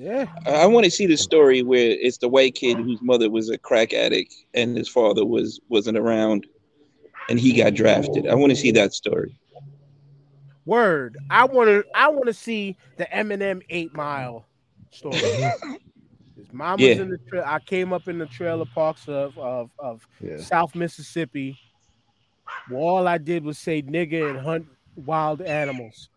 Yeah, 0.01 0.25
I, 0.47 0.63
I 0.63 0.65
want 0.65 0.85
to 0.85 0.91
see 0.91 1.05
the 1.05 1.15
story 1.17 1.61
where 1.61 1.91
it's 1.91 2.17
the 2.17 2.27
white 2.27 2.55
kid 2.55 2.77
whose 2.77 2.99
mother 3.03 3.29
was 3.29 3.49
a 3.51 3.57
crack 3.57 3.93
addict 3.93 4.33
and 4.55 4.75
his 4.75 4.89
father 4.89 5.23
was 5.25 5.59
wasn't 5.69 5.97
around, 5.97 6.47
and 7.29 7.39
he 7.39 7.53
got 7.53 7.75
drafted. 7.75 8.25
I 8.27 8.33
want 8.33 8.49
to 8.51 8.55
see 8.55 8.71
that 8.71 8.93
story. 8.93 9.35
word. 10.65 11.17
I 11.29 11.45
want 11.45 11.67
to. 11.69 11.85
I 11.93 12.07
want 12.09 12.25
to 12.25 12.33
see 12.33 12.77
the 12.97 13.05
Eminem 13.05 13.61
Eight 13.69 13.93
Mile 13.93 14.45
story. 14.91 15.17
His 16.35 16.51
mom 16.51 16.79
was 16.79 16.81
Yeah. 16.81 17.01
in 17.03 17.09
the. 17.09 17.19
Tra- 17.29 17.47
I 17.47 17.59
came 17.59 17.93
up 17.93 18.07
in 18.07 18.17
the 18.17 18.25
trailer 18.25 18.65
parks 18.65 19.07
of 19.07 19.37
of, 19.37 19.69
of 19.77 20.07
Yeah, 20.19 20.37
South 20.37 20.73
Mississippi. 20.73 21.59
Where 22.69 22.79
all 22.81 23.07
I 23.07 23.17
did 23.19 23.43
was 23.43 23.59
say 23.59 23.83
nigga 23.83 24.31
and 24.31 24.39
hunt 24.39 24.65
wild 24.95 25.41
animals. 25.43 26.09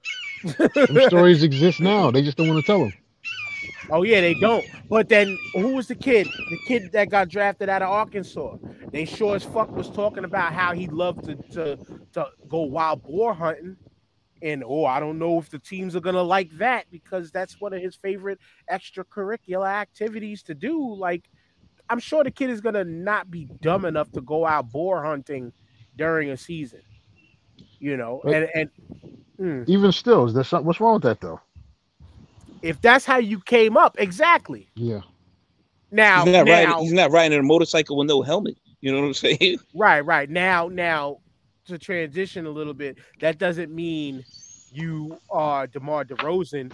them 0.42 1.00
stories 1.06 1.42
exist 1.50 1.80
now. 1.80 2.10
They 2.10 2.22
just 2.22 2.36
don't 2.38 2.48
want 2.48 2.60
to 2.60 2.66
tell 2.66 2.78
them. 2.80 2.92
Oh 3.90 4.02
yeah, 4.02 4.20
they 4.20 4.34
don't. 4.34 4.64
But 4.88 5.08
then 5.08 5.36
who 5.54 5.74
was 5.74 5.88
the 5.88 5.94
kid? 5.94 6.26
The 6.26 6.58
kid 6.66 6.92
that 6.92 7.10
got 7.10 7.28
drafted 7.28 7.68
out 7.68 7.82
of 7.82 7.88
Arkansas. 7.90 8.56
They 8.90 9.04
sure 9.04 9.36
as 9.36 9.44
fuck 9.44 9.70
was 9.70 9.90
talking 9.90 10.24
about 10.24 10.52
how 10.52 10.72
he 10.72 10.86
loved 10.88 11.24
to 11.26 11.34
to, 11.52 11.76
to 12.14 12.26
go 12.48 12.60
wild 12.62 13.02
boar 13.02 13.34
hunting. 13.34 13.76
And 14.42 14.62
oh, 14.66 14.84
I 14.84 15.00
don't 15.00 15.18
know 15.18 15.38
if 15.38 15.48
the 15.50 15.58
teams 15.58 15.96
are 15.96 16.00
gonna 16.00 16.22
like 16.22 16.50
that 16.58 16.86
because 16.90 17.30
that's 17.30 17.60
one 17.60 17.72
of 17.72 17.80
his 17.80 17.96
favorite 17.96 18.38
extracurricular 18.70 19.66
activities 19.66 20.42
to 20.44 20.54
do. 20.54 20.94
Like, 20.94 21.30
I'm 21.88 21.98
sure 21.98 22.24
the 22.24 22.30
kid 22.30 22.50
is 22.50 22.60
gonna 22.60 22.84
not 22.84 23.30
be 23.30 23.48
dumb 23.62 23.84
enough 23.84 24.10
to 24.12 24.20
go 24.20 24.46
out 24.46 24.70
boar 24.70 25.02
hunting 25.02 25.52
during 25.96 26.30
a 26.30 26.36
season. 26.36 26.80
You 27.78 27.96
know, 27.96 28.20
But- 28.24 28.34
and 28.34 28.48
and 28.54 28.70
mm, 29.40 29.68
Even 29.68 29.92
still, 29.92 30.26
is 30.26 30.34
there 30.34 30.44
something? 30.44 30.66
What's 30.66 30.80
wrong 30.80 30.94
with 30.94 31.02
that 31.04 31.20
though? 31.20 31.40
If 32.64 32.80
that's 32.80 33.04
how 33.04 33.18
you 33.18 33.40
came 33.40 33.76
up, 33.76 33.96
exactly. 33.98 34.70
Yeah, 34.74 35.02
Now, 35.90 36.24
He's 36.24 36.32
not 36.32 36.46
now, 36.46 36.52
riding. 36.52 36.78
He's 36.78 36.92
not 36.94 37.10
riding 37.10 37.38
a 37.38 37.42
motorcycle 37.42 37.98
with 37.98 38.08
no 38.08 38.22
helmet. 38.22 38.56
You 38.80 38.92
know 38.92 39.00
what 39.00 39.06
I'm 39.06 39.14
saying? 39.14 39.58
Right, 39.74 40.00
right. 40.00 40.28
Now, 40.28 40.68
now 40.68 41.18
to 41.66 41.78
transition 41.78 42.46
a 42.46 42.50
little 42.50 42.74
bit, 42.74 42.98
that 43.20 43.38
doesn't 43.38 43.74
mean 43.74 44.24
you 44.72 45.18
are 45.30 45.66
DeMar 45.66 46.06
DeRozan 46.06 46.72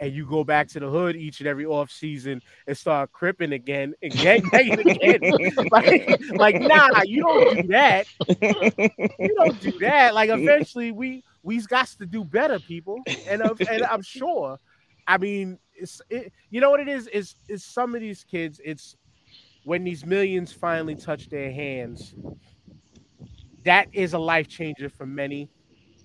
and 0.00 0.12
you 0.12 0.26
go 0.26 0.44
back 0.44 0.68
to 0.68 0.80
the 0.80 0.88
hood 0.88 1.16
each 1.16 1.40
and 1.40 1.46
every 1.46 1.64
off 1.66 1.90
season 1.90 2.40
and 2.66 2.76
start 2.76 3.12
cripping 3.12 3.52
again 3.52 3.94
and 4.02 4.12
gangbanging 4.14 4.90
again. 4.96 5.68
like, 5.70 6.20
like, 6.32 6.60
nah, 6.60 7.02
you 7.04 7.22
don't 7.22 7.56
do 7.62 7.68
that. 7.68 8.06
You 9.18 9.34
don't 9.36 9.60
do 9.60 9.72
that. 9.80 10.14
Like, 10.14 10.30
eventually, 10.30 10.92
we 10.92 11.22
we's 11.42 11.66
got 11.66 11.86
to 11.98 12.06
do 12.06 12.24
better, 12.24 12.58
people. 12.58 13.00
And 13.28 13.42
and 13.42 13.82
I'm 13.84 14.02
sure. 14.02 14.58
I 15.06 15.18
mean, 15.18 15.58
it's 15.74 16.00
it, 16.10 16.32
you 16.50 16.60
know 16.60 16.70
what 16.70 16.80
it 16.80 16.88
is 16.88 17.06
is 17.08 17.34
is 17.48 17.64
some 17.64 17.94
of 17.94 18.00
these 18.00 18.24
kids. 18.24 18.60
It's 18.64 18.96
when 19.64 19.84
these 19.84 20.04
millions 20.04 20.52
finally 20.52 20.94
touch 20.96 21.28
their 21.28 21.52
hands. 21.52 22.14
That 23.64 23.88
is 23.92 24.12
a 24.12 24.18
life 24.18 24.48
changer 24.48 24.88
for 24.88 25.06
many. 25.06 25.50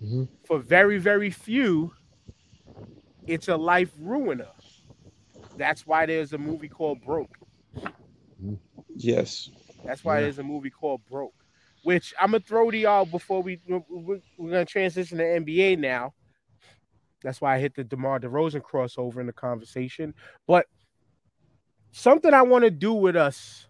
Mhm. 0.01 0.27
For 0.45 0.59
very 0.59 0.97
very 0.97 1.29
few, 1.29 1.93
it's 3.27 3.47
a 3.47 3.55
life 3.57 3.93
ruiner. 3.99 4.51
That's 5.57 5.85
why 5.85 6.05
there's 6.05 6.33
a 6.33 6.37
movie 6.37 6.69
called 6.69 7.01
Broke. 7.01 7.37
Yes. 8.95 9.49
That's 9.83 10.03
why 10.03 10.19
Yeah. 10.19 10.21
there's 10.21 10.39
a 10.39 10.43
movie 10.43 10.69
called 10.69 11.01
Broke, 11.09 11.33
which 11.83 12.13
I'm 12.19 12.31
gonna 12.31 12.41
throw 12.43 12.71
to 12.71 12.77
y'all 12.77 13.05
before 13.05 13.41
we 13.41 13.59
we're, 13.67 13.81
we're 13.89 14.19
we're 14.37 14.51
gonna 14.51 14.65
transition 14.65 15.17
to 15.17 15.23
NBA 15.25 15.75
now. 15.75 16.13
That's 17.23 17.41
why 17.41 17.55
I 17.55 17.59
hit 17.59 17.75
the 17.75 17.83
DeMar 17.83 18.19
DeRozan 18.19 18.61
crossover 18.61 19.17
in 19.17 19.27
the 19.27 19.33
conversation. 19.33 20.13
But 20.47 20.65
something 21.91 22.33
I 22.33 22.41
want 22.41 22.63
to 22.63 22.71
do 22.71 22.93
with 22.93 23.15
us 23.15 23.67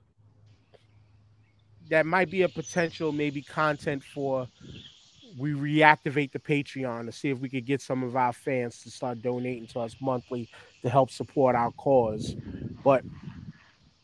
that 1.89 2.05
might 2.05 2.31
be 2.31 2.43
a 2.43 2.49
potential 2.49 3.11
maybe 3.11 3.41
content 3.41 4.01
for 4.01 4.47
we 5.37 5.51
reactivate 5.51 6.31
the 6.31 6.39
Patreon 6.39 7.05
to 7.05 7.11
see 7.11 7.29
if 7.29 7.39
we 7.39 7.49
could 7.49 7.65
get 7.65 7.81
some 7.81 8.03
of 8.03 8.15
our 8.15 8.33
fans 8.33 8.81
to 8.83 8.91
start 8.91 9.21
donating 9.21 9.67
to 9.67 9.79
us 9.79 9.95
monthly 10.01 10.49
to 10.81 10.89
help 10.89 11.11
support 11.11 11.55
our 11.55 11.71
cause. 11.71 12.35
But 12.83 13.03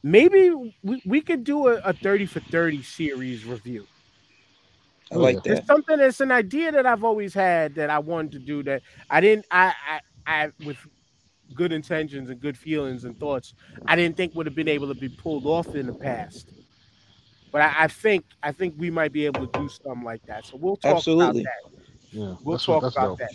maybe 0.03 0.73
we, 0.83 1.01
we 1.05 1.21
could 1.21 1.43
do 1.43 1.67
a, 1.67 1.75
a 1.77 1.93
30 1.93 2.25
for 2.27 2.39
30 2.39 2.81
series 2.83 3.45
review. 3.45 3.87
I 5.11 5.15
Oh, 5.15 5.19
like 5.19 5.35
yeah. 5.35 5.41
that. 5.45 5.57
It's 5.59 5.67
something 5.67 5.97
that's 5.97 6.19
an 6.21 6.31
idea 6.31 6.71
that 6.71 6.85
I've 6.85 7.03
always 7.03 7.33
had 7.33 7.75
that 7.75 7.89
I 7.89 7.99
wanted 7.99 8.31
to 8.33 8.39
do 8.39 8.63
that 8.63 8.81
I 9.09 9.21
didn't 9.21 9.45
I 9.51 9.73
I, 10.25 10.43
I 10.45 10.51
with 10.65 10.77
good 11.53 11.71
intentions 11.71 12.29
and 12.29 12.39
good 12.39 12.57
feelings 12.57 13.05
and 13.05 13.17
thoughts, 13.19 13.53
I 13.85 13.95
didn't 13.95 14.17
think 14.17 14.35
would 14.35 14.45
have 14.45 14.55
been 14.55 14.67
able 14.67 14.87
to 14.87 14.99
be 14.99 15.09
pulled 15.09 15.45
off 15.45 15.75
in 15.75 15.87
the 15.87 15.93
past. 15.93 16.51
But 17.51 17.61
I, 17.61 17.73
I 17.79 17.87
think 17.87 18.25
I 18.43 18.51
think 18.51 18.75
we 18.77 18.91
might 18.91 19.11
be 19.11 19.25
able 19.25 19.47
to 19.47 19.59
do 19.59 19.69
something 19.69 20.03
like 20.03 20.25
that. 20.25 20.45
So 20.45 20.57
we'll 20.57 20.75
talk 20.77 20.97
Absolutely. 20.97 21.41
about 21.41 21.71
that. 21.71 21.81
yeah. 22.11 22.35
We'll 22.43 22.57
talk 22.57 22.83
what, 22.83 22.93
about 22.93 23.17
dope. 23.17 23.19
that. 23.19 23.31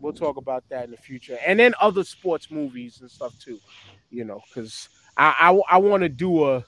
We'll 0.00 0.12
talk 0.12 0.36
about 0.36 0.64
that 0.68 0.84
in 0.84 0.90
the 0.92 0.96
future, 0.96 1.38
and 1.44 1.58
then 1.58 1.74
other 1.80 2.04
sports 2.04 2.50
movies 2.50 3.00
and 3.00 3.10
stuff 3.10 3.36
too. 3.38 3.58
You 4.10 4.24
know, 4.24 4.40
because 4.48 4.88
I 5.16 5.34
I, 5.68 5.76
I 5.76 5.78
want 5.78 6.02
to 6.02 6.08
do 6.08 6.44
a 6.44 6.64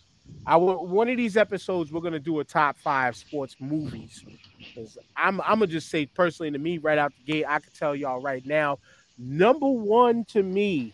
I 0.47 0.57
wa- 0.57 0.83
one 0.83 1.09
of 1.09 1.17
these 1.17 1.37
episodes 1.37 1.93
we're 1.93 2.01
gonna 2.01 2.19
do 2.19 2.41
a 2.41 2.45
top 2.45 2.79
five 2.79 3.17
sports 3.17 3.57
movies. 3.61 4.25
Because 4.59 4.97
I'm 5.17 5.41
I'm 5.43 5.59
gonna 5.61 5.67
just 5.67 5.91
say 5.91 6.07
personally 6.07 6.51
to 6.51 6.59
me 6.59 6.79
right 6.79 6.99
out 6.99 7.13
the 7.27 7.33
gate, 7.33 7.45
I 7.47 7.59
can 7.59 7.73
tell 7.73 7.95
y'all 7.95 8.21
right 8.21 8.45
now, 8.47 8.79
number 9.19 9.69
one 9.69 10.25
to 10.27 10.43
me, 10.43 10.93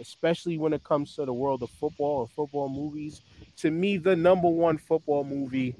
especially 0.00 0.58
when 0.58 0.72
it 0.72 0.84
comes 0.84 1.14
to 1.16 1.24
the 1.24 1.32
world 1.32 1.62
of 1.62 1.70
football 1.70 2.20
and 2.22 2.30
football 2.30 2.68
movies, 2.68 3.22
to 3.58 3.70
me 3.70 3.96
the 3.96 4.14
number 4.14 4.48
one 4.48 4.78
football 4.78 5.24
movie 5.24 5.74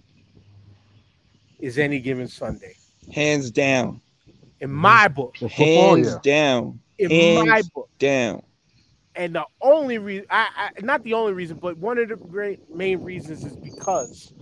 is 1.61 1.79
any 1.79 2.01
given 2.01 2.29
Sunday 2.29 2.75
Hands 3.13 3.51
down. 3.51 4.01
in 4.61 4.71
my 4.71 5.09
book. 5.09 5.37
Hands 5.37 6.09
yeah. 6.09 6.19
down. 6.23 6.81
in 6.99 7.11
Hands 7.11 7.49
my 7.49 7.63
book. 7.75 7.89
Down. 7.99 8.43
And 9.19 9.35
the 9.35 9.45
only 9.61 9.99
reason, 9.99 10.27
I, 10.31 10.47
I 10.57 10.81
not 10.81 11.03
the 11.03 11.13
only 11.13 11.33
reason, 11.33 11.59
but 11.61 11.77
one 11.77 11.99
of 11.99 12.09
the 12.09 12.15
great 12.17 12.73
main 12.73 13.03
reasons 13.03 13.45
is 13.45 13.57
because, 13.57 14.33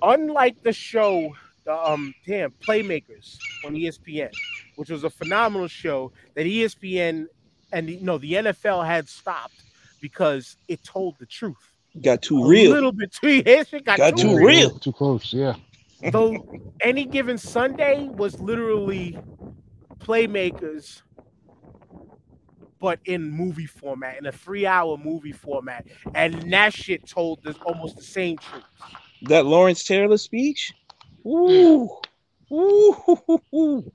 unlike 0.00 0.62
the 0.62 0.72
show, 0.72 1.34
the 1.64 1.76
um, 1.76 2.14
damn 2.26 2.50
Playmakers 2.52 3.36
on 3.66 3.74
ESPN, 3.74 4.30
which 4.76 4.88
was 4.88 5.04
a 5.04 5.10
phenomenal 5.10 5.68
show 5.68 6.12
that 6.34 6.46
ESPN 6.46 7.26
and 7.72 7.86
the, 7.86 7.98
no, 8.00 8.16
the 8.16 8.32
NFL 8.32 8.86
had 8.86 9.06
stopped 9.06 9.62
because 10.00 10.56
it 10.66 10.82
told 10.82 11.18
the 11.18 11.26
truth. 11.26 11.74
Got 12.00 12.22
too 12.22 12.42
A 12.42 12.48
real. 12.48 12.72
A 12.72 12.74
little 12.74 12.92
bit 12.92 13.12
too. 13.12 13.42
It 13.44 13.84
got, 13.84 13.98
Got 13.98 14.16
too 14.16 14.30
too 14.30 14.36
real. 14.36 14.46
real. 14.46 14.70
Too 14.78 14.92
close. 14.92 15.30
Yeah. 15.34 15.56
Though 16.10 16.42
any 16.80 17.04
given 17.04 17.36
Sunday 17.36 18.08
was 18.08 18.40
literally 18.40 19.18
playmakers, 19.98 21.02
but 22.80 22.98
in 23.04 23.30
movie 23.30 23.66
format, 23.66 24.18
in 24.18 24.26
a 24.26 24.32
three-hour 24.32 24.98
movie 24.98 25.32
format, 25.32 25.86
and 26.14 26.52
that 26.52 26.72
shit 26.72 27.06
told 27.06 27.42
this 27.42 27.56
almost 27.64 27.96
the 27.96 28.04
same 28.04 28.36
truth. 28.38 28.64
That 29.22 29.46
Lawrence 29.46 29.84
Taylor 29.84 30.16
speech. 30.18 30.72
Ooh. 31.26 31.88
Ooh. 32.52 33.92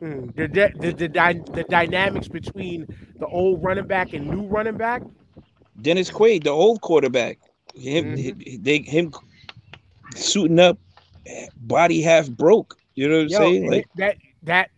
Mm, 0.00 0.34
The, 0.34 0.48
the, 0.48 0.70
the, 0.80 0.92
the, 0.92 1.08
dy- 1.08 1.42
the 1.52 1.64
dynamics 1.64 2.28
between 2.28 2.86
the 3.20 3.26
old 3.28 3.62
running 3.62 3.86
back 3.86 4.12
and 4.14 4.28
new 4.28 4.42
running 4.46 4.76
back. 4.76 5.02
Dennis 5.80 6.10
Quaid, 6.10 6.44
the 6.44 6.50
old 6.50 6.80
quarterback. 6.80 7.38
Him, 7.74 8.16
Mhm. 8.16 8.62
they, 8.64 8.78
him 8.78 9.12
suiting 10.14 10.58
up, 10.58 10.78
body 11.56 12.02
half 12.02 12.28
broke. 12.28 12.76
You 12.94 13.08
know 13.08 13.16
what 13.16 13.22
I'm 13.22 13.28
Yo, 13.28 13.38
saying? 13.38 13.70
Like, 13.70 13.88
that 13.96 14.16
that 14.42 14.70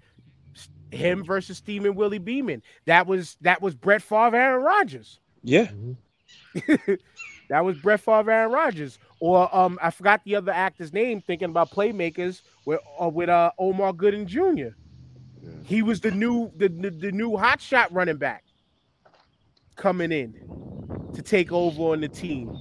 him 0.95 1.24
versus 1.24 1.59
Steamin' 1.59 1.95
Willie 1.95 2.18
Beamen. 2.18 2.62
That 2.86 3.07
was 3.07 3.36
that 3.42 3.61
was 3.62 3.74
Brett 3.74 4.03
Favre, 4.03 4.36
Aaron 4.36 4.62
Rodgers. 4.62 5.20
yeah. 5.42 5.70
That 7.49 7.64
was 7.64 7.76
Brett 7.78 8.01
Favre, 8.01 8.30
Aaron 8.30 8.53
Rodgers, 8.53 8.99
or 9.20 9.55
um, 9.55 9.78
I 9.82 9.90
forgot 9.90 10.22
the 10.24 10.34
other 10.36 10.53
actor's 10.53 10.92
name. 10.92 11.20
Thinking 11.20 11.51
about 11.51 11.70
playmakers 11.70 12.40
with 12.64 12.80
uh, 13.01 13.09
with 13.09 13.28
uh, 13.28 13.51
Omar 13.59 13.92
Gooding 13.92 14.26
Jr. 14.26 14.38
Yeah. 14.49 14.70
He 15.64 15.82
was 15.82 16.01
the 16.01 16.11
new 16.11 16.51
the, 16.57 16.68
the 16.68 16.90
the 16.90 17.12
new 17.12 17.36
hot 17.36 17.61
shot 17.61 17.92
running 17.92 18.16
back 18.16 18.45
coming 19.76 20.11
in 20.11 20.32
to 21.14 21.22
take 21.22 21.53
over 21.53 21.92
on 21.92 22.01
the 22.01 22.09
team. 22.09 22.57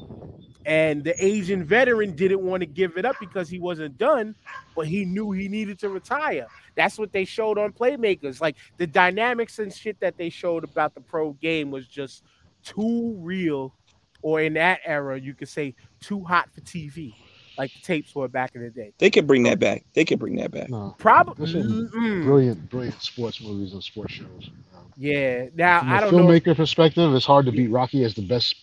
And 0.65 1.03
the 1.03 1.13
Asian 1.23 1.63
veteran 1.63 2.15
didn't 2.15 2.41
want 2.41 2.61
to 2.61 2.65
give 2.65 2.97
it 2.97 3.05
up 3.05 3.15
because 3.19 3.49
he 3.49 3.59
wasn't 3.59 3.97
done, 3.97 4.35
but 4.75 4.87
he 4.87 5.05
knew 5.05 5.31
he 5.31 5.47
needed 5.47 5.79
to 5.79 5.89
retire. 5.89 6.47
That's 6.75 6.97
what 6.97 7.11
they 7.11 7.25
showed 7.25 7.57
on 7.57 7.73
Playmakers. 7.73 8.39
Like 8.41 8.55
the 8.77 8.87
dynamics 8.87 9.59
and 9.59 9.73
shit 9.73 9.99
that 9.99 10.17
they 10.17 10.29
showed 10.29 10.63
about 10.63 10.95
the 10.95 11.01
pro 11.01 11.33
game 11.33 11.69
was 11.71 11.87
just 11.87 12.23
too 12.63 13.15
real, 13.19 13.73
or 14.21 14.41
in 14.41 14.53
that 14.53 14.79
era, 14.85 15.19
you 15.19 15.33
could 15.33 15.49
say 15.49 15.75
too 15.99 16.23
hot 16.23 16.49
for 16.53 16.61
TV, 16.61 17.13
like 17.57 17.73
the 17.73 17.79
tapes 17.81 18.15
were 18.15 18.27
back 18.27 18.55
in 18.55 18.63
the 18.63 18.69
day. 18.69 18.93
They 18.97 19.09
could 19.09 19.27
bring 19.27 19.43
that 19.43 19.59
back. 19.59 19.85
They 19.93 20.05
could 20.05 20.19
bring 20.19 20.37
that 20.37 20.51
back. 20.51 20.69
No, 20.69 20.95
Probably, 20.97 21.45
mm-hmm. 21.53 22.23
brilliant, 22.23 22.69
brilliant 22.69 23.01
sports 23.01 23.41
movies 23.41 23.73
and 23.73 23.83
sports 23.83 24.13
shows. 24.13 24.49
Yeah. 24.97 25.47
Now 25.55 25.79
from 25.79 25.89
I 25.89 25.97
a 25.97 26.01
don't 26.01 26.15
know. 26.15 26.27
filmmaker 26.27 26.55
perspective, 26.55 27.13
it's 27.13 27.25
hard 27.25 27.45
to 27.47 27.51
beat 27.51 27.67
Rocky 27.69 28.03
as 28.03 28.13
the 28.13 28.25
best 28.25 28.55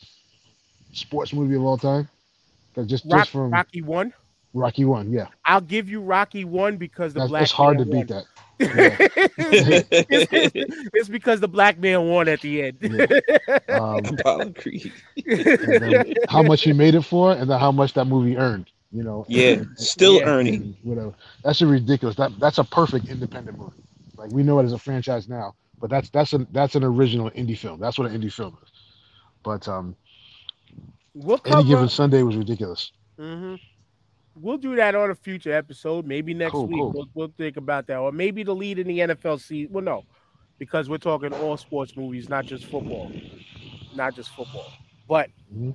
sports 0.93 1.32
movie 1.32 1.55
of 1.57 1.62
all 1.64 1.78
time. 1.78 2.09
But 2.74 2.86
just 2.86 3.05
Rock, 3.07 3.20
just 3.22 3.30
from 3.30 3.51
Rocky 3.51 3.82
one. 3.82 4.12
Rocky 4.53 4.84
One, 4.84 5.12
yeah, 5.12 5.28
I'll 5.45 5.61
give 5.61 5.88
you 5.88 6.01
Rocky 6.01 6.45
one 6.45 6.76
because 6.76 7.14
the 7.14 7.20
that's, 7.20 7.30
black 7.30 7.43
it's 7.43 7.53
hard 7.53 7.78
to 7.78 7.84
man 7.84 8.07
beat 8.07 8.11
won. 8.11 8.24
that. 8.59 9.20
it's, 9.38 10.28
it's 10.95 11.09
because 11.09 11.41
the 11.41 11.49
black 11.49 11.78
man 11.78 12.09
won 12.09 12.28
at 12.28 12.41
the 12.41 12.62
end. 12.62 12.78
Um, 13.68 14.01
Apollo 14.18 14.53
Creed. 14.59 14.93
how 16.28 16.43
much 16.43 16.62
he 16.62 16.72
made 16.72 16.95
it 16.95 17.03
for, 17.03 17.32
and 17.32 17.49
then 17.49 17.59
how 17.61 17.72
much 17.72 17.93
that 17.95 18.07
movie 18.07 18.36
earned. 18.36 18.70
You 18.93 19.05
know, 19.05 19.24
Yeah, 19.28 19.51
and- 19.51 19.78
still 19.78 20.16
Yeah. 20.18 20.24
earning. 20.24 20.76
whatever. 20.82 21.14
That's 21.45 21.61
a 21.62 21.66
ridiculous. 21.66 22.16
That 22.16 22.32
that's 22.41 22.59
a 22.59 22.64
perfect 22.64 23.09
independent 23.09 23.57
movie. 23.59 23.82
Like 24.16 24.32
we 24.32 24.43
know 24.43 24.59
it 24.59 24.64
as 24.64 24.72
a 24.72 24.78
franchise 24.78 25.28
now, 25.28 25.55
but 25.80 25.91
that's 25.91 26.11
that's 26.11 26.32
an 26.32 26.47
that's 26.51 26.74
an 26.74 26.82
original 26.82 27.30
indie 27.30 27.57
film. 27.57 27.78
That's 27.78 27.99
what 27.99 28.11
an 28.11 28.20
indie 28.20 28.32
film 28.32 28.57
is. 28.64 28.70
But 29.45 29.66
um, 29.68 29.95
we'll 31.15 31.41
any 31.47 31.65
given 31.65 31.89
Sunday 31.89 32.23
was 32.23 32.37
ridiculous. 32.37 32.93
hmm 33.19 33.55
We'll 34.37 34.59
do 34.59 34.77
that 34.77 34.95
on 34.95 35.11
a 35.11 35.15
future 35.15 35.53
episode. 35.53 36.07
Maybe 36.07 36.33
next 36.33 36.53
Cool, 36.53 36.67
week. 36.69 36.79
cool. 36.79 36.93
We'll, 36.93 37.09
we'll 37.15 37.33
think 37.37 37.57
about 37.57 37.87
that, 37.89 37.97
or 37.99 38.13
maybe 38.13 38.43
the 38.43 38.55
lead 38.55 38.79
in 38.79 38.87
the 38.87 39.01
NFL 39.01 39.41
season. 39.41 39.73
Well, 39.73 39.85
no, 39.85 40.05
because 40.59 40.89
we're 40.89 40.99
talking 40.99 41.33
all 41.35 41.57
sports 41.57 41.97
movies, 41.97 42.29
not 42.29 42.47
just 42.47 42.65
football, 42.67 43.11
not 43.95 44.15
just 44.15 44.31
football. 44.31 44.73
But 45.09 45.31
Mhm. 45.55 45.75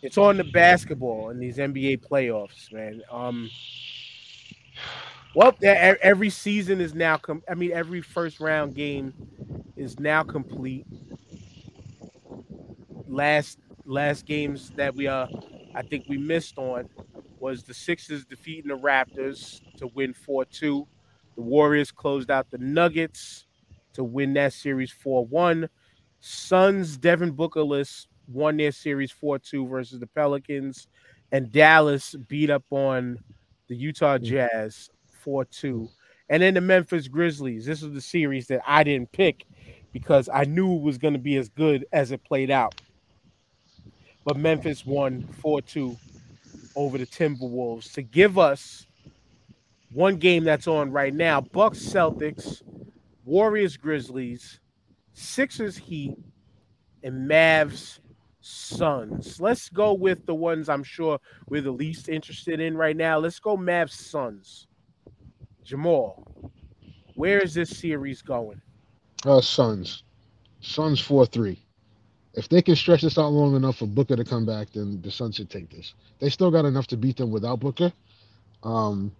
it's 0.00 0.16
on 0.18 0.36
the 0.38 0.44
basketball 0.44 1.30
in 1.30 1.38
these 1.38 1.58
NBA 1.58 1.98
playoffs, 1.98 2.72
man. 2.72 3.02
Um, 3.10 3.50
well, 5.34 5.54
every 5.62 6.30
season 6.30 6.80
is 6.80 6.94
now. 6.94 7.18
Com- 7.18 7.42
I 7.48 7.54
mean, 7.54 7.72
every 7.72 8.00
first 8.00 8.40
round 8.40 8.74
game 8.74 9.12
is 9.76 10.00
now 10.00 10.22
complete. 10.24 10.86
Last 13.06 13.58
last 13.84 14.26
games 14.26 14.70
that 14.76 14.94
we 14.94 15.08
uh, 15.08 15.26
I 15.74 15.82
think 15.82 16.04
we 16.08 16.18
missed 16.18 16.58
on 16.58 16.88
was 17.40 17.62
the 17.64 17.74
Sixers 17.74 18.24
defeating 18.24 18.68
the 18.68 18.78
Raptors 18.78 19.60
to 19.78 19.88
win 19.88 20.14
4-2. 20.14 20.86
The 21.34 21.42
Warriors 21.42 21.90
closed 21.90 22.30
out 22.30 22.50
the 22.50 22.58
Nuggets 22.58 23.46
to 23.94 24.04
win 24.04 24.34
that 24.34 24.52
series 24.52 24.94
4-1. 25.04 25.68
Suns 26.20 26.96
Devin 26.96 27.34
Bookerless 27.34 28.06
won 28.28 28.56
their 28.56 28.70
series 28.70 29.12
4-2 29.12 29.68
versus 29.68 29.98
the 29.98 30.06
Pelicans 30.06 30.86
and 31.32 31.50
Dallas 31.50 32.14
beat 32.28 32.50
up 32.50 32.64
on 32.70 33.18
the 33.68 33.74
Utah 33.74 34.18
Jazz 34.18 34.90
4-2. 35.24 35.88
And 36.28 36.42
then 36.42 36.54
the 36.54 36.60
Memphis 36.60 37.08
Grizzlies. 37.08 37.66
This 37.66 37.82
was 37.82 37.92
the 37.92 38.00
series 38.00 38.46
that 38.46 38.62
I 38.66 38.84
didn't 38.84 39.12
pick 39.12 39.44
because 39.92 40.28
I 40.32 40.44
knew 40.44 40.76
it 40.76 40.82
was 40.82 40.98
going 40.98 41.14
to 41.14 41.20
be 41.20 41.36
as 41.36 41.48
good 41.48 41.86
as 41.92 42.12
it 42.12 42.22
played 42.24 42.50
out. 42.50 42.80
But 44.24 44.36
Memphis 44.36 44.86
won 44.86 45.28
4-2 45.42 45.96
over 46.76 46.98
the 46.98 47.06
Timberwolves 47.06 47.92
to 47.94 48.02
give 48.02 48.38
us 48.38 48.86
one 49.92 50.16
game 50.16 50.44
that's 50.44 50.66
on 50.66 50.90
right 50.90 51.12
now. 51.12 51.40
Bucks 51.40 51.78
Celtics, 51.78 52.62
Warriors 53.24 53.76
Grizzlies, 53.76 54.60
Sixers 55.12 55.76
Heat, 55.76 56.16
and 57.02 57.28
Mavs 57.28 57.98
Suns. 58.40 59.40
Let's 59.40 59.68
go 59.68 59.92
with 59.92 60.24
the 60.26 60.34
ones 60.34 60.68
I'm 60.68 60.82
sure 60.82 61.18
we're 61.48 61.60
the 61.60 61.70
least 61.70 62.08
interested 62.08 62.60
in 62.60 62.76
right 62.76 62.96
now. 62.96 63.18
Let's 63.18 63.38
go 63.38 63.56
Mavs 63.56 63.92
Suns. 63.92 64.66
Jamal, 65.62 66.52
where 67.14 67.38
is 67.38 67.54
this 67.54 67.70
series 67.70 68.22
going? 68.22 68.60
Uh, 69.24 69.40
Suns, 69.40 70.02
Suns 70.60 71.00
four 71.00 71.24
three. 71.26 71.61
If 72.34 72.48
they 72.48 72.62
can 72.62 72.76
stretch 72.76 73.02
this 73.02 73.18
out 73.18 73.28
long 73.28 73.54
enough 73.56 73.76
for 73.78 73.86
Booker 73.86 74.16
to 74.16 74.24
come 74.24 74.46
back, 74.46 74.72
then 74.72 75.00
the 75.02 75.10
Suns 75.10 75.36
should 75.36 75.50
take 75.50 75.70
this. 75.70 75.94
They 76.18 76.30
still 76.30 76.50
got 76.50 76.64
enough 76.64 76.86
to 76.88 76.96
beat 76.96 77.16
them 77.18 77.30
without 77.30 77.60
Booker. 77.60 77.92
Um, 78.62 79.12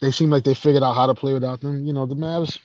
they 0.00 0.10
seem 0.10 0.28
like 0.28 0.44
they 0.44 0.54
figured 0.54 0.82
out 0.82 0.94
how 0.94 1.06
to 1.06 1.14
play 1.14 1.32
without 1.32 1.60
them. 1.60 1.86
You 1.86 1.92
know, 1.92 2.04
the 2.04 2.14
Mavs. 2.14 2.58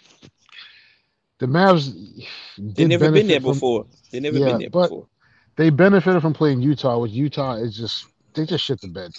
The 1.38 1.46
Mavs. 1.46 2.26
They 2.58 2.86
never 2.86 3.12
been 3.12 3.28
there 3.28 3.40
from- 3.40 3.54
before. 3.54 3.86
They 4.12 4.20
never 4.20 4.38
Yeah, 4.38 4.46
been 4.48 4.58
there 4.60 4.70
but- 4.70 4.84
before. 4.90 5.08
They 5.56 5.70
benefited 5.70 6.22
from 6.22 6.34
playing 6.34 6.62
Utah. 6.62 7.00
With 7.00 7.12
Utah, 7.12 7.56
is 7.56 7.76
just 7.76 8.06
they 8.34 8.46
just 8.46 8.64
shit 8.64 8.80
the 8.80 8.88
bed. 8.88 9.12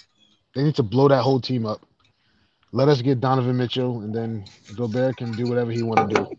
They 0.55 0.63
need 0.63 0.75
to 0.75 0.83
blow 0.83 1.07
that 1.07 1.21
whole 1.21 1.39
team 1.39 1.67
up. 1.67 1.85
Let 2.71 2.89
us 2.89 3.01
get 3.01 3.19
Donovan 3.19 3.57
Mitchell, 3.57 4.01
and 4.01 4.13
then 4.13 4.45
Gobert 4.75 5.17
can 5.17 5.33
do 5.33 5.47
whatever 5.47 5.71
he 5.71 5.83
want 5.83 6.09
to 6.09 6.15
do. 6.15 6.31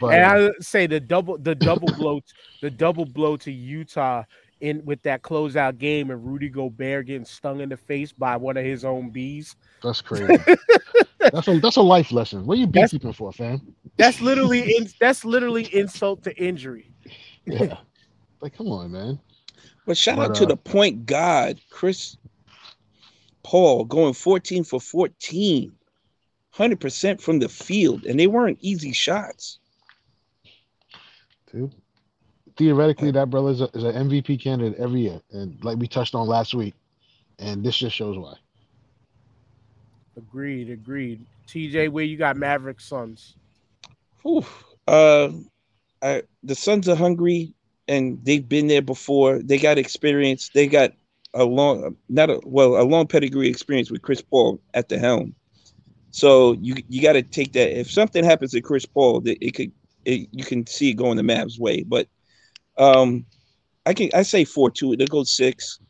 But 0.00 0.14
and 0.14 0.24
I 0.24 0.50
say 0.60 0.86
the 0.86 1.00
double 1.00 1.38
the 1.38 1.54
double 1.54 1.88
blow 1.94 2.20
the 2.62 2.70
double 2.70 3.04
blow 3.04 3.36
to 3.38 3.52
Utah 3.52 4.24
in 4.60 4.84
with 4.84 5.00
that 5.02 5.22
closeout 5.22 5.78
game 5.78 6.10
and 6.10 6.24
Rudy 6.24 6.48
Gobert 6.48 7.06
getting 7.06 7.24
stung 7.24 7.60
in 7.60 7.68
the 7.68 7.76
face 7.76 8.12
by 8.12 8.36
one 8.36 8.56
of 8.56 8.64
his 8.64 8.84
own 8.84 9.10
bees. 9.10 9.54
that's 9.82 10.00
crazy. 10.00 10.36
that's 11.20 11.46
a 11.48 11.58
that's 11.60 11.76
a 11.76 11.82
life 11.82 12.10
lesson. 12.12 12.44
What 12.46 12.58
are 12.58 12.60
you 12.60 12.66
That's- 12.66 12.92
beekeeping 12.92 13.12
for, 13.12 13.32
fam? 13.32 13.74
That's 13.96 14.20
literally 14.20 14.76
in, 14.76 14.88
that's 15.00 15.24
literally 15.24 15.72
insult 15.74 16.22
to 16.24 16.36
injury. 16.36 16.90
Yeah. 17.46 17.78
Like, 18.40 18.56
come 18.56 18.68
on, 18.68 18.92
man. 18.92 19.18
But 19.86 19.96
shout 19.96 20.16
But, 20.18 20.30
out 20.30 20.36
to 20.36 20.44
uh, 20.44 20.48
the 20.48 20.56
point 20.56 21.06
guard, 21.06 21.60
Chris 21.70 22.16
Paul, 23.42 23.84
going 23.84 24.12
14 24.12 24.62
for 24.64 24.80
14, 24.80 25.72
100% 26.58 27.20
from 27.20 27.38
the 27.38 27.48
field. 27.48 28.04
And 28.04 28.18
they 28.18 28.26
weren't 28.26 28.58
easy 28.60 28.92
shots. 28.92 29.58
Dude. 31.52 31.74
Theoretically, 32.56 33.12
that 33.12 33.30
brother 33.30 33.50
is, 33.50 33.60
a, 33.60 33.70
is 33.74 33.84
an 33.84 34.08
MVP 34.08 34.42
candidate 34.42 34.78
every 34.80 35.02
year, 35.02 35.20
and 35.30 35.56
like 35.64 35.78
we 35.78 35.86
touched 35.86 36.16
on 36.16 36.26
last 36.26 36.54
week, 36.54 36.74
and 37.38 37.64
this 37.64 37.76
just 37.76 37.94
shows 37.94 38.18
why. 38.18 38.34
Agreed, 40.16 40.68
agreed. 40.68 41.24
TJ, 41.46 41.90
where 41.90 42.04
you 42.04 42.16
got 42.16 42.36
Maverick 42.36 42.80
Suns? 42.80 43.36
Whew. 44.22 44.44
Uh, 44.88 45.30
I, 46.02 46.22
the 46.42 46.56
Suns 46.56 46.88
are 46.88 46.96
hungry 46.96 47.54
and 47.86 48.22
they've 48.24 48.46
been 48.46 48.66
there 48.66 48.82
before. 48.82 49.40
They 49.40 49.58
got 49.58 49.78
experience. 49.78 50.50
They 50.52 50.66
got 50.66 50.92
a 51.34 51.44
long, 51.44 51.96
not 52.08 52.30
a 52.30 52.40
well, 52.44 52.80
a 52.80 52.82
long 52.82 53.06
pedigree 53.06 53.48
experience 53.48 53.90
with 53.90 54.02
Chris 54.02 54.20
Paul 54.20 54.60
at 54.74 54.88
the 54.88 54.98
helm. 54.98 55.34
So 56.10 56.52
you 56.54 56.76
you 56.88 57.02
got 57.02 57.12
to 57.14 57.22
take 57.22 57.52
that. 57.52 57.78
If 57.78 57.90
something 57.90 58.24
happens 58.24 58.52
to 58.52 58.60
Chris 58.60 58.86
Paul, 58.86 59.20
that 59.22 59.44
it 59.44 59.52
could 59.52 59.72
it, 60.04 60.28
you 60.32 60.44
can 60.44 60.66
see 60.66 60.90
it 60.90 60.94
going 60.94 61.16
the 61.16 61.22
Mavs 61.22 61.58
way. 61.58 61.82
But 61.82 62.08
um, 62.78 63.26
I 63.86 63.94
can 63.94 64.10
I 64.14 64.22
say 64.22 64.44
four 64.44 64.70
two. 64.70 64.96
They 64.96 65.06
go 65.06 65.24
six. 65.24 65.80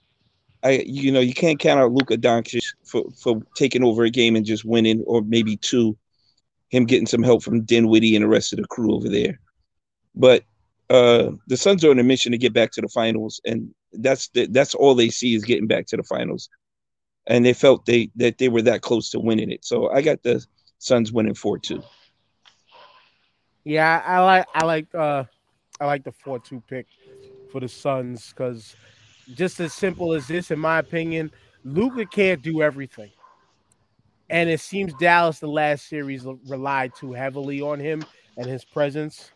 I 0.64 0.82
you 0.86 1.12
know 1.12 1.20
you 1.20 1.34
can't 1.34 1.60
count 1.60 1.80
out 1.80 1.92
Luka 1.92 2.16
Doncic 2.16 2.64
for 2.84 3.04
for 3.20 3.40
taking 3.56 3.84
over 3.84 4.04
a 4.04 4.10
game 4.10 4.36
and 4.36 4.44
just 4.44 4.64
winning, 4.64 5.02
or 5.06 5.22
maybe 5.22 5.56
two. 5.56 5.96
Him 6.70 6.84
getting 6.84 7.06
some 7.06 7.22
help 7.22 7.42
from 7.42 7.62
Dinwiddie 7.62 8.14
and 8.14 8.24
the 8.24 8.28
rest 8.28 8.52
of 8.52 8.58
the 8.58 8.66
crew 8.66 8.94
over 8.94 9.08
there. 9.08 9.40
But 10.14 10.44
uh, 10.90 11.30
the 11.46 11.56
Suns 11.56 11.82
are 11.82 11.90
on 11.90 11.98
a 11.98 12.02
mission 12.02 12.32
to 12.32 12.38
get 12.38 12.52
back 12.52 12.72
to 12.72 12.82
the 12.82 12.88
finals, 12.88 13.40
and 13.46 13.72
that's 13.92 14.28
the, 14.28 14.46
that's 14.46 14.74
all 14.74 14.94
they 14.94 15.08
see 15.08 15.34
is 15.34 15.44
getting 15.44 15.66
back 15.66 15.86
to 15.86 15.96
the 15.96 16.02
finals. 16.02 16.50
And 17.28 17.44
they 17.44 17.52
felt 17.52 17.86
they 17.86 18.10
that 18.16 18.38
they 18.38 18.48
were 18.48 18.62
that 18.62 18.82
close 18.82 19.10
to 19.10 19.20
winning 19.20 19.50
it. 19.50 19.64
So 19.64 19.90
I 19.90 20.02
got 20.02 20.22
the 20.22 20.44
Suns 20.78 21.12
winning 21.12 21.34
four 21.34 21.58
two. 21.58 21.82
Yeah, 23.64 24.02
I 24.04 24.20
like 24.20 24.46
I 24.54 24.64
like 24.64 24.94
uh 24.94 25.24
I 25.80 25.86
like 25.86 26.04
the 26.04 26.12
four 26.12 26.38
two 26.38 26.62
pick 26.66 26.86
for 27.52 27.60
the 27.60 27.68
Suns 27.68 28.30
because 28.30 28.74
just 29.34 29.60
as 29.60 29.74
simple 29.74 30.14
as 30.14 30.26
this, 30.26 30.50
in 30.50 30.58
my 30.58 30.78
opinion, 30.78 31.30
Luka 31.64 32.06
can't 32.06 32.40
do 32.40 32.62
everything. 32.62 33.10
And 34.30 34.48
it 34.48 34.60
seems 34.60 34.94
Dallas 34.94 35.38
the 35.38 35.48
last 35.48 35.86
series 35.88 36.24
relied 36.48 36.94
too 36.94 37.12
heavily 37.12 37.60
on 37.60 37.78
him 37.78 38.02
and 38.38 38.46
his 38.46 38.64
presence. 38.64 39.32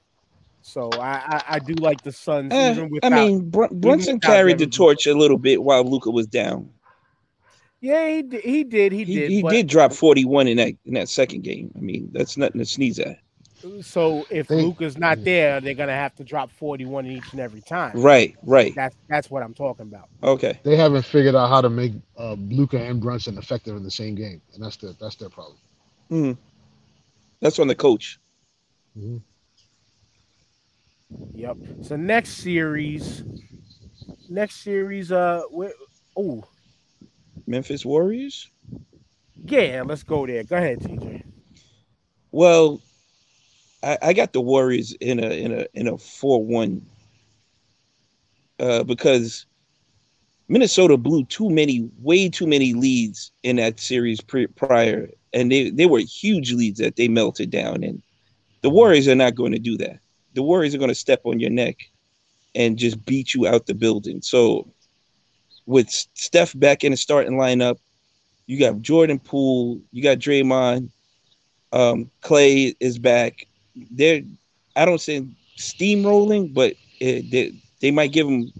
So 0.62 0.90
I 0.93 1.12
I, 1.26 1.43
I 1.49 1.59
do 1.59 1.74
like 1.74 2.03
the 2.03 2.12
Suns. 2.12 2.53
Eh, 2.53 2.72
even 2.72 2.90
I 3.03 3.11
mean, 3.11 3.51
Br- 3.51 3.66
Brunson 3.70 4.14
without 4.14 4.32
carried 4.32 4.59
the 4.59 4.66
torch 4.66 5.07
a 5.07 5.14
little 5.14 5.38
bit 5.38 5.62
while 5.62 5.84
Luka 5.84 6.11
was 6.11 6.26
down. 6.26 6.70
Yeah, 7.83 8.09
he 8.09 8.22
did. 8.22 8.43
He 8.45 8.62
did. 8.64 8.93
He, 8.93 9.05
He, 9.05 9.14
did. 9.16 9.30
he 9.30 9.43
but- 9.43 9.51
did 9.51 9.66
drop 9.66 9.93
41 9.93 10.47
in 10.49 10.57
that 10.59 10.72
in 10.87 10.95
that 10.95 11.09
second 11.09 11.43
game. 11.43 11.70
I 11.76 11.80
mean, 11.80 12.09
that's 12.12 12.37
nothing 12.37 12.61
to 12.61 12.64
sneeze 12.64 12.99
at. 13.01 13.18
So 13.80 14.24
if 14.30 14.47
They- 14.49 14.62
Luka's 14.62 14.97
not 14.99 15.22
there, 15.24 15.61
they're 15.61 15.74
gonna 15.74 15.93
have 15.93 16.14
to 16.16 16.24
drop 16.24 16.51
41 16.53 17.07
each 17.07 17.24
and 17.33 17.41
every 17.41 17.61
time. 17.61 17.93
Right, 18.01 18.37
right. 18.45 18.72
That's 18.74 18.97
that's 19.09 19.30
what 19.30 19.43
I'm 19.43 19.53
talking 19.55 19.87
about. 19.87 20.09
Okay. 20.22 20.59
They 20.62 20.76
haven't 20.76 21.05
figured 21.05 21.35
out 21.35 21.49
how 21.49 21.61
to 21.61 21.68
make 21.68 21.93
uh, 22.16 22.35
Luka 22.35 22.78
and 22.80 23.01
Brunson 23.01 23.37
effective 23.37 23.76
in 23.76 23.83
the 23.83 23.91
same 23.91 24.14
game, 24.14 24.41
and 24.55 24.62
that's 24.62 24.76
their 24.76 24.93
that's 25.01 25.16
their 25.16 25.28
problem. 25.28 25.59
Mhm. 26.11 26.37
That's 27.41 27.59
on 27.59 27.66
the 27.66 27.74
coach. 27.74 28.20
Hmm. 28.95 29.18
Yep. 31.35 31.57
So 31.83 31.97
next 31.97 32.30
series, 32.35 33.22
next 34.28 34.57
series, 34.62 35.11
uh, 35.12 35.43
oh 36.16 36.45
Memphis 37.47 37.84
Warriors. 37.84 38.51
yeah, 39.45 39.82
let's 39.84 40.03
go 40.03 40.26
there. 40.26 40.45
Go 40.45 40.57
ahead, 40.57 40.80
TJ. 40.80 41.24
Well, 42.30 42.82
I, 43.82 43.99
I 44.03 44.12
got 44.12 44.32
the 44.32 44.40
Warriors 44.40 44.95
in 45.01 45.22
a 45.22 45.28
in 45.28 45.53
a 45.53 45.66
in 45.74 45.88
a 45.88 45.99
four 45.99 46.45
one. 46.45 46.86
Uh, 48.59 48.84
because 48.84 49.47
Minnesota 50.49 50.97
blew 50.97 51.24
too 51.24 51.51
many, 51.51 51.88
way 52.01 52.28
too 52.28 52.47
many 52.47 52.74
leads 52.74 53.32
in 53.43 53.57
that 53.57 53.80
series 53.80 54.20
pre- 54.20 54.47
prior, 54.47 55.09
and 55.32 55.51
they 55.51 55.70
they 55.70 55.86
were 55.86 56.01
huge 56.01 56.53
leads 56.53 56.78
that 56.78 56.97
they 56.97 57.09
melted 57.09 57.51
down. 57.51 57.82
And 57.82 58.03
the 58.62 58.70
Warriors 58.70 59.09
are 59.09 59.14
not 59.14 59.34
going 59.34 59.53
to 59.53 59.59
do 59.59 59.76
that. 59.78 59.99
The 60.34 60.43
Warriors 60.43 60.74
are 60.74 60.78
going 60.78 60.88
to 60.88 60.95
step 60.95 61.22
on 61.24 61.40
your 61.40 61.51
neck 61.51 61.76
and 62.55 62.78
just 62.78 63.05
beat 63.05 63.34
you 63.34 63.47
out 63.47 63.66
the 63.66 63.74
building. 63.74 64.20
So, 64.20 64.72
with 65.67 65.89
Steph 65.91 66.59
back 66.59 66.85
in 66.85 66.93
the 66.93 66.97
starting 66.97 67.35
lineup, 67.35 67.79
you 68.47 68.59
got 68.59 68.81
Jordan 68.81 69.19
Poole, 69.19 69.81
you 69.93 70.03
got 70.03 70.19
Draymond, 70.19 70.91
um, 71.73 72.11
Clay 72.21 72.75
is 72.81 72.99
back. 72.99 73.47
They're, 73.91 74.23
I 74.77 74.85
don't 74.85 75.01
say 75.01 75.27
steamrolling, 75.59 76.53
but 76.55 76.75
it, 77.01 77.31
they, 77.31 77.53
they 77.81 77.91
might 77.91 78.13
give 78.13 78.27
them 78.27 78.53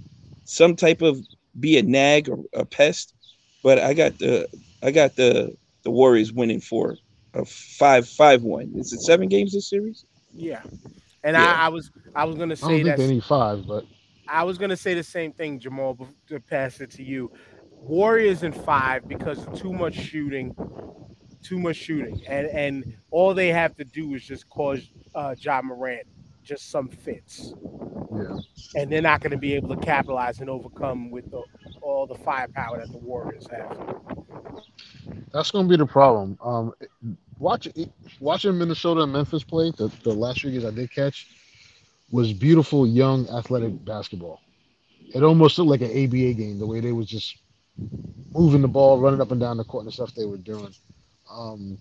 some 0.45 0.77
type 0.77 1.03
of 1.03 1.19
be 1.59 1.79
a 1.79 1.83
nag 1.83 2.29
or 2.29 2.39
a 2.55 2.65
pest. 2.65 3.15
But 3.63 3.79
I 3.79 3.95
got 3.95 4.19
the 4.19 4.49
I 4.83 4.91
got 4.91 5.17
the 5.17 5.55
the 5.83 5.91
Warriors 5.91 6.33
winning 6.33 6.61
for 6.61 6.97
a 7.35 7.45
five 7.45 8.09
five 8.09 8.43
one. 8.43 8.73
Is 8.77 8.93
it 8.93 9.01
seven 9.01 9.29
games 9.29 9.53
this 9.53 9.69
series? 9.69 10.05
Yeah. 10.35 10.63
And 11.25 11.37
Yeah. 11.37 11.45
I, 11.45 11.67
I 11.67 11.69
was 11.69 11.91
I 12.15 12.25
was 12.25 12.37
gonna 12.37 12.57
I 12.63 12.69
don't 12.69 12.81
say 12.81 12.83
think 12.83 12.97
that 12.97 12.97
they 12.97 13.07
need 13.09 13.25
five, 13.25 13.67
but 13.67 13.85
I 14.33 14.45
was 14.45 14.57
gonna 14.59 14.77
say 14.77 14.95
the 14.95 15.03
same 15.03 15.33
thing, 15.33 15.59
Jamal, 15.61 16.09
to 16.29 16.41
pass 16.41 16.81
it 16.81 16.91
to 16.93 17.03
you. 17.03 17.31
Warriors 17.71 18.43
in 18.45 18.53
five 18.53 19.07
because 19.07 19.47
of 19.47 19.53
too 19.55 19.73
much 19.73 19.95
shooting, 19.95 20.55
too 21.43 21.59
much 21.59 21.77
shooting, 21.77 22.23
and 22.27 22.47
and 22.47 22.97
all 23.11 23.35
they 23.35 23.49
have 23.49 23.77
to 23.77 23.85
do 23.85 24.15
is 24.15 24.25
just 24.25 24.49
cause 24.49 24.91
uh, 25.15 25.35
Ja 25.39 25.61
Morant 25.63 26.07
just 26.43 26.71
some 26.71 26.89
fits, 26.89 27.53
yeah, 28.15 28.39
and 28.77 28.91
they're 28.91 29.03
not 29.03 29.21
gonna 29.21 29.37
be 29.37 29.55
able 29.55 29.69
to 29.77 29.81
capitalize 29.83 30.41
and 30.41 30.49
overcome 30.49 31.11
with 31.11 31.31
the, 31.31 31.43
all 31.83 32.07
the 32.07 32.15
firepower 32.17 32.79
that 32.79 32.91
the 32.91 32.99
Warriors 32.99 33.47
have. 33.51 33.79
that's 35.33 35.51
going 35.51 35.67
to 35.67 35.71
be 35.71 35.77
the 35.77 35.87
problem. 35.87 36.39
Um, 36.43 36.73
watch 37.39 37.69
watching 38.21 38.57
Minnesota 38.57 39.03
and 39.03 39.13
Memphis 39.13 39.45
play 39.45 39.73
the, 39.77 39.93
the 40.05 40.13
last 40.13 40.41
few 40.41 40.51
games 40.51 40.65
I 40.65 40.71
did 40.71 40.91
catch 40.91 41.29
was 42.13 42.35
beautiful, 42.35 42.89
young, 42.89 43.29
athletic 43.31 43.87
basketball. 43.87 44.43
It 45.15 45.25
almost 45.25 45.59
looked 45.59 45.71
like 45.71 45.83
an 45.83 45.93
ABA 46.05 46.35
game 46.35 46.61
the 46.61 46.69
way 46.69 46.81
they 46.81 46.93
was 46.93 47.09
just 47.09 47.39
moving 48.35 48.63
the 48.63 48.69
ball, 48.69 49.01
running 49.01 49.23
up 49.23 49.33
and 49.33 49.41
down 49.41 49.59
the 49.59 49.65
court 49.65 49.85
and 49.85 49.89
the 49.89 49.95
stuff 49.95 50.15
they 50.17 50.27
were 50.27 50.39
doing. 50.39 50.75
Um, 51.31 51.81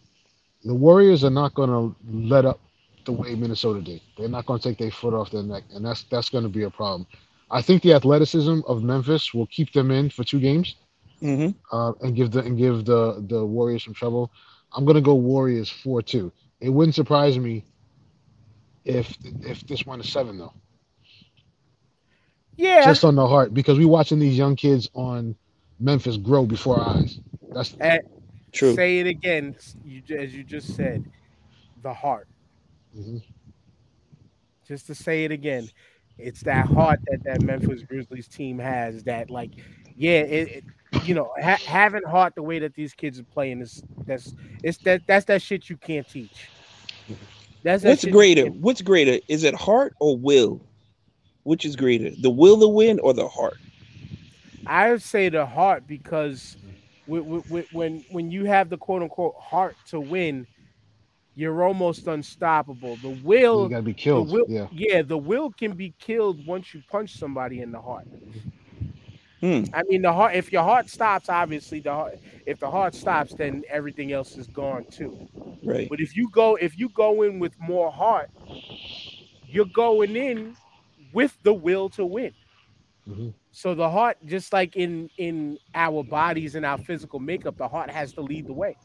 the 0.65 0.75
Warriors 0.75 1.25
are 1.25 1.31
not 1.31 1.55
going 1.55 1.69
to 1.69 1.97
let 2.05 2.45
up 2.45 2.61
the 3.05 3.13
way 3.13 3.35
Minnesota 3.35 3.81
did. 3.81 4.01
They're 4.17 4.29
not 4.29 4.47
going 4.47 4.59
to 4.61 4.69
take 4.69 4.79
their 4.79 4.91
foot 4.91 5.13
off 5.15 5.31
their 5.31 5.43
neck, 5.43 5.65
and 5.75 5.85
that's 5.85 6.05
that's 6.05 6.29
going 6.29 6.45
to 6.45 6.49
be 6.49 6.63
a 6.63 6.71
problem. 6.71 7.07
I 7.51 7.61
think 7.61 7.83
the 7.83 7.93
athleticism 7.93 8.61
of 8.67 8.83
Memphis 8.83 9.33
will 9.33 9.47
keep 9.47 9.73
them 9.73 9.91
in 9.91 10.09
for 10.09 10.23
two 10.23 10.39
games 10.39 10.75
Mm-hmm. 11.21 11.51
uh, 11.71 11.93
and 12.01 12.15
give 12.15 12.31
the 12.31 12.39
and 12.41 12.57
give 12.57 12.85
the 12.85 13.25
the 13.29 13.45
Warriors 13.45 13.85
some 13.85 13.95
trouble. 13.95 14.31
I'm 14.75 14.85
gonna 14.85 15.01
go 15.01 15.15
Warriors 15.15 15.69
four 15.69 16.01
two. 16.01 16.33
It 16.61 16.69
wouldn't 16.69 16.95
surprise 16.95 17.39
me 17.39 17.65
if 18.85 19.17
if 19.41 19.65
this 19.67 19.85
went 19.85 20.03
to 20.03 20.07
seven 20.09 20.37
though, 20.37 20.53
Yeah, 22.57 22.83
just 22.85 23.03
on 23.03 23.15
the 23.15 23.27
heart 23.27 23.53
because 23.53 23.77
we're 23.77 23.87
watching 23.87 24.19
these 24.19 24.37
young 24.37 24.55
kids 24.55 24.89
on 24.93 25.35
Memphis 25.79 26.17
grow 26.17 26.45
before 26.45 26.79
our 26.79 26.97
eyes. 26.97 27.19
That's 27.53 27.75
and 27.79 28.01
True. 28.51 28.75
say 28.75 28.99
it 28.99 29.07
again, 29.07 29.55
you, 29.85 30.01
as 30.17 30.35
you 30.35 30.43
just 30.43 30.75
said, 30.75 31.05
the 31.81 31.93
heart. 31.93 32.27
mhm. 32.97 33.21
just 34.67 34.87
to 34.87 34.95
say 34.95 35.23
it 35.25 35.31
again, 35.31 35.69
it's 36.17 36.41
that 36.43 36.67
heart 36.67 36.99
that 37.07 37.23
that 37.23 37.41
Memphis 37.41 37.83
Grizzlies 37.83 38.27
team 38.27 38.59
has. 38.59 39.03
That 39.03 39.29
like, 39.29 39.51
yeah, 39.95 40.19
it, 40.21 40.49
it 40.49 40.63
you 41.03 41.13
know, 41.15 41.31
ha- 41.41 41.59
having 41.65 42.03
heart 42.03 42.35
the 42.35 42.43
way 42.43 42.59
that 42.59 42.73
these 42.75 42.93
kids 42.93 43.19
are 43.19 43.23
playing 43.25 43.61
is 43.61 43.83
that's 44.05 44.33
it's 44.63 44.77
that 44.79 45.01
that's 45.07 45.25
that 45.25 45.41
shit 45.41 45.69
you 45.69 45.77
can't 45.77 46.07
teach. 46.07 46.51
That's 47.63 47.83
What's 47.83 48.01
shit 48.01 48.07
you 48.09 48.13
greater? 48.13 48.43
can't- 48.43 48.55
What's 48.57 48.81
greater? 48.81 49.19
Is 49.27 49.43
it 49.43 49.53
heart 49.53 49.93
or 49.99 50.17
will? 50.17 50.61
Which 51.43 51.65
is 51.65 51.75
greater, 51.75 52.11
the 52.21 52.29
will 52.29 52.59
to 52.59 52.67
win 52.67 52.99
or 52.99 53.13
the 53.13 53.27
heart? 53.27 53.57
I 54.67 54.91
would 54.91 55.01
say 55.01 55.29
the 55.29 55.45
heart 55.45 55.87
because 55.87 56.55
when 57.07 58.03
when 58.11 58.31
you 58.31 58.45
have 58.45 58.69
the 58.69 58.77
quote 58.77 59.01
unquote 59.01 59.35
heart 59.39 59.75
to 59.87 59.99
win, 59.99 60.45
you're 61.35 61.63
almost 61.63 62.05
unstoppable. 62.07 62.95
The 62.97 63.09
will 63.23 63.63
you 63.63 63.69
gotta 63.69 63.81
be 63.81 63.91
the 63.93 63.97
killed. 63.97 64.31
will, 64.31 64.45
yeah, 64.71 65.01
the 65.01 65.17
will 65.17 65.49
can 65.51 65.73
be 65.73 65.93
killed 65.99 66.45
once 66.45 66.73
you 66.75 66.83
punch 66.91 67.17
somebody 67.17 67.61
in 67.61 67.71
the 67.71 67.81
heart. 67.81 68.05
Hmm. 69.41 69.63
I 69.73 69.83
mean, 69.83 70.03
the 70.03 70.13
heart. 70.13 70.35
If 70.35 70.51
your 70.51 70.63
heart 70.63 70.89
stops, 70.89 71.27
obviously 71.27 71.79
the 71.79 71.91
heart. 71.91 72.19
If 72.45 72.59
the 72.59 72.69
heart 72.69 72.93
stops, 72.93 73.33
then 73.33 73.63
everything 73.69 74.11
else 74.11 74.37
is 74.37 74.47
gone 74.47 74.85
too. 74.85 75.27
Right. 75.63 75.89
But 75.89 75.99
if 75.99 76.15
you 76.15 76.29
go, 76.31 76.55
if 76.55 76.77
you 76.77 76.89
go 76.89 77.23
in 77.23 77.39
with 77.39 77.59
more 77.59 77.91
heart, 77.91 78.29
you're 79.47 79.65
going 79.65 80.15
in 80.15 80.55
with 81.11 81.35
the 81.43 81.53
will 81.53 81.89
to 81.89 82.05
win. 82.05 82.33
Mhm. 83.09 83.33
So 83.51 83.73
the 83.73 83.89
heart, 83.89 84.17
just 84.25 84.53
like 84.53 84.75
in 84.75 85.09
in 85.17 85.57
our 85.73 86.03
bodies 86.03 86.55
and 86.55 86.65
our 86.65 86.77
physical 86.77 87.19
makeup, 87.19 87.57
the 87.57 87.67
heart 87.67 87.89
has 87.89 88.13
to 88.13 88.21
lead 88.21 88.45
the 88.47 88.53
way. 88.53 88.77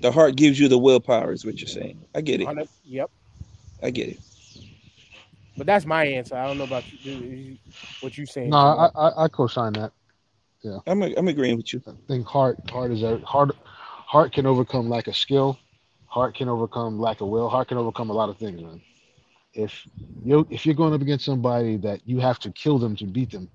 The 0.00 0.10
heart 0.12 0.36
gives 0.36 0.58
you 0.58 0.68
the 0.68 0.78
willpower, 0.78 1.32
is 1.32 1.44
what 1.44 1.60
you're 1.60 1.68
saying. 1.68 2.00
I 2.14 2.20
get 2.20 2.40
it. 2.40 2.48
Yep. 2.84 3.10
I 3.82 3.90
get 3.90 4.08
it. 4.08 4.18
But 5.56 5.66
that's 5.66 5.84
my 5.84 6.04
answer. 6.04 6.36
I 6.36 6.46
don't 6.46 6.58
know 6.58 6.64
about 6.64 6.84
you, 7.04 7.58
what 8.00 8.16
you're 8.16 8.26
saying. 8.26 8.50
no, 8.50 8.56
I, 8.56 8.90
I 8.94 9.24
I 9.24 9.28
co-sign 9.28 9.72
that. 9.74 9.92
Yeah, 10.62 10.78
I'm 10.86 11.02
I'm 11.02 11.28
agreeing 11.28 11.56
with 11.56 11.72
you. 11.72 11.82
I 11.86 11.92
think 12.08 12.26
heart 12.26 12.58
heart 12.70 12.90
is 12.90 13.02
a 13.02 13.18
heart 13.18 13.56
heart 14.06 14.32
can 14.32 14.46
overcome 14.46 14.88
lack 14.88 15.06
of 15.06 15.16
skill, 15.16 15.58
heart 16.06 16.34
can 16.34 16.48
overcome 16.48 16.98
lack 16.98 17.20
of 17.20 17.28
will, 17.28 17.48
heart 17.48 17.68
can 17.68 17.78
overcome 17.78 18.10
a 18.10 18.12
lot 18.12 18.28
of 18.28 18.38
things, 18.38 18.60
man. 18.60 18.80
If 19.54 19.86
you 20.24 20.46
if 20.50 20.66
you're 20.66 20.74
going 20.74 20.94
up 20.94 21.00
against 21.00 21.24
somebody 21.24 21.76
that 21.78 22.00
you 22.06 22.18
have 22.20 22.38
to 22.40 22.50
kill 22.50 22.78
them 22.78 22.96
to 22.96 23.04
beat 23.04 23.30
them, 23.30 23.48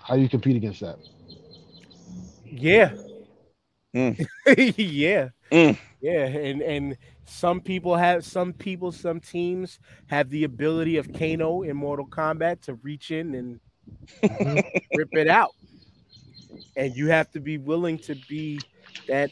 how 0.00 0.16
do 0.16 0.22
you 0.22 0.28
compete 0.28 0.56
against 0.56 0.80
that? 0.80 0.98
Yeah. 2.44 2.92
Mm. 3.94 4.26
yeah. 4.76 5.28
Mm. 5.50 5.78
Yeah. 6.00 6.24
And 6.24 6.62
and 6.62 6.98
some 7.28 7.60
people 7.60 7.94
have 7.96 8.24
some 8.24 8.52
people, 8.52 8.90
some 8.92 9.20
teams 9.20 9.78
have 10.06 10.30
the 10.30 10.44
ability 10.44 10.96
of 10.96 11.12
Kano 11.12 11.62
in 11.62 11.76
Mortal 11.76 12.06
Kombat 12.06 12.62
to 12.62 12.74
reach 12.74 13.10
in 13.10 13.34
and 13.34 13.60
rip 14.96 15.08
it 15.12 15.28
out. 15.28 15.54
And 16.76 16.94
you 16.96 17.08
have 17.08 17.30
to 17.32 17.40
be 17.40 17.58
willing 17.58 17.98
to 18.00 18.16
be 18.28 18.60
that 19.06 19.30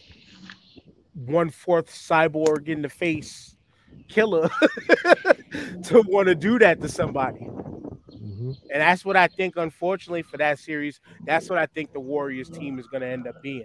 one 1.15 1.51
fourth 1.51 1.89
cyborg 1.89 2.69
in 2.69 2.83
the 2.83 2.89
face 2.89 3.57
killer 4.09 4.49
to 5.85 6.03
want 6.09 6.29
to 6.29 6.35
do 6.35 6.59
that 6.59 6.81
to 6.83 6.89
somebody. 6.89 7.41
Mhm. 7.41 8.57
And 8.73 8.83
that's 8.83 9.05
what 9.05 9.17
I 9.17 9.27
think, 9.29 9.57
unfortunately, 9.57 10.23
for 10.23 10.37
that 10.37 10.59
series, 10.59 11.01
that's 11.25 11.49
what 11.49 11.59
I 11.59 11.67
think 11.67 11.93
the 11.93 12.01
Warriors 12.01 12.51
team 12.51 12.79
is 12.79 12.87
gonna 12.87 13.07
end 13.07 13.27
up 13.27 13.41
being. 13.43 13.65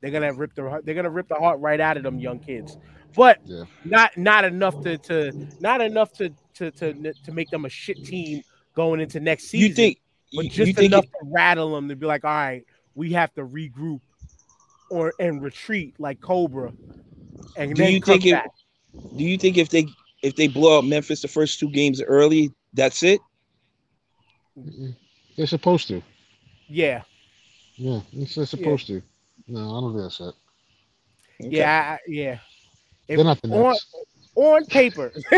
They're 0.00 0.10
gonna 0.10 0.32
rip 0.32 0.54
the 0.54 0.80
they're 0.84 0.94
gonna 0.94 1.10
rip 1.10 1.28
the 1.28 1.34
heart 1.34 1.60
right 1.60 1.80
out 1.80 1.96
of 1.96 2.02
them 2.02 2.18
young 2.18 2.38
kids. 2.38 2.76
But 3.16 3.40
Yeah. 3.44 3.64
not 3.84 4.16
not 4.16 4.44
enough 4.44 4.80
to 4.82 4.98
to 4.98 5.48
not 5.60 5.80
enough 5.80 6.12
to 6.14 6.30
to 6.54 6.70
to, 6.72 7.12
to 7.24 7.32
make 7.32 7.50
them 7.50 7.64
a 7.64 7.68
shit 7.68 8.04
team 8.04 8.42
going 8.74 9.00
into 9.00 9.20
next 9.20 9.44
season. 9.44 9.68
You 9.68 9.74
think? 9.74 10.00
but 10.34 10.44
You, 10.44 10.50
just 10.50 10.68
you 10.68 10.74
think? 10.74 10.92
enough 10.92 11.04
It, 11.04 11.10
to 11.24 11.30
rattle 11.32 11.74
them 11.74 11.88
to 11.88 11.96
be 11.96 12.06
like, 12.06 12.24
all 12.24 12.30
right, 12.30 12.64
we 12.94 13.12
have 13.12 13.32
to 13.34 13.42
regroup 13.44 14.00
or 14.90 15.14
and 15.18 15.42
retreat 15.42 15.94
like 15.98 16.20
Cobra. 16.20 16.72
And 17.56 17.74
Do 17.74 17.82
then 17.82 17.92
you 17.92 18.00
come 18.00 18.12
think 18.20 18.26
it- 18.26 18.32
back. 18.32 18.50
do 19.16 19.24
you 19.24 19.38
think 19.38 19.56
if 19.56 19.70
they 19.70 19.86
if 20.22 20.36
they 20.36 20.48
blow 20.48 20.78
out 20.78 20.84
Memphis 20.84 21.22
the 21.22 21.28
first 21.28 21.58
two 21.58 21.70
games 21.70 22.02
early, 22.02 22.52
that's 22.74 23.02
it. 23.02 23.20
They're 25.36 25.46
supposed 25.46 25.88
to. 25.88 26.02
Yeah, 26.68 27.02
Yeah, 27.76 28.00
they're 28.12 28.46
supposed 28.46 28.86
to. 28.88 29.02
No, 29.46 29.60
I 29.60 29.80
don't 29.80 29.92
think 29.92 30.02
that's 30.02 30.20
it. 30.20 30.34
Okay. 31.46 31.56
yeah, 31.58 31.96
I- 31.98 32.10
yeah. 32.10 32.38
If 33.08 33.16
They're 33.16 33.24
not 33.24 33.40
the 33.42 33.48
on, 33.50 33.72
Nets. 33.72 33.86
on 34.34 34.64
paper, 34.66 35.12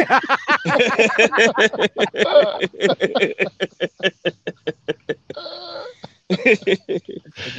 they're 6.29 6.47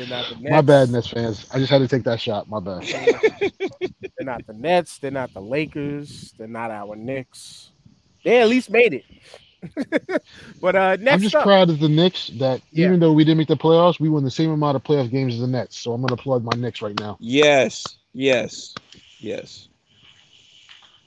not 0.08 0.30
the 0.30 0.38
Nets. 0.40 0.52
My 0.52 0.62
bad, 0.62 0.90
Nets 0.90 1.08
fans. 1.08 1.48
I 1.54 1.60
just 1.60 1.72
had 1.72 1.80
to 1.80 1.88
take 1.88 2.04
that 2.04 2.20
shot. 2.20 2.48
My 2.50 2.60
bad. 2.60 2.84
They're 2.84 4.26
not 4.26 4.46
the 4.46 4.54
Nets. 4.54 4.98
They're 5.00 5.12
not 5.12 5.34
the 5.34 5.42
Lakers. 5.42 6.34
They're 6.38 6.48
not 6.48 6.72
our 6.72 6.96
Knicks. 6.96 7.72
They 8.24 8.42
at 8.42 8.50
least 8.50 8.70
made 8.70 8.94
it. 8.94 9.06
but 10.62 10.74
uh 10.76 10.96
next 10.98 11.14
I'm 11.16 11.20
just 11.22 11.36
up, 11.36 11.44
proud 11.44 11.70
of 11.70 11.80
the 11.80 11.90
Knicks 11.90 12.28
that 12.40 12.62
Yeah. 12.72 12.88
even 12.88 13.00
though 13.02 13.12
we 13.12 13.26
didn't 13.26 13.40
make 13.40 13.50
the 13.50 13.58
playoffs, 13.58 14.00
we 14.00 14.08
won 14.08 14.24
the 14.24 14.32
same 14.32 14.52
amount 14.52 14.78
of 14.78 14.84
playoff 14.84 15.12
games 15.12 15.34
as 15.36 15.42
the 15.42 15.48
Nets. 15.48 15.78
So 15.78 15.92
I'm 15.94 16.02
gonna 16.02 16.16
plug 16.16 16.44
my 16.44 16.56
Knicks 16.58 16.82
right 16.82 16.98
now. 17.00 17.18
yes, 17.20 17.84
yes, 18.14 18.74
yes. 19.20 19.69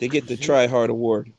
They 0.02 0.08
get 0.08 0.26
the 0.26 0.36
try 0.36 0.66
hard 0.66 0.90
award. 0.90 1.32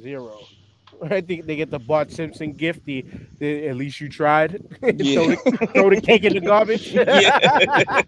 zero. 0.00 0.38
I 1.02 1.20
think 1.20 1.44
they 1.44 1.56
get 1.56 1.70
the 1.72 1.80
Bart 1.80 2.12
Simpson 2.12 2.52
gift. 2.52 2.84
The, 2.84 3.04
the 3.40 3.66
at 3.66 3.76
least 3.76 4.00
you 4.00 4.08
tried. 4.08 4.62
throw, 4.80 4.90
Yeah. 4.92 5.34
the, 5.34 5.68
throw 5.74 5.90
the 5.90 6.00
cake 6.00 6.22
in 6.22 6.34
the 6.34 6.40
garbage. 6.40 6.92
Yeah. 6.94 8.02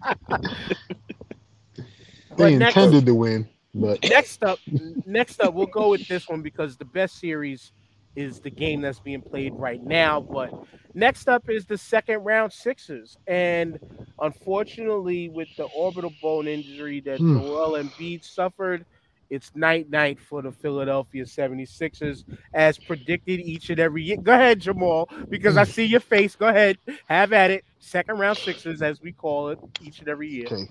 They 2.37 2.55
next- 2.55 2.77
intended 2.77 3.05
to 3.07 3.13
win, 3.15 3.49
but 3.75 4.01
next 4.09 4.41
up, 4.43 4.59
next 5.05 5.41
up, 5.41 5.53
we'll 5.53 5.65
go 5.67 5.89
with 5.89 6.07
this 6.07 6.29
one 6.29 6.41
because 6.41 6.77
the 6.77 6.85
best 6.85 7.19
series 7.19 7.73
is 8.15 8.39
the 8.39 8.49
game 8.49 8.79
that's 8.81 8.99
being 9.01 9.21
played 9.21 9.53
right 9.55 9.83
now. 9.83 10.21
But 10.21 10.53
next 10.93 11.27
up 11.27 11.49
is 11.49 11.65
the 11.65 11.77
second 11.77 12.23
round 12.23 12.53
Sixers, 12.53 13.17
and 13.27 13.77
unfortunately, 14.21 15.27
with 15.27 15.49
the 15.57 15.65
orbital 15.75 16.13
bone 16.21 16.47
injury 16.47 17.01
that 17.01 17.19
Hmm. 17.19 17.39
Joel 17.39 17.83
Embiid 17.83 18.23
suffered, 18.23 18.85
it's 19.29 19.55
night 19.55 19.89
night 19.89 20.19
for 20.19 20.41
the 20.41 20.51
Philadelphia 20.51 21.23
76ers 21.23 22.23
as 22.53 22.77
predicted 22.77 23.39
each 23.39 23.69
and 23.69 23.79
every 23.79 24.03
year. 24.03 24.17
Go 24.17 24.33
ahead, 24.33 24.59
Jamal, 24.59 25.09
because 25.29 25.57
I 25.57 25.63
see 25.63 25.85
your 25.85 25.99
face. 25.99 26.35
Go 26.35 26.47
ahead, 26.47 26.77
have 27.07 27.33
at 27.33 27.51
it. 27.51 27.63
Second 27.79 28.19
round 28.19 28.37
Sixers, 28.37 28.81
as 28.81 29.01
we 29.01 29.11
call 29.11 29.49
it, 29.49 29.59
each 29.81 29.99
and 29.99 30.07
every 30.07 30.29
year. 30.29 30.45
okay. 30.45 30.69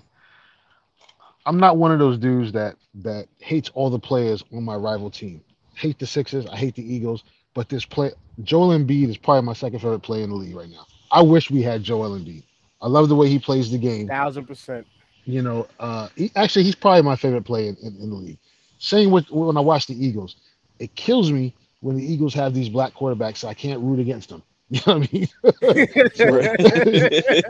I'm 1.45 1.57
not 1.57 1.77
one 1.77 1.91
of 1.91 1.99
those 1.99 2.17
dudes 2.17 2.51
that 2.51 2.75
that 2.95 3.27
hates 3.39 3.69
all 3.73 3.89
the 3.89 3.99
players 3.99 4.43
on 4.53 4.63
my 4.63 4.75
rival 4.75 5.09
team. 5.09 5.41
Hate 5.73 5.97
the 5.97 6.05
Sixers, 6.05 6.45
I 6.47 6.57
hate 6.57 6.75
the 6.75 6.93
Eagles, 6.93 7.23
but 7.53 7.69
this 7.69 7.85
play 7.85 8.11
Joel 8.43 8.77
Embiid 8.77 9.09
is 9.09 9.17
probably 9.17 9.43
my 9.43 9.53
second 9.53 9.79
favorite 9.79 10.01
player 10.01 10.23
in 10.23 10.29
the 10.29 10.35
league 10.35 10.55
right 10.55 10.69
now. 10.69 10.85
I 11.11 11.21
wish 11.21 11.49
we 11.49 11.61
had 11.61 11.81
Joel 11.81 12.19
Embiid. 12.19 12.43
I 12.81 12.87
love 12.87 13.09
the 13.09 13.15
way 13.15 13.29
he 13.29 13.39
plays 13.39 13.71
the 13.71 13.77
game. 13.77 14.07
Thousand 14.07 14.45
percent. 14.45 14.85
You 15.25 15.41
know, 15.41 15.67
uh, 15.79 16.09
he, 16.15 16.31
actually, 16.35 16.63
he's 16.63 16.75
probably 16.75 17.03
my 17.03 17.15
favorite 17.15 17.43
player 17.43 17.69
in, 17.69 17.77
in, 17.81 18.01
in 18.01 18.09
the 18.09 18.15
league. 18.15 18.39
Same 18.79 19.11
with 19.11 19.29
when 19.29 19.57
I 19.57 19.61
watch 19.61 19.87
the 19.87 20.05
Eagles. 20.05 20.37
It 20.79 20.95
kills 20.95 21.31
me 21.31 21.53
when 21.81 21.97
the 21.97 22.03
Eagles 22.03 22.33
have 22.33 22.53
these 22.53 22.69
black 22.69 22.93
quarterbacks. 22.93 23.37
So 23.37 23.47
I 23.47 23.53
can't 23.53 23.79
root 23.81 23.99
against 23.99 24.29
them. 24.29 24.41
You 24.71 24.81
know 24.85 24.99
what 24.99 25.09
I 25.09 25.13
mean? 25.13 25.27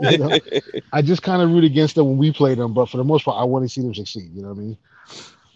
You 0.10 0.18
know? 0.18 0.38
I 0.90 1.02
just 1.02 1.22
kind 1.22 1.42
of 1.42 1.50
root 1.50 1.64
against 1.64 1.94
them 1.94 2.06
when 2.06 2.16
we 2.16 2.32
play 2.32 2.54
them, 2.54 2.72
but 2.72 2.88
for 2.88 2.96
the 2.96 3.04
most 3.04 3.26
part, 3.26 3.38
I 3.38 3.44
want 3.44 3.62
to 3.62 3.68
see 3.68 3.82
them 3.82 3.94
succeed. 3.94 4.30
You 4.34 4.40
know 4.40 4.48
what 4.48 4.56
I 4.56 4.60
mean? 4.60 4.76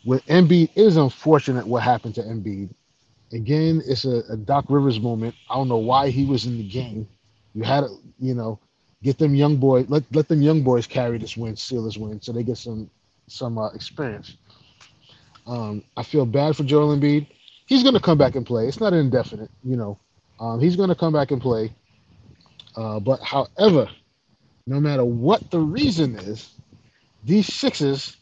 With 0.05 0.27
Embiid, 0.27 0.69
it 0.75 0.83
is 0.83 0.99
unfortunate 0.99 1.67
what 1.67 1.83
happened 1.83 2.17
to 2.17 2.23
Embiid. 2.23 2.69
Again, 3.33 3.81
it's 3.87 4.05
a, 4.05 4.23
a 4.29 4.37
Doc 4.37 4.67
Rivers 4.69 5.01
moment. 5.01 5.35
I 5.49 5.55
don't 5.55 5.69
know 5.69 5.79
why 5.79 6.11
he 6.11 6.27
was 6.27 6.45
in 6.45 6.59
the 6.59 6.69
game. 6.69 7.09
You 7.55 7.63
had 7.63 7.81
to, 7.81 7.97
you 8.21 8.35
know, 8.35 8.59
get 9.03 9.19
them 9.19 9.35
young 9.35 9.57
boys, 9.57 9.87
let 9.89 10.03
let 10.13 10.29
them 10.29 10.43
young 10.43 10.63
boys 10.63 10.87
carry 10.87 11.19
this 11.19 11.37
win, 11.37 11.57
seal 11.57 11.85
this 11.85 11.97
win, 11.97 12.21
so 12.21 12.33
they 12.33 12.43
get 12.43 12.59
some 12.59 12.91
some 13.27 13.59
uh, 13.59 13.71
experience. 13.71 14.37
Um, 15.47 15.83
I 15.97 16.03
feel 16.03 16.27
bad 16.27 16.57
for 16.57 16.65
Joel 16.65 16.97
Embiid. 16.97 17.27
He's 17.67 17.83
going 17.83 17.95
to 17.95 18.01
come 18.01 18.19
back 18.19 18.35
and 18.35 18.47
play. 18.47 18.67
It's 18.67 18.81
not 18.81 18.93
indefinite, 18.93 19.51
you 19.63 19.77
know. 19.77 19.99
Um, 20.41 20.61
he's 20.61 20.77
going 20.77 20.89
to 20.89 20.95
come 20.95 21.13
back 21.13 21.31
and 21.31 21.41
play. 21.41 21.73
Uh, 22.77 22.99
but 23.01 23.21
however, 23.23 23.89
no 24.67 24.81
matter 24.81 25.05
what 25.05 25.51
the 25.51 25.61
reason 25.61 26.17
is, 26.17 26.51
these 27.25 27.53
Sixers 27.53 28.17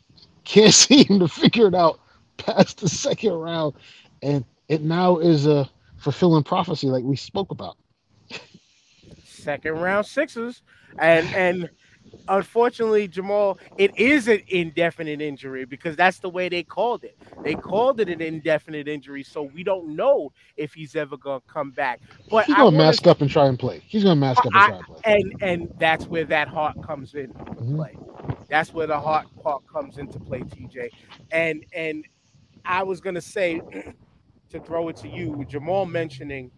can't 0.45 0.75
seem 0.75 1.19
to 1.19 1.29
figure 1.29 1.67
it 1.69 1.75
out 1.75 2.01
past 2.37 2.81
the 2.81 2.89
second 2.89 3.33
round, 3.33 3.75
and 4.23 4.45
it 4.69 4.83
now 4.83 5.19
is 5.19 5.47
a 5.47 5.69
fulfilling 5.97 6.43
prophecy, 6.45 6.89
like 6.89 7.05
we 7.05 7.17
spoke 7.17 7.51
about. 7.51 7.77
second 9.25 9.79
round 9.79 10.07
Sixers, 10.07 10.63
and 10.99 11.27
and 11.35 11.71
unfortunately, 12.29 13.09
Jamal, 13.09 13.59
it 13.79 13.97
is 13.99 14.29
an 14.29 14.41
indefinite 14.49 15.21
injury 15.21 15.65
because 15.65 15.97
that's 15.97 16.19
the 16.19 16.29
way 16.29 16.49
they 16.49 16.63
called 16.63 17.05
it. 17.05 17.17
They 17.43 17.55
called 17.55 18.01
it 18.01 18.09
an 18.09 18.21
indefinite 18.21 18.89
injury, 18.89 19.23
so 19.23 19.43
we 19.43 19.63
don't 19.63 19.95
know 19.97 20.33
if 20.57 20.73
he's 20.75 20.95
ever 20.97 21.17
gonna 21.17 21.41
come 21.47 21.71
back. 21.71 22.01
But 22.31 22.47
He's 22.47 22.55
going 22.57 22.73
to 22.73 22.77
wanna- 22.77 22.87
mask 22.87 23.07
up 23.07 23.21
and 23.21 23.31
try 23.31 23.47
and 23.47 23.59
play. 23.59 23.81
He's 23.87 24.05
going 24.05 24.17
to 24.17 24.21
mask 24.21 24.39
up 24.41 24.45
and 24.47 24.53
try 24.55 24.77
and 24.77 24.85
play. 24.87 25.01
and 25.05 25.43
and 25.43 25.75
that's 25.79 26.07
where 26.07 26.25
that 26.25 26.49
heart 26.49 26.81
comes 26.83 27.15
in 27.15 27.29
Mhm. 27.33 27.77
play. 27.77 27.97
That's 28.49 28.73
where 28.73 28.87
the 28.87 28.99
heart 29.01 29.27
part 29.43 29.67
comes 29.67 29.99
into 29.99 30.19
play, 30.21 30.41
TJ. 30.41 30.91
And 31.31 31.65
and 31.75 32.05
I 32.65 32.83
was 32.83 33.01
gonna 33.01 33.21
say 33.21 33.61
to 34.51 34.61
throw 34.61 34.89
it 34.89 34.97
to 34.97 35.09
you, 35.09 35.45
Jamal 35.49 35.87
mentioning 35.87 36.51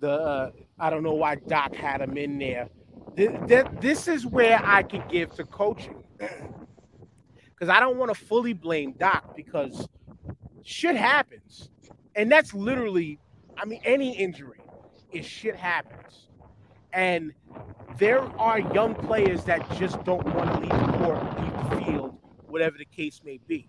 the 0.00 0.10
uh, 0.10 0.50
I 0.78 0.88
don't 0.90 1.02
know 1.02 1.12
why 1.14 1.34
Doc 1.36 1.74
had 1.74 2.00
him 2.00 2.16
in 2.16 2.38
there. 2.38 2.68
Th- 3.16 3.32
th- 3.48 3.66
this 3.80 4.08
is 4.08 4.26
where 4.26 4.60
I 4.64 4.82
could 4.82 5.08
give 5.08 5.34
to 5.36 5.44
coaching 5.44 6.02
because 6.18 7.68
I 7.68 7.80
don't 7.80 7.98
want 7.98 8.14
to 8.14 8.20
fully 8.26 8.54
blame 8.54 8.92
Doc 8.92 9.36
because 9.36 9.88
shit 10.62 10.96
happens, 10.96 11.70
and 12.16 12.30
that's 12.30 12.54
literally, 12.54 13.18
I 13.56 13.64
mean, 13.66 13.80
any 13.84 14.16
injury 14.16 14.60
is 15.12 15.26
shit 15.26 15.56
happens, 15.56 16.28
and 16.92 17.32
there 17.98 18.20
are 18.38 18.60
young 18.60 18.94
players 18.94 19.44
that 19.44 19.68
just 19.78 20.02
don't 20.04 20.24
want 20.34 20.54
to 20.54 20.60
leave 20.60 20.70
the 20.86 20.98
court, 20.98 21.40
leave 21.40 21.52
the 21.70 21.84
field, 21.84 22.18
whatever 22.46 22.78
the 22.78 22.84
case 22.86 23.20
may 23.24 23.40
be. 23.46 23.68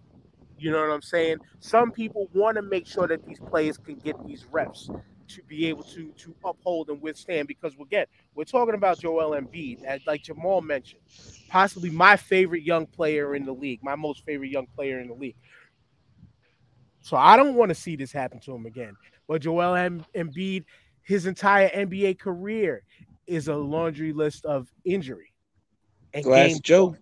You 0.57 0.71
know 0.71 0.79
what 0.79 0.91
I'm 0.91 1.01
saying? 1.01 1.37
Some 1.59 1.91
people 1.91 2.29
want 2.33 2.55
to 2.57 2.61
make 2.61 2.87
sure 2.87 3.07
that 3.07 3.25
these 3.25 3.39
players 3.39 3.77
can 3.77 3.95
get 3.95 4.15
these 4.25 4.45
reps 4.45 4.89
to 5.29 5.41
be 5.43 5.67
able 5.67 5.83
to 5.83 6.11
to 6.17 6.35
uphold 6.43 6.89
and 6.89 7.01
withstand. 7.01 7.47
Because 7.47 7.73
again, 7.79 8.05
we're 8.35 8.43
talking 8.43 8.75
about 8.75 8.99
Joel 8.99 9.31
Embiid, 9.31 9.83
as 9.83 10.01
like 10.05 10.23
Jamal 10.23 10.61
mentioned, 10.61 11.01
possibly 11.49 11.89
my 11.89 12.15
favorite 12.17 12.63
young 12.63 12.85
player 12.85 13.35
in 13.35 13.45
the 13.45 13.53
league, 13.53 13.79
my 13.83 13.95
most 13.95 14.25
favorite 14.25 14.51
young 14.51 14.67
player 14.75 14.99
in 14.99 15.07
the 15.07 15.13
league. 15.13 15.35
So 17.01 17.17
I 17.17 17.35
don't 17.35 17.55
want 17.55 17.69
to 17.69 17.75
see 17.75 17.95
this 17.95 18.11
happen 18.11 18.39
to 18.41 18.53
him 18.53 18.65
again. 18.65 18.95
But 19.27 19.41
Joel 19.41 19.75
Em- 19.75 20.05
Embiid, 20.15 20.65
his 21.03 21.25
entire 21.25 21.69
NBA 21.69 22.19
career 22.19 22.83
is 23.27 23.47
a 23.47 23.55
laundry 23.55 24.13
list 24.13 24.45
of 24.45 24.71
injury 24.85 25.33
and 26.13 26.23
Glass 26.23 26.47
games 26.47 26.59
Joe. 26.61 26.95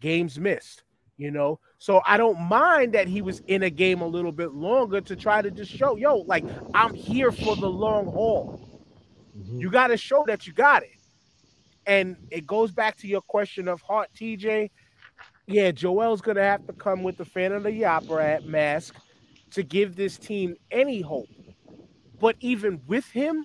games 0.00 0.38
missed. 0.38 0.82
You 1.18 1.32
know, 1.32 1.58
so 1.78 2.00
I 2.06 2.16
don't 2.16 2.40
mind 2.40 2.94
that 2.94 3.08
he 3.08 3.22
was 3.22 3.40
in 3.48 3.64
a 3.64 3.70
game 3.70 4.00
a 4.00 4.06
little 4.06 4.30
bit 4.30 4.52
longer 4.52 5.00
to 5.00 5.16
try 5.16 5.42
to 5.42 5.50
just 5.50 5.70
show, 5.70 5.96
yo, 5.96 6.18
like 6.18 6.44
I'm 6.74 6.94
here 6.94 7.32
for 7.32 7.56
the 7.56 7.68
long 7.68 8.06
haul. 8.06 8.60
Mhm. 9.36 9.60
You 9.60 9.68
got 9.68 9.88
to 9.88 9.96
show 9.96 10.24
that 10.28 10.46
you 10.46 10.52
got 10.52 10.84
it. 10.84 10.90
And 11.86 12.16
it 12.30 12.46
goes 12.46 12.70
back 12.70 12.96
to 12.98 13.08
your 13.08 13.20
question 13.22 13.66
of 13.66 13.80
heart, 13.82 14.10
TJ. 14.14 14.70
Yeah, 15.48 15.72
Joel's 15.72 16.20
gonna 16.20 16.42
have 16.42 16.66
to 16.66 16.72
come 16.74 17.02
with 17.02 17.16
the 17.16 17.24
fan 17.24 17.52
of 17.52 17.64
the 17.64 17.84
opera 17.84 18.40
mask 18.44 18.94
to 19.52 19.62
give 19.64 19.96
this 19.96 20.18
team 20.18 20.54
any 20.70 21.00
hope. 21.00 21.28
But 22.20 22.36
even 22.40 22.80
with 22.86 23.06
him, 23.06 23.44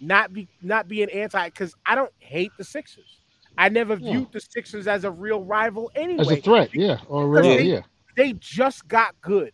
not 0.00 0.32
be 0.32 0.48
not 0.62 0.88
being 0.88 1.10
anti, 1.10 1.46
because 1.46 1.74
I 1.84 1.96
don't 1.96 2.12
hate 2.18 2.52
the 2.56 2.64
Sixers. 2.64 3.17
I 3.58 3.68
never 3.68 3.94
Yeah. 3.94 4.12
viewed 4.12 4.32
the 4.32 4.40
Sixers 4.40 4.86
as 4.86 5.04
a 5.04 5.10
real 5.10 5.42
rival 5.42 5.90
anyway 5.94 6.20
As 6.22 6.30
a 6.30 6.36
threat, 6.36 6.70
yeah. 6.74 7.00
Or 7.08 7.28
really, 7.28 7.56
they- 7.56 7.62
yeah. 7.64 7.80
they 8.16 8.32
just 8.34 8.86
got 8.88 9.20
good. 9.20 9.52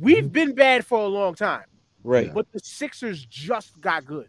We've 0.00 0.18
Mm-hmm. 0.24 0.28
been 0.28 0.54
bad 0.54 0.86
for 0.86 1.00
a 1.00 1.06
long 1.08 1.34
time, 1.34 1.64
Right. 2.04 2.32
but 2.32 2.50
the 2.52 2.60
Sixers 2.60 3.26
just 3.26 3.80
got 3.80 4.06
good. 4.06 4.28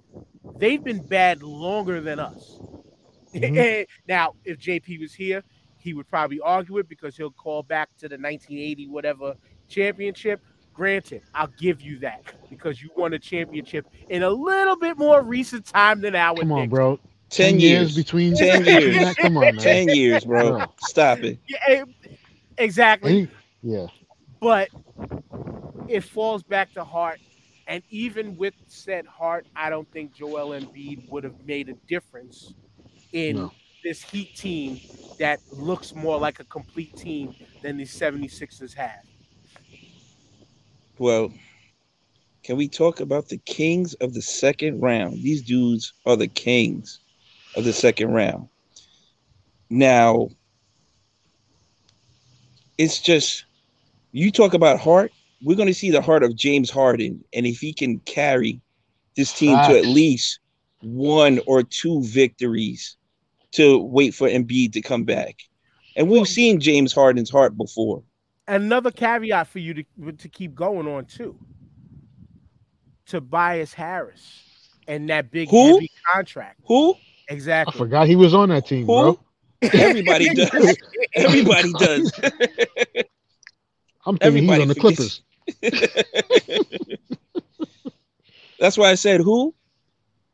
They've 0.57 0.83
been 0.83 1.05
bad 1.05 1.43
longer 1.43 2.01
than 2.01 2.19
us. 2.19 2.59
Mhm. 3.33 3.87
now, 4.07 4.35
if 4.45 4.57
JP 4.59 4.99
was 4.99 5.13
here, 5.13 5.43
he 5.77 5.93
would 5.93 6.07
probably 6.07 6.39
argue 6.39 6.77
it 6.79 6.87
because 6.89 7.15
he'll 7.17 7.31
call 7.31 7.63
back 7.63 7.89
to 7.97 8.07
the 8.09 8.17
1980 8.17 8.87
whatever 8.87 9.35
championship. 9.67 10.41
Granted, 10.73 11.21
I'll 11.35 11.53
give 11.59 11.81
you 11.81 11.99
that 11.99 12.23
because 12.49 12.81
you 12.81 12.89
won 12.95 13.13
a 13.13 13.19
championship 13.19 13.85
in 14.09 14.23
a 14.23 14.29
little 14.29 14.75
bit 14.75 14.97
more 14.97 15.21
recent 15.21 15.65
time 15.65 16.01
than 16.01 16.15
our 16.15 16.35
Come 16.35 16.51
on, 16.51 16.59
Knicks. 16.61 16.69
bro. 16.71 16.99
Ten 17.33 17.59
years. 17.59 17.95
between 17.95 18.35
10 18.35 18.65
years. 18.65 18.97
that? 18.99 19.17
Come 19.17 19.37
on, 19.37 19.43
man. 19.43 19.57
Ten 19.57 19.87
years, 19.89 20.23
bro. 20.23 20.57
Bro. 20.57 20.65
Stop 20.81 21.19
it. 21.19 21.39
Yeah, 21.47 21.57
eh, 21.67 21.83
exactly. 22.57 23.27
Yeah. 23.63 23.87
But 24.39 24.69
it 25.87 26.01
falls 26.01 26.43
back 26.43 26.73
to 26.73 26.83
heart. 26.83 27.19
And 27.65 27.81
even 27.89 28.35
with 28.37 28.53
said 28.67 29.05
heart, 29.07 29.47
I 29.55 29.69
don't 29.69 29.89
think 29.91 30.13
Joel 30.13 30.49
Embiid 30.49 31.09
would 31.09 31.23
have 31.23 31.45
made 31.45 31.69
a 31.69 31.73
difference 31.87 32.53
in 33.13 33.37
No. 33.37 33.51
this 33.83 34.01
Heat 34.01 34.35
team 34.35 34.79
that 35.17 35.39
looks 35.51 35.95
more 35.95 36.19
like 36.19 36.39
a 36.39 36.43
complete 36.43 36.95
team 36.97 37.33
than 37.61 37.77
the 37.77 37.85
76ers 37.85 38.73
had. 38.73 38.99
Well, 40.99 41.33
can 42.43 42.57
we 42.57 42.67
talk 42.67 42.99
about 42.99 43.29
the 43.29 43.37
kings 43.37 43.93
of 43.95 44.13
the 44.13 44.21
second 44.21 44.81
round? 44.81 45.23
These 45.23 45.43
dudes 45.43 45.93
are 46.05 46.17
the 46.17 46.27
kings 46.27 46.99
of 47.55 47.63
the 47.63 47.73
second 47.73 48.11
round. 48.11 48.47
Now, 49.69 50.29
it's 52.77 52.99
just 52.99 53.45
you 54.11 54.31
talk 54.31 54.53
about 54.53 54.79
heart. 54.79 55.11
We're 55.41 55.57
going 55.57 55.67
to 55.67 55.73
see 55.73 55.91
the 55.91 56.01
heart 56.01 56.23
of 56.23 56.35
James 56.35 56.69
Harden, 56.69 57.23
and 57.33 57.45
if 57.45 57.59
he 57.59 57.73
can 57.73 57.99
carry 57.99 58.61
this 59.15 59.33
team 59.33 59.57
to 59.67 59.77
at 59.77 59.85
least 59.85 60.39
one 60.81 61.39
or 61.47 61.63
two 61.63 62.01
victories 62.03 62.97
to 63.51 63.79
wait 63.79 64.13
for 64.13 64.27
Embiid 64.27 64.73
to 64.73 64.81
come 64.81 65.03
back. 65.03 65.39
And 65.95 66.09
we've 66.09 66.27
seen 66.27 66.59
James 66.59 66.93
Harden's 66.93 67.29
heart 67.29 67.55
before. 67.55 68.03
Another 68.47 68.91
caveat 68.91 69.47
for 69.47 69.59
you 69.59 69.73
to, 69.75 70.11
to 70.17 70.27
keep 70.27 70.55
going 70.55 70.87
on 70.87 71.05
too. 71.05 71.37
Tobias 73.05 73.73
Harris 73.73 74.43
and 74.87 75.09
that 75.09 75.31
big 75.31 75.49
Who? 75.49 75.73
heavy 75.73 75.91
contract. 76.13 76.59
Who? 76.65 76.95
I 77.33 77.35
Exactly. 77.35 77.77
forgot 77.77 78.07
he 78.07 78.15
was 78.15 78.33
on 78.33 78.49
that 78.49 78.65
team, 78.67 78.81
Who? 78.85 78.85
bro. 78.85 79.19
Everybody 79.73 80.33
does. 80.35 80.77
Everybody 81.15 81.73
does. 81.73 82.11
I'm 84.05 84.17
thinking 84.17 84.49
Everybody 84.49 84.53
he's 84.53 84.61
on 84.61 84.67
the. 84.67 84.75
Clippers. 84.75 85.21
That's 88.59 88.77
why 88.77 88.91
I 88.91 88.95
said 88.95 89.21
who? 89.21 89.53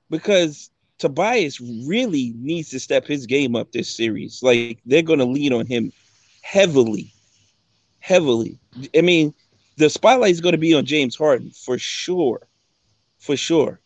Because 0.09 0.69
Tobias 0.97 1.61
really 1.61 2.33
needs 2.37 2.69
to 2.71 2.79
step 2.79 3.05
his 3.07 3.25
game 3.25 3.55
up 3.55 3.71
this 3.71 3.95
series. 3.95 4.43
Like 4.43 4.79
they're 4.85 5.01
going 5.01 5.19
to 5.19 5.25
lean 5.25 5.53
on 5.53 5.65
him 5.65 5.91
heavily, 6.41 7.13
heavily. 7.99 8.59
I 8.95 9.01
mean, 9.01 9.33
the 9.77 9.89
spotlight 9.89 10.31
is 10.31 10.41
going 10.41 10.51
to 10.53 10.57
be 10.59 10.73
on 10.73 10.85
James 10.85 11.15
Harden 11.15 11.51
for 11.51 11.77
sure, 11.77 12.47
for 13.19 13.37
sure. 13.37 13.79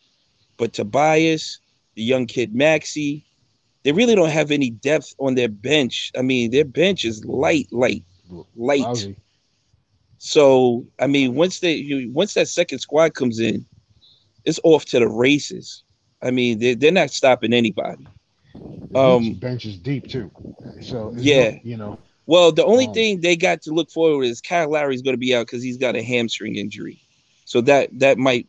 But 0.56 0.72
Tobias, 0.72 1.58
the 1.94 2.02
young 2.02 2.26
kid 2.26 2.54
Maxey, 2.54 3.24
they 3.84 3.92
really 3.92 4.14
don't 4.14 4.30
have 4.30 4.50
any 4.50 4.70
depth 4.70 5.14
on 5.18 5.34
their 5.34 5.48
bench. 5.48 6.10
I 6.16 6.22
mean, 6.22 6.50
their 6.50 6.64
bench 6.64 7.04
is 7.04 7.24
light, 7.24 7.68
light, 7.72 8.04
light. 8.56 8.80
Lousy. 8.80 9.16
So 10.18 10.86
I 10.98 11.06
mean, 11.06 11.34
once 11.34 11.60
they 11.60 11.74
you, 11.74 12.10
once 12.12 12.34
that 12.34 12.48
second 12.48 12.78
squad 12.78 13.14
comes 13.14 13.40
in, 13.40 13.66
it's 14.44 14.60
off 14.64 14.84
to 14.86 14.98
the 14.98 15.08
races. 15.08 15.82
I 16.22 16.30
mean, 16.30 16.58
they 16.58 16.74
they're 16.74 16.92
not 16.92 17.10
stopping 17.10 17.52
anybody. 17.52 18.06
The 18.92 18.98
Um, 18.98 19.34
bench 19.34 19.66
is 19.66 19.76
deep 19.78 20.06
too. 20.06 20.30
So 20.80 21.12
Yeah. 21.16 21.50
no- 21.50 21.60
you 21.64 21.76
know, 21.76 21.98
Well, 22.26 22.52
the 22.52 22.64
only 22.64 22.86
Um, 22.86 22.92
thing 22.92 23.20
they 23.20 23.36
got 23.36 23.62
to 23.62 23.72
look 23.72 23.90
forward 23.90 24.24
is 24.24 24.40
Kyle 24.40 24.70
Lowry's 24.70 25.02
going 25.02 25.14
to 25.14 25.18
be 25.18 25.34
out 25.34 25.46
because 25.46 25.62
he's 25.62 25.76
got 25.76 25.94
a 25.96 26.02
hamstring 26.02 26.56
injury, 26.56 26.98
so 27.44 27.60
that 27.62 27.90
that 27.98 28.16
might 28.16 28.48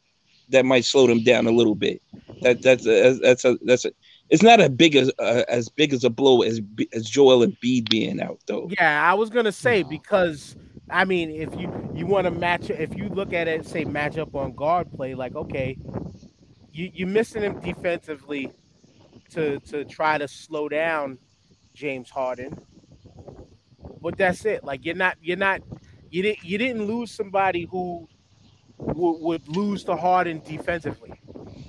that 0.50 0.66
might 0.66 0.86
slow 0.86 1.08
them 1.08 1.24
down 1.24 1.48
a 1.48 1.52
little 1.52 1.76
bit. 1.76 2.02
That 2.42 2.62
that's 2.62 2.86
a, 2.86 3.14
that's 3.20 3.46
a 3.46 3.58
that's 3.64 3.86
a 3.86 3.92
it's 4.30 4.44
not 4.44 4.60
as 4.60 4.70
big 4.70 4.96
as 4.96 5.12
uh, 5.20 5.44
as 5.48 5.70
big 5.70 5.94
as 5.94 6.04
a 6.04 6.10
blow 6.10 6.42
as 6.42 6.62
as 6.94 7.10
Joel 7.10 7.46
Embiid 7.46 7.90
being 7.90 8.22
out 8.22 8.40
though. 8.48 8.70
Yeah, 8.72 9.10
I 9.10 9.14
was 9.14 9.30
gonna 9.30 9.52
say 9.52 9.84
because 9.84 10.56
I 10.90 11.06
mean, 11.06 11.32
if 11.32 11.58
you 11.60 11.92
you 11.94 12.06
want 12.06 12.26
to 12.26 12.32
match, 12.32 12.70
if 12.70 12.96
you 12.96 13.10
look 13.10 13.34
at 13.34 13.48
it, 13.48 13.66
say 13.66 13.86
match 13.86 14.18
up 14.18 14.36
on 14.36 14.54
guard 14.54 14.92
play, 14.92 15.16
like 15.16 15.36
okay, 15.36 15.78
you 16.72 16.92
you're 16.94 17.08
missing 17.08 17.44
him 17.44 17.60
defensively 17.60 18.52
to 19.32 19.60
to 19.62 19.86
try 19.86 20.18
to 20.18 20.28
slow 20.28 20.70
down 20.70 21.18
James 21.74 22.10
Harden, 22.10 22.58
but 24.02 24.18
that's 24.18 24.46
it. 24.46 24.64
Like 24.64 24.86
you're 24.86 24.96
not 24.96 25.18
you're 25.22 25.38
not 25.38 25.62
you 26.10 26.22
didn't 26.22 26.44
you 26.44 26.58
didn't 26.58 26.86
lose 26.86 27.12
somebody 27.12 27.68
who 27.70 28.08
would, 28.78 29.22
would 29.22 29.48
lose 29.48 29.84
to 29.86 29.96
Harden 29.96 30.42
defensively. 30.46 31.14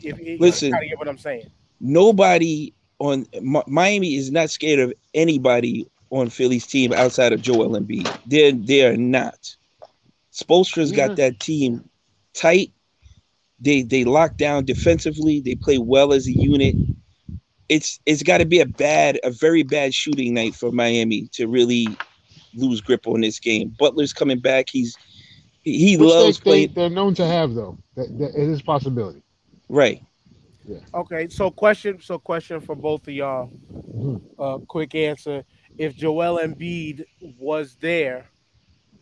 If, 0.02 0.18
if 0.18 0.40
Listen. 0.40 0.68
you 0.68 0.74
kinda 0.74 0.88
get 0.88 0.98
what 0.98 1.08
I'm 1.08 1.18
saying. 1.18 1.50
Nobody 1.80 2.72
on 2.98 3.26
Miami 3.66 4.14
is 4.16 4.30
not 4.30 4.50
scared 4.50 4.80
of 4.80 4.92
anybody 5.14 5.86
on 6.10 6.30
Philly's 6.30 6.66
team 6.66 6.92
outside 6.92 7.32
of 7.32 7.42
Joel 7.42 7.70
Embiid. 7.70 8.10
They're 8.26 8.52
they 8.52 8.86
are 8.86 8.96
not. 8.96 9.56
Spoelstra's 10.32 10.90
Yeah. 10.90 10.96
got 10.96 11.06
mm-hmm. 11.10 11.14
that 11.16 11.40
team 11.40 11.88
tight. 12.34 12.72
They 13.60 13.82
they 13.82 14.04
lock 14.04 14.36
down 14.36 14.64
defensively. 14.64 15.40
They 15.40 15.54
play 15.54 15.78
well 15.78 16.12
as 16.12 16.26
a 16.26 16.32
unit. 16.32 16.76
It's 17.68 18.00
it's 18.06 18.22
got 18.22 18.38
to 18.38 18.44
be 18.46 18.60
a 18.60 18.66
bad, 18.66 19.18
a 19.24 19.30
very 19.30 19.62
bad 19.62 19.92
shooting 19.92 20.34
night 20.34 20.54
for 20.54 20.70
Miami 20.70 21.28
to 21.32 21.48
really 21.48 21.88
lose 22.54 22.80
grip 22.80 23.06
on 23.06 23.20
this 23.20 23.40
game. 23.40 23.74
Butler's 23.78 24.12
coming 24.12 24.38
back. 24.38 24.66
He's 24.70 24.96
he 25.66 25.78
he 25.78 25.96
which 25.96 26.08
loves 26.08 26.38
they, 26.38 26.42
playing 26.42 26.68
they, 26.68 26.74
they're 26.74 26.90
known 26.90 27.12
to 27.14 27.26
have 27.26 27.54
though. 27.54 27.76
That, 27.96 28.16
that 28.18 28.30
it 28.40 28.48
is 28.48 28.60
a 28.60 28.64
possibility. 28.64 29.22
right. 29.68 30.02
Yeah. 30.64 30.78
Okay, 30.94 31.28
so 31.28 31.48
question, 31.48 32.00
so 32.00 32.18
question 32.18 32.60
for 32.60 32.74
both 32.74 33.06
of 33.06 33.14
y'all. 33.14 33.50
Mhm. 33.72 34.20
Uh, 34.36 34.58
quick 34.66 34.94
answer: 34.96 35.44
If 35.78 35.94
Joel 35.94 36.40
Embiid 36.40 37.04
was 37.38 37.76
there, 37.80 38.26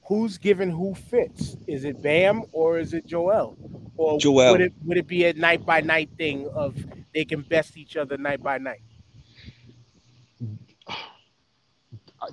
who's 0.03 0.36
giving 0.36 0.70
who 0.70 0.95
fits? 0.95 1.57
Is 1.66 1.85
it 1.85 2.03
Bam 2.03 2.45
or 2.53 2.78
is 2.78 2.93
it 2.93 3.07
Joel? 3.07 3.57
Or 3.97 4.19
Joel. 4.19 4.53
would 4.53 4.61
it 4.61 4.73
would 4.85 4.99
it 4.99 5.07
be 5.07 5.24
a 5.24 5.32
night 5.35 5.65
by 5.65 5.81
night 5.81 6.11
thing 6.19 6.49
of 6.49 6.77
they 7.15 7.24
can 7.24 7.43
best 7.43 7.77
each 7.78 7.97
other 7.97 8.19
night 8.19 8.43
by 8.43 8.59
night? 8.59 8.82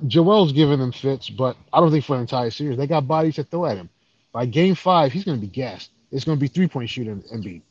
Joel's 0.08 0.52
giving 0.53 0.80
them 0.80 0.91
fits, 0.91 1.30
but 1.30 1.56
I 1.72 1.80
don't 1.80 1.91
think 1.91 2.06
for 2.06 2.16
an 2.16 2.22
entire 2.22 2.49
series. 2.49 2.78
They 2.78 2.88
got 2.88 3.08
bodies 3.08 3.36
to 3.36 3.44
throw 3.44 3.66
at 3.66 3.78
him. 3.78 3.90
By 4.34 4.45
game 4.45 4.76
five, 4.76 5.12
he's 5.12 5.24
going 5.26 5.38
to 5.38 5.41
be 5.41 5.52
gassed. 5.52 5.91
It's 6.12 6.24
going 6.26 6.38
to 6.38 6.41
be 6.41 6.48
three 6.48 6.68
point 6.68 6.90
shooting 6.90 7.22
Embiid. 7.34 7.62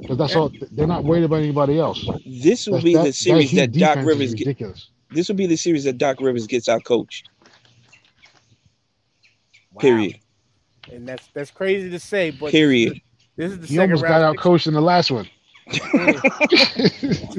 Because 0.00 0.16
that's 0.16 0.36
all. 0.36 0.52
They're 0.72 0.86
not 0.86 1.02
worried 1.04 1.24
about 1.24 1.36
anybody 1.42 1.78
else. 1.78 2.04
This 2.24 2.66
will 2.66 2.74
That's- 2.74 2.84
be 2.84 2.94
that- 2.94 3.04
the 3.04 3.12
series 3.12 3.50
Heat 3.50 3.56
that 3.58 3.72
Doc 3.72 3.96
Rivers 4.06 4.32
get, 4.34 4.46
ridiculous. 4.46 4.90
this 5.10 5.28
will 5.28 5.34
be 5.36 5.46
the 5.46 5.56
series 5.56 5.84
that 5.84 5.98
Doc 5.98 6.20
Rivers 6.20 6.46
gets 6.46 6.68
out 6.68 6.84
coached. 6.84 7.28
Wow. 9.72 9.80
Period. 9.80 10.18
And 10.92 11.06
that's 11.08 11.28
that's 11.34 11.50
crazy 11.50 11.90
to 11.90 11.98
say, 11.98 12.30
but 12.30 12.50
Period. 12.52 13.00
This 13.36 13.52
is 13.52 13.58
the 13.60 13.66
He 13.66 13.74
second 13.74 13.90
almost 13.92 14.02
got 14.04 14.10
round. 14.10 14.24
out 14.24 14.36
coached 14.38 14.66
in 14.68 14.74
the 14.74 14.80
last 14.80 15.10
one. 15.10 15.28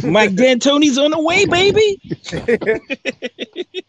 Mike 0.03 0.35
D'Antoni's 0.35 0.97
on 0.99 1.09
the 1.11 1.19
way, 1.19 1.45
baby. 1.45 1.99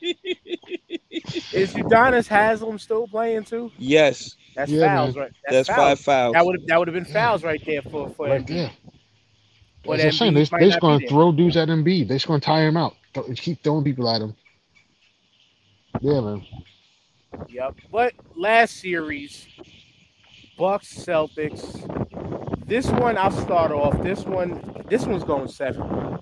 Is 1.52 1.72
Udonis 1.74 2.26
Haslem 2.28 2.78
still 2.78 3.06
playing 3.06 3.44
too? 3.44 3.70
Yes, 3.78 4.36
That's 4.56 4.70
Yeah, 4.70 4.94
fouls, 4.94 5.16
right? 5.16 5.32
that's 5.48 5.68
fouls. 5.68 5.78
five 5.78 6.00
fouls. 6.00 6.32
That 6.34 6.44
would 6.46 6.66
that 6.66 6.78
would 6.78 6.88
have 6.88 6.94
been 6.94 7.04
fouls 7.04 7.42
right 7.44 7.60
there 7.64 7.82
for 7.82 8.08
for 8.10 8.26
right 8.28 8.40
Embiid. 8.42 8.46
there. 8.48 8.70
But 9.84 9.96
That's 9.98 10.04
what 10.04 10.04
I'm 10.06 10.12
saying. 10.12 10.34
They, 10.34 10.44
they're 10.44 10.68
just 10.68 10.80
going 10.80 11.00
to 11.00 11.08
throw 11.08 11.32
dudes 11.32 11.56
at 11.56 11.68
Embiid. 11.68 12.08
They're 12.08 12.16
just 12.16 12.26
going 12.26 12.40
to 12.40 12.44
tire 12.44 12.68
him 12.68 12.76
out. 12.76 12.96
Th- 13.14 13.40
Keep 13.40 13.62
throwing 13.64 13.82
people 13.84 14.08
at 14.10 14.20
him. 14.20 14.36
Yeah, 16.00 16.20
man. 16.20 16.44
Yep. 17.48 17.76
But 17.90 18.12
last 18.36 18.76
series, 18.76 19.46
Bucks 20.58 20.92
Celtics. 20.92 21.86
This 22.66 22.86
one 22.88 23.16
I'll 23.16 23.30
start 23.30 23.72
off. 23.72 24.00
This 24.02 24.24
one, 24.24 24.84
this 24.88 25.06
one's 25.06 25.24
going 25.24 25.48
seven. 25.48 26.18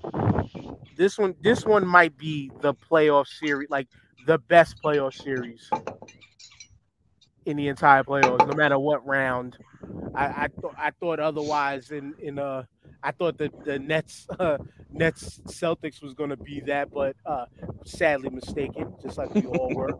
This 0.95 1.17
one, 1.17 1.35
this 1.41 1.65
one 1.65 1.85
might 1.85 2.17
be 2.17 2.51
the 2.61 2.73
playoff 2.73 3.27
series, 3.27 3.69
like 3.69 3.87
the 4.25 4.37
best 4.39 4.81
playoff 4.83 5.13
series 5.13 5.69
in 7.45 7.57
the 7.57 7.67
entire 7.67 8.03
playoffs, 8.03 8.47
no 8.47 8.55
matter 8.55 8.79
what 8.79 9.05
round. 9.07 9.57
I 10.15 10.25
I, 10.25 10.47
th- 10.47 10.73
I 10.77 10.91
thought 10.99 11.19
otherwise. 11.19 11.91
In 11.91 12.13
in 12.21 12.39
uh, 12.39 12.63
I 13.03 13.11
thought 13.11 13.37
that 13.39 13.65
the 13.65 13.79
Nets 13.79 14.27
uh, 14.39 14.57
Nets 14.91 15.39
Celtics 15.47 16.01
was 16.01 16.13
going 16.13 16.29
to 16.31 16.37
be 16.37 16.61
that, 16.61 16.91
but 16.91 17.15
uh, 17.25 17.45
sadly 17.85 18.29
mistaken, 18.29 18.93
just 19.01 19.17
like 19.17 19.33
we 19.33 19.45
all 19.45 19.73
were. 19.75 19.93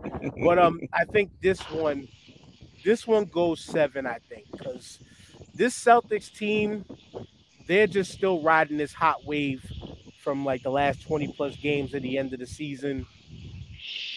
But 0.43 0.59
um, 0.59 0.79
I 0.93 1.05
think 1.05 1.31
this 1.41 1.59
one, 1.71 2.07
this 2.83 3.07
one 3.07 3.25
goes 3.25 3.63
seven. 3.63 4.05
I 4.05 4.19
think 4.29 4.45
because 4.51 4.99
this 5.55 5.77
Celtics 5.81 6.33
team, 6.33 6.85
they're 7.67 7.87
just 7.87 8.11
still 8.11 8.41
riding 8.43 8.77
this 8.77 8.93
hot 8.93 9.25
wave 9.25 9.65
from 10.23 10.45
like 10.45 10.63
the 10.63 10.71
last 10.71 11.03
twenty 11.07 11.27
plus 11.35 11.55
games 11.55 11.95
at 11.95 12.03
the 12.03 12.17
end 12.17 12.33
of 12.33 12.39
the 12.39 12.47
season 12.47 13.05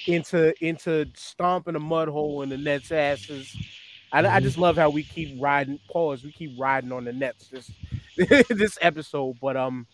into 0.06 0.52
into 0.64 1.06
stomping 1.14 1.76
a 1.76 1.80
mud 1.80 2.08
hole 2.08 2.42
in 2.42 2.48
the 2.48 2.58
Nets' 2.58 2.92
asses. 2.92 3.56
I, 4.12 4.26
I 4.26 4.40
just 4.40 4.58
love 4.58 4.76
how 4.76 4.90
we 4.90 5.02
keep 5.02 5.40
riding. 5.40 5.78
Pause. 5.90 6.24
We 6.24 6.32
keep 6.32 6.58
riding 6.58 6.92
on 6.92 7.04
the 7.04 7.12
Nets 7.12 7.48
this 7.48 7.70
this 8.48 8.78
episode, 8.80 9.38
but 9.40 9.56
um, 9.56 9.86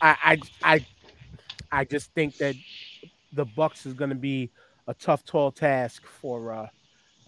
I 0.00 0.38
I 0.62 0.74
I 0.74 0.86
I 1.72 1.84
just 1.84 2.12
think 2.14 2.36
that 2.38 2.54
the 3.32 3.44
Bucks 3.44 3.86
is 3.86 3.94
going 3.94 4.10
to 4.10 4.16
be 4.16 4.50
a 4.88 4.94
tough, 4.94 5.24
tall 5.24 5.52
task 5.52 6.04
for 6.06 6.52
uh, 6.52 6.66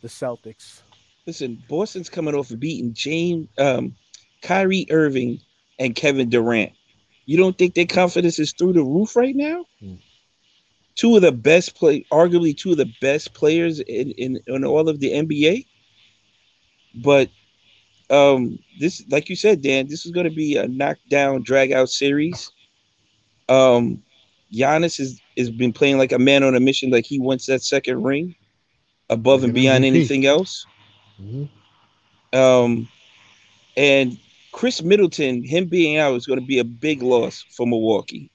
the 0.00 0.08
Celtics. 0.08 0.82
Listen, 1.26 1.62
Boston's 1.68 2.10
coming 2.10 2.34
off 2.34 2.50
of 2.50 2.58
beating 2.58 2.92
James, 2.92 3.48
um, 3.58 3.94
Kyrie 4.42 4.86
Irving, 4.90 5.38
and 5.78 5.94
Kevin 5.94 6.28
Durant. 6.28 6.72
You 7.26 7.36
don't 7.36 7.56
think 7.56 7.74
their 7.74 7.86
confidence 7.86 8.38
is 8.40 8.52
through 8.52 8.72
the 8.72 8.82
roof 8.82 9.14
right 9.14 9.36
now? 9.36 9.64
Hmm. 9.78 9.94
Two 10.94 11.16
of 11.16 11.22
the 11.22 11.32
best 11.32 11.74
play, 11.74 12.04
arguably 12.12 12.56
two 12.56 12.72
of 12.72 12.76
the 12.76 12.92
best 13.00 13.32
players 13.34 13.80
in, 13.80 14.10
in, 14.12 14.40
in 14.46 14.64
all 14.64 14.88
of 14.88 15.00
the 15.00 15.12
NBA. 15.12 15.66
But 16.94 17.30
um, 18.10 18.58
this, 18.78 19.02
like 19.10 19.28
you 19.28 19.36
said, 19.36 19.62
Dan, 19.62 19.88
this 19.88 20.04
is 20.04 20.12
going 20.12 20.28
to 20.28 20.34
be 20.34 20.56
a 20.56 20.68
knockdown, 20.68 21.42
drag 21.42 21.72
out 21.72 21.88
series. 21.88 22.50
Um, 23.48 24.02
Giannis 24.52 25.00
is 25.00 25.20
has 25.38 25.50
been 25.50 25.72
playing 25.72 25.96
like 25.96 26.12
a 26.12 26.18
man 26.18 26.42
on 26.44 26.54
a 26.54 26.60
mission, 26.60 26.90
like 26.90 27.06
he 27.06 27.18
wants 27.18 27.46
that 27.46 27.62
second 27.62 28.02
ring, 28.02 28.34
above 29.08 29.44
and 29.44 29.54
beyond 29.54 29.84
anything 29.84 30.26
else. 30.26 30.66
Mhm. 31.20 31.48
Um, 32.34 32.88
and 33.76 34.18
Khris 34.52 34.82
Middleton, 34.82 35.44
him 35.44 35.66
being 35.66 35.96
out 35.96 36.14
is 36.14 36.26
going 36.26 36.40
to 36.40 36.46
be 36.46 36.58
a 36.58 36.64
big 36.64 37.02
loss 37.02 37.44
for 37.50 37.66
Milwaukee. 37.66 38.30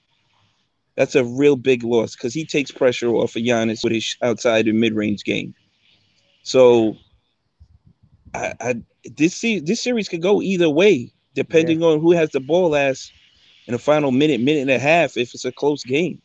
That's 0.98 1.14
a 1.14 1.24
real 1.24 1.54
big 1.54 1.84
loss 1.84 2.16
because 2.16 2.34
he 2.34 2.44
takes 2.44 2.72
pressure 2.72 3.10
off 3.10 3.36
of 3.36 3.42
Giannis 3.42 3.84
with 3.84 3.92
his 3.92 4.16
outside 4.20 4.66
and 4.66 4.80
mid 4.80 4.94
range 4.94 5.22
game. 5.22 5.54
So, 6.42 6.96
I, 8.34 8.52
I 8.60 8.74
this 9.04 9.36
se- 9.36 9.60
this 9.60 9.80
series 9.80 10.08
could 10.08 10.22
go 10.22 10.42
either 10.42 10.68
way 10.68 11.12
depending 11.34 11.84
on 11.84 12.00
who 12.00 12.10
has 12.10 12.30
the 12.30 12.40
ball 12.40 12.70
last 12.70 13.12
in 13.68 13.74
the 13.74 13.78
final 13.78 14.10
minute, 14.10 14.40
minute 14.40 14.62
and 14.62 14.70
a 14.72 14.78
half. 14.80 15.16
If 15.16 15.34
it's 15.34 15.44
a 15.44 15.52
close 15.52 15.84
game, 15.84 16.20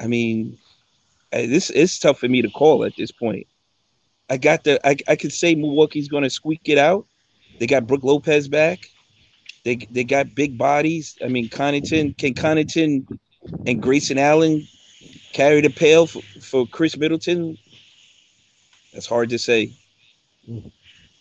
I 0.00 0.06
mean, 0.06 0.56
this 1.30 1.68
is 1.68 1.98
tough 1.98 2.18
for 2.18 2.28
me 2.28 2.40
to 2.40 2.48
call 2.48 2.86
at 2.86 2.96
this 2.96 3.12
point. 3.12 3.46
I 4.30 4.38
got 4.38 4.64
the 4.64 4.80
I, 4.88 4.96
I 5.06 5.16
could 5.16 5.34
say 5.34 5.54
Milwaukee's 5.54 6.08
going 6.08 6.24
to 6.24 6.30
squeak 6.30 6.62
it 6.64 6.78
out. 6.78 7.06
They 7.58 7.66
got 7.66 7.86
Brook 7.86 8.02
Lopez 8.02 8.48
back. 8.48 8.88
They 9.64 9.76
they 9.90 10.04
got 10.04 10.34
big 10.34 10.56
bodies. 10.58 11.16
I 11.22 11.28
mean, 11.28 11.48
Connaughton 11.48 12.16
can 12.16 12.34
Connaughton 12.34 13.06
and 13.66 13.82
Grayson 13.82 14.18
Allen 14.18 14.66
carry 15.32 15.60
the 15.60 15.70
pail 15.70 16.06
for, 16.06 16.22
for 16.40 16.66
Khris 16.66 16.96
Middleton. 16.96 17.58
That's 18.92 19.06
hard 19.06 19.30
to 19.30 19.38
say. 19.38 19.72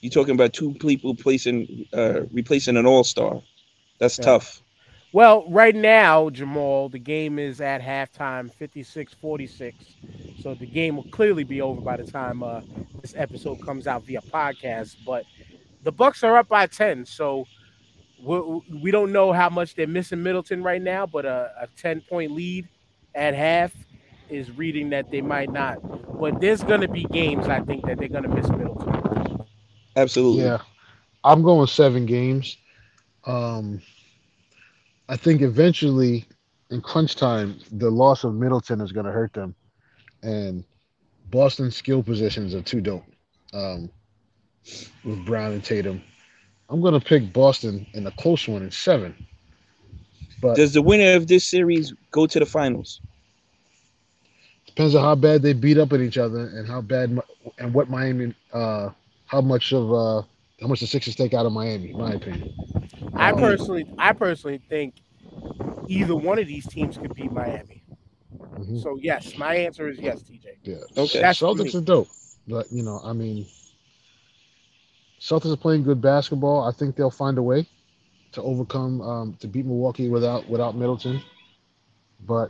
You're 0.01 0.11
talking 0.11 0.35
about 0.35 0.53
two 0.53 0.73
people 0.75 1.15
placing 1.15 1.85
uh, 1.93 2.21
replacing 2.31 2.77
an 2.77 2.85
all 2.85 3.03
star. 3.03 3.41
That's 3.99 4.17
Yeah. 4.17 4.25
tough. 4.25 4.61
Well, 5.11 5.45
right 5.49 5.75
now, 5.75 6.29
Jamal, 6.29 6.89
the 6.89 6.99
game 6.99 7.39
is 7.39 7.61
at 7.61 7.81
halftime, 7.81 8.51
56-46. 8.53 9.95
So 10.41 10.53
the 10.53 10.65
game 10.67 10.95
will 10.97 11.03
clearly 11.11 11.43
be 11.43 11.61
over 11.61 11.81
by 11.81 11.97
the 11.97 12.03
time 12.03 12.43
uh, 12.43 12.61
this 13.01 13.13
episode 13.17 13.61
comes 13.61 13.87
out 13.87 14.03
via 14.05 14.21
podcast. 14.21 14.97
But 15.05 15.25
the 15.83 15.91
Bucks 15.91 16.23
are 16.23 16.37
up 16.37 16.47
by 16.49 16.67
10, 16.67 17.05
so 17.05 17.47
we, 18.21 18.61
we 18.81 18.91
don't 18.91 19.11
know 19.11 19.31
how 19.31 19.49
much 19.49 19.75
they're 19.75 19.87
missing 19.87 20.23
Middleton 20.23 20.63
right 20.63 20.81
now, 20.81 21.05
but 21.05 21.25
a, 21.25 21.51
a 21.61 21.67
10-point 21.81 22.31
lead 22.31 22.67
at 23.15 23.33
half 23.33 23.73
is 24.29 24.51
reading 24.51 24.89
that 24.89 25.09
they 25.11 25.21
might 25.21 25.51
not. 25.51 25.77
But 26.19 26.41
there's 26.41 26.63
going 26.63 26.81
to 26.81 26.87
be 26.87 27.03
games, 27.05 27.47
I 27.47 27.61
think, 27.61 27.85
that 27.85 27.97
they're 27.97 28.07
going 28.07 28.23
to 28.23 28.29
miss 28.29 28.49
Middleton. 28.49 29.45
Absolutely. 29.95 30.43
Yeah, 30.43 30.59
I'm 31.23 31.41
going 31.41 31.67
seven 31.67 32.05
games. 32.05 32.57
Um, 33.25 33.81
I 35.09 35.17
think 35.17 35.41
eventually, 35.41 36.25
in 36.69 36.81
crunch 36.81 37.15
time, 37.15 37.59
the 37.71 37.89
loss 37.89 38.23
of 38.23 38.35
Middleton 38.35 38.81
is 38.81 38.91
going 38.91 39.05
to 39.05 39.11
hurt 39.11 39.33
them, 39.33 39.55
and 40.21 40.63
Boston's 41.29 41.75
skill 41.75 42.03
positions 42.03 42.53
are 42.53 42.61
too 42.61 42.81
dope. 42.81 43.05
Um, 43.53 43.89
with 45.05 45.25
Brown 45.25 45.53
and 45.53 45.63
Tatum, 45.63 46.01
I'm 46.69 46.81
going 46.81 46.99
to 46.99 47.05
pick 47.05 47.31
Boston 47.33 47.85
in 47.93 48.05
a 48.07 48.11
close 48.11 48.47
one 48.47 48.61
in 48.63 48.71
seven. 48.71 49.15
But 50.41 50.55
Does 50.55 50.73
the 50.73 50.81
winner 50.81 51.15
of 51.15 51.27
this 51.27 51.45
series 51.47 51.93
go 52.11 52.25
to 52.27 52.39
the 52.39 52.45
finals? 52.45 53.01
depends 54.65 54.95
on 54.95 55.03
how 55.03 55.15
bad 55.15 55.41
they 55.41 55.53
beat 55.53 55.77
up 55.77 55.93
at 55.93 56.01
each 56.01 56.17
other 56.17 56.47
and 56.55 56.67
how 56.67 56.81
bad 56.81 57.17
and 57.59 57.73
what 57.73 57.89
Miami, 57.89 58.33
uh, 58.53 58.89
how 59.25 59.41
much 59.41 59.73
of 59.73 59.91
uh, 59.93 60.21
how 60.61 60.67
much 60.67 60.79
the 60.81 60.87
Sixers 60.87 61.15
take 61.15 61.33
out 61.33 61.45
of 61.45 61.51
Miami. 61.51 61.91
In 61.91 61.97
my 61.97 62.13
opinion. 62.13 62.53
I 63.15 63.31
Um, 63.31 63.39
personally, 63.39 63.85
I 63.97 64.13
personally 64.13 64.59
think 64.69 64.95
either 65.87 66.15
one 66.15 66.39
of 66.39 66.47
these 66.47 66.67
teams 66.67 66.97
could 66.97 67.13
beat 67.15 67.31
Miami. 67.31 67.83
mhm. 68.57 68.83
So 68.83 68.97
yes, 69.01 69.35
my 69.37 69.55
answer 69.55 69.87
is 69.89 69.99
yes, 69.99 70.21
TJ. 70.23 70.57
Yeah. 70.63 70.75
Okay. 70.97 71.21
That's 71.21 71.39
for 71.39 71.55
Celtics 71.55 71.73
me. 71.73 71.75
are 71.75 71.81
dope, 71.81 72.09
but 72.47 72.71
you 72.71 72.83
know, 72.83 72.99
I 73.03 73.13
mean, 73.13 73.45
Celtics 75.19 75.53
are 75.53 75.57
playing 75.57 75.83
good 75.83 76.01
basketball. 76.01 76.63
I 76.67 76.71
think 76.71 76.95
they'll 76.95 77.09
find 77.11 77.37
a 77.37 77.43
way 77.43 77.67
to 78.33 78.41
overcome 78.41 79.01
um, 79.01 79.33
to 79.39 79.47
beat 79.47 79.65
Milwaukee 79.65 80.09
without 80.09 80.47
without 80.49 80.75
Middleton. 80.75 81.21
But 82.25 82.49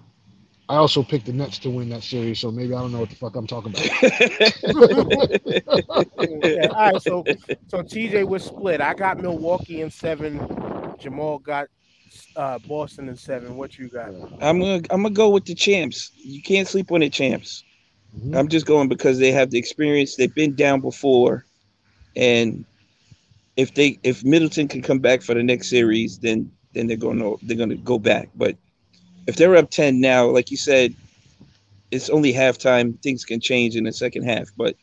I 0.70 0.76
also 0.76 1.04
picked 1.04 1.26
the 1.26 1.34
Nets 1.34 1.60
to 1.60 1.70
win 1.70 1.90
that 1.90 2.04
series, 2.04 2.40
so 2.40 2.52
maybe 2.52 2.74
I 2.74 2.80
don't 2.82 2.92
know 2.92 3.00
what 3.00 3.10
the 3.10 3.16
fuck 3.16 3.36
I'm 3.36 3.48
talking 3.48 3.74
about. 3.74 3.92
Okay, 5.96 6.70
All 6.70 6.76
right, 6.76 7.02
so 7.02 7.28
so 7.68 7.84
TJ 7.84 8.24
was 8.24 8.44
split. 8.46 8.82
I 8.82 8.94
got 8.94 9.20
Milwaukee 9.20 9.82
in 9.82 9.90
seven. 9.90 10.40
Jamal 11.00 11.40
got 11.40 11.68
uh, 12.36 12.60
Boston 12.60 13.10
in 13.10 13.18
seven. 13.18 13.56
What 13.58 13.78
you 13.78 13.90
got? 13.90 14.12
I'm 14.42 14.60
gonna 14.60 14.82
I'm 14.92 15.04
gonna 15.04 15.12
go 15.12 15.30
with 15.30 15.46
the 15.46 15.56
champs. 15.56 16.12
You 16.24 16.42
can't 16.42 16.68
sleep 16.68 16.92
on 16.92 17.02
the 17.02 17.10
champs. 17.10 17.64
Mhm. 18.16 18.36
I'm 18.38 18.50
just 18.50 18.68
going 18.68 18.90
because 18.90 19.20
they 19.20 19.32
have 19.32 19.52
the 19.52 19.60
experience. 19.60 20.16
They've 20.16 20.34
been 20.34 20.56
down 20.56 20.82
before, 20.82 21.47
and 22.18 22.66
if 23.56 23.76
they 23.76 24.00
if 24.04 24.24
Middleton 24.24 24.68
can 24.68 24.82
come 24.82 25.00
back 25.00 25.22
for 25.22 25.34
the 25.34 25.44
next 25.44 25.70
series, 25.70 26.20
then 26.20 26.52
then 26.74 26.88
they're 26.88 26.98
going 26.98 27.20
to 27.20 27.38
they're 27.44 27.58
going 27.58 27.70
to 27.70 27.76
go 27.76 27.98
back. 28.00 28.30
But 28.36 28.58
if 29.28 29.36
they're 29.36 29.56
up 29.56 29.70
ten 29.70 30.02
now, 30.02 30.26
like 30.26 30.52
you 30.52 30.58
said, 30.58 30.94
it's 31.92 32.10
only 32.10 32.34
halftime. 32.34 33.02
Things 33.02 33.24
can 33.24 33.40
change 33.40 33.76
in 33.76 33.84
the 33.84 33.94
second 33.94 34.24
half. 34.24 34.50
But 34.58 34.76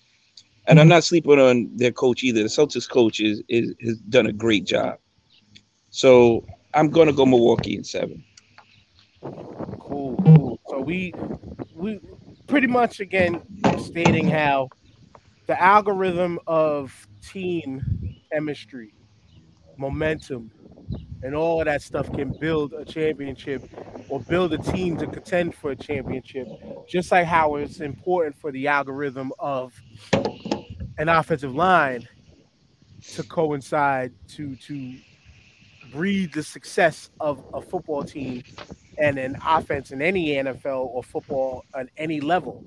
and 0.66 0.78
I'm 0.78 0.85
mm-hmm. 0.85 0.90
not 0.90 1.05
sleeping 1.05 1.39
on 1.39 1.70
their 1.77 1.93
coach 1.93 2.23
either. 2.23 2.43
The 2.43 2.48
Celtics 2.48 2.89
coach 2.89 3.20
is, 3.20 3.43
is 3.48 3.74
has 3.81 3.98
done 3.98 4.27
a 4.27 4.32
great 4.32 4.65
job. 4.65 4.98
So 5.90 6.44
I'm 6.73 6.89
going 6.89 7.09
to 7.09 7.12
go 7.12 7.27
Milwaukee 7.27 7.77
in 7.77 7.85
seven. 7.85 8.24
Cool, 9.78 10.16
cool. 10.24 10.61
So 10.69 10.81
we 10.81 11.12
we 11.74 12.01
pretty 12.47 12.66
much 12.66 13.01
again 13.01 13.43
stating 13.78 14.28
how 14.28 14.69
the 15.47 15.61
algorithm 15.61 16.39
of 16.47 17.06
team 17.33 18.17
chemistry, 18.33 18.95
momentum, 19.77 20.51
and 21.23 21.35
all 21.35 21.61
of 21.61 21.67
that 21.67 21.83
stuff 21.83 22.13
can 22.13 22.37
build 22.39 22.73
a 22.75 22.85
championship 22.85 23.63
or 24.09 24.21
build 24.21 24.53
a 24.53 24.59
team 24.59 24.97
to 24.99 25.07
contend 25.07 25.55
for 25.55 25.71
a 25.71 25.77
championship. 25.77 26.47
Just 26.89 27.11
like 27.11 27.25
how 27.25 27.57
it's 27.57 27.81
important 27.81 28.37
for 28.37 28.53
the 28.53 28.69
algorithm 28.69 29.33
of 29.39 29.73
an 30.99 31.09
offensive 31.09 31.55
line 31.55 32.07
to 33.13 33.23
coincide 33.23 34.13
to 34.29 34.57
to 34.57 34.97
breed 35.93 36.33
the 36.33 36.43
success 36.43 37.11
of 37.21 37.43
a 37.55 37.61
football 37.61 38.03
team 38.03 38.43
and 38.99 39.19
an 39.19 39.37
offense 39.47 39.93
in 39.93 40.03
any 40.03 40.29
NFL 40.35 40.87
or 40.87 41.03
football 41.03 41.65
at 41.75 41.89
any 41.97 42.21
level 42.21 42.65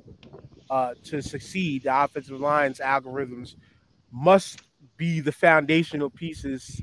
uh, 0.69 0.93
to 1.03 1.21
succeed. 1.21 1.83
The 1.83 2.03
offensive 2.03 2.39
line's 2.39 2.79
algorithms 2.79 3.55
must 4.11 4.61
be 4.97 5.19
the 5.19 5.31
foundational 5.31 6.09
pieces 6.09 6.81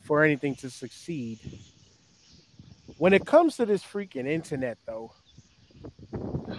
for 0.00 0.22
anything 0.22 0.54
to 0.56 0.70
succeed. 0.70 1.38
When 2.98 3.12
it 3.12 3.26
comes 3.26 3.56
to 3.56 3.66
this 3.66 3.82
freaking 3.82 4.26
internet, 4.26 4.78
though, 4.86 5.12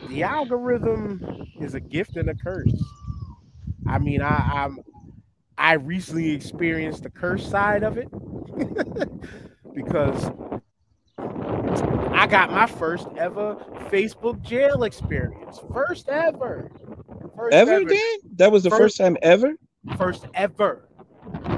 the 0.09 0.23
algorithm 0.23 1.45
is 1.59 1.73
a 1.73 1.79
gift 1.79 2.15
and 2.17 2.29
a 2.29 2.35
curse. 2.35 2.73
I 3.87 3.99
mean, 3.99 4.21
I, 4.21 4.63
I'm 4.65 4.79
I 5.57 5.73
recently 5.73 6.31
experienced 6.31 7.03
the 7.03 7.09
curse 7.09 7.47
side 7.47 7.83
of 7.83 7.97
it 7.97 8.09
because 9.73 10.31
I 11.17 12.27
got 12.27 12.51
my 12.51 12.65
first 12.65 13.07
ever 13.17 13.55
Facebook 13.91 14.41
jail 14.41 14.83
experience. 14.83 15.59
First 15.71 16.09
ever. 16.09 16.71
First 17.35 17.53
Ever, 17.53 17.83
Dan? 17.83 17.99
That 18.35 18.51
was 18.51 18.63
the 18.63 18.69
First- 18.69 18.81
first 18.81 18.97
time 18.97 19.17
ever. 19.21 19.53
First 19.97 20.27
ever. 20.33 20.87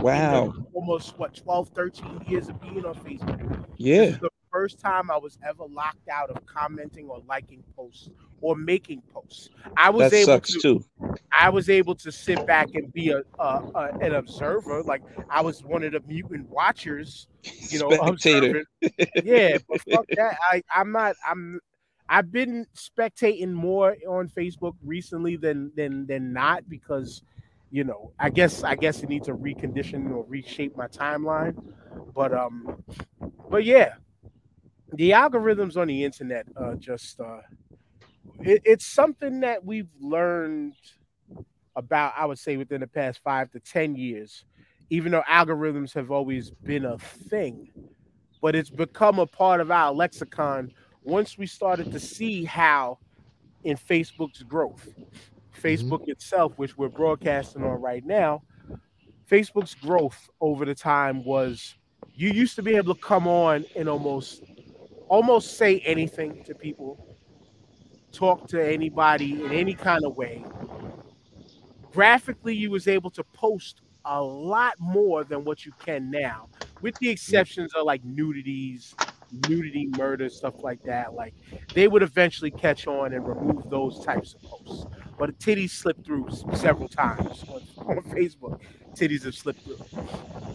Wow. 0.02 0.54
Almost 0.74 1.18
what 1.18 1.36
12, 1.36 1.70
13 1.70 2.26
years 2.28 2.50
of 2.50 2.62
being 2.62 2.86
on 2.86 2.96
Facebook. 2.96 3.66
Yeah. 3.78 4.18
the 4.22 4.30
first 4.52 4.80
time 4.80 5.12
I 5.12 5.18
was 5.18 5.38
ever 5.46 5.66
locked 5.70 6.08
out 6.08 6.30
of 6.30 6.46
commenting 6.46 7.10
or 7.10 7.22
liking 7.28 7.64
posts 7.76 8.10
or 8.42 8.56
making 8.56 9.02
posts. 9.14 9.50
I 9.76 9.90
was 9.90 10.12
That 10.12 10.18
able 10.18 10.26
sucks 10.26 10.54
to 10.54 10.60
too. 10.60 10.86
I 11.38 11.50
was 11.50 11.70
able 11.70 11.96
to 11.96 12.12
sit 12.12 12.46
back 12.48 12.70
and 12.74 12.92
be 12.94 13.10
a, 13.10 13.22
a, 13.40 13.44
a 13.44 13.98
an 14.00 14.16
observer. 14.16 14.82
Like 14.84 15.02
I 15.30 15.42
was 15.42 15.64
one 15.64 15.84
of 15.84 15.92
the 15.92 16.02
mutant 16.08 16.48
watchers, 16.50 17.28
you 17.70 17.80
know, 17.80 17.92
Spectator. 17.92 18.64
Yeah, 19.24 19.58
but 19.68 19.82
fuck 19.92 20.06
that. 20.16 20.38
I 20.52 20.64
I'm 20.74 20.92
not. 20.92 21.16
I'm. 21.28 21.60
I've 22.08 22.32
been 22.32 22.68
spectating 22.78 23.52
more 23.52 23.98
on 24.08 24.30
Facebook 24.30 24.76
recently 24.84 25.36
than 25.38 25.72
than 25.76 26.06
than 26.06 26.32
not 26.32 26.70
because, 26.70 27.24
you 27.76 27.84
know, 27.84 28.14
I 28.18 28.30
guess 28.30 28.64
I 28.64 28.76
guess 28.76 29.04
it 29.04 29.10
needs 29.10 29.28
to 29.28 29.34
recondition 29.34 30.10
or 30.10 30.24
reshape 30.30 30.78
my 30.78 30.88
timeline. 30.88 31.62
But 32.16 32.34
um, 32.34 32.82
but 33.50 33.66
yeah, 33.66 33.96
the 34.94 35.12
algorithms 35.12 35.76
on 35.76 35.90
the 35.90 36.06
internet 36.06 36.46
uh, 36.56 36.76
just 36.76 37.20
uh, 37.20 37.42
it, 38.40 38.62
it's 38.64 38.86
something 38.86 39.42
that 39.42 39.66
we've 39.66 39.90
learned 40.00 40.76
about. 41.76 42.14
I 42.16 42.26
would 42.26 42.40
say 42.40 42.56
within 42.56 42.80
the 42.80 42.88
past 42.88 43.20
five 43.22 43.52
to 43.52 43.60
ten 43.60 43.98
years, 43.98 44.46
even 44.90 45.12
though 45.12 45.24
algorithms 45.30 45.94
have 45.96 46.12
always 46.12 46.52
been 46.52 46.86
a 46.86 46.98
thing, 46.98 47.74
but 48.42 48.56
it's 48.56 48.70
become 48.70 49.20
a 49.20 49.28
part 49.28 49.60
of 49.60 49.70
our 49.70 49.92
lexicon 49.92 50.72
once 51.04 51.38
we 51.38 51.46
started 51.46 51.92
to 51.92 52.00
see 52.00 52.46
how 52.46 53.00
in 53.66 53.76
Facebook's 53.76 54.44
growth. 54.44 54.88
Facebook 55.66 56.02
mm-hmm. 56.02 56.12
itself, 56.12 56.54
which 56.58 56.78
we're 56.78 56.90
broadcasting 56.90 57.64
on 57.64 57.82
right 57.82 58.06
now, 58.06 58.44
Facebook's 59.30 59.74
growth 59.74 60.30
over 60.40 60.66
the 60.66 60.76
time 60.76 61.24
was 61.24 61.76
you 62.14 62.30
used 62.30 62.56
to 62.56 62.62
be 62.62 62.76
able 62.76 62.94
to 62.94 63.02
come 63.02 63.28
on 63.28 63.66
and 63.76 63.90
almost 63.90 64.44
almost 65.08 65.58
say 65.58 65.80
anything 65.80 66.44
to 66.44 66.54
people, 66.54 67.08
talk 68.12 68.48
to 68.48 68.64
anybody 68.64 69.44
in 69.44 69.52
any 69.52 69.74
kind 69.74 70.04
of 70.06 70.16
way. 70.16 70.44
Graphically, 71.92 72.56
you 72.56 72.72
was 72.72 72.88
able 72.88 73.10
to 73.12 73.24
post 73.24 73.82
a 74.06 74.22
lot 74.22 74.74
more 74.80 75.24
than 75.24 75.44
what 75.44 75.66
you 75.66 75.72
can 75.84 76.12
now, 76.12 76.48
with 76.82 76.96
the 77.00 77.10
exceptions 77.10 77.74
of 77.74 77.86
like 77.86 78.04
nudities, 78.04 78.94
nudity, 79.50 79.88
murder, 79.98 80.30
stuff 80.30 80.64
like 80.64 80.84
that. 80.84 81.14
Like 81.14 81.34
they 81.74 81.88
would 81.88 82.04
eventually 82.04 82.52
catch 82.52 82.88
on 82.88 83.14
and 83.14 83.28
remove 83.28 83.70
those 83.70 84.04
types 84.04 84.34
of 84.34 84.42
posts. 84.42 84.86
But 85.18 85.38
titties 85.40 85.72
slipped 85.72 86.06
through 86.06 86.28
several 86.54 86.88
times 86.88 87.44
on, 87.48 87.62
on 87.98 88.04
Facebook. 88.04 88.60
Titties 88.94 89.24
have 89.26 89.36
slipped 89.36 89.62
through. 89.62 89.80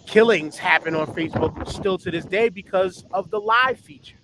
Killings 0.06 0.56
happen 0.56 0.94
on 0.94 1.06
Facebook 1.09 1.68
still 1.68 1.98
to 1.98 2.10
this 2.10 2.24
day 2.24 2.48
because 2.48 3.05
of 3.12 3.30
the 3.30 3.40
live 3.40 3.78
feature. 3.78 4.16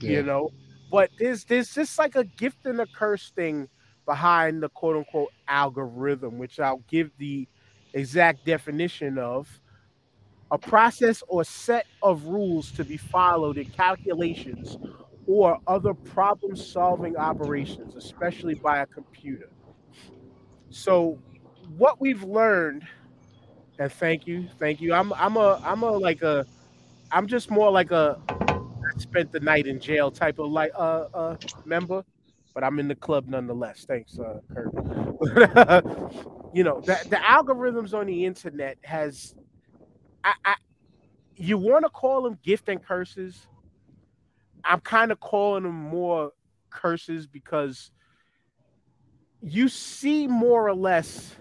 Yeah. 0.00 0.10
You 0.10 0.22
know, 0.22 0.52
but 0.90 1.10
there's 1.18 1.44
there's 1.44 1.74
just 1.74 1.98
like 1.98 2.16
a 2.16 2.24
gift 2.24 2.66
and 2.66 2.80
a 2.80 2.86
curse 2.86 3.30
thing 3.30 3.68
behind 4.06 4.62
the 4.62 4.68
quote 4.70 4.96
unquote 4.96 5.32
algorithm, 5.46 6.38
which 6.38 6.58
I'll 6.58 6.82
give 6.88 7.10
the 7.18 7.46
exact 7.92 8.44
definition 8.44 9.18
of 9.18 9.60
a 10.50 10.58
process 10.58 11.22
or 11.28 11.44
set 11.44 11.86
of 12.02 12.24
rules 12.24 12.70
to 12.72 12.84
be 12.84 12.96
followed 12.96 13.58
in 13.58 13.66
calculations 13.66 14.78
or 15.26 15.58
other 15.66 15.92
problem 15.92 16.56
solving 16.56 17.16
operations, 17.16 17.94
especially 17.96 18.54
by 18.54 18.78
a 18.78 18.86
computer. 18.86 19.50
So, 20.70 21.18
what 21.76 22.00
we've 22.00 22.22
learned, 22.22 22.86
and 23.78 23.92
thank 23.92 24.26
you, 24.26 24.48
thank 24.58 24.80
you. 24.80 24.94
I'm 24.94 25.12
I'm 25.14 25.36
a 25.36 25.60
I'm 25.64 25.82
a 25.82 25.90
like 25.90 26.22
a 26.22 26.46
I'm 27.10 27.26
just 27.26 27.50
more 27.50 27.70
like 27.70 27.90
a 27.90 28.20
spent 28.96 29.32
the 29.32 29.40
night 29.40 29.66
in 29.66 29.80
jail 29.80 30.10
type 30.10 30.38
of 30.38 30.50
like 30.50 30.72
uh 30.74 31.06
uh 31.14 31.36
member, 31.64 32.04
but 32.54 32.64
I'm 32.64 32.78
in 32.78 32.88
the 32.88 32.94
club 32.94 33.26
nonetheless. 33.28 33.84
Thanks, 33.86 34.18
uh, 34.18 34.40
Kurt. 34.52 34.72
you 36.54 36.64
know, 36.64 36.80
the, 36.80 36.98
the 37.10 37.16
algorithms 37.16 37.92
on 37.94 38.06
the 38.06 38.24
internet 38.24 38.78
has 38.82 39.34
I, 40.28 40.34
I 40.44 40.54
you 41.36 41.56
want 41.56 41.84
to 41.84 41.90
call 41.90 42.22
them 42.22 42.38
gift 42.42 42.68
and 42.68 42.82
curses. 42.82 43.46
I'm 44.64 44.80
kind 44.80 45.12
of 45.12 45.20
calling 45.20 45.62
them 45.62 45.74
more 45.74 46.32
curses 46.70 47.26
because 47.26 47.90
you 49.40 49.68
see 49.68 50.26
more 50.26 50.66
or 50.66 50.74
less 50.74 51.36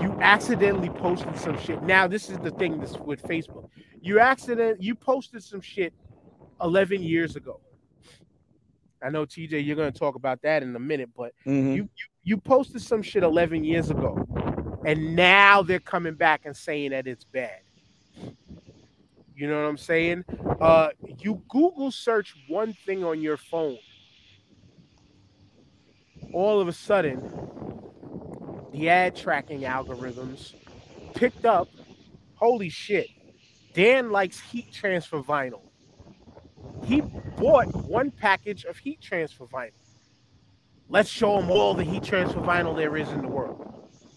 you 0.00 0.16
accidentally 0.20 0.90
posted 0.90 1.36
some 1.36 1.58
shit. 1.58 1.82
Now 1.82 2.06
this 2.06 2.28
is 2.28 2.38
the 2.38 2.50
thing 2.50 2.78
this 2.78 2.96
with 2.98 3.22
Facebook. 3.22 3.68
You 4.00 4.20
accident 4.20 4.82
you 4.82 4.94
posted 4.94 5.42
some 5.42 5.60
shit 5.60 5.94
11 6.62 7.02
years 7.02 7.36
ago. 7.36 7.60
I 9.02 9.08
know 9.08 9.24
TJ 9.24 9.64
you're 9.64 9.76
going 9.76 9.90
to 9.90 9.98
talk 9.98 10.14
about 10.14 10.42
that 10.42 10.62
in 10.62 10.76
a 10.76 10.78
minute, 10.78 11.08
but 11.16 11.32
mm-hmm. 11.46 11.72
you, 11.72 11.74
you 11.74 11.88
you 12.22 12.36
posted 12.36 12.82
some 12.82 13.02
shit 13.02 13.22
11 13.22 13.64
years 13.64 13.90
ago 13.90 14.26
and 14.84 15.14
now 15.14 15.62
they're 15.62 15.80
coming 15.80 16.14
back 16.14 16.42
and 16.44 16.56
saying 16.56 16.90
that 16.90 17.06
it's 17.06 17.24
bad. 17.24 17.60
You 19.34 19.48
know 19.48 19.62
what 19.62 19.68
I'm 19.68 19.78
saying? 19.78 20.24
Uh, 20.60 20.90
you 21.18 21.42
Google 21.48 21.90
search 21.90 22.34
one 22.48 22.74
thing 22.84 23.04
on 23.04 23.22
your 23.22 23.38
phone, 23.38 23.78
all 26.32 26.60
of 26.60 26.68
a 26.68 26.72
sudden, 26.72 27.22
the 28.72 28.88
ad 28.90 29.16
tracking 29.16 29.62
algorithms 29.62 30.54
picked 31.14 31.46
up. 31.46 31.68
Holy 32.34 32.68
shit! 32.68 33.08
Dan 33.72 34.10
likes 34.10 34.38
heat 34.40 34.72
transfer 34.72 35.20
vinyl. 35.20 35.62
He 36.84 37.00
bought 37.00 37.74
one 37.74 38.10
package 38.10 38.64
of 38.64 38.76
heat 38.76 39.00
transfer 39.00 39.46
vinyl. 39.46 39.70
Let's 40.88 41.08
show 41.08 41.38
him 41.38 41.50
all 41.50 41.74
the 41.74 41.84
heat 41.84 42.02
transfer 42.02 42.40
vinyl 42.40 42.76
there 42.76 42.96
is 42.96 43.08
in 43.10 43.22
the 43.22 43.28
world. 43.28 43.69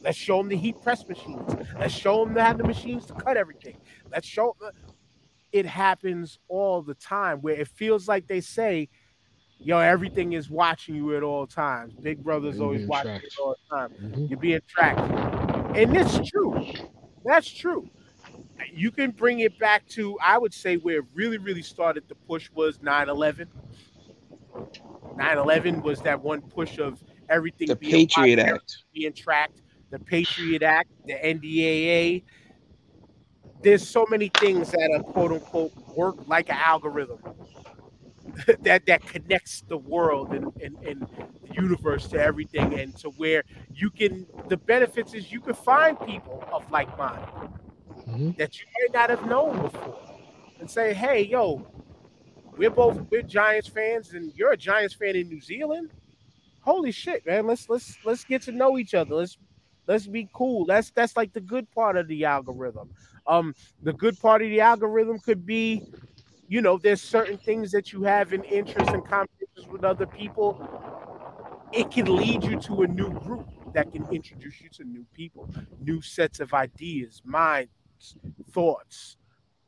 Let's 0.03 0.17
show 0.17 0.37
them 0.37 0.49
the 0.49 0.57
heat 0.57 0.81
press 0.83 1.07
machines. 1.07 1.55
Let's 1.79 1.93
show 1.93 2.25
them 2.25 2.35
to 2.35 2.43
have 2.43 2.57
the 2.57 2.65
machines 2.65 3.05
to 3.05 3.13
cut 3.13 3.37
everything. 3.37 3.77
Let's 4.11 4.27
show 4.27 4.55
them. 4.59 4.73
It 5.53 5.65
happens 5.65 6.39
all 6.49 6.81
the 6.81 6.95
time 6.95 7.39
where 7.39 7.55
it 7.55 7.69
feels 7.69 8.07
like 8.07 8.27
they 8.27 8.41
say, 8.41 8.89
yo, 9.59 9.79
everything 9.79 10.33
is 10.33 10.49
watching 10.49 10.95
you 10.95 11.15
at 11.15 11.23
all 11.23 11.47
times. 11.47 11.93
Big 11.93 12.21
Brother's 12.21 12.55
You're 12.57 12.65
always 12.65 12.85
watching 12.85 13.11
tracked. 13.11 13.37
you 13.37 13.43
all 13.43 13.55
the 13.69 13.75
time. 13.77 13.89
Mm-hmm. 13.91 14.25
You're 14.25 14.39
being 14.39 14.59
tracked. 14.67 14.99
And 15.77 15.95
it's 15.95 16.19
true. 16.29 16.65
That's 17.23 17.49
true. 17.49 17.89
You 18.73 18.91
can 18.91 19.11
bring 19.11 19.39
it 19.39 19.57
back 19.57 19.87
to, 19.89 20.17
I 20.21 20.37
would 20.37 20.53
say, 20.53 20.77
where 20.77 20.99
it 20.99 21.05
really, 21.13 21.37
really 21.37 21.61
started 21.61 22.03
the 22.09 22.15
push 22.15 22.49
was 22.53 22.81
9 22.81 23.09
11. 23.09 23.47
9 25.15 25.37
11 25.37 25.81
was 25.81 26.01
that 26.01 26.21
one 26.21 26.41
push 26.41 26.77
of 26.79 27.01
everything 27.29 27.67
the 27.67 27.75
Patriot 27.75 28.39
Act 28.39 28.83
being 28.93 29.13
tracked 29.13 29.62
the 29.93 29.99
Patriot 29.99 30.63
Act, 30.63 30.89
the 31.05 31.13
NDAA. 31.13 32.23
There's 33.61 33.87
so 33.87 34.07
many 34.09 34.31
things 34.39 34.71
that 34.71 34.89
are 34.91 35.03
quote 35.03 35.31
unquote 35.31 35.71
work 35.95 36.15
like 36.27 36.49
an 36.49 36.57
algorithm 36.57 37.19
that 38.61 38.87
that 38.87 39.05
connects 39.05 39.61
the 39.61 39.77
world 39.77 40.33
and, 40.33 40.51
and, 40.63 40.75
and 40.83 41.01
the 41.01 41.53
universe 41.53 42.07
to 42.07 42.19
everything 42.19 42.73
and 42.73 42.97
to 42.97 43.09
where 43.11 43.43
you 43.71 43.91
can 43.91 44.25
the 44.49 44.57
benefits 44.57 45.13
is 45.13 45.31
you 45.31 45.39
can 45.39 45.53
find 45.53 45.99
people 46.01 46.43
of 46.51 46.69
like 46.71 46.97
mind 46.97 47.27
mm-hmm. 47.99 48.31
that 48.39 48.59
you 48.59 48.65
may 48.79 48.99
not 48.99 49.11
have 49.11 49.23
known 49.27 49.61
before 49.61 49.99
and 50.59 50.67
say, 50.69 50.91
hey, 50.91 51.21
yo, 51.21 51.67
we're 52.57 52.71
both 52.71 52.99
we're 53.11 53.21
Giants 53.21 53.67
fans 53.67 54.13
and 54.13 54.33
you're 54.35 54.53
a 54.53 54.57
Giants 54.57 54.95
fan 54.95 55.15
in 55.15 55.27
New 55.27 55.41
Zealand. 55.41 55.91
Holy 56.61 56.91
shit, 56.91 57.23
man. 57.27 57.45
Let's 57.45 57.69
let's 57.69 57.99
let's 58.03 58.23
get 58.23 58.41
to 58.43 58.51
know 58.51 58.79
each 58.79 58.95
other. 58.95 59.13
Let's 59.13 59.37
Let's 59.87 60.07
be 60.07 60.29
cool. 60.33 60.65
That's 60.65 60.91
that's 60.91 61.17
like 61.17 61.33
the 61.33 61.41
good 61.41 61.69
part 61.71 61.97
of 61.97 62.07
the 62.07 62.25
algorithm. 62.25 62.89
Um, 63.27 63.53
the 63.81 63.93
good 63.93 64.19
part 64.19 64.41
of 64.41 64.49
the 64.49 64.61
algorithm 64.61 65.19
could 65.19 65.45
be, 65.45 65.83
you 66.47 66.61
know, 66.61 66.77
there's 66.77 67.01
certain 67.01 67.37
things 67.37 67.71
that 67.71 67.91
you 67.91 68.03
have 68.03 68.33
in 68.33 68.43
interest 68.43 68.89
and 68.91 69.05
conversations 69.05 69.67
with 69.71 69.83
other 69.83 70.05
people. 70.05 70.67
It 71.73 71.89
can 71.91 72.15
lead 72.15 72.43
you 72.43 72.59
to 72.61 72.83
a 72.83 72.87
new 72.87 73.09
group 73.09 73.47
that 73.73 73.91
can 73.91 74.07
introduce 74.09 74.61
you 74.61 74.69
to 74.69 74.83
new 74.83 75.05
people, 75.13 75.49
new 75.81 76.01
sets 76.01 76.39
of 76.39 76.53
ideas, 76.53 77.21
minds, 77.25 77.71
thoughts, 78.51 79.17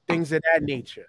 things 0.07 0.31
of 0.31 0.41
that 0.53 0.63
nature. 0.63 1.07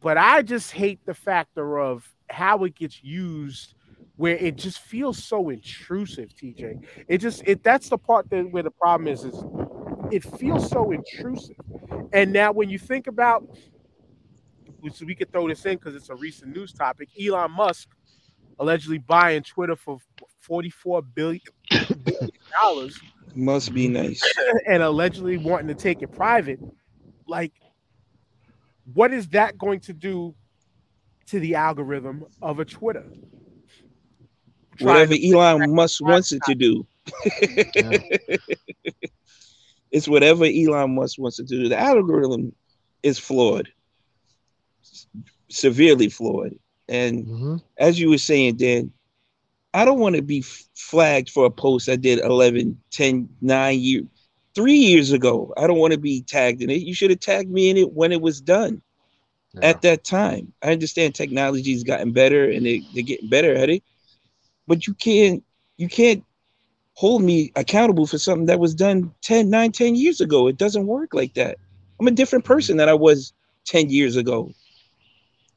But 0.00 0.16
I 0.16 0.42
just 0.42 0.70
hate 0.70 1.04
the 1.04 1.14
factor 1.14 1.80
of 1.80 2.08
how 2.30 2.64
it 2.64 2.76
gets 2.76 3.02
used 3.02 3.74
where 4.18 4.36
it 4.36 4.56
just 4.56 4.80
feels 4.80 5.22
so 5.22 5.48
intrusive, 5.48 6.34
TJ. 6.34 6.84
It 7.06 7.18
just 7.18 7.40
it 7.46 7.62
that's 7.62 7.88
the 7.88 7.96
part 7.96 8.28
that 8.30 8.50
where 8.50 8.64
the 8.64 8.70
problem 8.70 9.06
is 9.06 9.24
is 9.24 9.44
it 10.10 10.24
feels 10.38 10.68
so 10.68 10.90
intrusive. 10.90 11.56
And 12.12 12.32
now 12.32 12.50
when 12.50 12.68
you 12.68 12.80
think 12.80 13.06
about 13.06 13.48
which 14.80 15.00
we 15.00 15.14
could 15.14 15.30
throw 15.30 15.46
this 15.48 15.64
in 15.66 15.76
because 15.76 15.94
it's 15.94 16.10
a 16.10 16.16
recent 16.16 16.54
news 16.54 16.72
topic, 16.72 17.08
Elon 17.20 17.52
Musk 17.52 17.88
allegedly 18.58 18.98
buying 18.98 19.44
Twitter 19.44 19.76
for 19.76 19.98
44 20.40 21.00
billion 21.02 21.40
dollars. 22.60 22.98
Must 23.36 23.72
be 23.72 23.86
nice. 23.86 24.20
And 24.66 24.82
allegedly 24.82 25.38
wanting 25.38 25.68
to 25.68 25.74
take 25.74 26.02
it 26.02 26.08
private. 26.08 26.58
Like, 27.28 27.52
what 28.94 29.12
is 29.12 29.28
that 29.28 29.56
going 29.58 29.78
to 29.80 29.92
do 29.92 30.34
to 31.26 31.38
the 31.38 31.54
algorithm 31.54 32.24
of 32.42 32.58
a 32.58 32.64
Twitter? 32.64 33.04
Whatever 34.80 35.14
Elon 35.14 35.74
Musk 35.74 36.02
wants 36.02 36.32
it 36.32 36.42
to 36.44 36.54
do. 36.54 36.86
it's 39.90 40.08
whatever 40.08 40.44
Elon 40.44 40.94
Musk 40.94 41.18
wants 41.18 41.38
it 41.38 41.48
to 41.48 41.56
do. 41.56 41.68
The 41.68 41.78
algorithm 41.78 42.52
is 43.02 43.18
flawed, 43.18 43.68
severely 45.48 46.08
flawed. 46.08 46.58
And 46.88 47.26
mm-hmm. 47.26 47.56
as 47.78 48.00
you 48.00 48.10
were 48.10 48.18
saying, 48.18 48.56
Dan, 48.56 48.92
I 49.74 49.84
don't 49.84 49.98
want 49.98 50.16
to 50.16 50.22
be 50.22 50.42
flagged 50.74 51.30
for 51.30 51.44
a 51.44 51.50
post 51.50 51.88
I 51.88 51.96
did 51.96 52.20
11, 52.20 52.80
10, 52.90 53.28
9 53.40 53.78
years, 53.78 54.04
three 54.54 54.76
years 54.76 55.12
ago. 55.12 55.52
I 55.56 55.66
don't 55.66 55.78
want 55.78 55.92
to 55.92 56.00
be 56.00 56.22
tagged 56.22 56.62
in 56.62 56.70
it. 56.70 56.82
You 56.82 56.94
should 56.94 57.10
have 57.10 57.20
tagged 57.20 57.50
me 57.50 57.70
in 57.70 57.76
it 57.76 57.92
when 57.92 58.10
it 58.10 58.20
was 58.20 58.40
done 58.40 58.82
yeah. 59.54 59.66
at 59.66 59.82
that 59.82 60.04
time. 60.04 60.52
I 60.62 60.72
understand 60.72 61.14
technology's 61.14 61.84
gotten 61.84 62.12
better 62.12 62.50
and 62.50 62.64
they, 62.64 62.82
they're 62.94 63.04
getting 63.04 63.28
better 63.28 63.54
at 63.54 63.70
it, 63.70 63.82
but 64.68 64.86
you 64.86 64.94
can't 64.94 65.42
you 65.78 65.88
can't 65.88 66.22
hold 66.94 67.22
me 67.22 67.50
accountable 67.56 68.06
for 68.06 68.18
something 68.18 68.46
that 68.46 68.58
was 68.58 68.74
done 68.74 69.12
10, 69.22 69.48
9, 69.48 69.72
10 69.72 69.94
years 69.94 70.20
ago. 70.20 70.48
It 70.48 70.58
doesn't 70.58 70.86
work 70.86 71.14
like 71.14 71.34
that. 71.34 71.56
I'm 72.00 72.08
a 72.08 72.12
different 72.12 72.44
person 72.44 72.76
than 72.76 72.88
I 72.88 72.94
was 72.94 73.32
10 73.66 73.88
years 73.88 74.16
ago. 74.16 74.52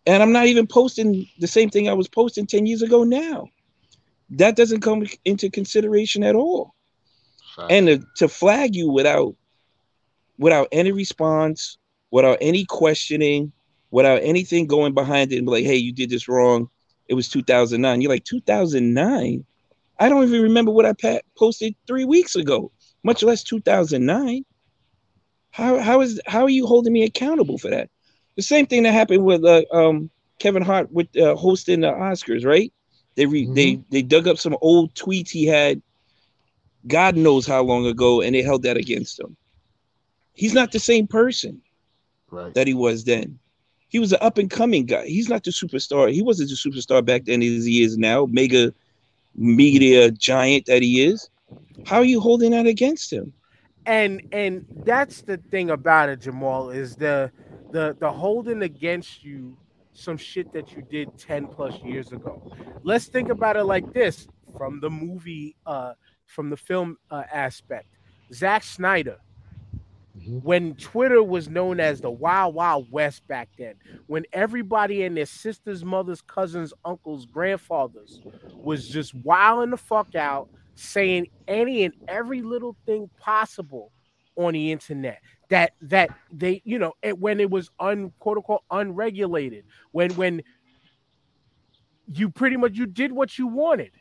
And 0.06 0.22
I'm 0.22 0.32
not 0.32 0.46
even 0.46 0.68
posting 0.68 1.28
the 1.40 1.48
same 1.48 1.70
thing 1.70 1.90
I 1.90 1.94
was 1.94 2.08
posting 2.08 2.46
10 2.46 2.68
years 2.68 2.84
ago 2.84 3.04
now. 3.04 3.48
That 4.30 4.56
doesn't 4.56 4.82
come 4.82 5.08
into 5.26 5.50
consideration 5.50 6.24
at 6.24 6.36
all. 6.36 6.76
And 7.70 7.88
to, 7.88 8.04
to 8.18 8.28
flag 8.28 8.76
you 8.76 8.90
without 8.90 9.36
without 10.38 10.68
any 10.72 10.92
response, 10.92 11.78
without 12.12 12.38
any 12.40 12.66
questioning, 12.66 13.52
without 13.90 14.22
anything 14.24 14.68
going 14.68 14.94
behind 14.94 15.32
it 15.32 15.38
and 15.38 15.46
be 15.46 15.52
like, 15.52 15.66
hey, 15.66 15.76
you 15.76 15.92
did 15.92 16.10
this 16.10 16.28
wrong. 16.28 16.70
It 17.12 17.14
was 17.14 17.28
2009. 17.28 18.00
You're 18.00 18.10
like, 18.10 18.24
2009? 18.24 19.46
I 20.00 20.10
don't 20.10 20.24
even 20.24 20.44
remember 20.44 20.72
what 20.72 20.86
I 20.86 21.20
posted 21.38 21.76
three 21.86 22.06
weeks 22.06 22.38
ago, 22.38 22.72
much 23.04 23.22
less 23.22 23.44
2009. 23.44 24.46
How, 25.50 25.80
how 25.80 26.00
is 26.00 26.22
how 26.26 26.44
are 26.44 26.50
you 26.50 26.66
holding 26.66 26.94
me 26.94 27.04
accountable 27.04 27.58
for 27.58 27.70
that? 27.70 27.90
The 28.38 28.42
same 28.42 28.66
thing 28.66 28.84
that 28.84 28.94
happened 28.94 29.26
with 29.26 29.44
uh, 29.44 29.64
um, 29.74 30.10
Kevin 30.40 30.64
Hart 30.64 30.90
with 30.90 31.14
uh, 31.18 31.36
hosting 31.36 31.82
the 31.82 31.92
Oscars, 31.92 32.46
right? 32.46 32.72
They 33.16 33.26
re- 33.26 33.44
mm-hmm. 33.44 33.56
they 33.56 33.82
they 33.90 34.02
dug 34.02 34.30
up 34.30 34.38
some 34.38 34.56
old 34.62 34.94
tweets 34.94 35.30
he 35.30 35.46
had, 35.46 35.82
God 36.88 37.18
knows 37.18 37.46
how 37.46 37.62
long 37.62 37.88
ago, 37.88 38.22
and 38.22 38.34
they 38.34 38.42
held 38.42 38.64
that 38.64 38.78
against 38.78 39.20
him. 39.20 39.36
He's 40.32 40.54
not 40.54 40.72
the 40.72 40.80
same 40.80 41.08
person 41.08 41.62
right. 42.30 42.54
that 42.54 42.68
he 42.68 42.74
was 42.74 43.04
then. 43.04 43.38
He 43.92 44.00
was 44.00 44.14
an 44.14 44.20
up 44.22 44.40
and 44.40 44.50
coming 44.50 44.86
guy. 44.88 45.08
He's 45.08 45.30
not 45.30 45.44
the 45.44 45.52
superstar. 45.52 46.12
He 46.12 46.24
wasn't 46.24 46.50
the 46.50 46.56
superstar 46.56 47.06
back 47.06 47.26
then 47.26 47.44
as 47.44 47.66
he 47.66 47.84
is 47.84 47.98
now, 47.98 48.26
mega 48.30 48.74
media 49.36 50.12
giant 50.12 50.66
that 50.68 50.82
he 50.82 51.04
is. 51.04 51.30
How 51.86 51.98
are 51.98 52.06
you 52.06 52.22
holding 52.22 52.52
that 52.52 52.68
against 52.68 53.12
him? 53.12 53.34
And 53.86 54.22
and 54.32 54.66
that's 54.86 55.22
the 55.22 55.38
thing 55.38 55.70
about 55.72 56.10
it, 56.10 56.22
Jamal, 56.22 56.70
is 56.70 56.96
the 56.96 57.32
the 57.72 57.96
the 58.00 58.12
holding 58.12 58.62
against 58.64 59.24
you 59.24 59.58
some 59.94 60.18
shit 60.18 60.54
that 60.54 60.76
you 60.76 60.82
did 60.84 61.18
10 61.18 61.48
plus 61.48 61.76
years 61.84 62.12
ago. 62.12 62.42
Let's 62.84 63.08
think 63.08 63.30
about 63.30 63.58
it 63.58 63.66
like 63.66 63.94
this 63.94 64.28
from 64.58 64.80
the 64.80 64.90
movie 64.90 65.56
uh 65.66 65.94
from 66.26 66.50
the 66.50 66.58
film 66.58 66.98
uh, 67.10 67.24
aspect. 67.32 67.88
Zack 68.34 68.64
Snyder 68.64 69.18
mm-hmm. 70.22 70.38
when 70.40 70.76
Twitter 70.76 71.24
was 71.24 71.50
known 71.50 71.80
as 71.80 72.02
the 72.02 72.12
Wild 72.12 72.56
Wild 72.56 72.92
West 72.92 73.28
back 73.28 73.50
then, 73.58 73.76
when 74.08 74.26
everybody 74.34 75.04
and 75.04 75.16
their 75.18 75.26
sisters, 75.26 75.84
mothers, 75.84 76.22
cousins, 76.22 76.74
uncles, 76.86 77.26
grandfathers 77.26 78.22
was 78.54 78.88
just 78.88 79.14
wilding 79.16 79.72
the 79.72 79.78
fuck 79.78 80.16
out, 80.16 80.50
saying 80.76 81.28
any 81.48 81.84
and 81.84 81.94
every 82.08 82.42
little 82.42 82.76
thing 82.86 83.10
possible 83.20 83.92
on 84.36 84.54
the 84.54 84.72
internet 84.72 85.20
that 85.50 85.74
that 85.82 86.10
they 86.32 86.62
you 86.64 86.80
know 86.80 86.94
it, 87.02 87.20
when 87.20 87.40
it 87.40 87.50
was 87.50 87.70
un 87.80 88.12
quote 88.20 88.38
unquote 88.38 88.64
unregulated 88.72 89.66
when 89.92 90.10
when 90.12 90.42
you 92.08 92.30
pretty 92.30 92.56
much 92.56 92.74
you 92.74 92.86
did 92.86 93.12
what 93.12 93.38
you 93.38 93.48
wanted 93.48 93.92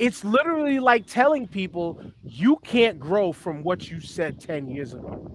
it's 0.00 0.24
literally 0.24 0.80
like 0.80 1.04
telling 1.06 1.46
people 1.46 2.00
you 2.24 2.56
can't 2.64 2.98
grow 2.98 3.32
from 3.32 3.62
what 3.62 3.90
you 3.90 4.00
said 4.00 4.40
10 4.40 4.66
years 4.68 4.94
ago. 4.94 5.26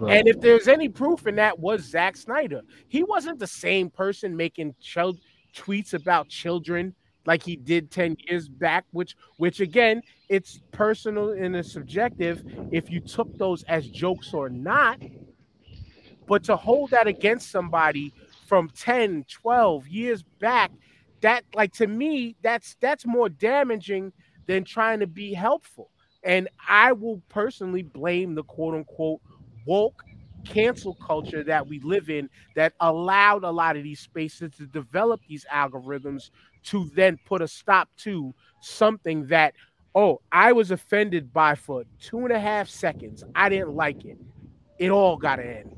Right. 0.00 0.18
and 0.18 0.26
if 0.26 0.40
there's 0.40 0.66
any 0.66 0.88
proof 0.88 1.28
in 1.28 1.36
that 1.36 1.60
was 1.60 1.84
Zack 1.84 2.16
Snyder. 2.16 2.62
He 2.88 3.04
wasn't 3.04 3.38
the 3.38 3.46
same 3.46 3.88
person 3.88 4.36
making 4.36 4.74
child 4.80 5.20
tweets 5.54 5.94
about 5.94 6.28
children 6.28 6.96
like 7.26 7.44
he 7.44 7.54
did 7.54 7.92
10 7.92 8.16
years 8.26 8.48
back 8.48 8.84
which 8.90 9.14
which 9.36 9.60
again 9.60 10.02
it's 10.28 10.60
personal 10.72 11.30
and 11.30 11.54
it's 11.54 11.72
subjective 11.72 12.42
if 12.72 12.90
you 12.90 12.98
took 12.98 13.38
those 13.38 13.62
as 13.64 13.86
jokes 13.86 14.34
or 14.34 14.48
not. 14.48 14.98
But 16.26 16.42
to 16.44 16.56
hold 16.56 16.90
that 16.90 17.06
against 17.06 17.52
somebody 17.52 18.12
from 18.48 18.68
10 18.70 19.26
12 19.30 19.86
years 19.86 20.24
back 20.40 20.72
that 21.22 21.44
like 21.54 21.72
to 21.72 21.86
me 21.86 22.36
that's 22.42 22.76
that's 22.80 23.06
more 23.06 23.28
damaging 23.28 24.12
than 24.46 24.64
trying 24.64 25.00
to 25.00 25.06
be 25.06 25.32
helpful 25.32 25.90
and 26.24 26.48
i 26.68 26.92
will 26.92 27.20
personally 27.28 27.82
blame 27.82 28.34
the 28.34 28.42
quote 28.44 28.74
unquote 28.74 29.20
woke 29.66 30.02
cancel 30.44 30.94
culture 30.94 31.44
that 31.44 31.66
we 31.66 31.80
live 31.80 32.10
in 32.10 32.28
that 32.56 32.74
allowed 32.80 33.44
a 33.44 33.50
lot 33.50 33.76
of 33.76 33.82
these 33.82 34.00
spaces 34.00 34.52
to 34.56 34.66
develop 34.66 35.20
these 35.28 35.46
algorithms 35.52 36.30
to 36.64 36.90
then 36.94 37.18
put 37.24 37.42
a 37.42 37.48
stop 37.48 37.88
to 37.98 38.34
something 38.60 39.26
that, 39.26 39.54
oh, 39.94 40.20
I 40.30 40.52
was 40.52 40.70
offended 40.70 41.32
by 41.32 41.54
for 41.54 41.84
two 42.00 42.18
and 42.20 42.32
a 42.32 42.40
half 42.40 42.68
seconds. 42.68 43.24
I 43.34 43.48
didn't 43.48 43.74
like 43.74 44.04
it. 44.04 44.18
It 44.78 44.90
all 44.90 45.16
got 45.16 45.36
to 45.36 45.46
end. 45.46 45.76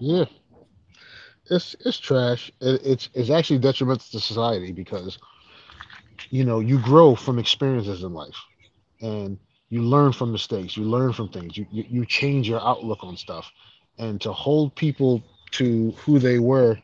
Yeah. 0.00 0.24
It's 1.50 1.76
it's 1.84 1.98
trash. 1.98 2.50
It, 2.60 2.82
it's 2.84 3.10
it's 3.14 3.30
actually 3.30 3.58
detrimental 3.58 4.06
to 4.12 4.20
society 4.20 4.72
because 4.72 5.18
you 6.30 6.44
know 6.44 6.60
you 6.60 6.78
grow 6.80 7.14
from 7.14 7.38
experiences 7.38 8.02
in 8.04 8.14
life, 8.14 8.36
and 9.00 9.38
you 9.70 9.82
learn 9.82 10.12
from 10.12 10.32
mistakes. 10.32 10.76
You 10.76 10.84
learn 10.84 11.12
from 11.12 11.28
things. 11.28 11.56
You 11.56 11.66
you, 11.70 11.84
you 11.88 12.06
change 12.06 12.48
your 12.48 12.60
outlook 12.66 13.04
on 13.04 13.16
stuff, 13.16 13.50
and 13.98 14.20
to 14.22 14.32
hold 14.32 14.76
people 14.76 15.22
to 15.52 15.92
who 15.92 16.18
they 16.18 16.38
were, 16.38 16.78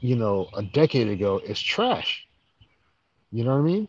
you 0.00 0.16
know, 0.16 0.48
a 0.54 0.62
decade 0.62 1.08
ago 1.08 1.40
is 1.44 1.60
trash. 1.60 2.26
You 3.32 3.44
know 3.44 3.52
what 3.52 3.60
I 3.60 3.72
mean? 3.72 3.88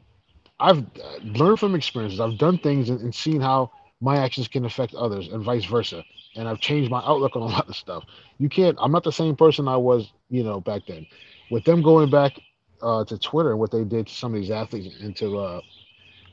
I've 0.59 0.80
uh, 0.80 1.18
learned 1.23 1.59
from 1.59 1.76
experiences. 1.76 2.19
I've 2.19 2.38
done 2.38 2.57
things 2.59 2.89
and, 2.89 3.01
and 3.01 3.15
seen 3.15 3.41
how 3.41 3.72
my 4.01 4.17
actions 4.17 4.47
can 4.47 4.65
affect 4.65 4.93
others 4.93 5.27
and 5.27 5.43
vice 5.43 5.65
versa. 5.65 6.03
And 6.35 6.47
I've 6.47 6.59
changed 6.59 6.91
my 6.91 6.99
outlook 6.99 7.35
on 7.35 7.41
a 7.41 7.45
lot 7.57 7.67
of 7.67 7.75
stuff. 7.75 8.05
You 8.37 8.49
can't, 8.49 8.77
I'm 8.79 8.91
not 8.91 9.03
the 9.03 9.11
same 9.11 9.35
person 9.35 9.67
I 9.67 9.77
was, 9.77 10.11
you 10.29 10.43
know, 10.43 10.59
back 10.59 10.83
then. 10.87 11.07
With 11.49 11.63
them 11.63 11.81
going 11.81 12.09
back 12.09 12.39
uh, 12.81 13.05
to 13.05 13.17
Twitter 13.17 13.51
and 13.51 13.59
what 13.59 13.71
they 13.71 13.83
did 13.83 14.07
to 14.07 14.13
some 14.13 14.33
of 14.33 14.41
these 14.41 14.51
athletes 14.51 14.95
and 15.01 15.15
to 15.15 15.37
uh, 15.37 15.61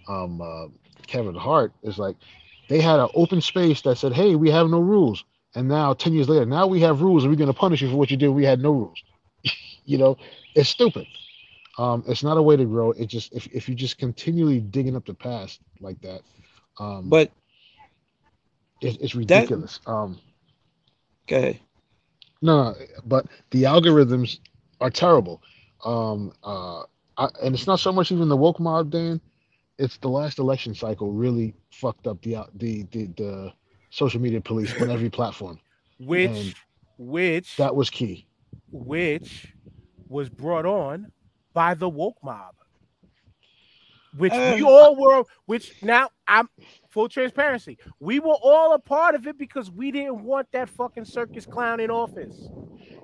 um, 0.09 0.41
uh, 0.41 0.67
Kevin 1.07 1.35
Hart 1.35 1.73
is 1.83 1.99
like 1.99 2.17
they 2.69 2.81
had 2.81 3.01
an 3.01 3.09
open 3.15 3.41
space 3.41 3.81
that 3.83 3.97
said, 3.97 4.13
hey, 4.13 4.35
we 4.35 4.51
have 4.51 4.69
no 4.69 4.81
rules. 4.81 5.25
And 5.55 5.69
now, 5.69 5.95
10 5.95 6.13
years 6.13 6.29
later, 6.29 6.45
now 6.45 6.67
we 6.67 6.81
have 6.81 7.01
rules 7.01 7.23
and 7.23 7.33
we're 7.33 7.39
going 7.39 7.53
to 7.53 7.59
punish 7.59 7.81
you 7.81 7.89
for 7.89 7.97
what 7.97 8.11
you 8.11 8.17
did. 8.17 8.29
We 8.29 8.45
had 8.45 8.61
no 8.61 8.73
rules. 8.73 9.03
you 9.85 9.99
know, 9.99 10.19
it's 10.55 10.69
stupid. 10.69 11.07
Um, 11.79 12.05
it's 12.07 12.23
not 12.23 12.37
a 12.37 12.43
way 12.43 12.57
to 12.57 12.65
grow. 12.65 12.93
It 12.93 13.07
just 13.07 13.33
if, 13.33 13.47
if 13.49 13.69
you 13.69 13.75
just 13.75 13.99
continually 13.99 14.61
digging 14.61 14.97
up 14.97 15.07
the 15.07 15.15
past 15.15 15.61
like 15.81 16.01
that, 16.03 16.23
um, 16.79 17.09
but 17.09 17.31
it, 18.81 19.01
it's 19.01 19.15
ridiculous. 19.15 19.79
That, 19.85 19.91
um, 19.91 20.19
okay. 21.27 21.61
No, 22.43 22.75
but 23.07 23.27
the 23.51 23.63
algorithms 23.65 24.39
are 24.81 24.91
terrible. 24.91 25.43
Um, 25.85 26.33
uh, 26.43 26.83
I, 27.17 27.29
and 27.43 27.55
it's 27.55 27.67
not 27.67 27.81
so 27.81 27.93
much 27.93 28.13
even 28.13 28.29
the 28.29 28.37
woke 28.37 28.61
mob, 28.61 28.91
Dan. 28.91 29.21
It's 29.79 29.97
the 29.99 30.09
last 30.09 30.39
election 30.39 30.75
cycle 30.75 31.13
really 31.13 31.55
fucked 31.71 32.07
up 32.07 32.21
the 32.23 32.37
the 32.55 32.85
the, 32.93 33.07
the 33.17 33.53
social 33.91 34.21
media 34.21 34.41
police 34.41 34.79
on 34.81 34.91
every 34.91 35.11
platform. 35.19 35.59
Which, 35.99 36.31
and 36.31 36.55
which 36.99 37.57
that 37.57 37.75
was 37.75 37.91
key. 37.91 38.27
Which 38.71 39.55
was 40.09 40.29
brought 40.29 40.67
on 40.67 41.11
by 41.53 41.75
the 41.75 41.89
woke 41.89 42.19
mob, 42.23 42.55
which 44.17 44.33
we 44.33 44.63
all 44.67 44.97
were. 44.97 45.25
Which 45.47 45.83
now 45.83 46.11
I'm 46.27 46.49
full 46.91 47.09
transparency. 47.09 47.79
We 48.01 48.21
were 48.21 48.37
all 48.43 48.75
a 48.75 48.79
part 48.79 49.15
of 49.15 49.27
it 49.27 49.39
because 49.39 49.71
we 49.71 49.91
didn't 49.91 50.25
want 50.25 50.51
that 50.53 50.69
fucking 50.69 51.05
circus 51.05 51.47
clown 51.47 51.81
in 51.81 51.91
office. 51.91 52.49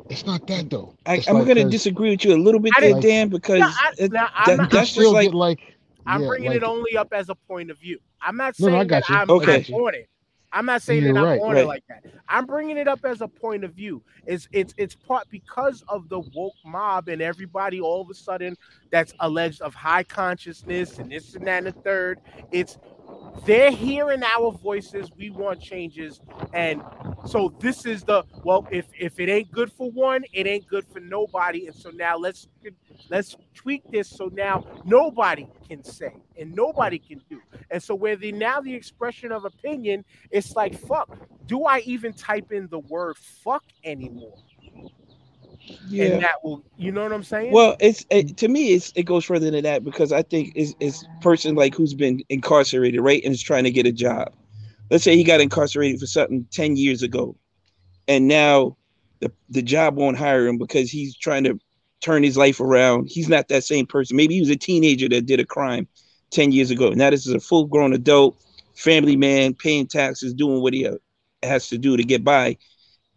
It's 0.09 0.27
not 0.27 0.47
that 0.49 0.71
though. 0.71 0.97
I, 1.07 1.23
am 1.27 1.37
like 1.37 1.45
going 1.45 1.57
to 1.57 1.69
disagree 1.69 2.11
with 2.11 2.25
you 2.25 2.35
a 2.35 2.37
little 2.37 2.61
bit 2.61 2.73
there, 2.81 3.01
Dan, 3.01 3.29
because 3.29 3.63
I, 3.63 3.93
it, 3.97 4.11
that, 4.13 4.33
not, 4.57 4.71
that's 4.71 4.93
just 4.95 5.13
like, 5.13 5.33
like 5.33 5.77
I'm 6.07 6.23
yeah, 6.23 6.29
bringing 6.29 6.49
like, 6.49 6.57
it 6.57 6.63
only 6.65 6.97
up 6.97 7.13
as 7.13 7.29
a 7.29 7.35
point 7.35 7.71
of 7.71 7.79
view. 7.79 8.01
I'm 8.21 8.37
not 8.37 8.57
saying 8.57 8.73
no, 8.73 8.85
that 8.85 9.05
I'm, 9.09 9.31
okay. 9.31 9.65
I'm 9.69 9.75
on 9.75 9.95
it. 9.95 10.09
I'm 10.53 10.67
not 10.67 10.83
saying 10.83 11.05
You're 11.05 11.15
that 11.15 11.21
I'm 11.21 11.25
right, 11.27 11.41
on 11.41 11.55
right. 11.55 11.63
it 11.63 11.67
like 11.67 11.85
that. 11.89 12.05
I'm 12.29 12.47
bringing 12.47 12.77
it 12.77 12.89
up 12.89 13.05
as 13.05 13.21
a 13.21 13.29
point 13.29 13.65
of 13.65 13.73
view. 13.73 14.03
It's 14.27 14.49
it's 14.53 14.75
it's 14.77 14.95
part 14.95 15.29
because 15.31 15.85
of 15.89 16.09
the 16.09 16.21
woke 16.35 16.55
mob 16.65 17.09
and 17.09 17.23
everybody 17.23 17.81
all 17.81 18.01
of 18.01 18.11
a 18.11 18.15
sudden 18.15 18.57
that's 18.91 19.13
alleged 19.21 19.61
of 19.63 19.75
high 19.75 20.03
consciousness 20.03 20.99
and 20.99 21.11
this 21.11 21.35
and 21.35 21.47
that 21.47 21.59
and 21.59 21.67
the 21.69 21.73
third. 21.83 22.21
It's 22.51 22.79
they're 23.47 23.71
hearing 23.71 24.23
our 24.23 24.53
voices. 24.53 25.11
We 25.17 25.31
want 25.31 25.61
changes, 25.61 26.21
and 26.53 26.83
so 27.27 27.55
this 27.59 27.87
is 27.87 28.05
the 28.05 28.25
well. 28.45 28.67
If 28.71 28.87
if 28.99 29.19
it 29.21 29.29
ain't 29.29 29.51
good 29.51 29.73
for 29.73 29.91
one, 29.91 30.25
it 30.33 30.47
ain't 30.47 30.67
good 30.67 30.87
for 30.87 31.01
nobody. 31.01 31.67
And 31.67 31.75
so 31.75 31.91
now 31.91 32.17
let's 32.17 32.49
Let's 33.09 33.37
tweak 33.55 33.83
this 33.91 34.09
so 34.09 34.31
now 34.33 34.65
nobody 34.85 35.47
can 35.69 35.83
say 35.83 36.15
and 36.39 36.55
nobody 36.55 36.99
can 36.99 37.21
do. 37.29 37.41
And 37.71 37.83
so 37.83 37.95
where 37.95 38.17
the 38.17 38.33
now 38.33 38.61
the 38.61 38.75
expression 38.75 39.33
of 39.33 39.45
opinion, 39.45 40.05
it's 40.31 40.55
like 40.55 40.79
fuck. 40.79 41.19
Do 41.47 41.65
I 41.65 41.81
even 41.81 42.13
type 42.13 42.53
in 42.53 42.69
the 42.69 42.79
word 42.79 43.17
fuck 43.17 43.65
anymore? 43.85 44.37
Yeah. 45.89 46.05
And 46.05 46.23
that 46.23 46.43
will, 46.43 46.65
you 46.77 46.93
know 46.93 47.03
what 47.03 47.13
I'm 47.13 47.23
saying? 47.23 47.53
Well, 47.53 47.77
it's 47.81 48.05
it, 48.11 48.37
to 48.39 48.49
me, 48.49 48.73
it's 48.73 48.93
it 48.95 49.05
goes 49.05 49.25
further 49.25 49.51
than 49.51 49.63
that 49.63 49.85
because 49.85 50.13
I 50.13 50.23
think 50.23 50.53
it's 50.55 50.75
it's 50.81 51.05
person 51.21 51.55
like 51.55 51.75
who's 51.75 51.95
been 51.95 52.23
incarcerated, 52.29 53.01
right, 53.01 53.23
and 53.25 53.33
is 53.33 53.43
trying 53.43 53.65
to 53.65 53.71
get 53.71 53.87
a 53.87 53.93
job. 53.93 54.33
Let's 54.91 55.05
say 55.05 55.17
he 55.17 55.25
got 55.25 55.41
incarcerated 55.41 56.01
for 56.01 56.07
something 56.07 56.47
ten 56.51 56.77
years 56.77 57.03
ago, 57.03 57.37
and 58.09 58.27
now 58.27 58.77
the 59.21 59.31
the 59.49 59.63
job 59.63 59.97
won't 59.97 60.17
hire 60.17 60.47
him 60.47 60.59
because 60.59 60.91
he's 60.91 61.17
trying 61.17 61.45
to 61.45 61.59
turn 62.01 62.23
his 62.23 62.37
life 62.37 62.61
around. 62.61 63.09
He's 63.11 63.29
not 63.29 63.49
that 63.49 63.65
same 63.65 63.87
person. 63.87 64.17
Maybe 64.17 64.35
he 64.35 64.41
was 64.41 64.51
a 64.51 64.57
teenager 64.57 65.09
that 65.09 65.27
did 65.27 65.41
a 65.41 65.47
crime 65.47 65.87
ten 66.31 66.53
years 66.53 66.71
ago. 66.71 66.91
Now 66.91 67.11
this 67.11 67.27
is 67.27 67.35
a 67.35 67.41
full 67.41 67.67
grown 67.67 67.93
adult, 67.93 68.43
family 68.75 69.17
man, 69.17 69.55
paying 69.55 69.87
taxes, 69.87 70.35
doing 70.35 70.63
what 70.63 70.73
he 70.73 70.87
uh, 70.87 70.97
has 71.43 71.69
to 71.69 71.79
do 71.79 71.97
to 71.97 72.05
get 72.05 72.25
by 72.25 72.57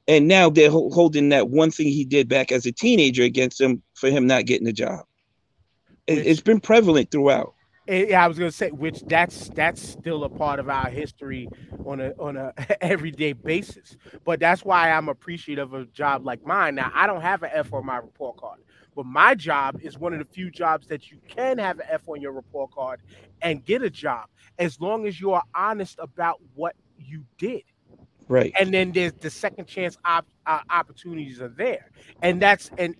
and 0.07 0.27
now 0.27 0.49
they're 0.49 0.71
holding 0.71 1.30
that 1.30 1.49
one 1.49 1.71
thing 1.71 1.88
he 1.88 2.03
did 2.03 2.27
back 2.27 2.51
as 2.51 2.65
a 2.65 2.71
teenager 2.71 3.23
against 3.23 3.59
him 3.59 3.81
for 3.93 4.09
him 4.09 4.27
not 4.27 4.45
getting 4.45 4.67
a 4.67 4.73
job. 4.73 5.05
It, 6.07 6.19
it's 6.19 6.41
been 6.41 6.59
prevalent 6.59 7.11
throughout. 7.11 7.53
Yeah, 7.88 8.23
I 8.23 8.27
was 8.27 8.39
gonna 8.39 8.51
say, 8.51 8.71
which 8.71 9.01
that's 9.07 9.49
that's 9.49 9.81
still 9.81 10.23
a 10.23 10.30
part 10.30 10.59
of 10.59 10.69
our 10.69 10.89
history 10.89 11.49
on 11.85 11.99
a 11.99 12.13
on 12.17 12.38
a 12.38 12.53
everyday 12.81 13.34
basis. 13.34 13.97
But 14.23 14.39
that's 14.39 14.63
why 14.63 14.91
I'm 14.91 15.09
appreciative 15.09 15.73
of 15.73 15.81
a 15.81 15.85
job 15.88 16.25
like 16.25 16.45
mine. 16.45 16.75
Now, 16.75 16.91
I 16.93 17.07
don't 17.07 17.21
have 17.21 17.43
an 17.43 17.49
F 17.53 17.73
on 17.73 17.85
my 17.85 17.97
report 17.97 18.38
card, 18.38 18.59
but 18.95 19.05
my 19.05 19.35
job 19.35 19.81
is 19.81 19.97
one 19.97 20.13
of 20.13 20.19
the 20.19 20.25
few 20.25 20.49
jobs 20.49 20.88
that 20.88 21.11
you 21.11 21.17
can 21.27 21.57
have 21.57 21.80
an 21.80 21.88
F 21.89 22.07
on 22.07 22.21
your 22.21 22.31
report 22.31 22.71
card 22.71 23.01
and 23.41 23.65
get 23.65 23.81
a 23.81 23.89
job 23.89 24.27
as 24.59 24.80
long 24.80 25.05
as 25.05 25.19
you 25.19 25.34
are 25.34 25.43
honest 25.53 25.99
about 25.99 26.39
what 26.55 26.75
you 26.97 27.25
did 27.38 27.63
Right. 28.27 28.53
and 28.59 28.73
then 28.73 28.91
there's 28.91 29.13
the 29.13 29.29
second 29.29 29.67
chance 29.67 29.97
op- 30.05 30.27
uh, 30.45 30.59
opportunities 30.69 31.41
are 31.41 31.49
there 31.49 31.91
and 32.21 32.41
that's 32.41 32.71
and 32.77 32.95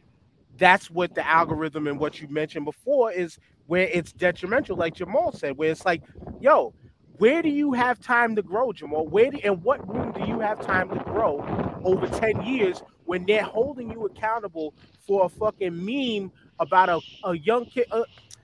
that's 0.58 0.90
what 0.92 1.16
the 1.16 1.26
algorithm 1.28 1.88
and 1.88 2.00
what 2.00 2.22
you 2.22 2.28
mentioned 2.28 2.66
before 2.66 3.12
is 3.12 3.38
where 3.68 3.88
it's 3.88 4.12
detrimental 4.12 4.76
like 4.76 4.94
jamal 4.94 5.32
said 5.32 5.58
where 5.58 5.72
it's 5.72 5.86
like 5.86 6.04
yo 6.42 6.74
where 7.18 7.42
do 7.42 7.50
you 7.50 7.74
have 7.74 8.00
time 8.00 8.36
to 8.36 8.42
grow 8.42 8.72
jamal 8.72 9.08
where 9.08 9.32
do, 9.32 9.40
and 9.44 9.64
what 9.64 9.88
room 9.88 10.12
do 10.12 10.24
you 10.26 10.40
have 10.40 10.60
time 10.60 10.90
to 10.90 10.96
grow 11.06 11.40
over 11.84 12.08
10 12.08 12.44
years 12.44 12.82
when 13.06 13.26
they're 13.26 13.44
holding 13.44 13.92
you 13.92 14.06
accountable 14.06 14.74
for 15.06 15.26
a 15.26 15.30
fucking 15.30 15.74
meme 15.86 16.32
about 16.60 16.90
a, 16.90 17.00
a 17.28 17.38
young 17.38 17.66
kid 17.66 17.86
uh, 17.92 18.04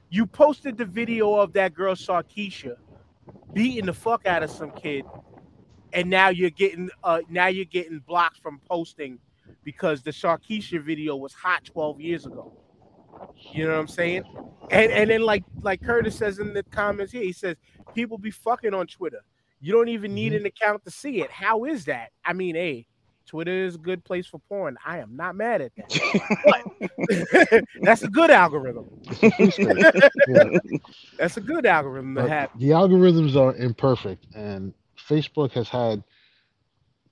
you 0.09 0.25
posted 0.25 0.77
the 0.77 0.85
video 0.85 1.35
of 1.35 1.53
that 1.53 1.73
girl 1.73 1.93
Sharkeisha 1.95 2.75
beating 3.53 3.85
the 3.85 3.93
fuck 3.93 4.25
out 4.25 4.43
of 4.43 4.49
some 4.49 4.71
kid 4.71 5.05
and 5.93 6.09
now 6.09 6.29
you're 6.29 6.49
getting 6.49 6.89
uh 7.03 7.21
now 7.29 7.47
you're 7.47 7.65
getting 7.65 7.99
blocked 7.99 8.37
from 8.41 8.59
posting 8.69 9.19
because 9.63 10.01
the 10.01 10.11
Sharkeisha 10.11 10.81
video 10.81 11.15
was 11.15 11.33
hot 11.33 11.65
12 11.65 12.01
years 12.01 12.25
ago. 12.25 12.53
You 13.53 13.65
know 13.67 13.73
what 13.73 13.79
I'm 13.81 13.87
saying? 13.87 14.23
And 14.71 14.91
and 14.91 15.09
then 15.09 15.21
like 15.21 15.43
like 15.61 15.81
Curtis 15.81 16.15
says 16.15 16.39
in 16.39 16.53
the 16.53 16.63
comments 16.63 17.11
here, 17.11 17.23
he 17.23 17.33
says 17.33 17.57
people 17.93 18.17
be 18.17 18.31
fucking 18.31 18.73
on 18.73 18.87
Twitter. 18.87 19.21
You 19.61 19.73
don't 19.73 19.89
even 19.89 20.13
need 20.13 20.33
an 20.33 20.45
account 20.45 20.85
to 20.85 20.91
see 20.91 21.21
it. 21.21 21.29
How 21.31 21.65
is 21.65 21.85
that? 21.85 22.11
I 22.23 22.31
mean, 22.33 22.55
hey, 22.55 22.87
Twitter 23.25 23.51
is 23.51 23.75
a 23.75 23.79
good 23.79 24.03
place 24.05 24.25
for 24.25 24.39
porn. 24.47 24.77
I 24.85 24.99
am 24.99 25.15
not 25.17 25.35
mad 25.35 25.61
at 25.61 25.71
that. 25.75 26.41
But 26.45 27.63
that's 27.81 28.03
a 28.03 28.07
good 28.07 28.31
algorithm. 28.31 28.85
Yeah. 30.27 30.49
That's 31.17 31.37
a 31.37 31.41
good 31.41 31.65
algorithm 31.65 32.15
to 32.15 32.21
But 32.21 32.29
have. 32.29 32.49
the 32.57 32.69
algorithms 32.69 33.35
are 33.35 33.55
imperfect, 33.55 34.25
and 34.35 34.73
Facebook 35.09 35.51
has 35.53 35.69
had 35.69 36.03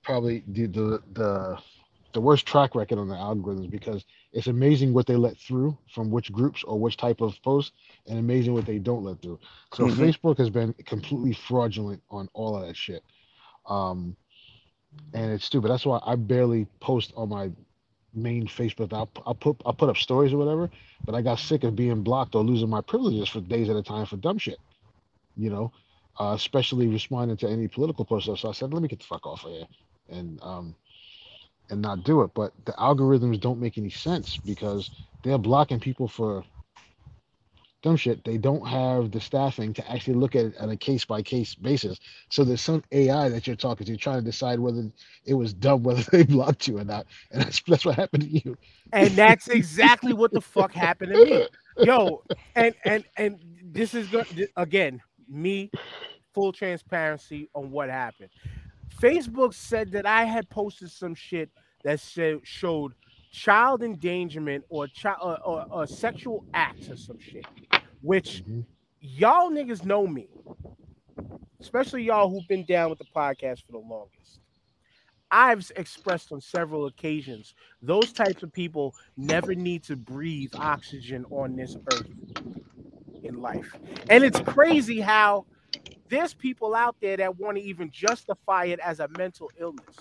probably 0.04 0.44
the, 0.48 0.66
the 0.66 1.02
the 1.12 1.58
the 2.14 2.20
worst 2.20 2.46
track 2.46 2.74
record 2.74 2.98
on 2.98 3.08
the 3.08 3.14
algorithms 3.14 3.70
because 3.70 4.04
it's 4.32 4.46
amazing 4.48 4.94
what 4.94 5.06
they 5.06 5.16
let 5.16 5.38
through 5.38 5.76
from 5.94 6.10
which 6.10 6.32
groups 6.32 6.64
or 6.64 6.80
which 6.80 6.96
type 6.96 7.20
of 7.20 7.40
posts, 7.42 7.72
and 8.08 8.18
amazing 8.18 8.54
what 8.54 8.66
they 8.66 8.78
don't 8.78 9.04
let 9.04 9.20
through. 9.22 9.38
So 9.74 9.86
Mhm. 9.86 9.92
Facebook 9.98 10.38
has 10.38 10.50
been 10.50 10.74
completely 10.86 11.34
fraudulent 11.34 12.02
on 12.10 12.28
all 12.34 12.56
of 12.56 12.66
that 12.66 12.76
shit, 12.76 13.04
um, 13.66 14.16
and 15.14 15.32
it's 15.32 15.44
stupid. 15.44 15.70
That's 15.70 15.86
why 15.86 16.00
I 16.04 16.16
barely 16.16 16.66
post 16.80 17.12
on 17.16 17.30
my 17.30 17.52
main 18.14 18.46
Facebook. 18.46 18.92
I'll, 18.92 19.10
I'll 19.26 19.34
put 19.34 19.60
I'll 19.66 19.74
put 19.74 19.90
up 19.90 19.98
stories 19.98 20.32
or 20.32 20.38
whatever, 20.38 20.70
but 21.06 21.14
I 21.14 21.22
got 21.22 21.38
sick 21.38 21.64
of 21.64 21.76
being 21.76 22.02
blocked 22.02 22.34
or 22.34 22.44
losing 22.44 22.70
my 22.70 22.80
privileges 22.80 23.28
for 23.28 23.40
days 23.42 23.68
at 23.70 23.76
a 23.76 23.82
time 23.82 24.06
for 24.06 24.16
dumb 24.16 24.38
shit. 24.38 24.60
You 25.36 25.50
know, 25.50 25.72
uh, 26.20 26.32
especially 26.34 26.88
responding 26.88 27.36
to 27.38 27.48
any 27.48 27.68
political 27.68 28.04
posts. 28.04 28.40
So 28.40 28.48
I 28.48 28.52
said, 28.52 28.72
let 28.74 28.82
me 28.82 28.88
get 28.88 29.00
the 29.00 29.06
fuck 29.06 29.26
off 29.26 29.44
of 29.44 29.52
here 29.52 29.68
and 30.10 30.40
um 30.42 30.76
and 31.70 31.82
not 31.82 32.04
do 32.04 32.22
it. 32.22 32.30
But 32.34 32.52
the 32.64 32.72
algorithms 32.72 33.40
don't 33.40 33.60
make 33.60 33.78
any 33.78 33.90
sense 33.90 34.36
because 34.38 34.90
they're 35.24 35.38
blocking 35.38 35.80
people 35.80 36.08
for 36.08 36.44
dumb 37.82 37.96
shit. 37.96 38.24
They 38.24 38.38
don't 38.38 38.66
have 38.66 39.10
the 39.12 39.20
staffing 39.20 39.72
to 39.74 39.90
actually 39.90 40.14
look 40.14 40.36
at 40.36 40.46
it 40.46 40.58
on 40.58 40.70
a 40.70 40.76
case 40.76 41.04
by 41.04 41.22
case 41.22 41.54
basis. 41.54 41.98
So 42.30 42.44
there's 42.44 42.60
some 42.60 42.84
AI 42.92 43.28
that 43.30 43.46
you're 43.46 43.56
talking 43.56 43.86
to 43.86 43.96
trying 43.96 44.18
to 44.20 44.24
decide 44.24 44.60
whether 44.60 44.90
it 45.24 45.34
was 45.34 45.52
dumb, 45.54 45.82
whether 45.84 46.02
they 46.12 46.24
blocked 46.24 46.68
you 46.68 46.78
or 46.78 46.84
not. 46.84 47.06
And 47.30 47.42
that's 47.42 47.62
that's 47.66 47.84
what 47.84 47.96
happened 47.96 48.24
to 48.24 48.30
you. 48.30 48.58
And 48.92 49.16
that's 49.16 49.48
exactly 49.48 50.12
what 50.14 50.32
the 50.32 50.40
fuck 50.40 50.72
happened 50.72 51.12
to 51.12 51.18
me. 51.18 51.48
Yo, 51.78 52.24
and 52.56 52.74
and 52.84 53.04
and 53.16 53.38
this 53.62 53.94
is 53.94 54.08
good 54.08 54.26
again, 54.56 55.00
me 55.28 55.70
full 56.34 56.52
transparency 56.52 57.48
on 57.54 57.70
what 57.70 57.88
happened. 57.90 58.30
Facebook 59.00 59.54
said 59.54 59.92
that 59.92 60.06
I 60.06 60.24
had 60.24 60.48
posted 60.50 60.90
some 60.90 61.14
shit 61.14 61.50
that 61.84 62.00
said 62.00 62.40
showed 62.42 62.92
child 63.30 63.82
endangerment 63.82 64.64
or 64.68 64.86
child 64.88 65.18
or, 65.22 65.38
or, 65.42 65.66
or 65.70 65.86
sexual 65.86 66.44
acts 66.54 66.90
or 66.90 66.96
some 66.96 67.18
shit, 67.18 67.44
which 68.02 68.42
Mhm. 68.44 68.64
y'all 69.00 69.50
niggas 69.50 69.84
know 69.84 70.06
me, 70.06 70.28
especially 71.60 72.04
y'all 72.04 72.28
who've 72.30 72.48
been 72.48 72.64
down 72.64 72.90
with 72.90 72.98
the 72.98 73.04
podcast 73.14 73.64
for 73.66 73.72
the 73.72 73.78
longest. 73.78 74.40
I've 75.30 75.70
expressed 75.76 76.32
on 76.32 76.40
several 76.40 76.86
occasions 76.86 77.54
those 77.82 78.12
types 78.12 78.42
of 78.42 78.50
people 78.52 78.94
never 79.16 79.54
need 79.54 79.82
to 79.84 79.94
breathe 79.96 80.52
oxygen 80.54 81.26
on 81.30 81.54
this 81.54 81.76
earth 81.92 82.08
in 83.28 83.40
life. 83.40 83.76
And 84.10 84.24
it's 84.24 84.40
crazy 84.40 85.00
how 85.00 85.46
there's 86.08 86.34
people 86.34 86.74
out 86.74 86.96
there 87.00 87.16
that 87.18 87.38
want 87.38 87.56
to 87.58 87.62
even 87.62 87.90
justify 87.90 88.64
it 88.64 88.80
as 88.80 88.98
a 88.98 89.08
mental 89.16 89.50
illness. 89.58 89.96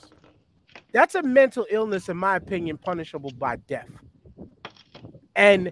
That's 0.94 1.16
a 1.16 1.22
mental 1.22 1.68
illness, 1.70 2.10
in 2.10 2.18
my 2.18 2.38
opinion, 2.38 2.78
punishable 2.78 3.32
by 3.38 3.58
death. 3.58 3.90
And 5.36 5.72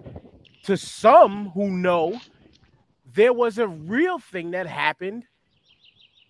to 0.64 0.76
some 0.76 1.50
who 1.50 1.70
know, 1.70 2.20
there 3.14 3.32
was 3.32 3.58
a 3.58 3.66
real 3.66 4.18
thing 4.18 4.50
that 4.52 4.66
happened 4.66 5.24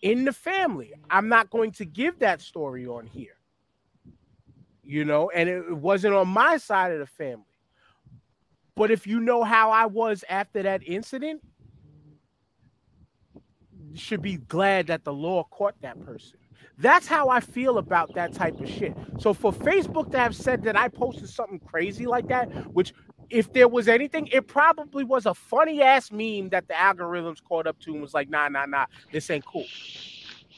in 0.03 0.24
the 0.24 0.32
family. 0.32 0.93
I'm 1.11 1.28
not 1.28 1.51
going 1.51 1.73
to 1.73 1.85
give 1.85 2.20
that 2.20 2.40
story 2.40 2.86
on 2.86 3.07
here. 3.07 3.36
You 4.82 5.05
know, 5.05 5.31
and 5.31 5.48
it 5.48 5.65
it 5.69 5.77
wasn't 5.77 6.15
on 6.15 6.28
my 6.28 6.59
side 6.59 6.93
of 6.93 7.01
the 7.01 7.07
family. 7.07 7.45
But 8.77 8.90
if 8.90 9.07
you 9.07 9.20
know 9.20 9.43
how 9.43 9.70
I 9.70 9.86
was 9.86 10.23
after 10.28 10.62
that 10.62 10.82
incident, 10.86 11.40
you 13.90 13.97
should 13.97 14.20
be 14.20 14.36
glad 14.36 14.89
that 14.89 15.03
the 15.03 15.15
law 15.15 15.44
caught 15.44 15.81
that 15.81 15.98
person. 16.05 16.39
That's 16.78 17.07
how 17.07 17.31
I 17.31 17.40
feel 17.40 17.78
about 17.78 18.15
that 18.15 18.35
type 18.35 18.61
of 18.61 18.69
shit. 18.69 18.94
So 19.19 19.32
for 19.32 19.51
Facebook 19.51 20.11
to 20.12 20.19
have 20.19 20.36
said 20.36 20.62
that 20.65 20.77
I 20.77 20.89
posted 20.89 21.31
something 21.31 21.59
crazy 21.59 22.05
like 22.05 22.28
that, 22.28 22.48
which 22.74 22.93
if 23.31 23.51
there 23.55 23.66
was 23.66 23.89
anything, 23.89 24.27
it 24.27 24.47
probably 24.47 25.05
was 25.05 25.24
a 25.24 25.32
funny 25.32 25.82
ass 25.82 26.12
meme 26.12 26.51
that 26.51 26.69
the 26.69 26.74
algorithms 26.74 27.43
caught 27.43 27.66
up 27.66 27.78
to 27.81 27.93
and 27.93 28.03
was 28.03 28.12
like, 28.12 28.28
nah, 28.28 28.48
nah, 28.48 28.66
nah, 28.66 28.85
this 29.11 29.31
ain't 29.31 29.47
cool. 29.47 29.65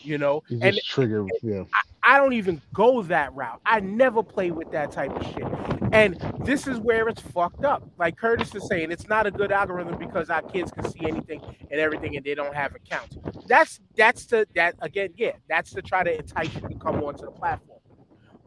You 0.02 0.18
know, 0.18 0.42
You 0.48 0.58
and 0.60 0.80
trigger, 0.84 1.24
yeah. 1.42 1.62
I 2.02 2.18
don't 2.18 2.32
even 2.32 2.60
go 2.72 3.02
that 3.02 3.34
route. 3.34 3.60
I 3.66 3.80
never 3.80 4.22
play 4.22 4.50
with 4.50 4.70
that 4.72 4.92
type 4.92 5.10
of 5.10 5.26
shit. 5.26 5.46
And 5.92 6.18
this 6.44 6.66
is 6.66 6.78
where 6.78 7.08
it's 7.08 7.20
fucked 7.20 7.64
up. 7.64 7.82
Like 7.98 8.16
Curtis 8.16 8.54
is 8.54 8.66
saying, 8.68 8.90
it's 8.90 9.08
not 9.08 9.26
a 9.26 9.30
good 9.30 9.52
algorithm 9.52 9.98
because 9.98 10.30
our 10.30 10.42
kids 10.42 10.70
can 10.70 10.88
see 10.90 11.00
anything 11.02 11.40
and 11.70 11.80
everything 11.80 12.16
and 12.16 12.24
they 12.24 12.34
don't 12.34 12.54
have 12.54 12.74
accounts. 12.74 13.16
That's 13.46 13.80
that's 13.96 14.26
the 14.26 14.46
that 14.54 14.76
again, 14.80 15.10
yeah, 15.16 15.32
that's 15.48 15.72
to 15.72 15.82
try 15.82 16.04
to 16.04 16.16
entice 16.16 16.54
you 16.54 16.60
to 16.68 16.74
come 16.76 17.02
onto 17.02 17.24
the 17.24 17.30
platform. 17.30 17.80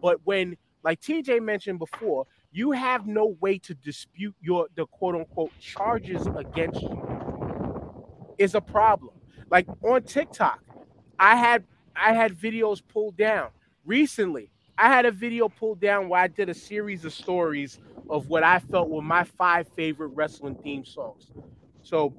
But 0.01 0.19
when 0.23 0.55
like 0.83 1.01
TJ 1.01 1.41
mentioned 1.41 1.79
before, 1.79 2.27
you 2.51 2.71
have 2.71 3.07
no 3.07 3.37
way 3.39 3.57
to 3.59 3.73
dispute 3.73 4.35
your 4.41 4.67
the 4.75 4.85
quote 4.87 5.15
unquote 5.15 5.51
charges 5.59 6.27
against 6.35 6.81
you 6.81 8.33
is 8.37 8.55
a 8.55 8.61
problem. 8.61 9.13
Like 9.49 9.67
on 9.83 10.03
TikTok, 10.03 10.59
I 11.19 11.35
had 11.35 11.63
I 12.01 12.13
had 12.13 12.33
videos 12.37 12.81
pulled 12.87 13.17
down 13.17 13.49
recently. 13.85 14.51
I 14.77 14.87
had 14.87 15.05
a 15.05 15.11
video 15.11 15.49
pulled 15.49 15.79
down 15.79 16.09
where 16.09 16.21
I 16.21 16.27
did 16.27 16.49
a 16.49 16.53
series 16.55 17.05
of 17.05 17.13
stories 17.13 17.79
of 18.09 18.27
what 18.29 18.43
I 18.43 18.59
felt 18.59 18.89
were 18.89 19.01
my 19.01 19.23
five 19.23 19.67
favorite 19.75 20.09
wrestling 20.09 20.55
theme 20.63 20.85
songs. 20.85 21.27
So 21.83 22.13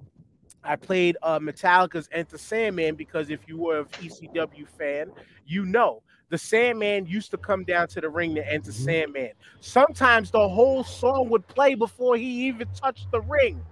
I 0.65 0.77
played 0.77 1.17
uh, 1.23 1.41
Metallica's 1.41 2.09
Enter 2.13 2.39
Sandman 2.39 2.95
because 2.95 3.31
if 3.31 3.49
you 3.49 3.59
were 3.59 3.81
an 3.81 3.87
ECW 4.01 4.67
fan, 4.67 5.13
you 5.47 5.65
know 5.65 6.03
the 6.31 6.39
Sandman 6.39 7.07
used 7.07 7.31
to 7.33 7.39
come 7.39 7.65
down 7.65 7.89
to 7.89 8.01
the 8.01 8.09
ring 8.09 8.35
to 8.37 8.53
enter 8.53 8.71
Mhm. 8.71 8.75
Sandman. 8.75 9.31
Sometimes 9.61 10.31
the 10.31 10.49
whole 10.49 10.85
song 10.85 11.29
would 11.31 11.47
play 11.49 11.75
before 11.75 12.17
he 12.17 12.47
even 12.47 12.69
touched 12.75 13.11
the 13.11 13.21
ring. 13.21 13.63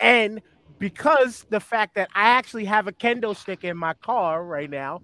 And 0.00 0.40
because 0.78 1.46
the 1.50 1.60
fact 1.60 1.94
that 1.96 2.08
I 2.14 2.30
actually 2.30 2.64
have 2.66 2.86
a 2.86 2.92
kendo 2.92 3.36
stick 3.36 3.64
in 3.64 3.76
my 3.76 3.94
car 3.94 4.44
right 4.44 4.70
now, 4.70 5.02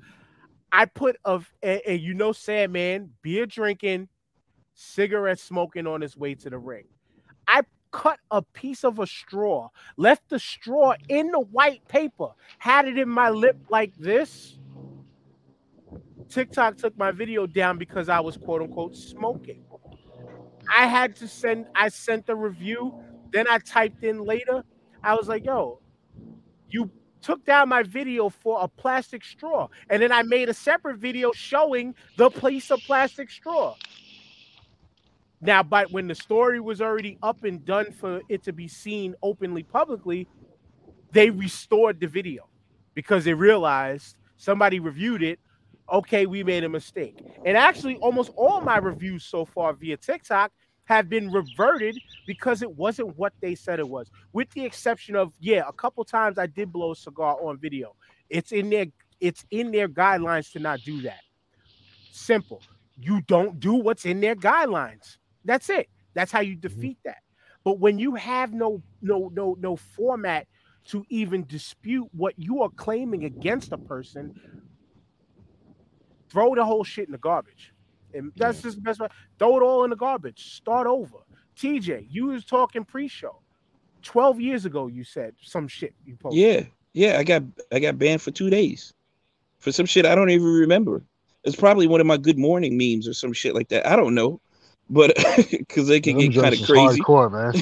I 0.72 0.86
put 0.86 1.16
of 1.24 1.52
and, 1.62 1.80
and 1.86 2.00
you 2.00 2.14
know 2.14 2.32
Sandman 2.32 3.10
beer 3.22 3.46
drinking, 3.46 4.08
cigarette 4.74 5.38
smoking 5.38 5.86
on 5.86 6.00
his 6.00 6.16
way 6.16 6.34
to 6.36 6.50
the 6.50 6.58
ring. 6.58 6.84
I 7.46 7.62
cut 7.90 8.18
a 8.30 8.42
piece 8.42 8.84
of 8.84 8.98
a 8.98 9.06
straw, 9.06 9.68
left 9.96 10.28
the 10.28 10.38
straw 10.38 10.94
in 11.08 11.30
the 11.30 11.40
white 11.40 11.86
paper, 11.86 12.28
had 12.58 12.88
it 12.88 12.98
in 12.98 13.08
my 13.08 13.30
lip 13.30 13.56
like 13.70 13.94
this. 13.96 14.58
TikTok 16.28 16.76
took 16.76 16.96
my 16.98 17.12
video 17.12 17.46
down 17.46 17.78
because 17.78 18.08
I 18.08 18.18
was 18.18 18.36
quote 18.36 18.62
unquote 18.62 18.96
smoking. 18.96 19.64
I 20.74 20.86
had 20.86 21.14
to 21.16 21.28
send, 21.28 21.66
I 21.74 21.88
sent 21.88 22.26
the 22.26 22.34
review. 22.34 22.94
Then 23.32 23.46
I 23.48 23.58
typed 23.58 24.02
in 24.02 24.24
later. 24.24 24.64
I 25.04 25.14
was 25.14 25.28
like, 25.28 25.44
yo, 25.44 25.80
you 26.70 26.90
took 27.20 27.44
down 27.44 27.68
my 27.68 27.82
video 27.82 28.28
for 28.30 28.62
a 28.62 28.68
plastic 28.68 29.24
straw. 29.24 29.68
And 29.90 30.02
then 30.02 30.10
I 30.10 30.22
made 30.22 30.48
a 30.48 30.54
separate 30.54 30.96
video 30.96 31.32
showing 31.32 31.94
the 32.16 32.30
place 32.30 32.70
of 32.70 32.80
plastic 32.80 33.30
straw. 33.30 33.76
Now, 35.40 35.62
but 35.62 35.92
when 35.92 36.08
the 36.08 36.14
story 36.14 36.58
was 36.58 36.80
already 36.80 37.18
up 37.22 37.44
and 37.44 37.62
done 37.64 37.92
for 37.92 38.22
it 38.30 38.42
to 38.44 38.52
be 38.52 38.66
seen 38.66 39.14
openly 39.22 39.62
publicly, 39.62 40.26
they 41.12 41.28
restored 41.28 42.00
the 42.00 42.06
video 42.06 42.48
because 42.94 43.24
they 43.24 43.34
realized 43.34 44.16
somebody 44.38 44.80
reviewed 44.80 45.22
it. 45.22 45.38
Okay, 45.92 46.24
we 46.24 46.42
made 46.42 46.64
a 46.64 46.68
mistake. 46.68 47.18
And 47.44 47.58
actually, 47.58 47.96
almost 47.96 48.30
all 48.36 48.62
my 48.62 48.78
reviews 48.78 49.22
so 49.22 49.44
far 49.44 49.74
via 49.74 49.98
TikTok 49.98 50.50
have 50.84 51.08
been 51.08 51.30
reverted 51.30 51.98
because 52.26 52.62
it 52.62 52.76
wasn't 52.76 53.16
what 53.16 53.32
they 53.40 53.54
said 53.54 53.78
it 53.78 53.88
was, 53.88 54.10
with 54.32 54.50
the 54.50 54.64
exception 54.64 55.16
of 55.16 55.32
yeah, 55.40 55.62
a 55.66 55.72
couple 55.72 56.04
times 56.04 56.38
I 56.38 56.46
did 56.46 56.72
blow 56.72 56.92
a 56.92 56.96
cigar 56.96 57.36
on 57.40 57.58
video. 57.58 57.94
It's 58.28 58.52
in 58.52 58.70
their 58.70 58.86
it's 59.20 59.44
in 59.50 59.70
their 59.70 59.88
guidelines 59.88 60.52
to 60.52 60.58
not 60.58 60.80
do 60.80 61.02
that. 61.02 61.20
Simple. 62.12 62.62
You 63.00 63.22
don't 63.22 63.58
do 63.58 63.74
what's 63.74 64.04
in 64.04 64.20
their 64.20 64.36
guidelines. 64.36 65.16
That's 65.44 65.68
it. 65.70 65.88
That's 66.14 66.30
how 66.30 66.40
you 66.40 66.56
mm-hmm. 66.56 66.68
defeat 66.68 66.98
that. 67.04 67.18
But 67.64 67.78
when 67.78 67.98
you 67.98 68.14
have 68.14 68.52
no 68.52 68.82
no 69.00 69.30
no 69.34 69.56
no 69.58 69.76
format 69.76 70.46
to 70.86 71.04
even 71.08 71.46
dispute 71.46 72.08
what 72.12 72.34
you 72.36 72.62
are 72.62 72.68
claiming 72.68 73.24
against 73.24 73.72
a 73.72 73.78
person, 73.78 74.38
throw 76.28 76.54
the 76.54 76.64
whole 76.64 76.84
shit 76.84 77.06
in 77.06 77.12
the 77.12 77.18
garbage. 77.18 77.73
And 78.14 78.32
that's 78.36 78.62
just 78.62 78.76
the 78.76 78.82
best 78.82 79.00
way. 79.00 79.08
Throw 79.38 79.58
it 79.58 79.62
all 79.62 79.84
in 79.84 79.90
the 79.90 79.96
garbage. 79.96 80.54
Start 80.54 80.86
over. 80.86 81.18
TJ, 81.56 82.06
you 82.10 82.26
was 82.26 82.44
talking 82.44 82.84
pre-show. 82.84 83.40
12 84.02 84.40
years 84.40 84.64
ago, 84.64 84.86
you 84.86 85.02
said 85.02 85.34
some 85.42 85.66
shit 85.66 85.94
you 86.04 86.16
posted. 86.16 86.40
Yeah, 86.40 86.62
yeah. 86.92 87.18
I 87.18 87.24
got 87.24 87.42
I 87.72 87.78
got 87.78 87.98
banned 87.98 88.20
for 88.20 88.30
two 88.30 88.50
days 88.50 88.92
for 89.64 89.72
some 89.72 89.86
shit 89.86 90.04
I 90.04 90.14
don't 90.14 90.30
even 90.30 90.46
remember. 90.46 91.02
It's 91.42 91.56
probably 91.56 91.86
one 91.86 92.00
of 92.00 92.06
my 92.06 92.18
good 92.18 92.38
morning 92.38 92.76
memes 92.76 93.08
or 93.08 93.14
some 93.14 93.32
shit 93.32 93.54
like 93.54 93.68
that. 93.68 93.86
I 93.86 93.96
don't 93.96 94.14
know, 94.14 94.40
but 94.90 95.14
because 95.50 95.88
they 95.88 96.00
can 96.00 96.18
Them 96.18 96.28
get 96.28 96.42
kind 96.42 96.54
joints 96.54 96.70
of 96.70 96.76
is 96.76 97.00
crazy. 97.00 97.00
Hardcore, 97.00 97.32
man. 97.32 97.52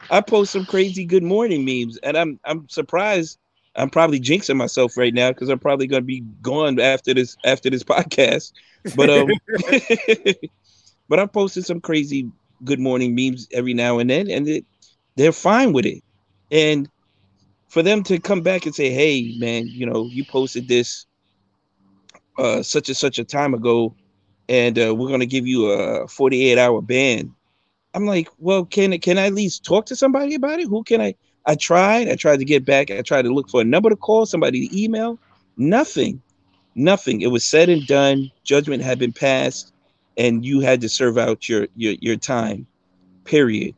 I 0.10 0.20
post 0.20 0.52
some 0.52 0.66
crazy 0.66 1.04
good 1.04 1.22
morning 1.22 1.64
memes, 1.64 1.96
and 1.98 2.16
I'm 2.16 2.40
I'm 2.44 2.68
surprised. 2.68 3.38
I'm 3.76 3.90
probably 3.90 4.20
jinxing 4.20 4.56
myself 4.56 4.96
right 4.96 5.14
now 5.14 5.30
because 5.30 5.48
I'm 5.48 5.58
probably 5.58 5.86
gonna 5.86 6.02
be 6.02 6.20
gone 6.42 6.80
after 6.80 7.14
this 7.14 7.36
after 7.44 7.70
this 7.70 7.84
podcast. 7.84 8.52
But 8.96 9.10
um, 9.10 9.28
but 11.08 11.18
I 11.18 11.26
posted 11.26 11.64
some 11.64 11.80
crazy 11.80 12.30
good 12.64 12.80
morning 12.80 13.14
memes 13.14 13.48
every 13.52 13.74
now 13.74 13.98
and 13.98 14.10
then, 14.10 14.30
and 14.30 14.48
it, 14.48 14.64
they're 15.16 15.32
fine 15.32 15.72
with 15.72 15.86
it. 15.86 16.02
And 16.50 16.88
for 17.68 17.82
them 17.82 18.02
to 18.04 18.18
come 18.18 18.42
back 18.42 18.66
and 18.66 18.74
say, 18.74 18.90
"Hey, 18.90 19.34
man, 19.38 19.66
you 19.68 19.86
know, 19.86 20.06
you 20.06 20.24
posted 20.24 20.68
this 20.68 21.06
uh, 22.38 22.62
such 22.62 22.88
and 22.88 22.96
such 22.96 23.18
a 23.18 23.24
time 23.24 23.54
ago, 23.54 23.94
and 24.48 24.78
uh, 24.78 24.94
we're 24.94 25.10
gonna 25.10 25.26
give 25.26 25.46
you 25.46 25.70
a 25.70 26.08
48 26.08 26.58
hour 26.58 26.82
ban." 26.82 27.32
I'm 27.94 28.06
like, 28.06 28.28
"Well, 28.38 28.64
can 28.64 28.98
can 28.98 29.18
I 29.18 29.26
at 29.26 29.34
least 29.34 29.64
talk 29.64 29.86
to 29.86 29.96
somebody 29.96 30.34
about 30.34 30.58
it? 30.58 30.68
Who 30.68 30.82
can 30.82 31.00
I?" 31.00 31.14
I 31.46 31.54
tried. 31.54 32.08
I 32.08 32.16
tried 32.16 32.38
to 32.38 32.44
get 32.44 32.64
back. 32.64 32.90
I 32.90 33.02
tried 33.02 33.22
to 33.22 33.32
look 33.34 33.48
for 33.48 33.60
a 33.60 33.64
number 33.64 33.90
to 33.90 33.96
call, 33.96 34.26
somebody 34.26 34.68
to 34.68 34.82
email. 34.82 35.18
Nothing. 35.56 36.22
Nothing. 36.74 37.20
It 37.22 37.28
was 37.28 37.44
said 37.44 37.68
and 37.68 37.86
done. 37.86 38.30
Judgment 38.44 38.82
had 38.82 38.98
been 38.98 39.12
passed, 39.12 39.72
and 40.16 40.44
you 40.44 40.60
had 40.60 40.80
to 40.82 40.88
serve 40.88 41.18
out 41.18 41.48
your 41.48 41.66
your 41.74 41.94
your 42.00 42.16
time. 42.16 42.66
Period. 43.24 43.74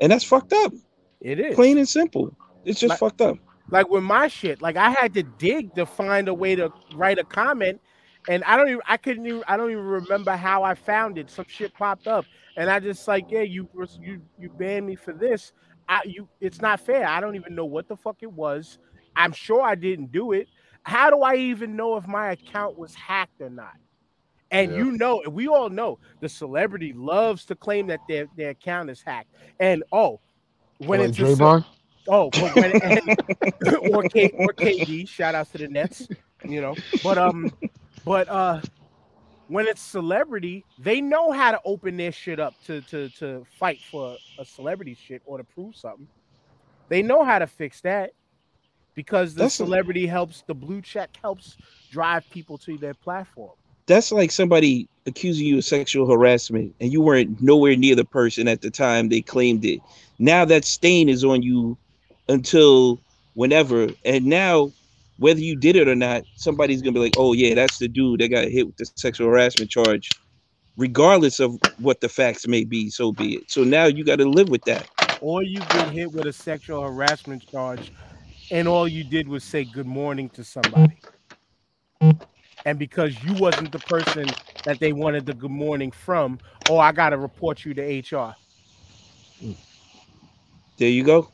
And 0.00 0.10
that's 0.10 0.24
fucked 0.24 0.52
up. 0.52 0.72
It 1.20 1.38
is. 1.38 1.54
Plain 1.54 1.78
and 1.78 1.88
simple. 1.88 2.34
It's 2.64 2.80
just 2.80 2.90
Like- 2.90 2.98
fucked 3.00 3.20
up. 3.20 3.38
like 3.70 3.88
with 3.88 4.02
my 4.02 4.26
shit 4.26 4.60
like 4.60 4.76
i 4.76 4.90
had 4.90 5.14
to 5.14 5.22
dig 5.22 5.72
to 5.76 5.86
find 5.86 6.26
a 6.28 6.34
way 6.34 6.56
to 6.56 6.72
write 6.94 7.18
a 7.20 7.24
comment 7.24 7.80
and 8.28 8.42
i 8.44 8.56
don't 8.56 8.68
even 8.68 8.80
i 8.88 8.96
couldn't 8.96 9.24
even 9.26 9.44
i 9.46 9.56
don't 9.56 9.70
even 9.70 9.84
remember 9.84 10.32
how 10.34 10.64
i 10.64 10.74
found 10.74 11.16
it 11.16 11.30
some 11.30 11.44
shit 11.48 11.72
popped 11.74 12.08
up 12.08 12.24
and 12.56 12.68
i 12.68 12.80
just 12.80 13.06
like 13.06 13.26
yeah 13.30 13.42
you 13.42 13.68
you 14.00 14.20
you 14.40 14.48
banned 14.58 14.84
me 14.86 14.96
for 14.96 15.12
this 15.12 15.52
i 15.90 16.02
you 16.06 16.28
it's 16.40 16.62
not 16.62 16.80
fair. 16.80 17.06
I 17.06 17.20
don't 17.20 17.36
even 17.36 17.56
know 17.56 17.66
what 17.66 17.88
the 17.88 17.96
fuck 17.96 18.18
it 18.22 18.32
was. 18.32 18.78
I'm 19.16 19.32
sure 19.32 19.62
i 19.62 19.74
didn't 19.76 20.12
do 20.12 20.32
it. 20.32 20.48
How 20.84 21.10
do 21.10 21.20
i 21.22 21.36
even 21.36 21.76
know 21.76 21.96
if 21.98 22.06
my 22.08 22.32
account 22.32 22.78
was 22.78 22.94
hacked 22.94 23.40
or 23.42 23.50
not? 23.50 23.74
And 24.50 24.72
Yeah. 24.72 24.78
you 24.78 24.92
know 24.92 25.22
we 25.30 25.48
all 25.48 25.70
know 25.70 25.98
the 26.20 26.28
celebrity 26.28 26.92
loves 26.94 27.46
to 27.46 27.56
claim 27.56 27.88
that 27.88 28.06
their, 28.08 28.28
their 28.36 28.50
account 28.50 28.90
is 28.90 29.02
hacked. 29.02 29.30
And 29.60 29.84
oh 29.92 30.20
when 30.78 31.00
like 31.00 31.10
it's 31.10 31.20
a 31.20 31.26
ce- 31.26 31.56
Oh, 32.08 32.30
when 32.54 32.74
and, 32.82 33.12
or 33.82 34.04
K 34.04 34.32
or 34.38 34.52
KD, 34.54 35.08
shout 35.08 35.34
outs 35.34 35.50
to 35.52 35.58
the 35.58 35.68
Nets, 35.68 36.08
you 36.44 36.60
know. 36.60 36.78
But 37.02 37.18
um, 37.18 37.52
but 38.04 38.28
uh, 38.28 38.62
when 39.50 39.66
it's 39.66 39.82
celebrity, 39.82 40.64
they 40.78 41.00
know 41.00 41.32
how 41.32 41.50
to 41.50 41.60
open 41.64 41.96
their 41.96 42.12
shit 42.12 42.38
up 42.38 42.54
to 42.66 42.80
to 42.82 43.08
to 43.10 43.44
fight 43.58 43.80
for 43.90 44.16
a 44.38 44.44
celebrity 44.44 44.94
shit 44.94 45.22
or 45.26 45.38
to 45.38 45.44
prove 45.44 45.74
something. 45.74 46.06
They 46.88 47.02
know 47.02 47.24
how 47.24 47.40
to 47.40 47.46
fix 47.48 47.80
that 47.80 48.12
because 48.94 49.34
the 49.34 49.42
That's 49.42 49.60
a- 49.60 49.64
celebrity 49.64 50.06
helps 50.06 50.42
the 50.46 50.54
blue 50.54 50.80
check 50.80 51.10
helps 51.20 51.56
drive 51.90 52.28
people 52.30 52.58
to 52.58 52.78
their 52.78 52.94
platform. 52.94 53.50
That's 53.88 54.12
like 54.12 54.30
somebody 54.30 54.88
accusing 55.06 55.46
you 55.46 55.58
of 55.58 55.64
sexual 55.64 56.08
harassment, 56.08 56.72
and 56.80 56.92
you 56.92 57.00
weren't 57.00 57.42
nowhere 57.42 57.74
near 57.74 57.96
the 57.96 58.04
person 58.04 58.46
at 58.46 58.60
the 58.60 58.70
time 58.70 59.08
they 59.08 59.20
claimed 59.20 59.64
it. 59.64 59.80
Now 60.20 60.44
that 60.44 60.64
stain 60.64 61.08
is 61.08 61.24
on 61.24 61.42
you 61.42 61.76
until 62.28 63.00
whenever, 63.34 63.88
and 64.04 64.26
now 64.26 64.70
whether 65.20 65.40
you 65.40 65.54
did 65.54 65.76
it 65.76 65.86
or 65.86 65.94
not, 65.94 66.24
somebody's 66.34 66.80
gonna 66.80 66.94
be 66.94 67.00
like, 67.00 67.12
"Oh 67.16 67.34
yeah, 67.34 67.54
that's 67.54 67.78
the 67.78 67.88
dude 67.88 68.20
that 68.20 68.28
got 68.28 68.48
hit 68.48 68.66
with 68.66 68.76
the 68.76 68.86
sexual 68.96 69.28
harassment 69.28 69.70
charge," 69.70 70.10
regardless 70.78 71.40
of 71.40 71.60
what 71.78 72.00
the 72.00 72.08
facts 72.08 72.48
may 72.48 72.64
be. 72.64 72.88
So 72.88 73.12
be 73.12 73.36
it. 73.36 73.50
So 73.50 73.62
now 73.62 73.84
you 73.84 74.02
got 74.02 74.16
to 74.16 74.28
live 74.28 74.48
with 74.48 74.64
that. 74.64 74.88
Or 75.20 75.42
you 75.42 75.60
get 75.60 75.88
hit 75.88 76.10
with 76.10 76.26
a 76.26 76.32
sexual 76.32 76.82
harassment 76.82 77.46
charge, 77.50 77.92
and 78.50 78.66
all 78.66 78.88
you 78.88 79.04
did 79.04 79.28
was 79.28 79.44
say 79.44 79.62
good 79.64 79.86
morning 79.86 80.30
to 80.30 80.42
somebody. 80.42 81.02
And 82.64 82.78
because 82.78 83.22
you 83.24 83.34
wasn't 83.34 83.72
the 83.72 83.78
person 83.78 84.26
that 84.64 84.80
they 84.80 84.92
wanted 84.92 85.26
the 85.26 85.34
good 85.34 85.50
morning 85.50 85.90
from, 85.90 86.38
oh, 86.70 86.78
I 86.78 86.92
gotta 86.92 87.18
report 87.18 87.64
you 87.64 87.74
to 87.74 87.82
HR. 87.82 88.34
There 90.78 90.88
you 90.88 91.04
go. 91.04 91.30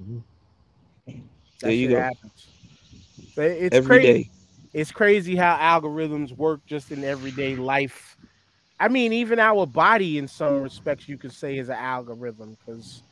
Mhm. 0.00 0.22
There 1.60 1.72
you 1.72 1.88
go. 1.90 2.00
happens. 2.00 2.53
But 3.36 3.46
it's 3.50 3.76
Every 3.76 3.86
crazy. 3.86 4.24
day. 4.24 4.30
It's 4.72 4.90
crazy 4.90 5.36
how 5.36 5.56
algorithms 5.56 6.36
work 6.36 6.60
just 6.66 6.90
in 6.90 7.04
everyday 7.04 7.56
life. 7.56 8.16
I 8.80 8.88
mean, 8.88 9.12
even 9.12 9.38
our 9.38 9.66
body, 9.66 10.18
in 10.18 10.26
some 10.26 10.60
respects, 10.60 11.08
you 11.08 11.16
could 11.16 11.32
say 11.32 11.58
is 11.58 11.68
an 11.68 11.76
algorithm 11.76 12.56
because 12.58 13.02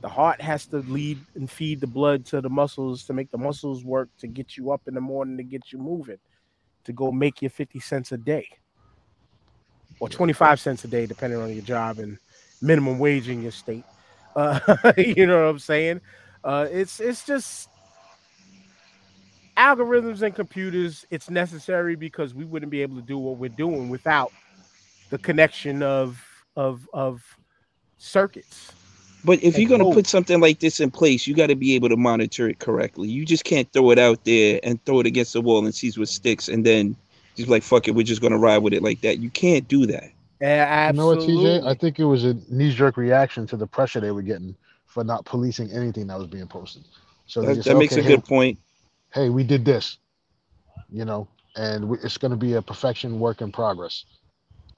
the 0.00 0.08
heart 0.08 0.40
has 0.40 0.66
to 0.68 0.78
lead 0.78 1.18
and 1.34 1.50
feed 1.50 1.80
the 1.80 1.86
blood 1.86 2.24
to 2.26 2.40
the 2.40 2.48
muscles 2.48 3.04
to 3.04 3.12
make 3.12 3.30
the 3.30 3.38
muscles 3.38 3.84
work 3.84 4.08
to 4.18 4.26
get 4.26 4.56
you 4.56 4.70
up 4.72 4.82
in 4.86 4.94
the 4.94 5.00
morning 5.00 5.36
to 5.36 5.44
get 5.44 5.72
you 5.72 5.78
moving, 5.78 6.18
to 6.84 6.92
go 6.92 7.12
make 7.12 7.42
your 7.42 7.50
50 7.50 7.78
cents 7.80 8.12
a 8.12 8.16
day 8.18 8.46
or 10.00 10.08
25 10.08 10.58
cents 10.60 10.84
a 10.84 10.88
day, 10.88 11.06
depending 11.06 11.40
on 11.40 11.52
your 11.52 11.62
job 11.62 11.98
and 11.98 12.18
minimum 12.60 12.98
wage 12.98 13.28
in 13.28 13.42
your 13.42 13.52
state. 13.52 13.84
Uh, 14.34 14.58
you 14.96 15.26
know 15.26 15.42
what 15.44 15.50
I'm 15.50 15.58
saying? 15.58 16.00
Uh, 16.42 16.66
it's 16.70 17.00
it's 17.00 17.26
just 17.26 17.68
algorithms 19.56 20.22
and 20.22 20.34
computers, 20.34 21.06
it's 21.10 21.30
necessary 21.30 21.96
because 21.96 22.34
we 22.34 22.44
wouldn't 22.44 22.70
be 22.70 22.82
able 22.82 22.96
to 22.96 23.02
do 23.02 23.18
what 23.18 23.36
we're 23.36 23.48
doing 23.50 23.88
without 23.88 24.32
the 25.10 25.18
connection 25.18 25.82
of 25.82 26.22
of 26.56 26.88
of 26.92 27.22
circuits. 27.98 28.72
But 29.24 29.42
if 29.42 29.56
you're 29.58 29.68
gonna 29.68 29.92
put 29.92 30.06
something 30.06 30.40
like 30.40 30.58
this 30.58 30.80
in 30.80 30.90
place, 30.90 31.26
you 31.26 31.34
got 31.34 31.46
to 31.46 31.54
be 31.54 31.74
able 31.74 31.88
to 31.90 31.96
monitor 31.96 32.48
it 32.48 32.58
correctly. 32.58 33.08
You 33.08 33.24
just 33.24 33.44
can't 33.44 33.72
throw 33.72 33.90
it 33.90 33.98
out 33.98 34.24
there 34.24 34.58
and 34.64 34.84
throw 34.84 35.00
it 35.00 35.06
against 35.06 35.32
the 35.34 35.40
wall 35.40 35.64
and 35.64 35.74
see 35.74 35.90
what 35.92 36.08
sticks, 36.08 36.48
and 36.48 36.66
then 36.66 36.96
just 37.36 37.48
like 37.48 37.62
fuck 37.62 37.86
it, 37.86 37.94
we're 37.94 38.02
just 38.02 38.20
gonna 38.20 38.38
ride 38.38 38.58
with 38.58 38.72
it 38.72 38.82
like 38.82 39.00
that. 39.02 39.18
You 39.18 39.30
can't 39.30 39.66
do 39.68 39.86
that. 39.86 40.10
Yeah, 40.40 40.88
You 40.88 40.94
know 40.94 41.06
what. 41.06 41.20
TJ? 41.20 41.64
I 41.64 41.74
think 41.74 42.00
it 42.00 42.04
was 42.04 42.24
a 42.24 42.36
knee-jerk 42.48 42.96
reaction 42.96 43.46
to 43.46 43.56
the 43.56 43.66
pressure 43.66 44.00
they 44.00 44.10
were 44.10 44.22
getting 44.22 44.56
for 44.86 45.04
not 45.04 45.24
policing 45.24 45.70
anything 45.70 46.08
that 46.08 46.18
was 46.18 46.26
being 46.26 46.48
posted. 46.48 46.82
So 47.26 47.42
That, 47.42 47.54
just 47.54 47.68
that 47.68 47.76
makes 47.76 47.92
okay, 47.92 48.00
a 48.00 48.04
hey, 48.04 48.16
good 48.16 48.24
point. 48.24 48.58
Hey, 49.12 49.28
we 49.28 49.44
did 49.44 49.64
this, 49.64 49.98
you 50.90 51.04
know, 51.04 51.28
and 51.56 51.88
we, 51.88 51.98
it's 51.98 52.18
going 52.18 52.30
to 52.30 52.36
be 52.36 52.54
a 52.54 52.62
perfection 52.62 53.18
work 53.20 53.40
in 53.42 53.52
progress. 53.52 54.04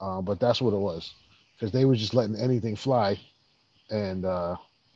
Uh, 0.01 0.21
but 0.21 0.39
that's 0.39 0.61
what 0.61 0.73
it 0.73 0.79
was, 0.79 1.13
because 1.55 1.71
they 1.71 1.85
were 1.85 1.95
just 1.95 2.13
letting 2.13 2.35
anything 2.35 2.75
fly, 2.75 3.19
and 3.89 4.25
uh, 4.25 4.55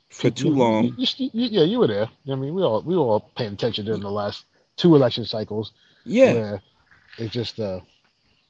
For 0.09 0.29
too 0.29 0.49
long. 0.49 0.85
You, 0.97 1.07
you- 1.17 1.29
you- 1.33 1.49
yeah, 1.59 1.63
you 1.63 1.79
were 1.79 1.87
there. 1.87 2.09
I 2.29 2.35
mean, 2.35 2.53
we 2.53 2.61
all 2.63 2.81
we 2.81 2.95
were 2.95 3.03
all 3.03 3.31
paying 3.35 3.53
attention 3.53 3.85
during 3.85 4.01
the 4.01 4.11
last 4.11 4.45
two 4.75 4.95
election 4.95 5.25
cycles, 5.25 5.71
Yeah, 6.05 6.33
where 6.33 6.61
it 7.17 7.31
just 7.31 7.59
uh, 7.59 7.79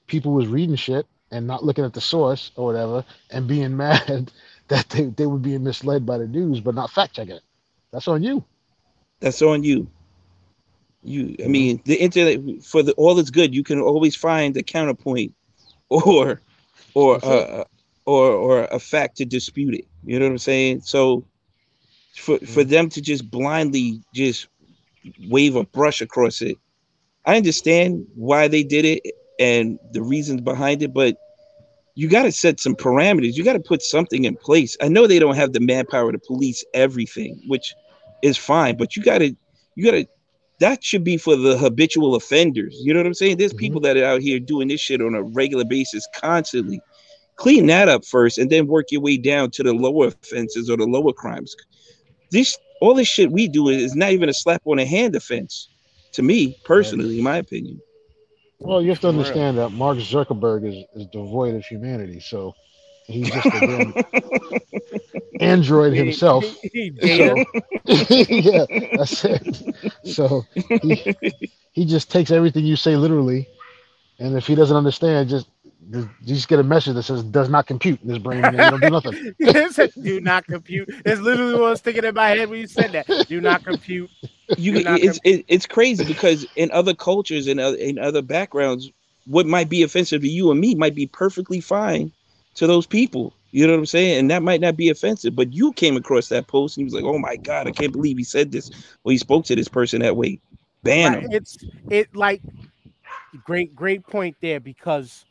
people 0.08 0.34
was 0.34 0.48
reading 0.48 0.76
shit 0.76 1.06
and 1.32 1.46
not 1.46 1.64
looking 1.64 1.86
at 1.86 1.94
the 1.94 2.02
source 2.02 2.52
or 2.56 2.66
whatever, 2.66 3.06
and 3.30 3.48
being 3.48 3.78
mad 3.86 4.32
that 4.70 4.90
they, 4.90 5.06
they 5.06 5.28
were 5.28 5.38
being 5.38 5.64
misled 5.64 6.06
by 6.06 6.18
the 6.18 6.28
news, 6.28 6.60
but 6.60 6.76
not 6.76 6.90
fact 6.92 7.16
checking 7.16 7.36
it. 7.36 7.44
That's 7.92 8.08
on 8.08 8.24
you. 8.24 8.44
that's 9.20 9.42
on 9.42 9.64
you. 9.64 9.88
You, 11.04 11.36
I 11.44 11.48
mean, 11.48 11.82
the 11.86 11.96
internet 11.96 12.64
for 12.64 12.84
the 12.84 12.94
all 12.94 13.16
that's 13.16 13.30
good. 13.30 13.56
You 13.56 13.64
can 13.64 13.80
always 13.80 14.16
find 14.16 14.56
a 14.58 14.64
counterpoint, 14.64 15.34
or, 15.90 16.42
or, 16.94 17.24
uh, 17.24 17.64
or, 18.06 18.32
or 18.32 18.64
a 18.66 18.80
fact 18.80 19.18
to 19.18 19.26
dispute 19.26 19.74
it. 19.76 19.86
You 20.04 20.20
know 20.20 20.26
what 20.26 20.32
I'm 20.32 20.38
saying? 20.38 20.82
So, 20.82 21.24
for 22.16 22.38
for 22.40 22.64
them 22.64 22.90
to 22.90 23.02
just 23.02 23.30
blindly 23.30 24.02
just 24.14 24.48
wave 25.30 25.56
a 25.56 25.64
brush 25.64 26.02
across 26.02 26.42
it, 26.42 26.58
I 27.26 27.38
understand 27.38 28.06
why 28.16 28.48
they 28.48 28.64
did 28.64 28.86
it 28.86 29.04
and 29.40 29.80
the 29.92 30.02
reasons 30.02 30.42
behind 30.42 30.82
it, 30.84 30.94
but 30.94 31.16
you 31.96 32.08
got 32.08 32.24
to 32.24 32.32
set 32.32 32.60
some 32.60 32.76
parameters. 32.76 33.34
You 33.34 33.44
got 33.44 33.54
to 33.54 33.60
put 33.60 33.82
something 33.82 34.26
in 34.26 34.36
place. 34.36 34.78
I 34.82 34.88
know 34.88 35.08
they 35.08 35.20
don't 35.20 35.36
have 35.36 35.54
the 35.54 35.60
manpower 35.60 36.12
to 36.12 36.20
police 36.20 36.64
everything, 36.74 37.42
which 37.48 37.74
is 38.22 38.38
fine, 38.38 38.78
but 38.78 38.96
you 38.96 39.04
got 39.04 39.20
to, 39.20 39.36
you 39.76 39.86
got 39.86 39.92
to, 39.92 40.08
that 40.60 40.84
should 40.84 41.04
be 41.04 41.18
for 41.18 41.36
the 41.36 41.58
habitual 41.58 42.16
offenders. 42.16 42.78
You 42.84 42.94
know 42.94 43.00
what 43.00 43.08
I'm 43.08 43.14
saying? 43.14 43.38
There's 43.38 43.54
Mhm. 43.54 43.58
people 43.60 43.82
that 43.82 43.98
are 43.98 44.06
out 44.06 44.22
here 44.22 44.40
doing 44.40 44.68
this 44.68 44.82
shit 44.82 45.02
on 45.02 45.16
a 45.16 45.24
regular 45.24 45.66
basis 45.66 46.08
constantly. 46.16 46.82
Clean 47.38 47.66
that 47.68 47.88
up 47.88 48.06
first 48.06 48.38
and 48.38 48.50
then 48.50 48.68
work 48.68 48.92
your 48.92 49.02
way 49.02 49.18
down 49.18 49.52
to 49.52 49.64
the 49.64 49.74
lower 49.74 50.08
offenses 50.08 50.70
or 50.70 50.76
the 50.76 50.86
lower 50.86 51.14
crimes. 51.14 51.56
This, 52.32 52.58
all 52.82 52.94
this 52.94 53.08
shit 53.08 53.32
we 53.32 53.48
do 53.48 53.70
is 53.70 53.96
not 53.96 54.12
even 54.12 54.28
a 54.30 54.34
slap 54.34 54.62
on 54.66 54.78
the 54.78 54.86
hand 54.86 55.16
offense 55.16 55.70
to 56.14 56.22
me 56.22 56.58
personally, 56.66 57.18
in 57.18 57.24
my 57.24 57.38
opinion. 57.38 57.82
Well, 58.60 58.82
you 58.82 58.90
have 58.90 59.00
to 59.02 59.08
understand 59.08 59.58
that 59.58 59.70
Mark 59.70 60.00
Zuckerberg 60.00 60.68
is, 60.68 60.84
is 60.94 61.08
devoid 61.08 61.56
of 61.56 61.66
humanity, 61.66 62.20
so 62.20 62.54
he's 63.10 63.30
just 63.30 63.46
a 63.48 63.60
damn 63.60 63.94
android 65.40 65.94
himself. 65.94 66.46
Data. 66.74 67.46
yeah, 67.86 68.66
that's 68.96 69.26
it. 69.26 69.76
So 70.04 70.46
he, 70.82 71.16
he 71.72 71.86
just 71.86 72.12
takes 72.12 72.32
everything 72.32 72.66
you 72.66 72.76
say 72.76 72.96
literally, 72.96 73.48
and 74.20 74.38
if 74.38 74.48
he 74.48 74.56
doesn't 74.56 74.76
understand, 74.76 75.30
just 75.30 75.48
you 75.92 76.08
just 76.26 76.48
get 76.48 76.60
a 76.60 76.64
message 76.64 76.94
that 76.96 77.04
says 77.04 77.24
"does 77.24 77.50
not 77.50 77.66
compute" 77.66 78.02
in 78.04 78.10
his 78.10 78.20
brain, 78.20 78.44
and 78.44 78.58
you 78.58 78.70
don't 78.70 78.82
do 78.82 78.90
nothing. 78.90 79.34
It 79.40 79.74
said, 79.74 79.92
do 80.02 80.20
not 80.22 80.46
compute. 80.46 80.90
It's 81.06 81.22
literally 81.22 81.54
what 81.54 81.64
I 81.64 81.70
was 81.72 81.80
sticking 81.80 82.04
in 82.04 82.14
my 82.14 82.30
head 82.30 82.50
when 82.50 82.60
you 82.60 82.68
said 82.68 82.92
that. 82.92 83.28
Do 83.28 83.42
not 83.42 83.64
compute. 83.64 84.10
you 84.58 84.74
You're 84.74 84.84
not 84.84 85.00
it's 85.00 85.20
it, 85.24 85.46
it's 85.48 85.66
crazy 85.66 86.06
because 86.06 86.46
in 86.56 86.70
other 86.72 86.94
cultures 86.94 87.48
and 87.48 87.60
other, 87.60 87.78
in 87.78 87.98
other 87.98 88.22
backgrounds 88.22 88.92
what 89.26 89.46
might 89.46 89.70
be 89.70 89.84
offensive 89.84 90.22
to 90.22 90.28
you 90.28 90.50
and 90.50 90.60
me 90.60 90.74
might 90.74 90.96
be 90.96 91.06
perfectly 91.06 91.60
fine 91.60 92.12
to 92.60 92.68
those 92.68 92.86
people 92.86 93.34
you 93.52 93.66
know 93.66 93.74
what 93.74 93.80
i'm 93.80 93.86
saying 93.86 94.20
and 94.20 94.30
that 94.32 94.44
might 94.44 94.62
not 94.62 94.78
be 94.78 94.90
offensive 94.90 95.36
but 95.36 95.54
you 95.54 95.74
came 95.74 95.98
across 95.98 96.30
that 96.30 96.48
post 96.48 96.78
and 96.78 96.82
he 96.82 96.86
was 96.86 96.94
like 96.94 97.06
oh 97.06 97.18
my 97.18 97.36
god 97.38 97.68
i 97.68 97.72
can't 97.72 97.94
believe 97.94 98.18
he 98.18 98.24
said 98.24 98.52
this 98.52 98.70
or 99.04 99.12
he 99.12 99.18
spoke 99.18 99.46
to 99.46 99.56
this 99.56 99.68
person 99.70 100.02
that 100.02 100.16
way 100.16 100.40
ban 100.84 101.14
him 101.14 101.26
It's 101.32 101.58
it 101.90 102.16
like 102.16 102.42
great 103.46 103.76
great 103.76 104.06
point 104.06 104.36
there 104.42 104.60
because 104.60 105.26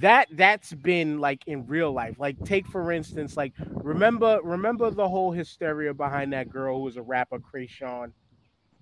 that 0.00 0.28
that's 0.32 0.72
been 0.72 1.18
like 1.18 1.46
in 1.46 1.66
real 1.66 1.92
life. 1.92 2.16
Like 2.18 2.42
take 2.44 2.66
for 2.66 2.92
instance, 2.92 3.36
like 3.36 3.52
remember 3.74 4.40
remember 4.42 4.90
the 4.90 5.08
whole 5.08 5.32
hysteria 5.32 5.92
behind 5.92 6.32
that 6.32 6.50
girl 6.50 6.78
who 6.78 6.84
was 6.84 6.96
a 6.96 7.02
rapper, 7.02 7.38
Kreayshawn. 7.38 8.12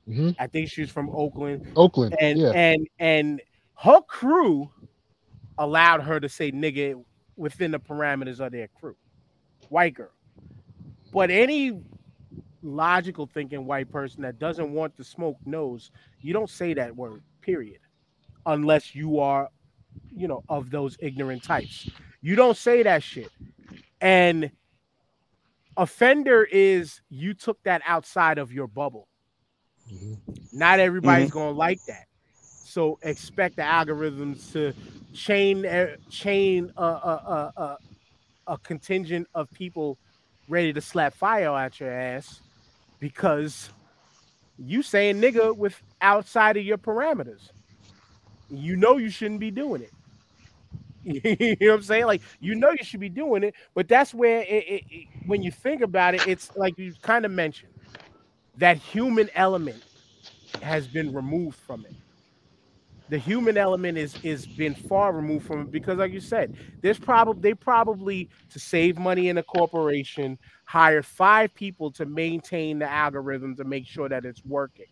hmm 0.07 0.31
I 0.39 0.47
think 0.47 0.69
she 0.71 0.83
was 0.83 0.91
from 0.91 1.11
Oakland. 1.11 1.67
Oakland, 1.77 2.15
and 2.21 2.39
yeah, 2.39 2.53
and 2.55 2.87
and 2.99 3.43
her 3.79 4.01
crew 4.03 4.71
allowed 5.59 6.03
her 6.03 6.21
to 6.21 6.29
say 6.29 6.53
nigga 6.53 7.03
within 7.39 7.71
the 7.71 7.79
parameters 7.79 8.41
of 8.41 8.53
their 8.53 8.69
crew. 8.69 8.97
White 9.71 9.95
girl. 9.95 10.11
But 11.13 11.31
any 11.31 11.81
logical 12.63 13.27
thinking 13.27 13.65
white 13.65 13.91
person 13.91 14.23
that 14.23 14.39
doesn't 14.39 14.73
want 14.73 14.97
to 14.97 15.05
smoke 15.05 15.37
knows 15.47 15.91
you 16.21 16.33
don't 16.33 16.51
say 16.51 16.75
that 16.75 16.95
word 16.95 17.23
period 17.41 17.79
unless 18.47 18.95
you 18.95 19.21
are 19.21 19.49
you 20.15 20.27
know 20.27 20.43
of 20.49 20.71
those 20.71 20.97
ignorant 21.01 21.43
types. 21.43 21.89
You 22.21 22.35
don't 22.35 22.57
say 22.57 22.83
that 22.83 23.03
shit. 23.03 23.31
And 24.01 24.51
offender 25.77 26.45
is 26.45 27.01
you 27.09 27.33
took 27.35 27.63
that 27.63 27.81
outside 27.87 28.39
of 28.39 28.53
your 28.53 28.67
bubble. 28.67 29.09
Mhm. 29.91 30.19
not 30.53 30.81
everybody's 30.81 31.31
gonna 31.31 31.53
like 31.53 31.83
that. 31.87 32.07
So 32.43 32.99
expect 33.03 33.57
the 33.57 33.63
algorithms 33.63 34.53
to 34.53 34.75
Eh, 35.13 35.15
chain 35.15 35.67
uh, 35.67 35.97
chain 36.11 36.73
a, 36.77 36.83
a, 36.83 37.53
a, 37.57 37.63
a, 37.63 37.79
a 38.49 38.59
contingent 38.59 39.27
of 39.35 39.51
people 39.53 39.99
ready 40.49 40.73
to 40.73 40.81
slap 40.81 41.15
fire 41.15 41.57
at 41.57 41.81
your 41.81 41.91
ass 41.93 42.43
because 43.01 43.71
you 44.59 44.83
saying 44.83 45.21
nigga 45.21 45.57
with 45.57 45.81
outside 46.01 46.57
of 46.57 46.65
your 46.65 46.79
parameters. 46.79 47.51
You 48.51 48.77
know 48.77 48.97
you 48.99 49.11
shouldn't 49.11 49.41
be 49.41 49.51
doing 49.51 49.83
it. 49.83 49.93
you 51.05 51.57
know 51.61 51.73
what 51.73 51.77
I'm 51.77 51.83
saying? 51.83 52.07
Like 52.07 52.23
you 52.41 52.55
know 52.55 52.71
you 52.71 52.85
should 52.85 53.01
be 53.01 53.09
doing 53.09 53.43
it, 53.45 53.55
but 53.75 53.89
that's 53.89 54.13
where 54.15 54.41
it, 54.43 54.65
it, 54.69 54.85
it- 54.91 55.07
when 55.27 55.43
you 55.43 55.51
think 55.51 55.83
about 55.83 56.15
it, 56.15 56.27
it's 56.27 56.51
like 56.57 56.79
you 56.79 56.95
kind 57.03 57.25
of 57.25 57.31
mentioned 57.31 57.73
that 58.59 58.79
human 58.79 59.29
element 59.35 59.83
has 60.63 60.87
been 60.89 61.13
removed 61.13 61.57
from 61.59 61.85
it. 61.87 61.95
The 63.11 63.19
human 63.19 63.57
element 63.57 63.97
is 63.97 64.17
is 64.23 64.47
been 64.47 64.75
far 64.75 65.13
removed 65.13 65.47
from 65.47 65.63
it 65.63 65.71
because, 65.71 65.99
like 65.99 66.13
you 66.13 66.21
said, 66.21 66.55
there's 66.83 66.99
probably 66.99 67.41
they 67.41 67.55
probably 67.55 68.29
to 68.51 68.59
save 68.59 68.99
money 68.99 69.29
in 69.29 69.39
a 69.39 69.43
corporation 69.43 70.39
hire 70.65 71.03
five 71.03 71.55
people 71.55 71.91
to 71.93 72.05
maintain 72.05 72.79
the 72.79 72.91
algorithm 72.91 73.57
to 73.57 73.65
make 73.65 73.87
sure 73.87 74.09
that 74.11 74.27
it's 74.27 74.45
working, 74.45 74.85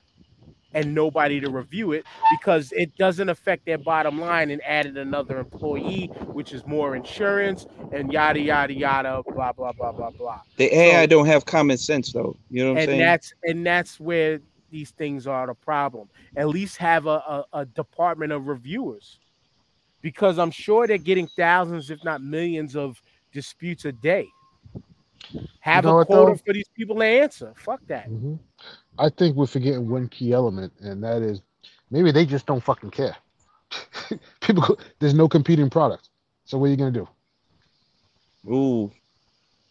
and 0.73 0.95
nobody 0.95 1.41
to 1.41 1.51
review 1.51 1.93
it 1.93 2.05
because 2.31 2.73
it 2.73 2.97
doesn't 2.97 3.29
affect 3.29 3.67
their 3.67 3.77
bottom 3.77 4.19
line 4.19 4.51
and 4.51 4.63
added 4.65 4.97
another 4.97 5.39
employee, 5.39 6.07
which 6.33 6.55
is 6.55 6.67
more 6.67 6.97
insurance 6.97 7.67
and 7.93 8.11
yada 8.13 8.41
yada 8.41 8.73
yada, 8.73 9.23
blah 9.35 9.53
blah 9.53 9.73
blah 9.73 9.93
blah 9.93 10.11
blah. 10.11 10.41
The 10.57 10.75
ai 10.75 11.03
So- 11.03 11.07
don't 11.09 11.27
have 11.27 11.45
common 11.45 11.77
sense 11.77 12.13
though. 12.15 12.35
You 12.49 12.65
know 12.65 12.71
what 12.71 12.79
i'm 12.79 12.79
and 12.85 12.89
saying? 12.89 13.01
that's 13.01 13.35
and 13.45 13.67
that's 13.67 14.01
where 14.01 14.41
these 14.71 14.91
things 14.91 15.27
are 15.27 15.47
the 15.47 15.55
problem. 15.55 16.09
At 16.37 16.49
least 16.49 16.77
have 16.79 17.07
a, 17.07 17.11
a, 17.11 17.45
a 17.53 17.65
department 17.67 18.33
of 18.33 18.47
reviewers, 18.49 19.19
because 20.03 20.39
I'm 20.39 20.51
sure 20.51 20.87
they're 20.87 20.99
getting 20.99 21.29
thousands, 21.37 21.91
if 21.91 22.03
not 22.05 22.23
millions, 22.23 22.77
of 22.77 23.01
disputes 23.33 23.85
a 23.85 23.93
day. 23.93 24.27
Have 25.61 25.85
know 25.85 25.91
a 25.91 25.97
what, 25.97 26.07
quota 26.07 26.33
though? 26.33 26.37
for 26.47 26.53
these 26.53 26.69
people 26.77 26.97
to 26.97 27.05
answer. 27.05 27.53
Fuck 27.57 27.81
that. 27.89 28.09
Mhm. 28.09 28.39
I 28.99 29.09
think 29.11 29.37
we're 29.37 29.47
forgetting 29.47 29.89
one 29.89 30.09
key 30.09 30.33
element, 30.33 30.73
and 30.81 31.03
that 31.03 31.23
is 31.23 31.43
maybe 31.91 32.13
they 32.13 32.25
just 32.25 32.47
don't 32.47 32.63
fucking 32.63 32.91
care. 32.91 33.17
People, 34.41 34.63
go- 34.63 34.77
there's 35.01 35.15
no 35.15 35.29
competing 35.29 35.69
product, 35.69 36.09
so 36.45 36.57
what 36.59 36.67
are 36.67 36.71
you 36.71 36.77
gonna 36.77 36.93
do? 36.93 37.09
ooh 38.49 38.93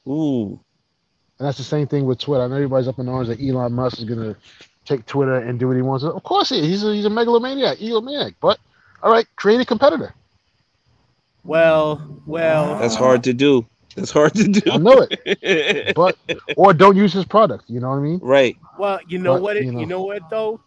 ooh 0.07 0.59
And 1.39 1.47
that's 1.47 1.57
the 1.57 1.63
same 1.63 1.87
thing 1.87 2.05
with 2.05 2.19
Twitter. 2.19 2.43
I 2.43 2.47
know 2.47 2.55
everybody's 2.55 2.89
up 2.89 2.99
in 2.99 3.07
arms 3.07 3.29
that 3.29 3.39
Elon 3.41 3.71
Musk 3.73 3.99
is 3.99 4.03
gonna 4.05 4.35
take 4.85 5.05
Twitter 5.05 5.35
and 5.35 5.59
do 5.59 5.67
what 5.67 5.75
he 5.75 5.81
wants. 5.81 6.03
Of 6.03 6.23
course 6.23 6.49
he 6.49 6.59
is. 6.59 6.65
He's 6.65 6.83
a, 6.83 6.93
he's 6.93 7.05
a 7.05 7.09
megalomaniac, 7.09 7.79
egomaniac. 7.79 8.35
But 8.41 8.59
all 9.03 9.11
right, 9.11 9.27
create 9.35 9.61
a 9.61 9.65
competitor. 9.65 10.13
Well, 11.43 12.21
well, 12.25 12.79
that's 12.79 12.95
hard 12.95 13.23
to 13.25 13.33
do 13.33 13.65
that's 13.95 14.11
hard 14.11 14.33
to 14.35 14.43
do 14.47 14.71
I 14.71 14.77
know 14.77 15.07
it, 15.09 15.93
but 15.95 16.17
or 16.57 16.73
don't 16.73 16.97
use 16.97 17.13
his 17.13 17.25
product. 17.25 17.63
You 17.67 17.79
know 17.79 17.89
what 17.89 17.97
I 17.97 18.01
mean? 18.01 18.19
right 18.21 18.57
well. 18.77 18.99
You 19.07 19.19
know 19.19 19.33
But, 19.35 19.41
what? 19.41 19.57
It, 19.57 19.65
you 19.65 19.71
you, 19.71 19.85
know. 19.85 19.97
know. 19.97 20.03
what 20.03 20.29
though? 20.29 20.59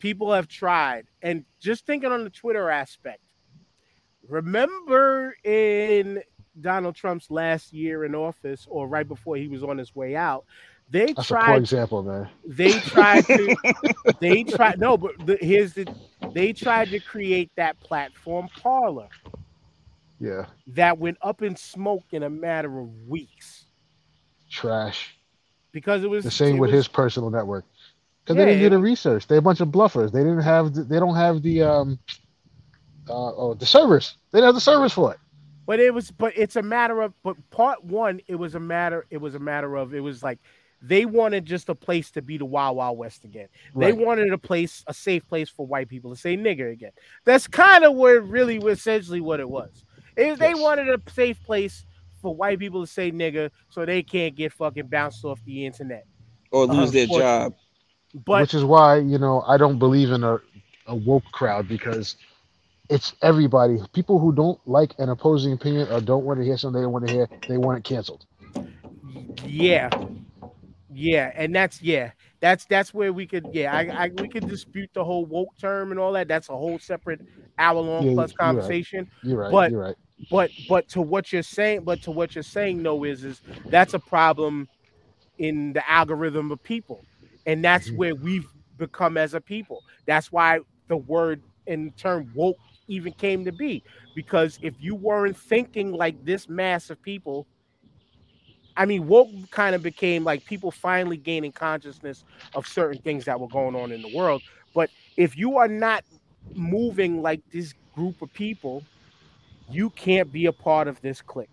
people 0.00 0.32
have 0.32 0.48
tried, 0.48 1.06
and 1.22 1.44
just 1.60 1.86
thinking 1.86 2.10
on 2.10 2.24
the 2.24 2.30
Twitter 2.30 2.68
aspect. 2.68 3.20
Remember 4.28 5.36
in 5.44 6.22
Donald 6.60 6.96
Trump's 6.96 7.30
last 7.30 7.72
year 7.72 8.04
in 8.04 8.14
office, 8.14 8.66
or 8.68 8.88
right 8.88 9.06
before 9.06 9.36
he 9.36 9.46
was 9.46 9.62
on 9.62 9.78
his 9.78 9.94
way 9.94 10.16
out, 10.16 10.44
they 10.92 11.14
That's 11.14 11.30
a 11.30 11.34
poor 11.34 11.56
example, 11.56 12.02
man. 12.02 12.28
They 12.46 12.72
tried 12.72 13.24
to. 13.26 13.56
they 14.20 14.44
tried. 14.44 14.78
No, 14.78 14.98
but 14.98 15.12
the, 15.24 15.38
here's 15.40 15.72
the. 15.72 15.86
They 16.34 16.52
tried 16.52 16.90
to 16.90 17.00
create 17.00 17.50
that 17.56 17.80
platform, 17.80 18.48
Parler, 18.62 19.08
Yeah, 20.20 20.46
that 20.68 20.98
went 20.98 21.16
up 21.22 21.42
in 21.42 21.56
smoke 21.56 22.04
in 22.12 22.22
a 22.22 22.30
matter 22.30 22.78
of 22.78 22.88
weeks 23.08 23.64
trash. 24.50 25.16
because 25.72 26.04
it 26.04 26.10
was 26.10 26.24
The 26.24 26.30
same 26.30 26.58
with 26.58 26.68
was- 26.70 26.76
his 26.80 26.88
personal 26.88 27.30
network. 27.30 27.64
Because 28.22 28.36
Yeah, 28.36 28.44
they 28.44 28.50
didn't 28.52 28.70
do 28.70 28.76
the 28.76 28.82
research. 28.82 29.26
They're 29.26 29.38
a 29.38 29.42
bunch 29.42 29.60
of 29.60 29.68
bluffers. 29.68 30.12
They 30.12 30.20
didn't 30.20 30.42
have. 30.42 30.74
The, 30.74 30.84
they 30.84 31.00
don't 31.00 31.16
have 31.16 31.42
the 31.42 31.62
um. 31.62 31.98
Uh, 33.08 33.32
oh, 33.34 33.54
the 33.54 33.66
servers. 33.66 34.16
They 34.30 34.38
didn't 34.38 34.48
have 34.48 34.54
the 34.54 34.60
servers 34.60 34.92
for 34.92 35.12
it. 35.14 35.18
But 35.66 35.80
it 35.80 35.94
was, 35.94 36.10
but 36.10 36.32
it's 36.36 36.56
a 36.56 36.62
matter 36.62 37.00
of, 37.02 37.14
but 37.22 37.36
part 37.50 37.82
one, 37.82 38.20
it 38.28 38.34
was 38.34 38.54
a 38.56 38.60
matter, 38.60 39.06
it 39.10 39.16
was 39.18 39.34
a 39.36 39.38
matter 39.38 39.76
of, 39.76 39.94
it 39.94 40.00
was 40.00 40.22
like 40.22 40.38
they 40.82 41.04
wanted 41.06 41.46
just 41.46 41.68
a 41.68 41.74
place 41.74 42.10
to 42.10 42.22
be 42.22 42.36
the 42.38 42.44
Wild 42.44 42.76
Wild 42.76 42.98
West 42.98 43.24
again. 43.24 43.48
They 43.74 43.92
wanted 43.92 44.32
a 44.32 44.38
place, 44.38 44.82
a 44.86 44.94
safe 44.94 45.26
place 45.28 45.48
for 45.48 45.66
white 45.66 45.88
people 45.88 46.10
to 46.10 46.20
say 46.20 46.36
nigger 46.36 46.72
again. 46.72 46.90
That's 47.24 47.46
kind 47.46 47.84
of 47.84 47.94
where 47.94 48.20
really, 48.20 48.58
was 48.58 48.78
essentially, 48.78 49.20
what 49.20 49.40
it 49.40 49.48
was. 49.48 49.84
Is 50.16 50.38
they 50.38 50.54
wanted 50.54 50.88
a 50.88 51.00
safe 51.12 51.42
place 51.44 51.84
for 52.20 52.34
white 52.34 52.58
people 52.58 52.84
to 52.84 52.90
say 52.90 53.12
nigger, 53.12 53.50
so 53.70 53.86
they 53.86 54.02
can't 54.02 54.34
get 54.34 54.52
fucking 54.52 54.88
bounced 54.88 55.24
off 55.24 55.40
the 55.44 55.64
internet. 55.64 56.04
or 56.50 56.64
uh, 56.64 56.74
lose 56.74 56.92
their 56.92 57.06
job. 57.06 57.54
But 58.26 58.42
which 58.42 58.54
is 58.54 58.64
why 58.64 58.98
you 58.98 59.18
know 59.18 59.42
I 59.46 59.56
don't 59.56 59.78
believe 59.78 60.10
in 60.10 60.22
a, 60.22 60.38
a 60.86 60.94
woke 60.94 61.24
crowd 61.32 61.68
because 61.68 62.16
it's 62.90 63.14
everybody. 63.22 63.78
People 63.94 64.18
who 64.18 64.32
don't 64.32 64.60
like 64.66 64.94
an 64.98 65.08
opposing 65.08 65.52
opinion 65.52 65.88
or 65.90 66.00
don't 66.00 66.24
want 66.24 66.38
to 66.40 66.44
hear 66.44 66.58
something 66.58 66.80
they 66.80 66.84
don't 66.84 66.92
want 66.92 67.06
to 67.06 67.12
hear, 67.12 67.28
they 67.48 67.56
want 67.56 67.78
it 67.78 67.84
canceled. 67.84 68.26
Yeah, 69.46 69.88
yeah, 70.94 71.32
and 71.34 71.54
that's 71.54 71.82
yeah, 71.82 72.12
that's 72.40 72.64
that's 72.66 72.92
where 72.94 73.12
we 73.12 73.26
could 73.26 73.46
yeah, 73.52 73.74
I, 73.74 74.04
I 74.04 74.10
we 74.14 74.28
could 74.28 74.46
dispute 74.46 74.90
the 74.94 75.04
whole 75.04 75.24
woke 75.26 75.56
term 75.60 75.90
and 75.90 76.00
all 76.00 76.12
that. 76.12 76.28
That's 76.28 76.48
a 76.48 76.56
whole 76.56 76.78
separate 76.78 77.20
hour 77.58 77.80
long 77.80 78.06
Yeah, 78.06 78.14
plus 78.14 78.30
you're 78.32 78.36
right. 78.36 78.46
conversation. 78.46 79.08
You're 79.22 79.38
right. 79.38 79.50
But- 79.52 79.70
you're 79.70 79.80
right. 79.80 79.96
But 80.30 80.50
but 80.68 80.88
to 80.90 81.02
what 81.02 81.32
you're 81.32 81.42
saying, 81.42 81.84
but 81.84 82.00
to 82.02 82.10
what 82.10 82.34
you're 82.34 82.42
saying, 82.42 82.82
no, 82.82 83.04
is 83.04 83.24
is 83.24 83.42
that's 83.70 83.92
a 83.94 83.98
problem 83.98 84.66
in 85.38 85.72
the 85.72 85.90
algorithm 85.90 86.50
of 86.52 86.62
people, 86.62 87.04
and 87.46 87.64
that's 87.64 87.90
Mhm. 87.90 87.96
where 87.96 88.14
we've 88.14 88.48
become 88.78 89.16
as 89.16 89.34
a 89.34 89.40
people. 89.40 89.82
That's 90.06 90.32
why 90.32 90.60
the 90.88 90.96
word 90.96 91.42
and 91.66 91.96
term 91.96 92.30
woke 92.34 92.56
even 92.88 93.12
came 93.12 93.44
to 93.44 93.52
be 93.52 93.82
because 94.14 94.58
if 94.62 94.74
you 94.80 94.94
weren't 94.94 95.36
thinking 95.36 95.92
like 95.92 96.22
this 96.24 96.48
mass 96.48 96.90
of 96.90 97.00
people 97.02 97.46
I 98.76 98.86
mean, 98.86 99.06
woke 99.06 99.30
kind 99.50 99.74
of 99.74 99.82
became 99.82 100.24
like 100.24 100.44
people 100.44 100.70
finally 100.70 101.16
gaining 101.16 101.52
consciousness 101.52 102.24
of 102.54 102.66
certain 102.66 103.00
things 103.02 103.24
that 103.26 103.38
were 103.38 103.48
going 103.48 103.74
on 103.74 103.92
in 103.92 104.02
the 104.02 104.14
world. 104.16 104.42
But 104.74 104.90
if 105.16 105.36
you 105.36 105.58
are 105.58 105.68
not 105.68 106.04
moving 106.54 107.22
like 107.22 107.40
this 107.52 107.74
group 107.94 108.22
of 108.22 108.32
people, 108.32 108.82
you 109.70 109.90
can't 109.90 110.32
be 110.32 110.46
a 110.46 110.52
part 110.52 110.88
of 110.88 111.00
this 111.02 111.20
clique. 111.20 111.48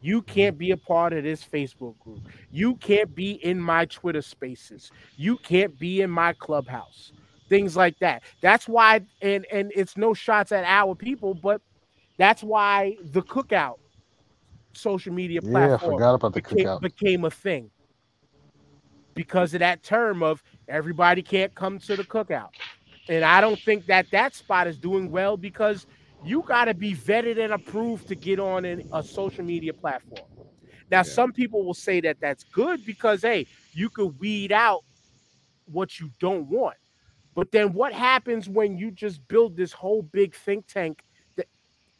You 0.00 0.22
can't 0.22 0.56
be 0.56 0.70
a 0.70 0.76
part 0.76 1.12
of 1.12 1.24
this 1.24 1.44
Facebook 1.44 1.98
group. 1.98 2.20
You 2.52 2.76
can't 2.76 3.14
be 3.14 3.32
in 3.44 3.60
my 3.60 3.84
Twitter 3.86 4.22
spaces. 4.22 4.92
You 5.16 5.36
can't 5.38 5.76
be 5.78 6.02
in 6.02 6.10
my 6.10 6.34
clubhouse. 6.34 7.12
Things 7.48 7.76
like 7.76 7.98
that. 7.98 8.22
That's 8.40 8.68
why, 8.68 9.00
and 9.22 9.46
and 9.50 9.72
it's 9.74 9.96
no 9.96 10.14
shots 10.14 10.52
at 10.52 10.64
our 10.64 10.94
people, 10.94 11.34
but 11.34 11.60
that's 12.16 12.42
why 12.42 12.96
the 13.12 13.22
cookout 13.22 13.78
social 14.72 15.12
media 15.12 15.40
Yeah, 15.42 15.48
I 15.48 15.68
platform 15.68 15.92
forgot 15.94 16.14
about 16.14 16.34
the 16.34 16.42
became, 16.42 16.66
cookout. 16.66 16.80
became 16.80 17.24
a 17.24 17.30
thing 17.30 17.70
because 19.14 19.54
of 19.54 19.60
that 19.60 19.82
term 19.82 20.22
of 20.22 20.42
everybody 20.68 21.22
can't 21.22 21.54
come 21.54 21.78
to 21.80 21.96
the 21.96 22.04
cookout. 22.04 22.50
And 23.08 23.24
I 23.24 23.40
don't 23.40 23.58
think 23.60 23.86
that 23.86 24.10
that 24.12 24.34
spot 24.34 24.66
is 24.66 24.78
doing 24.78 25.10
well 25.10 25.36
because 25.36 25.86
you 26.24 26.42
got 26.46 26.66
to 26.66 26.74
be 26.74 26.94
vetted 26.94 27.42
and 27.42 27.52
approved 27.52 28.08
to 28.08 28.14
get 28.14 28.38
on 28.38 28.64
in 28.64 28.88
a 28.92 29.02
social 29.02 29.44
media 29.44 29.72
platform. 29.72 30.26
Now, 30.90 31.02
some 31.02 31.32
people 31.32 31.64
will 31.64 31.74
say 31.74 32.00
that 32.02 32.18
that's 32.20 32.44
good 32.44 32.84
because, 32.84 33.22
hey, 33.22 33.46
you 33.72 33.90
could 33.90 34.18
weed 34.18 34.52
out 34.52 34.84
what 35.66 36.00
you 36.00 36.10
don't 36.18 36.48
want. 36.48 36.76
But 37.34 37.52
then 37.52 37.72
what 37.72 37.92
happens 37.92 38.48
when 38.48 38.76
you 38.76 38.90
just 38.90 39.26
build 39.28 39.56
this 39.56 39.72
whole 39.72 40.02
big 40.02 40.34
think 40.34 40.66
tank 40.66 41.04
that 41.36 41.46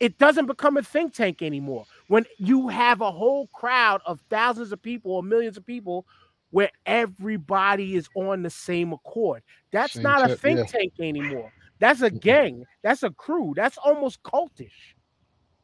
it 0.00 0.18
doesn't 0.18 0.46
become 0.46 0.76
a 0.76 0.82
think 0.82 1.14
tank 1.14 1.42
anymore? 1.42 1.84
When 2.08 2.24
you 2.38 2.68
have 2.68 3.00
a 3.00 3.10
whole 3.10 3.46
crowd 3.48 4.00
of 4.06 4.20
thousands 4.28 4.72
of 4.72 4.82
people 4.82 5.12
or 5.12 5.22
millions 5.22 5.56
of 5.56 5.64
people 5.64 6.06
where 6.50 6.70
everybody 6.86 7.96
is 7.96 8.08
on 8.14 8.42
the 8.42 8.50
same 8.50 8.92
accord. 8.92 9.42
That's 9.70 9.94
Same 9.94 10.02
not 10.02 10.24
a 10.24 10.28
tip, 10.28 10.40
think 10.40 10.58
yeah. 10.58 10.64
tank 10.64 10.92
anymore. 10.98 11.52
That's 11.78 12.00
a 12.00 12.10
gang. 12.10 12.64
That's 12.82 13.02
a 13.02 13.10
crew. 13.10 13.52
That's 13.54 13.76
almost 13.78 14.22
cultish. 14.22 14.94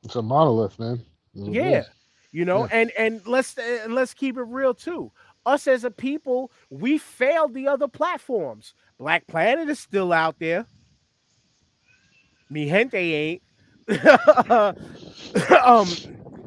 It's 0.03 0.17
a 0.17 0.23
monolith, 0.23 0.79
man. 0.79 1.03
It 1.35 1.53
Yeah. 1.55 1.81
is. 1.81 1.87
You 2.33 2.45
know, 2.45 2.65
Yeah. 2.65 2.69
and 2.73 2.91
and 2.99 3.27
let's 3.27 3.57
and 3.57 3.95
let's 3.95 4.13
keep 4.13 4.37
it 4.37 4.43
real 4.43 4.75
too. 4.75 5.11
Us 5.47 5.67
as 5.67 5.85
a 5.85 5.91
people, 5.91 6.51
we 6.71 6.99
failed 6.99 7.55
the 7.55 7.69
other 7.69 7.89
platforms. 7.89 8.75
Black 8.99 9.27
Planet 9.27 9.69
is 9.69 9.79
still 9.79 10.13
out 10.13 10.39
there. 10.39 10.67
Mi 12.51 12.69
gente 12.69 12.95
ain't. 12.97 13.43
um, 15.65 15.89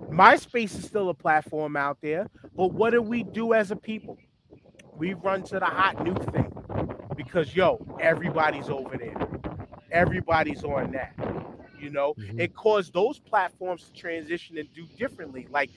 MySpace 0.09 0.77
is 0.77 0.85
still 0.85 1.09
a 1.09 1.13
platform 1.13 1.75
out 1.75 1.97
there, 2.01 2.27
but 2.55 2.71
what 2.71 2.91
do 2.91 3.01
we 3.01 3.23
do 3.23 3.53
as 3.53 3.71
a 3.71 3.75
people? 3.75 4.17
We 4.95 5.13
run 5.13 5.43
to 5.43 5.59
the 5.59 5.65
hot 5.65 6.03
new 6.03 6.15
thing 6.15 6.51
because 7.15 7.55
yo, 7.55 7.85
everybody's 7.99 8.69
over 8.69 8.97
there. 8.97 9.15
Everybody's 9.91 10.63
on 10.63 10.91
that. 10.93 11.13
You 11.79 11.89
know, 11.91 12.13
Mhm. 12.15 12.39
it 12.39 12.55
caused 12.55 12.93
those 12.93 13.19
platforms 13.19 13.83
to 13.89 13.93
transition 13.93 14.57
and 14.57 14.71
do 14.73 14.85
differently. 14.97 15.47
Like 15.51 15.69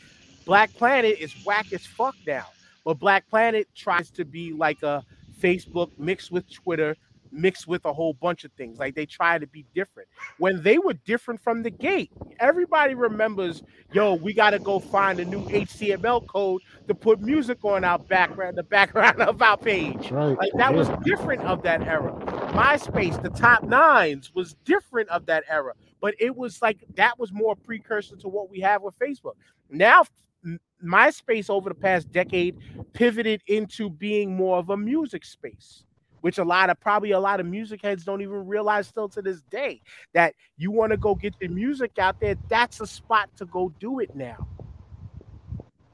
Black 0.46 0.72
Planet 0.74 1.18
is 1.18 1.34
whack 1.44 1.72
as 1.72 1.84
fuck 1.84 2.14
now, 2.26 2.46
but 2.84 2.98
Black 2.98 3.28
Planet 3.28 3.68
tries 3.74 4.10
to 4.12 4.24
be 4.24 4.52
like 4.52 4.82
a 4.82 5.04
Facebook 5.38 5.90
mixed 5.98 6.30
with 6.30 6.50
Twitter, 6.50 6.96
mixed 7.32 7.66
with 7.66 7.84
a 7.84 7.92
whole 7.92 8.14
bunch 8.14 8.44
of 8.44 8.52
things. 8.52 8.78
Like 8.78 8.94
they 8.94 9.06
try 9.06 9.38
to 9.38 9.46
be 9.46 9.64
different 9.74 10.08
when 10.38 10.62
they 10.62 10.78
were 10.78 10.94
different 10.94 11.40
from 11.40 11.62
the 11.62 11.70
gate. 11.70 12.10
Everybody 12.38 12.94
remembers, 12.94 13.62
yo, 13.92 14.14
we 14.14 14.32
got 14.32 14.50
to 14.50 14.58
go 14.58 14.78
find 14.78 15.20
a 15.20 15.24
new 15.24 15.42
HTML 15.46 16.26
code 16.26 16.62
to 16.88 16.94
put 16.94 17.20
music 17.20 17.64
on 17.64 17.84
our 17.84 17.98
background, 17.98 18.56
the 18.56 18.62
background 18.62 19.20
of 19.20 19.40
our 19.42 19.56
page. 19.56 20.10
Right. 20.10 20.36
Like 20.38 20.52
that 20.54 20.72
Yeah. 20.72 20.76
was 20.78 20.88
different 21.04 21.42
of 21.42 21.62
that 21.62 21.82
era. 21.82 22.12
MySpace, 22.52 23.22
the 23.22 23.30
top 23.30 23.62
nines 23.62 24.34
was 24.34 24.54
different 24.64 25.08
of 25.10 25.26
that 25.26 25.44
era, 25.48 25.74
but 26.00 26.14
it 26.18 26.34
was 26.34 26.60
like 26.60 26.84
that 26.96 27.18
was 27.18 27.32
more 27.32 27.54
precursor 27.54 28.16
to 28.16 28.28
what 28.28 28.50
we 28.50 28.60
have 28.60 28.82
with 28.82 28.98
Facebook. 28.98 29.34
Now, 29.70 30.04
MySpace 30.84 31.50
over 31.50 31.68
the 31.68 31.74
past 31.74 32.10
decade 32.10 32.56
pivoted 32.94 33.42
into 33.46 33.90
being 33.90 34.34
more 34.34 34.56
of 34.58 34.70
a 34.70 34.76
music 34.76 35.24
space, 35.24 35.84
which 36.20 36.38
a 36.38 36.44
lot 36.44 36.70
of 36.70 36.78
probably 36.80 37.12
a 37.12 37.20
lot 37.20 37.40
of 37.40 37.46
music 37.46 37.82
heads 37.82 38.04
don't 38.04 38.22
even 38.22 38.46
realize 38.46 38.86
still 38.86 39.08
to 39.08 39.22
this 39.22 39.42
day 39.50 39.80
that 40.12 40.34
you 40.56 40.70
want 40.70 40.90
to 40.90 40.96
go 40.96 41.14
get 41.14 41.34
the 41.38 41.48
music 41.48 41.98
out 41.98 42.20
there. 42.20 42.36
That's 42.48 42.80
a 42.80 42.86
spot 42.86 43.30
to 43.36 43.46
go 43.46 43.72
do 43.78 44.00
it 44.00 44.14
now 44.14 44.46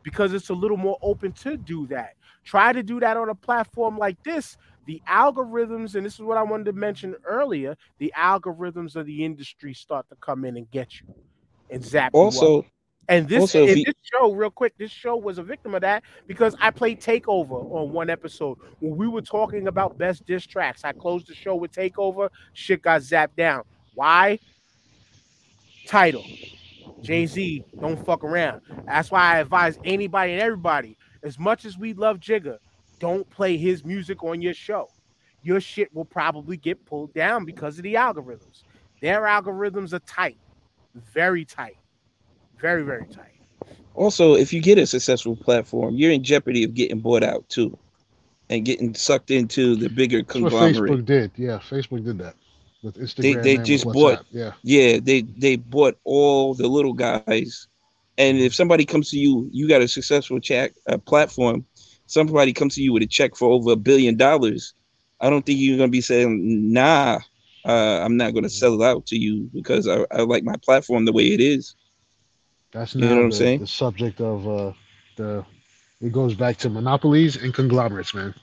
because 0.03 0.33
it's 0.33 0.51
a 0.51 0.55
little 0.55 0.77
more 0.77 0.99
open 1.03 1.33
to 1.33 1.57
do 1.57 1.87
that. 1.89 2.15
Try 2.45 2.73
to 2.73 2.83
do 2.83 3.01
that 3.01 3.17
on 3.17 3.29
a 3.29 3.35
platform 3.35 3.99
like 3.99 4.23
this. 4.23 4.57
The 4.87 5.03
algorithms, 5.09 5.97
and 5.97 6.07
this 6.07 6.15
is 6.15 6.21
what 6.21 6.39
I 6.39 6.45
wanted 6.45 6.67
to 6.67 6.73
mention 6.73 7.17
earlier, 7.25 7.77
the 7.99 8.13
algorithms 8.17 8.95
of 8.95 9.05
the 9.07 9.25
industry 9.25 9.75
start 9.75 10.09
to 10.11 10.17
come 10.17 10.45
in 10.45 10.57
and 10.57 10.71
get 10.71 11.01
you 11.01 11.13
and 11.71 11.85
zap. 11.85 12.15
Also, 12.15 12.65
And 13.09 13.29
this, 13.29 13.41
Also, 13.41 13.67
and 13.67 13.85
this 13.85 13.95
show, 14.03 14.33
real 14.33 14.51
quick, 14.51 14.77
this 14.79 14.91
show 14.91 15.17
was 15.17 15.39
a 15.39 15.43
victim 15.43 15.75
of 15.75 15.83
that 15.83 16.03
because 16.27 16.57
I 16.61 16.71
played 16.71 17.01
Takeover 17.01 17.73
on 17.73 17.93
one 17.93 18.11
episode 18.11 18.59
when 18.81 18.97
we 18.97 19.07
were 19.07 19.23
talking 19.23 19.69
about 19.69 19.97
best 19.97 20.27
diss 20.27 20.45
tracks. 20.45 20.85
I 20.85 20.93
closed 20.93 21.29
the 21.29 21.35
show 21.35 21.55
with 21.55 21.73
Takeover. 21.73 22.31
Shit 22.53 22.83
got 22.83 23.03
zapped 23.03 23.37
down. 23.37 23.63
Why? 23.95 24.41
Title. 25.87 26.25
Jay 27.03 27.27
Z, 27.27 27.65
don't 27.79 28.05
fuck 28.05 28.25
around. 28.25 28.63
That's 28.87 29.11
why 29.11 29.35
I 29.35 29.39
advise 29.39 29.79
anybody 29.85 30.33
and 30.33 30.43
everybody, 30.43 30.97
as 31.23 31.39
much 31.39 31.65
as 31.65 31.79
we 31.79 31.93
love 31.93 32.19
Jigga, 32.19 32.59
don't 32.99 33.29
play 33.31 33.57
his 33.57 33.85
music 33.85 34.25
on 34.25 34.41
your 34.43 34.55
show. 34.55 34.89
Your 35.43 35.61
shit 35.61 35.95
will 35.95 36.05
probably 36.05 36.57
get 36.57 36.85
pulled 36.87 37.15
down 37.15 37.45
because 37.45 37.77
of 37.77 37.85
the 37.85 37.95
algorithms. 37.95 38.65
Their 39.01 39.23
algorithms 39.23 39.93
are 39.93 40.01
tight, 40.01 40.39
very 40.95 41.45
tight, 41.45 41.77
very, 42.61 42.83
very 42.85 43.07
tight. 43.07 43.33
also, 43.95 44.35
if 44.35 44.53
you 44.53 44.61
get 44.61 44.79
a 44.79 44.87
successful 44.87 45.37
platform, 45.37 45.95
you're 45.97 46.13
in 46.13 46.23
jeopardy 46.23 46.65
of 46.65 46.75
getting 46.75 47.01
bought 47.01 47.23
out 47.23 47.49
too. 47.49 47.77
and 48.51 48.65
getting 48.65 48.95
sucked 48.95 49.31
into 49.31 49.75
the 49.77 49.89
bigger 49.89 50.23
That's 50.23 50.41
what 50.41 50.51
conglomerate. 50.51 50.93
Facebook 50.93 51.05
did. 51.05 51.31
Yeah, 51.37 51.59
Facebook 51.59 52.05
did 52.05 52.19
that 52.19 52.35
with 52.83 52.97
They 53.19 53.35
Instagram. 53.35 53.43
they 53.43 53.57
and 53.57 53.67
with 53.67 53.67
just 53.67 53.85
WhatsApp. 53.85 53.93
bought 53.93 54.27
Yeah, 54.31 54.53
yeah, 54.63 54.99
they 55.03 55.23
they 55.23 55.57
bought 55.57 55.97
all 56.05 56.55
the 56.55 56.69
little 56.69 56.93
guys. 56.95 57.57
And 58.07 58.39
if 58.39 58.45
somebody 58.45 58.75
comes 58.75 58.99
to 59.01 59.09
you, 59.09 59.49
you 59.53 59.59
got 59.59 59.83
a 59.83 59.89
successful 59.89 60.39
chat 60.41 60.73
uh, 60.89 60.97
platform. 60.99 61.65
Somebody 62.07 62.53
comes 62.53 62.75
to 62.77 62.83
you 62.83 62.93
with 62.93 63.03
a 63.03 63.07
check 63.07 63.35
for 63.37 63.51
over 63.51 63.73
a 63.73 63.77
billion 63.77 64.17
dollars. 64.17 64.75
I 65.21 65.29
don't 65.31 65.45
think 65.45 65.59
you're 65.59 65.77
gonna 65.79 65.91
be 65.91 66.01
saying, 66.01 66.73
"Nah, 66.73 67.19
uh, 67.65 68.01
I'm 68.05 68.17
not 68.17 68.35
gonna 68.35 68.49
sell 68.49 68.81
it 68.81 68.85
out 68.85 69.07
to 69.07 69.17
you 69.17 69.51
because 69.53 69.89
I, 69.89 70.05
I 70.11 70.23
like 70.23 70.45
my 70.45 70.57
platform 70.65 71.05
the 71.05 71.13
way 71.13 71.25
it 71.33 71.41
is." 71.41 71.75
That's 72.77 72.95
You 72.97 73.09
now 73.09 73.09
know 73.09 73.17
what 73.17 73.25
I'm 73.25 73.33
the, 73.33 73.33
saying? 73.33 73.63
the 73.63 73.69
subject 73.69 74.21
of 74.21 74.49
uh, 74.49 74.73
the. 75.17 75.45
It 76.01 76.13
goes 76.13 76.35
back 76.35 76.59
to 76.59 76.71
monopolies 76.71 77.37
and 77.37 77.55
conglomerates, 77.55 78.15
man. 78.15 78.35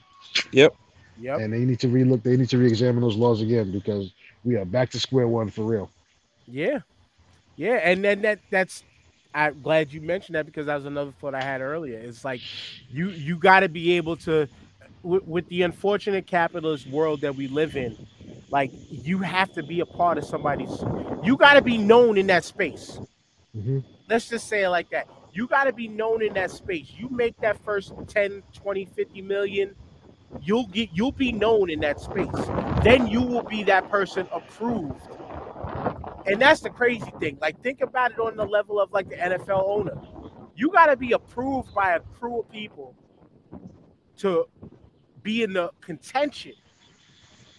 Yep. 0.52 0.74
Yep. 1.18 1.42
And 1.42 1.52
they 1.52 1.64
need 1.64 1.80
to 1.80 1.88
relook. 1.88 2.22
They 2.24 2.36
need 2.36 2.50
to 2.50 2.58
re-examine 2.58 3.02
those 3.02 3.16
laws 3.16 3.42
again 3.42 3.72
because 3.72 4.12
we 4.44 4.56
are 4.56 4.64
back 4.66 4.90
to 4.90 5.00
square 5.00 5.28
one 5.28 5.50
for 5.50 5.64
real. 5.64 5.90
Yeah, 6.46 6.80
yeah, 7.56 7.76
and 7.82 8.04
then 8.04 8.22
that 8.22 8.40
that's. 8.50 8.84
I'm 9.34 9.62
glad 9.62 9.92
you 9.92 10.00
mentioned 10.00 10.36
that 10.36 10.46
because 10.46 10.66
that 10.66 10.76
was 10.76 10.86
another 10.86 11.12
thought 11.12 11.34
I 11.34 11.42
had 11.42 11.60
earlier. 11.60 11.98
It's 11.98 12.24
like 12.24 12.42
you 12.90 13.10
you 13.10 13.38
got 13.38 13.60
to 13.60 13.68
be 13.68 13.94
able 13.94 14.16
to, 14.18 14.48
with, 15.02 15.24
with 15.24 15.48
the 15.48 15.62
unfortunate 15.62 16.26
capitalist 16.26 16.86
world 16.86 17.22
that 17.22 17.36
we 17.36 17.48
live 17.48 17.76
in, 17.76 17.96
like 18.50 18.72
you 18.90 19.18
have 19.20 19.52
to 19.54 19.62
be 19.62 19.80
a 19.80 19.86
part 19.86 20.18
of 20.18 20.24
somebody's. 20.24 20.84
You 21.22 21.36
got 21.36 21.54
to 21.54 21.62
be 21.62 21.78
known 21.78 22.18
in 22.18 22.28
that 22.28 22.44
space. 22.44 23.00
hmm 23.54 23.80
Let's 24.08 24.28
just 24.28 24.48
say 24.48 24.64
it 24.64 24.68
like 24.68 24.90
that. 24.90 25.08
You 25.32 25.46
got 25.46 25.64
to 25.64 25.72
be 25.72 25.88
known 25.88 26.22
in 26.22 26.34
that 26.34 26.50
space. 26.50 26.92
You 26.96 27.08
make 27.08 27.36
that 27.40 27.62
first 27.64 27.92
10, 28.08 28.42
20, 28.52 28.84
50 28.84 29.22
million, 29.22 29.74
you'll 30.42 30.66
get 30.66 30.90
you'll 30.92 31.12
be 31.12 31.32
known 31.32 31.70
in 31.70 31.80
that 31.80 32.00
space. 32.00 32.28
Then 32.82 33.06
you 33.06 33.22
will 33.22 33.42
be 33.42 33.64
that 33.64 33.90
person 33.90 34.28
approved 34.32 35.00
and 36.26 36.40
that's 36.40 36.60
the 36.60 36.70
crazy 36.70 37.12
thing. 37.20 37.38
Like, 37.40 37.60
think 37.62 37.80
about 37.80 38.12
it 38.12 38.18
on 38.18 38.36
the 38.36 38.46
level 38.46 38.80
of 38.80 38.92
like 38.92 39.08
the 39.08 39.16
NFL 39.16 39.62
owner. 39.64 39.96
You 40.56 40.70
got 40.70 40.86
to 40.86 40.96
be 40.96 41.12
approved 41.12 41.74
by 41.74 41.94
a 41.94 42.00
crew 42.00 42.40
of 42.40 42.50
people 42.50 42.94
to 44.18 44.46
be 45.22 45.42
in 45.42 45.52
the 45.52 45.70
contention 45.80 46.52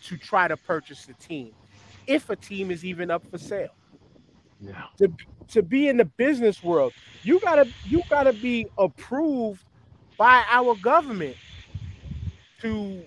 to 0.04 0.18
try 0.18 0.48
to 0.48 0.56
purchase 0.56 1.06
the 1.06 1.14
team, 1.14 1.52
if 2.08 2.30
a 2.30 2.36
team 2.36 2.72
is 2.72 2.86
even 2.86 3.12
up 3.12 3.26
for 3.30 3.38
sale. 3.38 3.76
Yeah. 4.62 4.84
To 5.00 5.14
to 5.50 5.64
be 5.64 5.88
in 5.90 5.98
the 5.98 6.06
business 6.06 6.64
world, 6.64 6.94
you 7.24 7.40
gotta 7.40 7.74
you 7.84 8.04
gotta 8.10 8.34
be 8.34 8.68
approved 8.78 9.66
by 10.18 10.44
our 10.50 10.76
government 10.76 11.38
to 12.62 13.06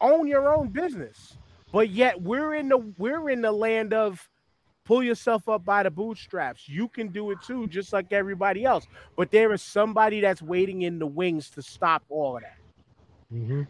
own 0.00 0.28
your 0.28 0.48
own 0.54 0.70
business. 0.70 1.38
But 1.72 1.90
yet 1.90 2.22
we're 2.22 2.54
in 2.54 2.68
the 2.68 2.78
we're 2.98 3.30
in 3.30 3.42
the 3.42 3.52
land 3.52 3.94
of 3.94 4.28
pull 4.86 5.02
yourself 5.04 5.48
up 5.48 5.64
by 5.64 5.84
the 5.84 5.90
bootstraps. 5.90 6.68
You 6.68 6.88
can 6.88 7.08
do 7.10 7.30
it 7.32 7.42
too, 7.42 7.68
just 7.68 7.92
like 7.92 8.12
everybody 8.12 8.64
else. 8.64 8.86
But 9.16 9.30
there 9.30 9.52
is 9.52 9.62
somebody 9.62 10.20
that's 10.20 10.42
waiting 10.42 10.82
in 10.82 10.98
the 10.98 11.06
wings 11.06 11.50
to 11.52 11.62
stop 11.62 12.04
all 12.10 12.36
of 12.38 12.42
that. 12.44 12.58
hmm 13.30 13.62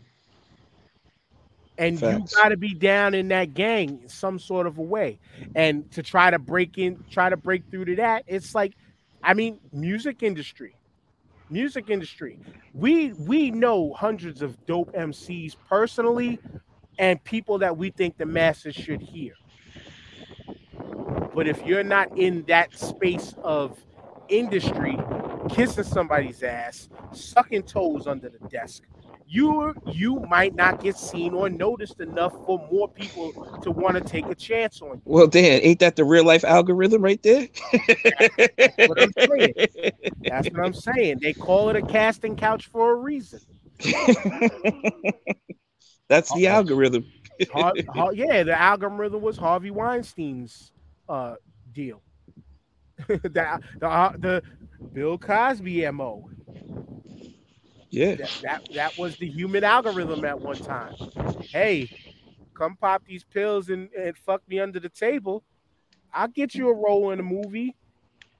And 1.77 1.99
Facts. 1.99 2.33
you 2.33 2.43
got 2.43 2.51
to 2.51 2.57
be 2.57 2.75
down 2.75 3.15
in 3.15 3.29
that 3.29 3.55
gang 3.55 4.01
in 4.03 4.09
some 4.09 4.39
sort 4.39 4.67
of 4.67 4.79
a 4.79 4.83
way. 4.83 5.19
And 5.55 5.91
to 5.93 6.03
try 6.03 6.31
to 6.31 6.39
break 6.39 6.79
in, 6.79 7.03
try 7.11 7.29
to 7.29 7.37
break 7.37 7.65
through 7.71 7.87
to 7.87 7.97
that, 7.97 8.25
it's 8.27 8.55
like, 8.55 8.75
I 9.23 9.35
mean, 9.35 9.59
music 9.73 10.23
industry, 10.23 10.77
music 11.51 11.91
industry. 11.91 12.39
We 12.75 13.13
we 13.15 13.51
know 13.51 13.93
hundreds 13.93 14.43
of 14.43 14.65
dope 14.67 14.93
MCs 14.93 15.57
personally, 15.69 16.39
and 16.99 17.23
people 17.25 17.59
that 17.59 17.77
we 17.77 17.91
think 17.91 18.19
the 18.19 18.27
masses 18.27 18.75
should 18.75 19.01
hear. 19.01 19.35
But 21.35 21.49
if 21.49 21.65
you're 21.67 21.83
not 21.83 22.17
in 22.17 22.45
that 22.45 22.79
space 22.79 23.35
of 23.43 23.77
industry, 24.29 24.97
kissing 25.49 25.85
somebody's 25.85 26.43
ass, 26.43 26.89
sucking 27.13 27.65
toes 27.65 28.07
under 28.07 28.29
the 28.29 28.47
desk, 28.49 28.85
you 29.27 29.75
you 29.87 30.21
might 30.29 30.55
not 30.55 30.83
get 30.83 30.97
seen 30.97 31.35
or 31.35 31.49
noticed 31.49 32.01
enough 32.01 32.33
for 32.47 32.59
more 32.71 32.89
people 32.89 33.33
to 33.63 33.71
want 33.71 33.97
to 33.97 34.01
take 34.01 34.27
a 34.27 34.35
chance 34.35 34.83
on 34.83 34.91
you. 34.91 35.03
Well, 35.05 35.27
Dan, 35.27 35.61
ain't 35.63 35.81
that 35.81 35.97
the 35.97 36.05
real 36.05 36.25
life 36.25 36.45
algorithm 36.45 37.03
right 37.03 37.23
there? 37.23 37.49
what 38.87 39.01
I'm 39.01 39.13
saying. 39.19 39.55
That's 40.23 40.49
what 40.49 40.65
I'm 40.65 40.75
saying. 40.75 41.19
They 41.21 41.33
call 41.33 41.71
it 41.71 41.77
a 41.77 41.83
casting 41.83 42.37
couch 42.37 42.67
for 42.67 42.93
a 42.93 42.95
reason. 42.97 43.41
That's 46.09 46.33
the 46.33 46.47
algorithm. 46.47 47.07
Har- 47.53 47.75
Har- 47.89 48.15
yeah, 48.15 48.43
the 48.43 48.59
algorithm 48.61 49.23
was 49.23 49.37
Harvey 49.37 49.71
Weinstein's 49.71 50.73
uh, 51.09 51.35
deal. 51.73 52.03
the, 53.09 53.61
the 53.81 53.89
uh, 53.89 54.13
the 54.19 54.43
Bill 54.93 55.19
Cosby 55.19 55.91
mo. 55.91 56.31
Yeah. 57.95 58.15
That, 58.17 58.39
that 58.43 58.69
that 58.75 58.99
was 58.99 59.17
the 59.17 59.29
human 59.29 59.65
algorithm 59.65 60.25
at 60.25 60.41
one 60.41 60.57
time. 60.57 60.95
Hey, 61.41 61.89
come 62.55 62.77
pop 62.77 63.05
these 63.07 63.25
pills 63.25 63.69
and, 63.69 63.89
and 63.99 64.17
fuck 64.17 64.43
me 64.49 64.61
under 64.61 64.81
the 64.81 64.89
table. 64.89 65.45
I'll 66.13 66.29
get 66.29 66.55
you 66.55 66.69
a 66.69 66.75
role 66.75 67.11
in 67.13 67.21
a 67.21 67.23
movie, 67.25 67.75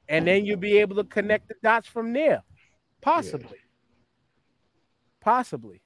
and 0.09 0.27
then 0.27 0.45
you'll 0.45 0.59
be 0.59 0.79
able 0.79 0.97
to 0.97 1.05
connect 1.05 1.49
the 1.49 1.55
dots 1.63 1.87
from 1.89 2.13
there. 2.13 2.43
Possibly. 3.01 3.59
Possibly. 5.21 5.81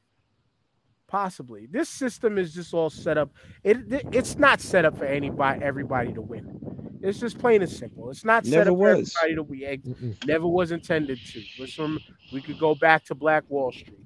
Possibly. 1.06 1.66
This 1.70 1.88
system 1.88 2.36
is 2.36 2.52
just 2.52 2.74
all 2.74 2.90
set 2.90 3.16
up. 3.16 3.30
It, 3.64 3.90
it- 3.92 4.06
it's 4.12 4.36
not 4.36 4.60
set 4.60 4.84
up 4.84 4.98
for 4.98 5.04
anybody 5.06 5.62
everybody 5.62 6.12
to 6.12 6.20
win. 6.20 6.87
It's 7.02 7.20
just 7.20 7.38
plain 7.38 7.62
and 7.62 7.70
simple. 7.70 8.10
It's 8.10 8.24
not 8.24 8.44
set 8.44 8.66
Never 8.66 8.70
up 8.70 8.76
for 8.76 8.96
was. 8.96 9.16
everybody 9.22 9.34
to 9.34 9.42
win 9.42 9.82
Mm-mm. 9.82 10.26
never 10.26 10.46
was 10.46 10.72
intended 10.72 11.18
to. 11.26 11.42
Listen, 11.58 11.98
we 12.32 12.40
could 12.42 12.58
go 12.58 12.74
back 12.74 13.04
to 13.06 13.14
Black 13.14 13.44
Wall 13.48 13.72
Street. 13.72 13.98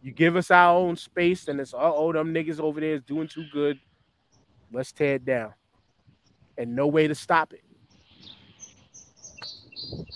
You 0.00 0.12
give 0.12 0.36
us 0.36 0.50
our 0.50 0.76
own 0.76 0.96
space, 0.96 1.48
and 1.48 1.60
it's 1.60 1.74
uh 1.74 1.78
oh, 1.80 2.12
them 2.12 2.32
niggas 2.32 2.60
over 2.60 2.80
there 2.80 2.94
is 2.94 3.02
doing 3.02 3.26
too 3.28 3.44
good. 3.52 3.78
Let's 4.72 4.92
tear 4.92 5.14
it 5.14 5.24
down. 5.24 5.54
And 6.56 6.74
no 6.76 6.86
way 6.86 7.08
to 7.08 7.14
stop 7.14 7.52
it. 7.52 7.62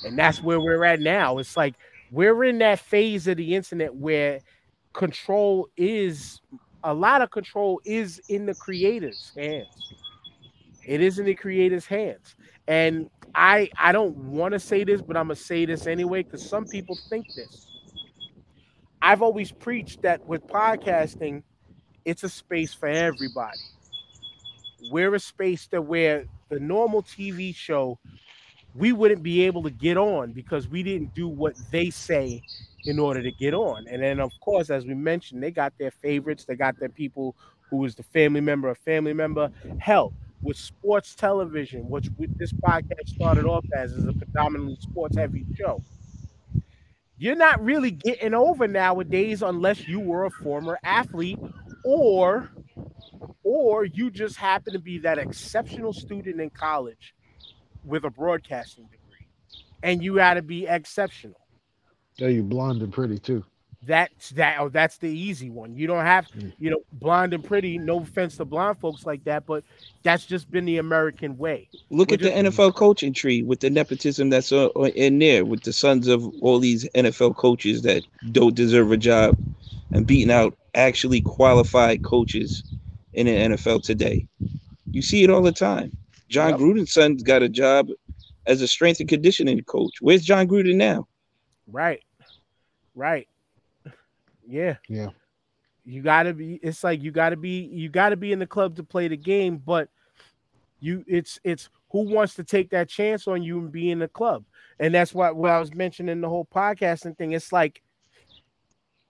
And 0.05 0.19
that's 0.19 0.43
where 0.43 0.61
we're 0.61 0.85
at 0.85 1.01
now. 1.01 1.39
It's 1.39 1.57
like 1.57 1.75
we're 2.11 2.45
in 2.45 2.59
that 2.59 2.79
phase 2.79 3.27
of 3.27 3.37
the 3.39 3.55
internet 3.55 3.95
where 3.95 4.41
control 4.93 5.69
is 5.77 6.41
a 6.85 6.93
lot 6.93 7.23
of 7.23 7.31
control 7.31 7.81
is 7.85 8.21
in 8.29 8.47
the 8.47 8.55
creator's 8.55 9.33
hands. 9.37 9.95
It 10.87 11.01
is 11.01 11.19
in 11.19 11.27
the 11.27 11.35
creator's 11.35 11.87
hands. 11.87 12.35
And 12.69 13.11
I 13.35 13.71
I 13.79 13.93
don't 13.93 14.17
want 14.17 14.53
to 14.53 14.61
say 14.61 14.85
this, 14.85 15.03
but 15.03 15.17
I'm 15.17 15.27
gonna 15.27 15.37
say 15.37 15.65
this 15.65 15.87
anyway 15.87 16.23
because 16.23 16.49
some 16.49 16.67
people 16.67 16.99
think 17.09 17.27
this. 17.35 17.67
I've 19.01 19.23
always 19.23 19.51
preached 19.51 20.03
that 20.03 20.25
with 20.27 20.47
podcasting, 20.47 21.43
it's 22.05 22.23
a 22.23 22.29
space 22.29 22.73
for 22.73 22.89
everybody. 22.89 23.59
We're 24.91 25.15
a 25.15 25.21
space 25.21 25.67
that 25.69 25.83
where 25.83 26.27
the 26.51 26.61
normal 26.61 27.03
TV 27.03 27.55
show 27.55 27.99
we 28.75 28.93
wouldn't 28.93 29.23
be 29.23 29.43
able 29.43 29.63
to 29.63 29.71
get 29.71 29.97
on 29.97 30.33
because 30.33 30.69
we 30.69 30.83
didn't 30.83 31.15
do 31.15 31.29
what 31.29 31.55
they 31.71 31.91
say 31.91 32.43
in 32.85 32.99
order 32.99 33.23
to 33.23 33.31
get 33.33 33.55
on. 33.55 33.87
And 33.89 34.03
then 34.03 34.21
of 34.21 34.33
course, 34.41 34.71
as 34.71 34.87
we 34.87 34.95
mentioned, 34.95 35.43
they 35.43 35.51
got 35.51 35.73
their 35.79 35.91
favorites, 35.91 36.45
they 36.45 36.57
got 36.57 36.79
their 36.79 36.89
people 36.89 37.37
who 37.71 37.85
is 37.85 37.95
the 37.95 38.03
family 38.03 38.41
member 38.41 38.69
of 38.69 38.79
family 38.79 39.13
member. 39.13 39.51
Hell, 39.79 40.13
with 40.43 40.57
sports 40.57 41.15
television, 41.15 41.89
which 41.89 42.09
this 42.37 42.53
podcast 42.53 43.09
started 43.09 43.45
off 43.45 43.65
as 43.75 43.93
is 43.93 44.07
a 44.07 44.13
predominantly 44.13 44.77
sports 44.81 45.17
heavy 45.17 45.47
show. 45.57 45.83
You're 47.17 47.37
not 47.37 47.63
really 47.63 47.93
getting 47.93 48.35
over 48.35 48.67
nowadays 48.67 49.43
unless 49.43 49.87
you 49.87 50.01
were 50.01 50.25
a 50.25 50.31
former 50.31 50.79
athlete 50.83 51.39
or 51.85 52.51
or 53.45 53.85
you 53.85 54.11
just 54.11 54.37
happen 54.37 54.73
to 54.73 54.79
be 54.79 54.99
that 54.99 55.19
exceptional 55.19 55.93
student 55.93 56.41
in 56.41 56.51
college 56.51 57.15
with 57.85 58.05
a 58.05 58.11
broadcasting 58.11 58.85
degree. 58.85 59.27
And 59.83 60.03
you 60.03 60.17
got 60.17 60.35
to 60.35 60.43
be 60.43 60.67
exceptional. 60.67 61.41
Yeah, 62.17 62.29
you 62.29 62.43
blonde 62.43 62.83
and 62.83 62.93
pretty 62.93 63.19
too. 63.19 63.45
That's 63.85 64.31
that. 64.31 64.59
Oh, 64.61 64.69
that's 64.69 64.99
the 64.99 65.09
easy 65.09 65.51
one. 65.51 65.75
You 65.77 65.89
don't 65.89 66.05
have, 66.05 66.27
Mm. 66.29 66.53
you 66.61 66.71
know, 66.71 66.83
blonde 66.93 67.35
and 67.35 67.43
pretty. 67.43 67.79
No 67.79 67.99
offense 67.99 68.37
to 68.37 68.45
blonde 68.45 68.79
folks 68.79 69.05
like 69.05 69.25
that, 69.25 69.45
but 69.45 69.65
that's 70.05 70.25
just 70.25 70.51
been 70.51 70.65
the 70.65 70.79
American 70.79 71.37
way. 71.37 71.69
Look 71.91 72.11
We're 72.11 72.15
at 72.15 72.21
the 72.21 72.31
NFL 72.31 72.75
coaching 72.77 73.13
tree 73.13 73.43
with 73.43 73.59
the 73.61 73.71
nepotism 73.71 74.31
that's 74.31 74.53
uh, 74.53 74.67
uh, 74.77 74.91
in 74.95 75.19
there 75.19 75.45
with 75.45 75.65
the 75.65 75.73
sons 75.73 76.07
of 76.07 76.25
all 76.41 76.61
these 76.61 76.89
NFL 76.95 77.37
coaches 77.37 77.83
that 77.83 78.05
don't 78.31 78.55
deserve 78.55 78.93
a 78.93 78.97
job 78.97 79.37
and 79.91 80.07
beating 80.07 80.31
out 80.31 80.57
actually 80.75 81.21
qualified 81.21 82.05
coaches 82.05 82.63
in 83.15 83.27
the 83.27 83.33
NFL 83.33 83.83
today. 83.83 84.27
You 84.93 85.03
see 85.03 85.25
it 85.25 85.31
all 85.31 85.43
the 85.43 85.53
time. 85.53 85.97
Jon 86.29 86.51
Yep. 86.51 86.61
Gruden's 86.61 86.93
son's 86.93 87.23
got 87.25 87.43
a 87.43 87.49
job 87.49 87.89
as 88.47 88.63
a 88.63 88.69
strength 88.69 89.01
and 89.01 89.09
conditioning 89.09 89.61
coach. 89.65 89.95
Where's 90.01 90.23
Jon 90.25 90.47
Gruden 90.47 90.77
now? 90.77 91.09
Right. 91.67 92.03
Right. 92.95 93.27
Yeah. 94.53 94.77
Yeah. 94.87 95.09
You 95.85 96.03
gotta 96.03 96.35
be. 96.35 96.61
It's 96.63 96.85
like 96.85 97.03
you 97.03 97.11
gotta 97.11 97.37
be. 97.37 97.65
You 97.73 97.89
gotta 97.89 98.17
be 98.17 98.33
in 98.33 98.39
the 98.39 98.47
club 98.47 98.77
to 98.77 98.85
play 98.85 99.09
the 99.09 99.17
game, 99.17 99.57
but 99.57 99.89
you. 100.79 101.05
It's 101.09 101.41
it's 101.43 101.71
who 101.91 102.03
wants 102.03 102.35
to 102.35 102.45
take 102.45 102.71
that 102.71 102.89
chance 102.89 103.27
on 103.27 103.43
you 103.43 103.59
and 103.59 103.73
be 103.73 103.91
in 103.91 103.99
the 103.99 104.09
club, 104.09 104.45
and 104.79 104.95
that's 104.95 105.15
what 105.15 105.35
what 105.37 105.51
I 105.51 105.59
was 105.59 105.75
mentioning 105.75 106.21
the 106.21 106.29
whole 106.29 106.45
podcasting 106.45 107.17
thing. 107.17 107.33
It's 107.33 107.51
like 107.51 107.83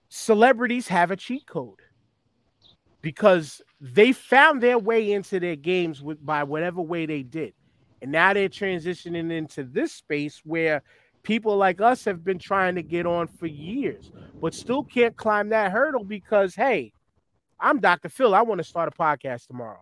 celebrities 0.07 0.87
have 0.87 1.11
a 1.11 1.17
cheat 1.17 1.45
code 1.45 1.81
because 3.01 3.61
they 3.81 4.13
found 4.13 4.63
their 4.63 4.79
way 4.79 5.11
into 5.11 5.41
their 5.41 5.57
games 5.57 6.01
with 6.01 6.25
by 6.25 6.43
whatever 6.43 6.81
way 6.81 7.05
they 7.05 7.21
did. 7.21 7.53
And 8.01 8.11
now 8.11 8.33
they're 8.33 8.49
transitioning 8.49 9.31
into 9.31 9.63
this 9.63 9.91
space 9.91 10.41
where 10.45 10.83
people 11.23 11.57
like 11.57 11.81
us 11.81 12.05
have 12.05 12.23
been 12.23 12.39
trying 12.39 12.75
to 12.75 12.83
get 12.83 13.05
on 13.05 13.27
for 13.27 13.47
years, 13.47 14.11
but 14.39 14.53
still 14.53 14.83
can't 14.83 15.15
climb 15.15 15.49
that 15.49 15.71
hurdle 15.71 16.03
because 16.03 16.53
hey, 16.53 16.93
I'm 17.59 17.79
Dr. 17.79 18.09
Phil. 18.09 18.35
I 18.35 18.41
want 18.41 18.59
to 18.59 18.63
start 18.63 18.93
a 18.93 18.97
podcast 18.97 19.47
tomorrow. 19.47 19.81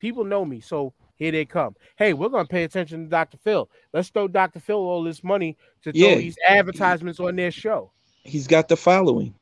People 0.00 0.24
know 0.24 0.44
me, 0.44 0.60
so 0.60 0.92
here 1.16 1.30
they 1.30 1.44
come. 1.44 1.76
Hey, 1.96 2.12
we're 2.12 2.28
gonna 2.28 2.46
pay 2.46 2.64
attention 2.64 3.04
to 3.04 3.10
Dr. 3.10 3.38
Phil. 3.38 3.70
Let's 3.92 4.08
throw 4.08 4.26
Dr. 4.26 4.60
Phil 4.60 4.76
all 4.76 5.04
this 5.04 5.22
money 5.22 5.56
to 5.82 5.92
throw 5.92 6.16
these 6.16 6.36
advertisements 6.46 7.20
on 7.20 7.36
their 7.36 7.50
show. 7.50 7.92
He's 8.24 8.46
got 8.46 8.68
the 8.68 8.76
following. 8.76 9.34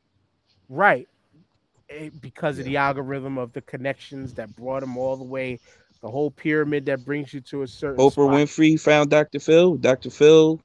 Right. 0.69 1.09
Eh, 1.91 2.11
because 2.21 2.59
of 2.59 2.67
the 2.67 2.77
algorithm 2.77 3.39
of 3.39 3.53
the 3.53 3.63
connections 3.63 4.35
that 4.35 4.55
brought 4.55 4.83
him 4.83 4.99
all 4.99 5.17
the 5.17 5.25
way, 5.25 5.59
the 6.01 6.09
whole 6.09 6.31
pyramid 6.31 6.87
that 6.87 7.05
brings 7.05 7.33
you 7.35 7.41
to 7.43 7.63
a 7.63 7.67
certain 7.67 7.99
Oprah 7.99 8.13
spot. 8.13 8.31
Winfrey 8.33 8.81
found 8.81 9.11
Dr. 9.11 9.41
Phil. 9.41 9.77
Dr. 9.77 10.11
Phil 10.11 10.61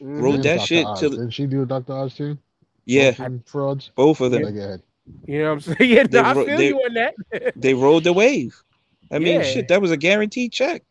Mhm. 0.00 0.20
wrote 0.22 0.42
that 0.42 0.56
Dr. 0.58 0.66
shit 0.66 0.86
Oz. 0.86 1.00
to 1.00 1.08
the- 1.08 1.16
Didn't 1.16 1.30
she 1.30 1.46
do 1.46 1.64
Dr. 1.64 1.92
Oz 1.92 2.14
too? 2.14 2.38
yeah, 2.84 3.08
Ocean 3.08 3.42
frauds. 3.46 3.90
both 3.94 4.20
of 4.20 4.30
them. 4.30 4.42
Like, 4.42 4.54
go. 4.54 4.78
You 5.26 5.38
know 5.38 5.44
what 5.46 5.52
I'm 5.52 5.60
saying? 5.60 5.76
Yeah, 5.90 6.02
They 6.06 6.20
no, 6.22 6.28
I 6.28 6.32
wrote- 6.34 6.46
feel 6.46 6.58
they- 6.58 6.68
you 6.68 6.76
on 6.76 6.94
that. 6.94 7.14
They 7.56 7.74
rode 7.74 8.04
the 8.04 8.12
wave. 8.12 8.62
I 9.10 9.18
mean, 9.18 9.36
Yeah. 9.36 9.42
shit, 9.42 9.68
that 9.68 9.80
was 9.80 9.90
a 9.90 9.96
guaranteed 9.96 10.52
check. 10.52 10.82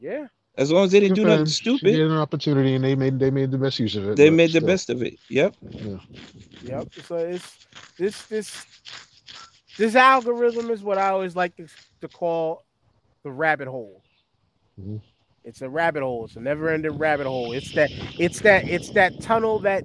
yeah. 0.00 0.26
As 0.56 0.70
long 0.70 0.84
as 0.84 0.92
they 0.92 1.00
didn't 1.00 1.16
Good 1.16 1.22
do 1.22 1.22
for 1.22 1.28
nothing 1.30 1.44
them. 1.46 1.50
She 1.50 1.62
stupid, 1.62 1.82
gave 1.90 1.98
her 1.98 2.04
an 2.06 2.12
opportunity, 2.12 2.74
and 2.76 2.84
they 2.84 2.94
made 2.94 3.18
they 3.18 3.30
made 3.32 3.50
the 3.50 3.58
best 3.58 3.80
use 3.80 3.96
of 3.96 4.08
it. 4.10 4.16
they 4.16 4.28
but 4.28 4.36
made 4.36 4.52
the 4.52 4.60
best 4.60 4.88
of 4.88 5.02
it. 5.02 5.18
Yep. 5.28 5.56
Yeah. 5.62 5.96
Yep. 6.62 6.88
So 7.08 7.16
it's 7.16 7.66
this 7.98 8.22
this 8.26 8.64
this 9.76 9.96
algorithm 9.96 10.70
is 10.70 10.80
what 10.84 10.96
I 10.96 11.08
always 11.08 11.34
like 11.34 11.56
to, 11.56 11.66
to 12.02 12.06
call 12.08 12.62
the 13.24 13.32
rabbit 13.32 13.66
hole. 13.66 14.02
Mhm. 14.80 15.00
It's 15.44 15.62
a 15.62 15.68
rabbit 15.68 16.02
hole. 16.02 16.24
It's 16.26 16.36
a 16.36 16.40
never-ending 16.40 16.96
rabbit 16.96 17.26
hole. 17.26 17.52
It's 17.52 17.72
that 17.74 17.90
it's 18.18 18.40
that 18.40 18.68
it's 18.68 18.90
that 18.90 19.20
tunnel 19.20 19.58
that 19.60 19.84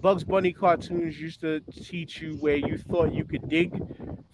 Bugs 0.00 0.24
Bunny 0.24 0.52
cartoons 0.52 1.20
used 1.20 1.40
to 1.42 1.60
teach 1.60 2.22
you 2.22 2.36
where 2.36 2.56
you 2.56 2.78
thought 2.78 3.12
you 3.12 3.24
could 3.24 3.46
dig 3.48 3.70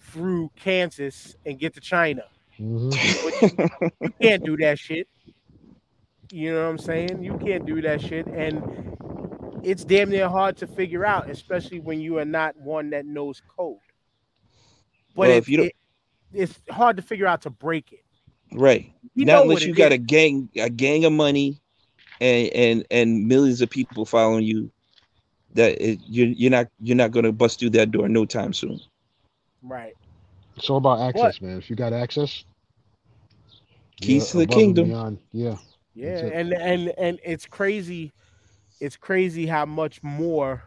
through 0.00 0.50
Kansas 0.54 1.34
and 1.44 1.58
get 1.58 1.74
to 1.74 1.80
China. 1.80 2.22
Mhm. 2.58 3.90
You 4.00 4.10
can't 4.20 4.44
do 4.44 4.56
that 4.58 4.78
shit. 4.78 5.08
You 6.32 6.52
know 6.52 6.64
what 6.64 6.70
I'm 6.70 6.78
saying? 6.78 7.22
You 7.22 7.36
can't 7.38 7.66
do 7.66 7.80
that 7.82 8.00
shit. 8.00 8.26
And 8.26 8.96
it's 9.62 9.84
damn 9.84 10.08
near 10.10 10.28
hard 10.28 10.56
to 10.58 10.66
figure 10.66 11.04
out, 11.04 11.28
especially 11.28 11.80
when 11.80 12.00
you 12.00 12.18
are 12.18 12.24
not 12.24 12.56
one 12.56 12.90
that 12.90 13.04
knows 13.04 13.42
code. 13.56 13.78
But 15.14 15.20
Well, 15.20 15.30
it, 15.30 15.36
if 15.36 15.48
you 15.48 15.56
don't- 15.58 15.66
it- 15.66 15.76
it's 16.32 16.60
hard 16.70 16.96
to 16.96 17.02
figure 17.02 17.26
out 17.26 17.42
to 17.42 17.50
break 17.50 17.92
it. 17.92 18.04
Right. 18.52 18.93
You 19.14 19.27
Not 19.27 19.43
unless 19.44 19.66
you 19.66 19.74
got 19.74 19.93
is. 19.93 19.93
a 19.93 19.98
gang, 19.98 20.48
a 20.56 20.70
gang 20.70 21.05
of 21.05 21.12
money, 21.12 21.60
and 22.20 22.48
and 22.55 22.86
and 22.90 23.27
millions 23.28 23.60
of 23.60 23.70
people 23.70 24.05
following 24.05 24.44
you. 24.44 24.70
That 25.55 25.81
it, 25.81 26.01
you're 26.06 26.28
you're 26.28 26.51
not 26.51 26.68
you're 26.81 26.97
not 26.97 27.10
gonna 27.12 27.32
bust 27.32 27.59
through 27.60 27.70
that 27.70 27.90
door 27.90 28.09
no 28.09 28.24
time 28.27 28.52
soon. 28.52 28.81
right. 29.62 29.94
It's 30.56 30.70
all 30.70 30.78
about 30.78 31.01
access, 31.01 31.40
man. 31.40 31.59
If 31.59 31.70
you 31.70 31.77
got 31.77 31.93
access, 31.93 32.44
Keys 34.01 34.31
to 34.31 34.39
the 34.39 34.47
kingdom. 34.47 34.86
beyond. 34.86 35.18
Yeah. 35.32 35.56
Yeah, 35.94 36.27
and 36.32 36.52
and 36.52 36.89
and 36.98 37.18
it's 37.24 37.47
crazy. 37.47 38.12
It's 38.81 38.97
crazy 38.97 39.47
how 39.47 39.64
much 39.64 40.02
more 40.02 40.64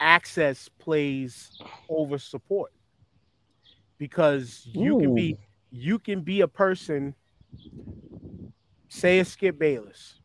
access 0.00 0.68
plays 0.68 1.52
over 1.88 2.18
support. 2.18 2.72
Because 3.98 4.66
you 4.72 4.96
can 4.96 5.14
be 5.14 5.38
you 5.74 5.98
can 5.98 6.20
be 6.20 6.40
a 6.40 6.48
person, 6.48 7.14
say 8.88 9.18
a 9.18 9.24
Skip 9.24 9.58
Bayless. 9.58 10.20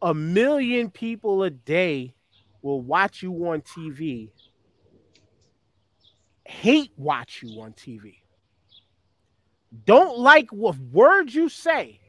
A 0.00 0.14
million 0.14 0.90
people 0.90 1.42
a 1.42 1.50
day 1.50 2.14
will 2.62 2.80
watch 2.80 3.22
you 3.22 3.32
on 3.48 3.60
TV, 3.60 4.30
hate 6.46 6.92
watch 6.96 7.42
you 7.42 7.60
on 7.60 7.72
TV. 7.72 8.14
Don't 9.84 10.18
like 10.18 10.50
what 10.50 10.78
words 10.78 11.34
you 11.34 11.48
say, 11.48 12.00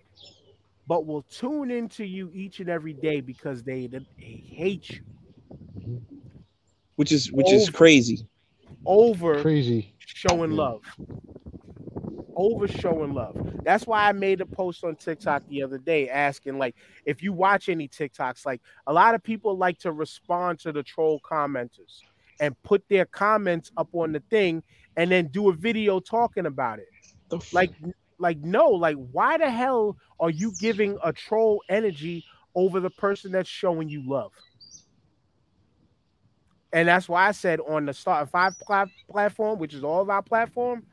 but 0.87 1.05
will 1.05 1.23
tune 1.23 1.71
into 1.71 2.05
you 2.05 2.31
each 2.33 2.59
and 2.59 2.69
every 2.69 2.93
day 2.93 3.21
because 3.21 3.63
they, 3.63 3.87
they 3.87 4.05
hate 4.19 4.89
you 4.91 5.01
which 6.95 7.11
is 7.11 7.31
which 7.31 7.51
is 7.51 7.69
crazy. 7.69 8.27
over 8.85 9.41
Crazy. 9.41 9.95
showing 9.97 10.51
Yeah. 10.51 10.57
love. 10.57 10.81
Over 12.41 12.67
showing 12.67 13.13
love. 13.13 13.37
That's 13.63 13.85
why 13.85 14.09
I 14.09 14.13
made 14.13 14.41
a 14.41 14.47
post 14.47 14.83
on 14.83 14.95
TikTok 14.95 15.43
the 15.47 15.61
other 15.61 15.77
day 15.77 16.09
asking, 16.09 16.57
like, 16.57 16.75
if 17.05 17.21
you 17.21 17.33
watch 17.33 17.69
any 17.69 17.87
TikToks, 17.87 18.47
like 18.47 18.61
a 18.87 18.93
lot 18.93 19.13
of 19.13 19.21
people 19.21 19.55
like 19.55 19.77
to 19.81 19.91
respond 19.91 20.57
to 20.61 20.71
the 20.71 20.81
troll 20.81 21.21
commenters 21.23 21.99
and 22.39 22.59
put 22.63 22.83
their 22.89 23.05
comments 23.05 23.71
up 23.77 23.89
on 23.93 24.11
the 24.11 24.23
thing 24.31 24.63
and 24.97 25.11
then 25.11 25.27
do 25.27 25.51
a 25.51 25.53
video 25.53 25.99
talking 25.99 26.47
about 26.47 26.79
it. 26.79 26.87
Like, 27.53 27.73
like, 28.17 28.39
no, 28.39 28.69
like, 28.69 28.97
why 29.11 29.37
the 29.37 29.51
hell 29.51 29.97
are 30.19 30.31
you 30.31 30.51
giving 30.59 30.97
a 31.03 31.13
troll 31.13 31.61
energy 31.69 32.25
over 32.55 32.79
the 32.79 32.89
person 32.89 33.31
that's 33.31 33.49
showing 33.49 33.87
you 33.87 34.01
love? 34.09 34.31
And 36.73 36.87
that's 36.87 37.07
why 37.07 37.27
I 37.27 37.33
said 37.33 37.59
on 37.59 37.85
the 37.85 37.93
Start 37.93 38.29
Five 38.29 38.55
platform, 39.11 39.59
which 39.59 39.75
is 39.75 39.83
all 39.83 40.01
of 40.01 40.09
our 40.09 40.23
platform, 40.23 40.87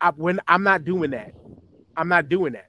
I, 0.00 0.10
when 0.10 0.40
I'm 0.48 0.62
not 0.62 0.84
doing 0.84 1.10
that, 1.12 1.34
I'm 1.96 2.08
not 2.08 2.28
doing 2.28 2.52
that 2.52 2.68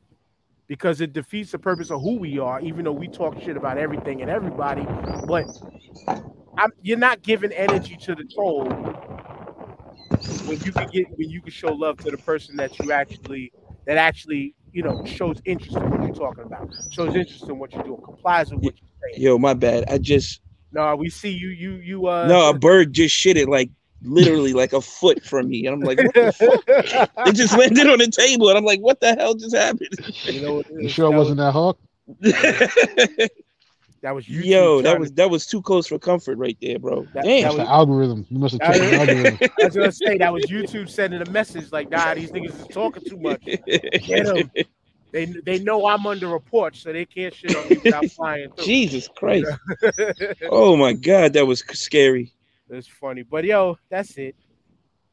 because 0.67 1.01
it 1.01 1.13
defeats 1.13 1.51
the 1.51 1.59
purpose 1.59 1.91
of 1.91 2.01
who 2.01 2.17
we 2.17 2.39
are. 2.39 2.59
Even 2.61 2.85
though 2.85 2.91
we 2.91 3.07
talk 3.07 3.39
shit 3.41 3.57
about 3.57 3.77
everything 3.77 4.21
and 4.21 4.29
everybody, 4.29 4.85
but 5.25 5.45
I'm, 6.57 6.71
you're 6.81 6.97
not 6.97 7.21
giving 7.21 7.51
energy 7.51 7.97
to 7.97 8.15
the 8.15 8.23
troll 8.23 8.65
when 10.45 10.59
you 10.61 10.71
can 10.71 10.87
get 10.89 11.05
when 11.17 11.29
you 11.29 11.41
can 11.41 11.51
show 11.51 11.73
love 11.73 11.97
to 11.99 12.11
the 12.11 12.17
person 12.17 12.55
that 12.57 12.77
you 12.79 12.91
actually 12.91 13.51
that 13.85 13.97
actually 13.97 14.55
you 14.71 14.83
know 14.83 15.03
shows 15.05 15.37
interest 15.45 15.75
in 15.77 15.89
what 15.89 16.01
you're 16.01 16.13
talking 16.13 16.43
about, 16.43 16.69
shows 16.91 17.15
interest 17.15 17.43
in 17.43 17.57
what 17.57 17.71
you're 17.71 17.83
doing, 17.83 18.01
complies 18.03 18.51
with 18.51 18.63
what 18.63 18.73
you're 18.79 19.11
saying. 19.11 19.23
Yo, 19.23 19.37
my 19.37 19.53
bad. 19.53 19.85
I 19.87 19.97
just 19.97 20.41
No, 20.71 20.95
we 20.95 21.09
see 21.09 21.31
you, 21.31 21.49
you, 21.49 21.73
you. 21.75 22.07
Uh, 22.07 22.27
no 22.27 22.49
a 22.49 22.57
bird 22.57 22.93
just 22.93 23.15
shit 23.15 23.37
it 23.37 23.47
like 23.47 23.69
literally 24.03 24.53
like 24.53 24.73
a 24.73 24.81
foot 24.81 25.23
from 25.23 25.49
me, 25.49 25.65
and 25.65 25.73
I'm 25.75 25.81
like, 25.81 25.97
what 25.99 26.13
the 26.13 26.31
fuck? 27.15 27.27
It 27.27 27.33
just 27.35 27.57
landed 27.57 27.87
on 27.87 27.99
the 27.99 28.07
table, 28.07 28.49
and 28.49 28.57
I'm 28.57 28.65
like, 28.65 28.79
what 28.81 28.99
the 28.99 29.15
hell 29.15 29.33
just 29.35 29.55
happened? 29.55 29.89
you 30.25 30.41
know, 30.41 30.53
what 30.55 30.69
You 30.71 30.89
sure 30.89 31.07
it 31.07 31.11
that 31.11 31.17
wasn't 31.17 31.37
that 31.37 31.51
hawk? 31.51 31.77
That 34.01 34.15
was 34.15 34.25
YouTube 34.27 34.45
Yo, 34.45 34.81
that 34.81 34.97
was 34.97 35.09
to- 35.09 35.15
that 35.15 35.29
was 35.29 35.45
too 35.45 35.61
close 35.61 35.87
for 35.87 35.99
comfort 35.99 36.37
right 36.37 36.57
there, 36.61 36.79
bro. 36.79 37.05
That- 37.13 37.25
Damn. 37.25 37.41
That's 37.43 37.55
was- 37.57 37.67
the 37.67 37.69
algorithm. 37.69 38.25
You 38.29 38.39
must 38.39 38.53
have 38.53 38.61
checked 38.61 38.79
the 38.79 38.95
algorithm. 38.97 39.37
I 39.61 39.65
was 39.65 39.75
gonna 39.75 39.91
say 39.91 40.17
that 40.17 40.31
was 40.31 40.45
YouTube 40.45 40.89
sending 40.89 41.21
a 41.21 41.29
message 41.29 41.69
like, 41.73 41.89
"Nah, 41.89 42.13
these 42.13 42.31
niggas 42.31 42.61
is 42.61 42.67
talking 42.67 43.03
too 43.03 43.17
much." 43.19 43.41
Get 43.43 44.25
'em. 44.25 44.49
They 45.11 45.25
they 45.25 45.59
know 45.59 45.85
I'm 45.85 46.05
under 46.07 46.33
a 46.35 46.39
porch, 46.39 46.81
so 46.83 46.93
they 46.93 47.03
can't 47.03 47.33
shit 47.33 47.53
on 47.57 47.67
me 47.67 47.75
without 47.83 48.05
flying 48.11 48.49
through. 48.53 48.63
Jesus 48.63 49.09
Christ. 49.17 49.51
Oh 50.49 50.77
my 50.77 50.93
God, 50.93 51.33
that 51.33 51.45
was 51.45 51.59
scary. 51.73 52.31
It's 52.69 52.87
funny, 52.87 53.23
but 53.23 53.43
yo, 53.45 53.77
that's 53.89 54.17
it. 54.17 54.35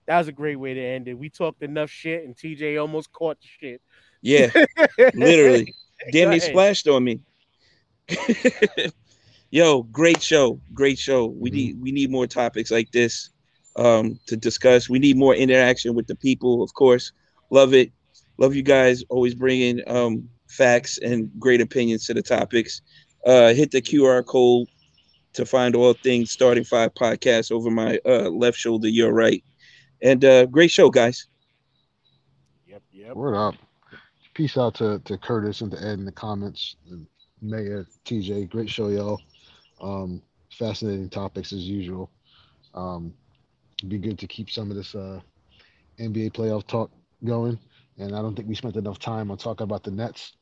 That 0.06 0.18
was 0.18 0.28
a 0.28 0.32
great 0.32 0.56
way 0.56 0.74
to 0.74 0.80
end 0.80 1.08
it. 1.08 1.14
We 1.14 1.30
talked 1.30 1.62
enough 1.62 1.90
shit, 1.90 2.24
and 2.24 2.36
TJ 2.36 2.80
almost 2.80 3.10
caught 3.12 3.38
the 3.40 3.46
shit. 3.60 3.82
Yeah, 4.22 4.50
literally. 5.14 5.74
Damn, 6.12 6.30
they 6.30 6.38
splashed 6.38 6.86
on 6.88 7.04
me. 7.04 7.20
Yo, 9.50 9.82
great 9.84 10.20
show, 10.22 10.60
great 10.74 10.98
show. 10.98 11.26
We 11.26 11.50
Mhm. 11.50 11.54
need 11.54 11.80
we 11.80 11.92
need 11.92 12.10
more 12.10 12.26
topics 12.26 12.70
like 12.70 12.90
this 12.92 13.30
um, 13.76 14.18
to 14.26 14.36
discuss. 14.36 14.88
We 14.88 14.98
need 14.98 15.16
more 15.16 15.34
interaction 15.34 15.94
with 15.94 16.06
the 16.06 16.14
people, 16.16 16.62
of 16.62 16.72
course. 16.74 17.12
Love 17.50 17.72
it, 17.74 17.92
love 18.38 18.54
you 18.54 18.62
guys. 18.62 19.02
Always 19.08 19.34
bringing 19.34 19.80
um, 19.88 20.28
facts 20.48 20.98
and 20.98 21.30
great 21.38 21.60
opinions 21.60 22.06
to 22.06 22.14
the 22.14 22.22
topics. 22.22 22.82
Uh, 23.24 23.52
hit 23.54 23.70
the 23.70 23.80
QR 23.82 24.22
code 24.24 24.68
to 25.36 25.46
find 25.46 25.76
all 25.76 25.94
things 25.94 26.30
starting 26.30 26.64
five 26.64 26.92
podcasts 26.94 27.52
over 27.52 27.70
my 27.70 27.98
uh, 28.04 28.30
left 28.30 28.58
shoulder, 28.58 28.88
your 28.88 29.12
right. 29.12 29.42
And 30.02 30.24
uh, 30.24 30.46
great 30.46 30.70
show, 30.70 30.90
guys. 30.90 31.28
Yep, 32.66 32.82
yep. 32.92 33.14
Word 33.14 33.36
up. 33.36 33.54
Peace 34.34 34.58
out 34.58 34.74
to, 34.76 35.00
to 35.04 35.16
Curtis 35.16 35.62
and 35.62 35.70
to 35.70 35.78
Ed 35.78 35.98
in 35.98 36.04
the 36.04 36.12
comments. 36.12 36.76
And 36.90 37.06
Mayor, 37.40 37.86
TJ, 38.04 38.50
great 38.50 38.68
show, 38.68 38.88
y'all. 38.88 39.20
Um, 39.80 40.22
fascinating 40.50 41.08
topics 41.08 41.52
as 41.52 41.68
usual. 41.68 42.10
Um, 42.74 43.14
be 43.88 43.98
good 43.98 44.18
to 44.18 44.26
keep 44.26 44.50
some 44.50 44.70
of 44.70 44.76
this 44.76 44.94
uh, 44.94 45.20
NBA 45.98 46.32
playoff 46.32 46.66
talk 46.66 46.90
going. 47.24 47.58
And 47.98 48.14
I 48.14 48.20
don't 48.20 48.34
think 48.34 48.48
we 48.48 48.54
spent 48.54 48.76
enough 48.76 48.98
time 48.98 49.30
on 49.30 49.38
talking 49.38 49.64
about 49.64 49.82
the 49.82 49.90
Nets, 49.90 50.34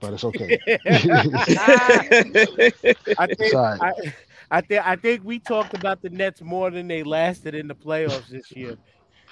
but 0.00 0.14
it's 0.14 0.24
okay. 0.24 0.58
I 0.66 0.78
think 3.26 3.40
It's 3.40 3.54
all 3.54 3.62
right. 3.62 3.80
I, 3.82 3.92
I 4.50 4.60
think 4.60 4.86
I 4.86 4.96
think 4.96 5.24
we 5.24 5.38
talked 5.38 5.74
about 5.74 6.02
the 6.02 6.10
Nets 6.10 6.40
more 6.42 6.70
than 6.70 6.88
they 6.88 7.02
lasted 7.02 7.54
in 7.54 7.68
the 7.68 7.74
playoffs 7.74 8.28
this 8.28 8.50
year. 8.52 8.76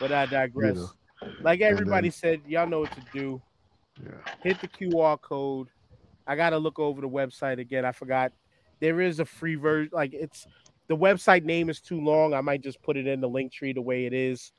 But 0.01 0.13
I 0.13 0.27
digress. 0.27 0.77
Yeah. 0.77 1.29
Like 1.41 1.61
everybody 1.61 2.09
then- 2.09 2.13
said, 2.13 2.41
y'all 2.47 2.67
know 2.67 2.81
what 2.81 2.93
to 2.93 3.03
do. 3.13 3.41
Yeah. 4.03 4.33
Hit 4.43 4.61
the 4.61 4.69
QR 4.69 5.21
code. 5.21 5.69
I 6.27 6.37
gotta 6.37 6.59
look 6.59 6.79
over 6.79 7.01
the 7.01 7.09
website 7.09 7.59
again. 7.59 7.85
I 7.85 7.93
forgot. 7.93 8.33
There 8.81 9.01
is 9.01 9.21
a 9.21 9.25
free 9.25 9.55
version. 9.55 9.91
Like 9.93 10.13
it's 10.15 10.47
the 10.89 10.97
website 10.97 11.45
name 11.45 11.69
is 11.69 11.81
too 11.81 12.01
long. 12.01 12.35
I 12.35 12.41
might 12.41 12.63
just 12.63 12.83
put 12.83 12.97
it 12.97 13.07
in 13.07 13.21
the 13.21 13.29
link 13.29 13.53
tree 13.53 13.73
the 13.73 13.83
way 13.83 14.07
it 14.07 14.13
is, 14.13 14.53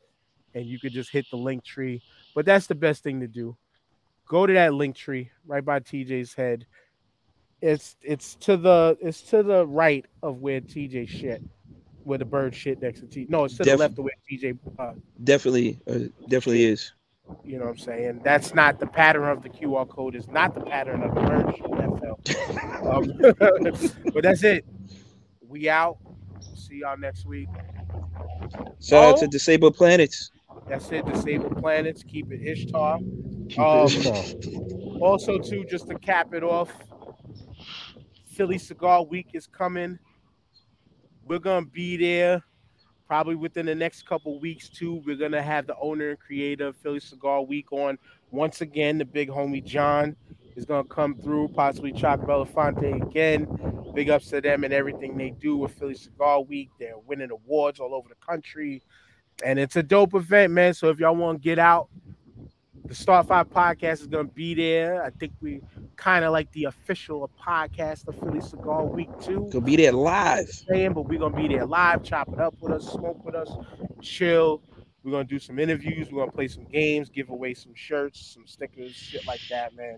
and 0.54 0.66
you 0.66 0.80
could 0.80 0.94
just 0.94 1.12
hit 1.12 1.26
the 1.30 1.38
link 1.38 1.64
tree. 1.64 2.02
But 2.36 2.46
that's 2.46 2.68
the 2.68 2.76
best 2.76 3.04
thing 3.04 3.20
to 3.20 3.28
do. 3.28 3.58
Go 4.28 4.46
to 4.46 4.54
that 4.54 4.74
link 4.74 4.96
tree 4.96 5.30
right 5.46 5.64
by 5.64 5.80
TJ's 5.80 6.34
head. 6.34 6.66
It's 7.66 7.96
it's 8.02 8.36
to 8.36 8.58
the 8.58 8.98
it's 9.02 9.22
to 9.30 9.42
the 9.42 9.66
right 9.66 10.06
of 10.22 10.42
where 10.42 10.60
TJ 10.60 11.08
shit, 11.08 11.42
where 12.04 12.18
the 12.18 12.26
bird 12.26 12.54
shit 12.54 12.82
next 12.82 13.00
to 13.00 13.06
T. 13.08 13.26
No, 13.30 13.46
it's 13.46 13.56
to 13.56 13.64
Def- 13.64 13.74
the 13.74 13.78
left 13.78 13.98
of 13.98 14.04
where 14.04 14.14
TJ. 14.30 14.58
Uh, 14.78 14.94
definitely, 15.24 15.80
uh, 15.88 16.10
definitely 16.28 16.66
is. 16.66 16.92
you 17.46 17.58
know 17.58 17.64
what 17.64 17.72
I'm 17.72 17.78
saying? 17.78 18.20
That's 18.22 18.54
not 18.54 18.82
the 18.82 18.86
pattern 18.88 19.24
of 19.30 19.44
the 19.44 19.50
QR 19.50 19.88
code. 19.88 20.14
Is 20.16 20.28
not 20.28 20.54
the 20.56 20.60
pattern 20.62 21.04
of 21.04 21.16
the 21.16 21.22
bird 21.22 21.56
shit 21.56 21.72
that 21.72 22.00
fell. 22.02 22.92
Um, 24.04 24.12
but 24.14 24.24
that's 24.24 24.44
it. 24.44 24.66
We 25.48 25.70
out. 25.70 25.98
See 26.56 26.80
y'all 26.82 26.98
next 26.98 27.26
week. 27.26 27.48
Shout 28.82 29.04
out 29.04 29.16
Oh. 29.16 29.20
to 29.22 29.28
Disabled 29.28 29.76
Planets. 29.78 30.32
That's 30.68 30.92
it. 30.92 31.06
Disabled 31.06 31.58
planets. 31.62 32.04
Keep 32.04 32.32
it 32.32 32.42
Ishtar. 32.46 33.00
Keep 33.50 33.60
Um, 33.60 33.88
it 33.88 34.06
Ishtar. 34.06 35.00
Also, 35.00 35.38
too, 35.38 35.66
just 35.70 35.88
to 35.88 35.96
cap 36.00 36.34
it 36.34 36.44
off, 36.44 36.72
Philly 38.34 38.58
Cigar 38.58 39.04
Week 39.04 39.28
is 39.34 39.46
coming. 39.46 40.00
We're 41.26 41.40
gonna 41.40 41.68
be 41.68 41.98
there 41.98 42.44
probably 43.08 43.36
within 43.36 43.68
the 43.68 43.76
next 43.76 44.08
couple 44.08 44.40
weeks 44.40 44.70
too. 44.70 45.04
We're 45.06 45.18
gonna 45.18 45.42
have 45.42 45.68
the 45.68 45.76
owner 45.80 46.10
and 46.10 46.20
creator 46.20 46.68
of 46.68 46.78
Philly 46.78 47.00
Cigar 47.00 47.44
Week 47.44 47.72
on 47.72 48.00
once 48.32 48.62
again. 48.62 48.98
The 48.98 49.06
big 49.06 49.30
homie 49.30 49.64
John 49.64 50.16
is 50.56 50.66
gonna 50.66 50.84
come 50.84 51.16
through, 51.16 51.50
possibly 51.50 51.92
Chuck 51.92 52.22
Belafonte 52.22 53.08
again. 53.08 53.48
Big 53.94 54.10
ups 54.10 54.30
to 54.30 54.42
them 54.42 54.64
and 54.64 54.74
everything 54.74 55.16
they 55.16 55.30
do 55.30 55.58
with 55.58 55.72
Philly 55.78 55.94
Cigar 55.94 56.42
Week. 56.42 56.72
They're 56.80 56.98
winning 57.06 57.30
awards 57.30 57.80
all 57.80 57.94
over 57.94 58.10
the 58.10 58.26
country, 58.26 58.82
and 59.46 59.60
it's 59.60 59.76
a 59.76 59.84
dope 59.84 60.16
event, 60.16 60.54
man. 60.54 60.74
So 60.74 60.90
if 60.90 61.00
y'all 61.00 61.16
want 61.16 61.40
to 61.40 61.44
get 61.44 61.60
out, 61.60 61.90
the 62.86 62.96
Start 62.96 63.28
Five 63.28 63.50
podcast 63.50 64.02
is 64.02 64.08
gonna 64.08 64.26
be 64.26 64.54
there. 64.54 65.04
I 65.04 65.10
think 65.12 65.34
we 65.42 65.62
kind 65.96 66.26
of 66.26 66.32
like 66.32 66.52
the 66.52 66.66
official 66.66 67.30
podcast 67.40 68.08
of 68.08 68.20
Philly 68.20 68.42
Cigar 68.42 68.86
Week 68.86 69.10
too. 69.22 69.50
Go 69.52 69.62
be 69.62 69.76
there 69.76 69.94
live. 69.94 70.48
Saying, 70.50 70.94
but 70.94 71.04
we're 71.04 71.20
gonna 71.20 71.36
be 71.36 71.48
there 71.48 71.66
live, 71.66 72.04
chop 72.04 72.30
it 72.34 72.40
up 72.40 72.56
with 72.60 72.74
us, 72.74 72.92
smoke 72.92 73.24
with 73.24 73.36
us, 73.36 73.50
chill. 74.02 74.62
We're 75.04 75.12
gonna 75.12 75.24
do 75.24 75.40
some 75.40 75.60
interviews. 75.60 76.12
We're 76.12 76.22
gonna 76.22 76.32
play 76.32 76.48
some 76.48 76.66
games, 76.66 77.10
give 77.10 77.30
away 77.30 77.54
some 77.54 77.74
shirts, 77.74 78.34
some 78.34 78.46
stickers, 78.46 78.92
shit 78.92 79.26
like 79.26 79.42
that, 79.50 79.76
man. 79.76 79.98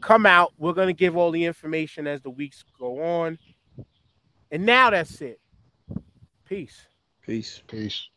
Come 0.00 0.26
out. 0.26 0.52
We're 0.58 0.72
gonna 0.72 0.92
give 0.92 1.16
all 1.16 1.30
the 1.30 1.44
information 1.44 2.06
as 2.06 2.22
the 2.22 2.30
weeks 2.30 2.64
go 2.78 3.02
on. 3.02 3.38
And 4.50 4.66
now 4.66 4.90
that's 4.90 5.20
it. 5.20 5.40
Peace. 6.44 6.86
Peace. 7.22 7.62
Peace. 7.66 8.08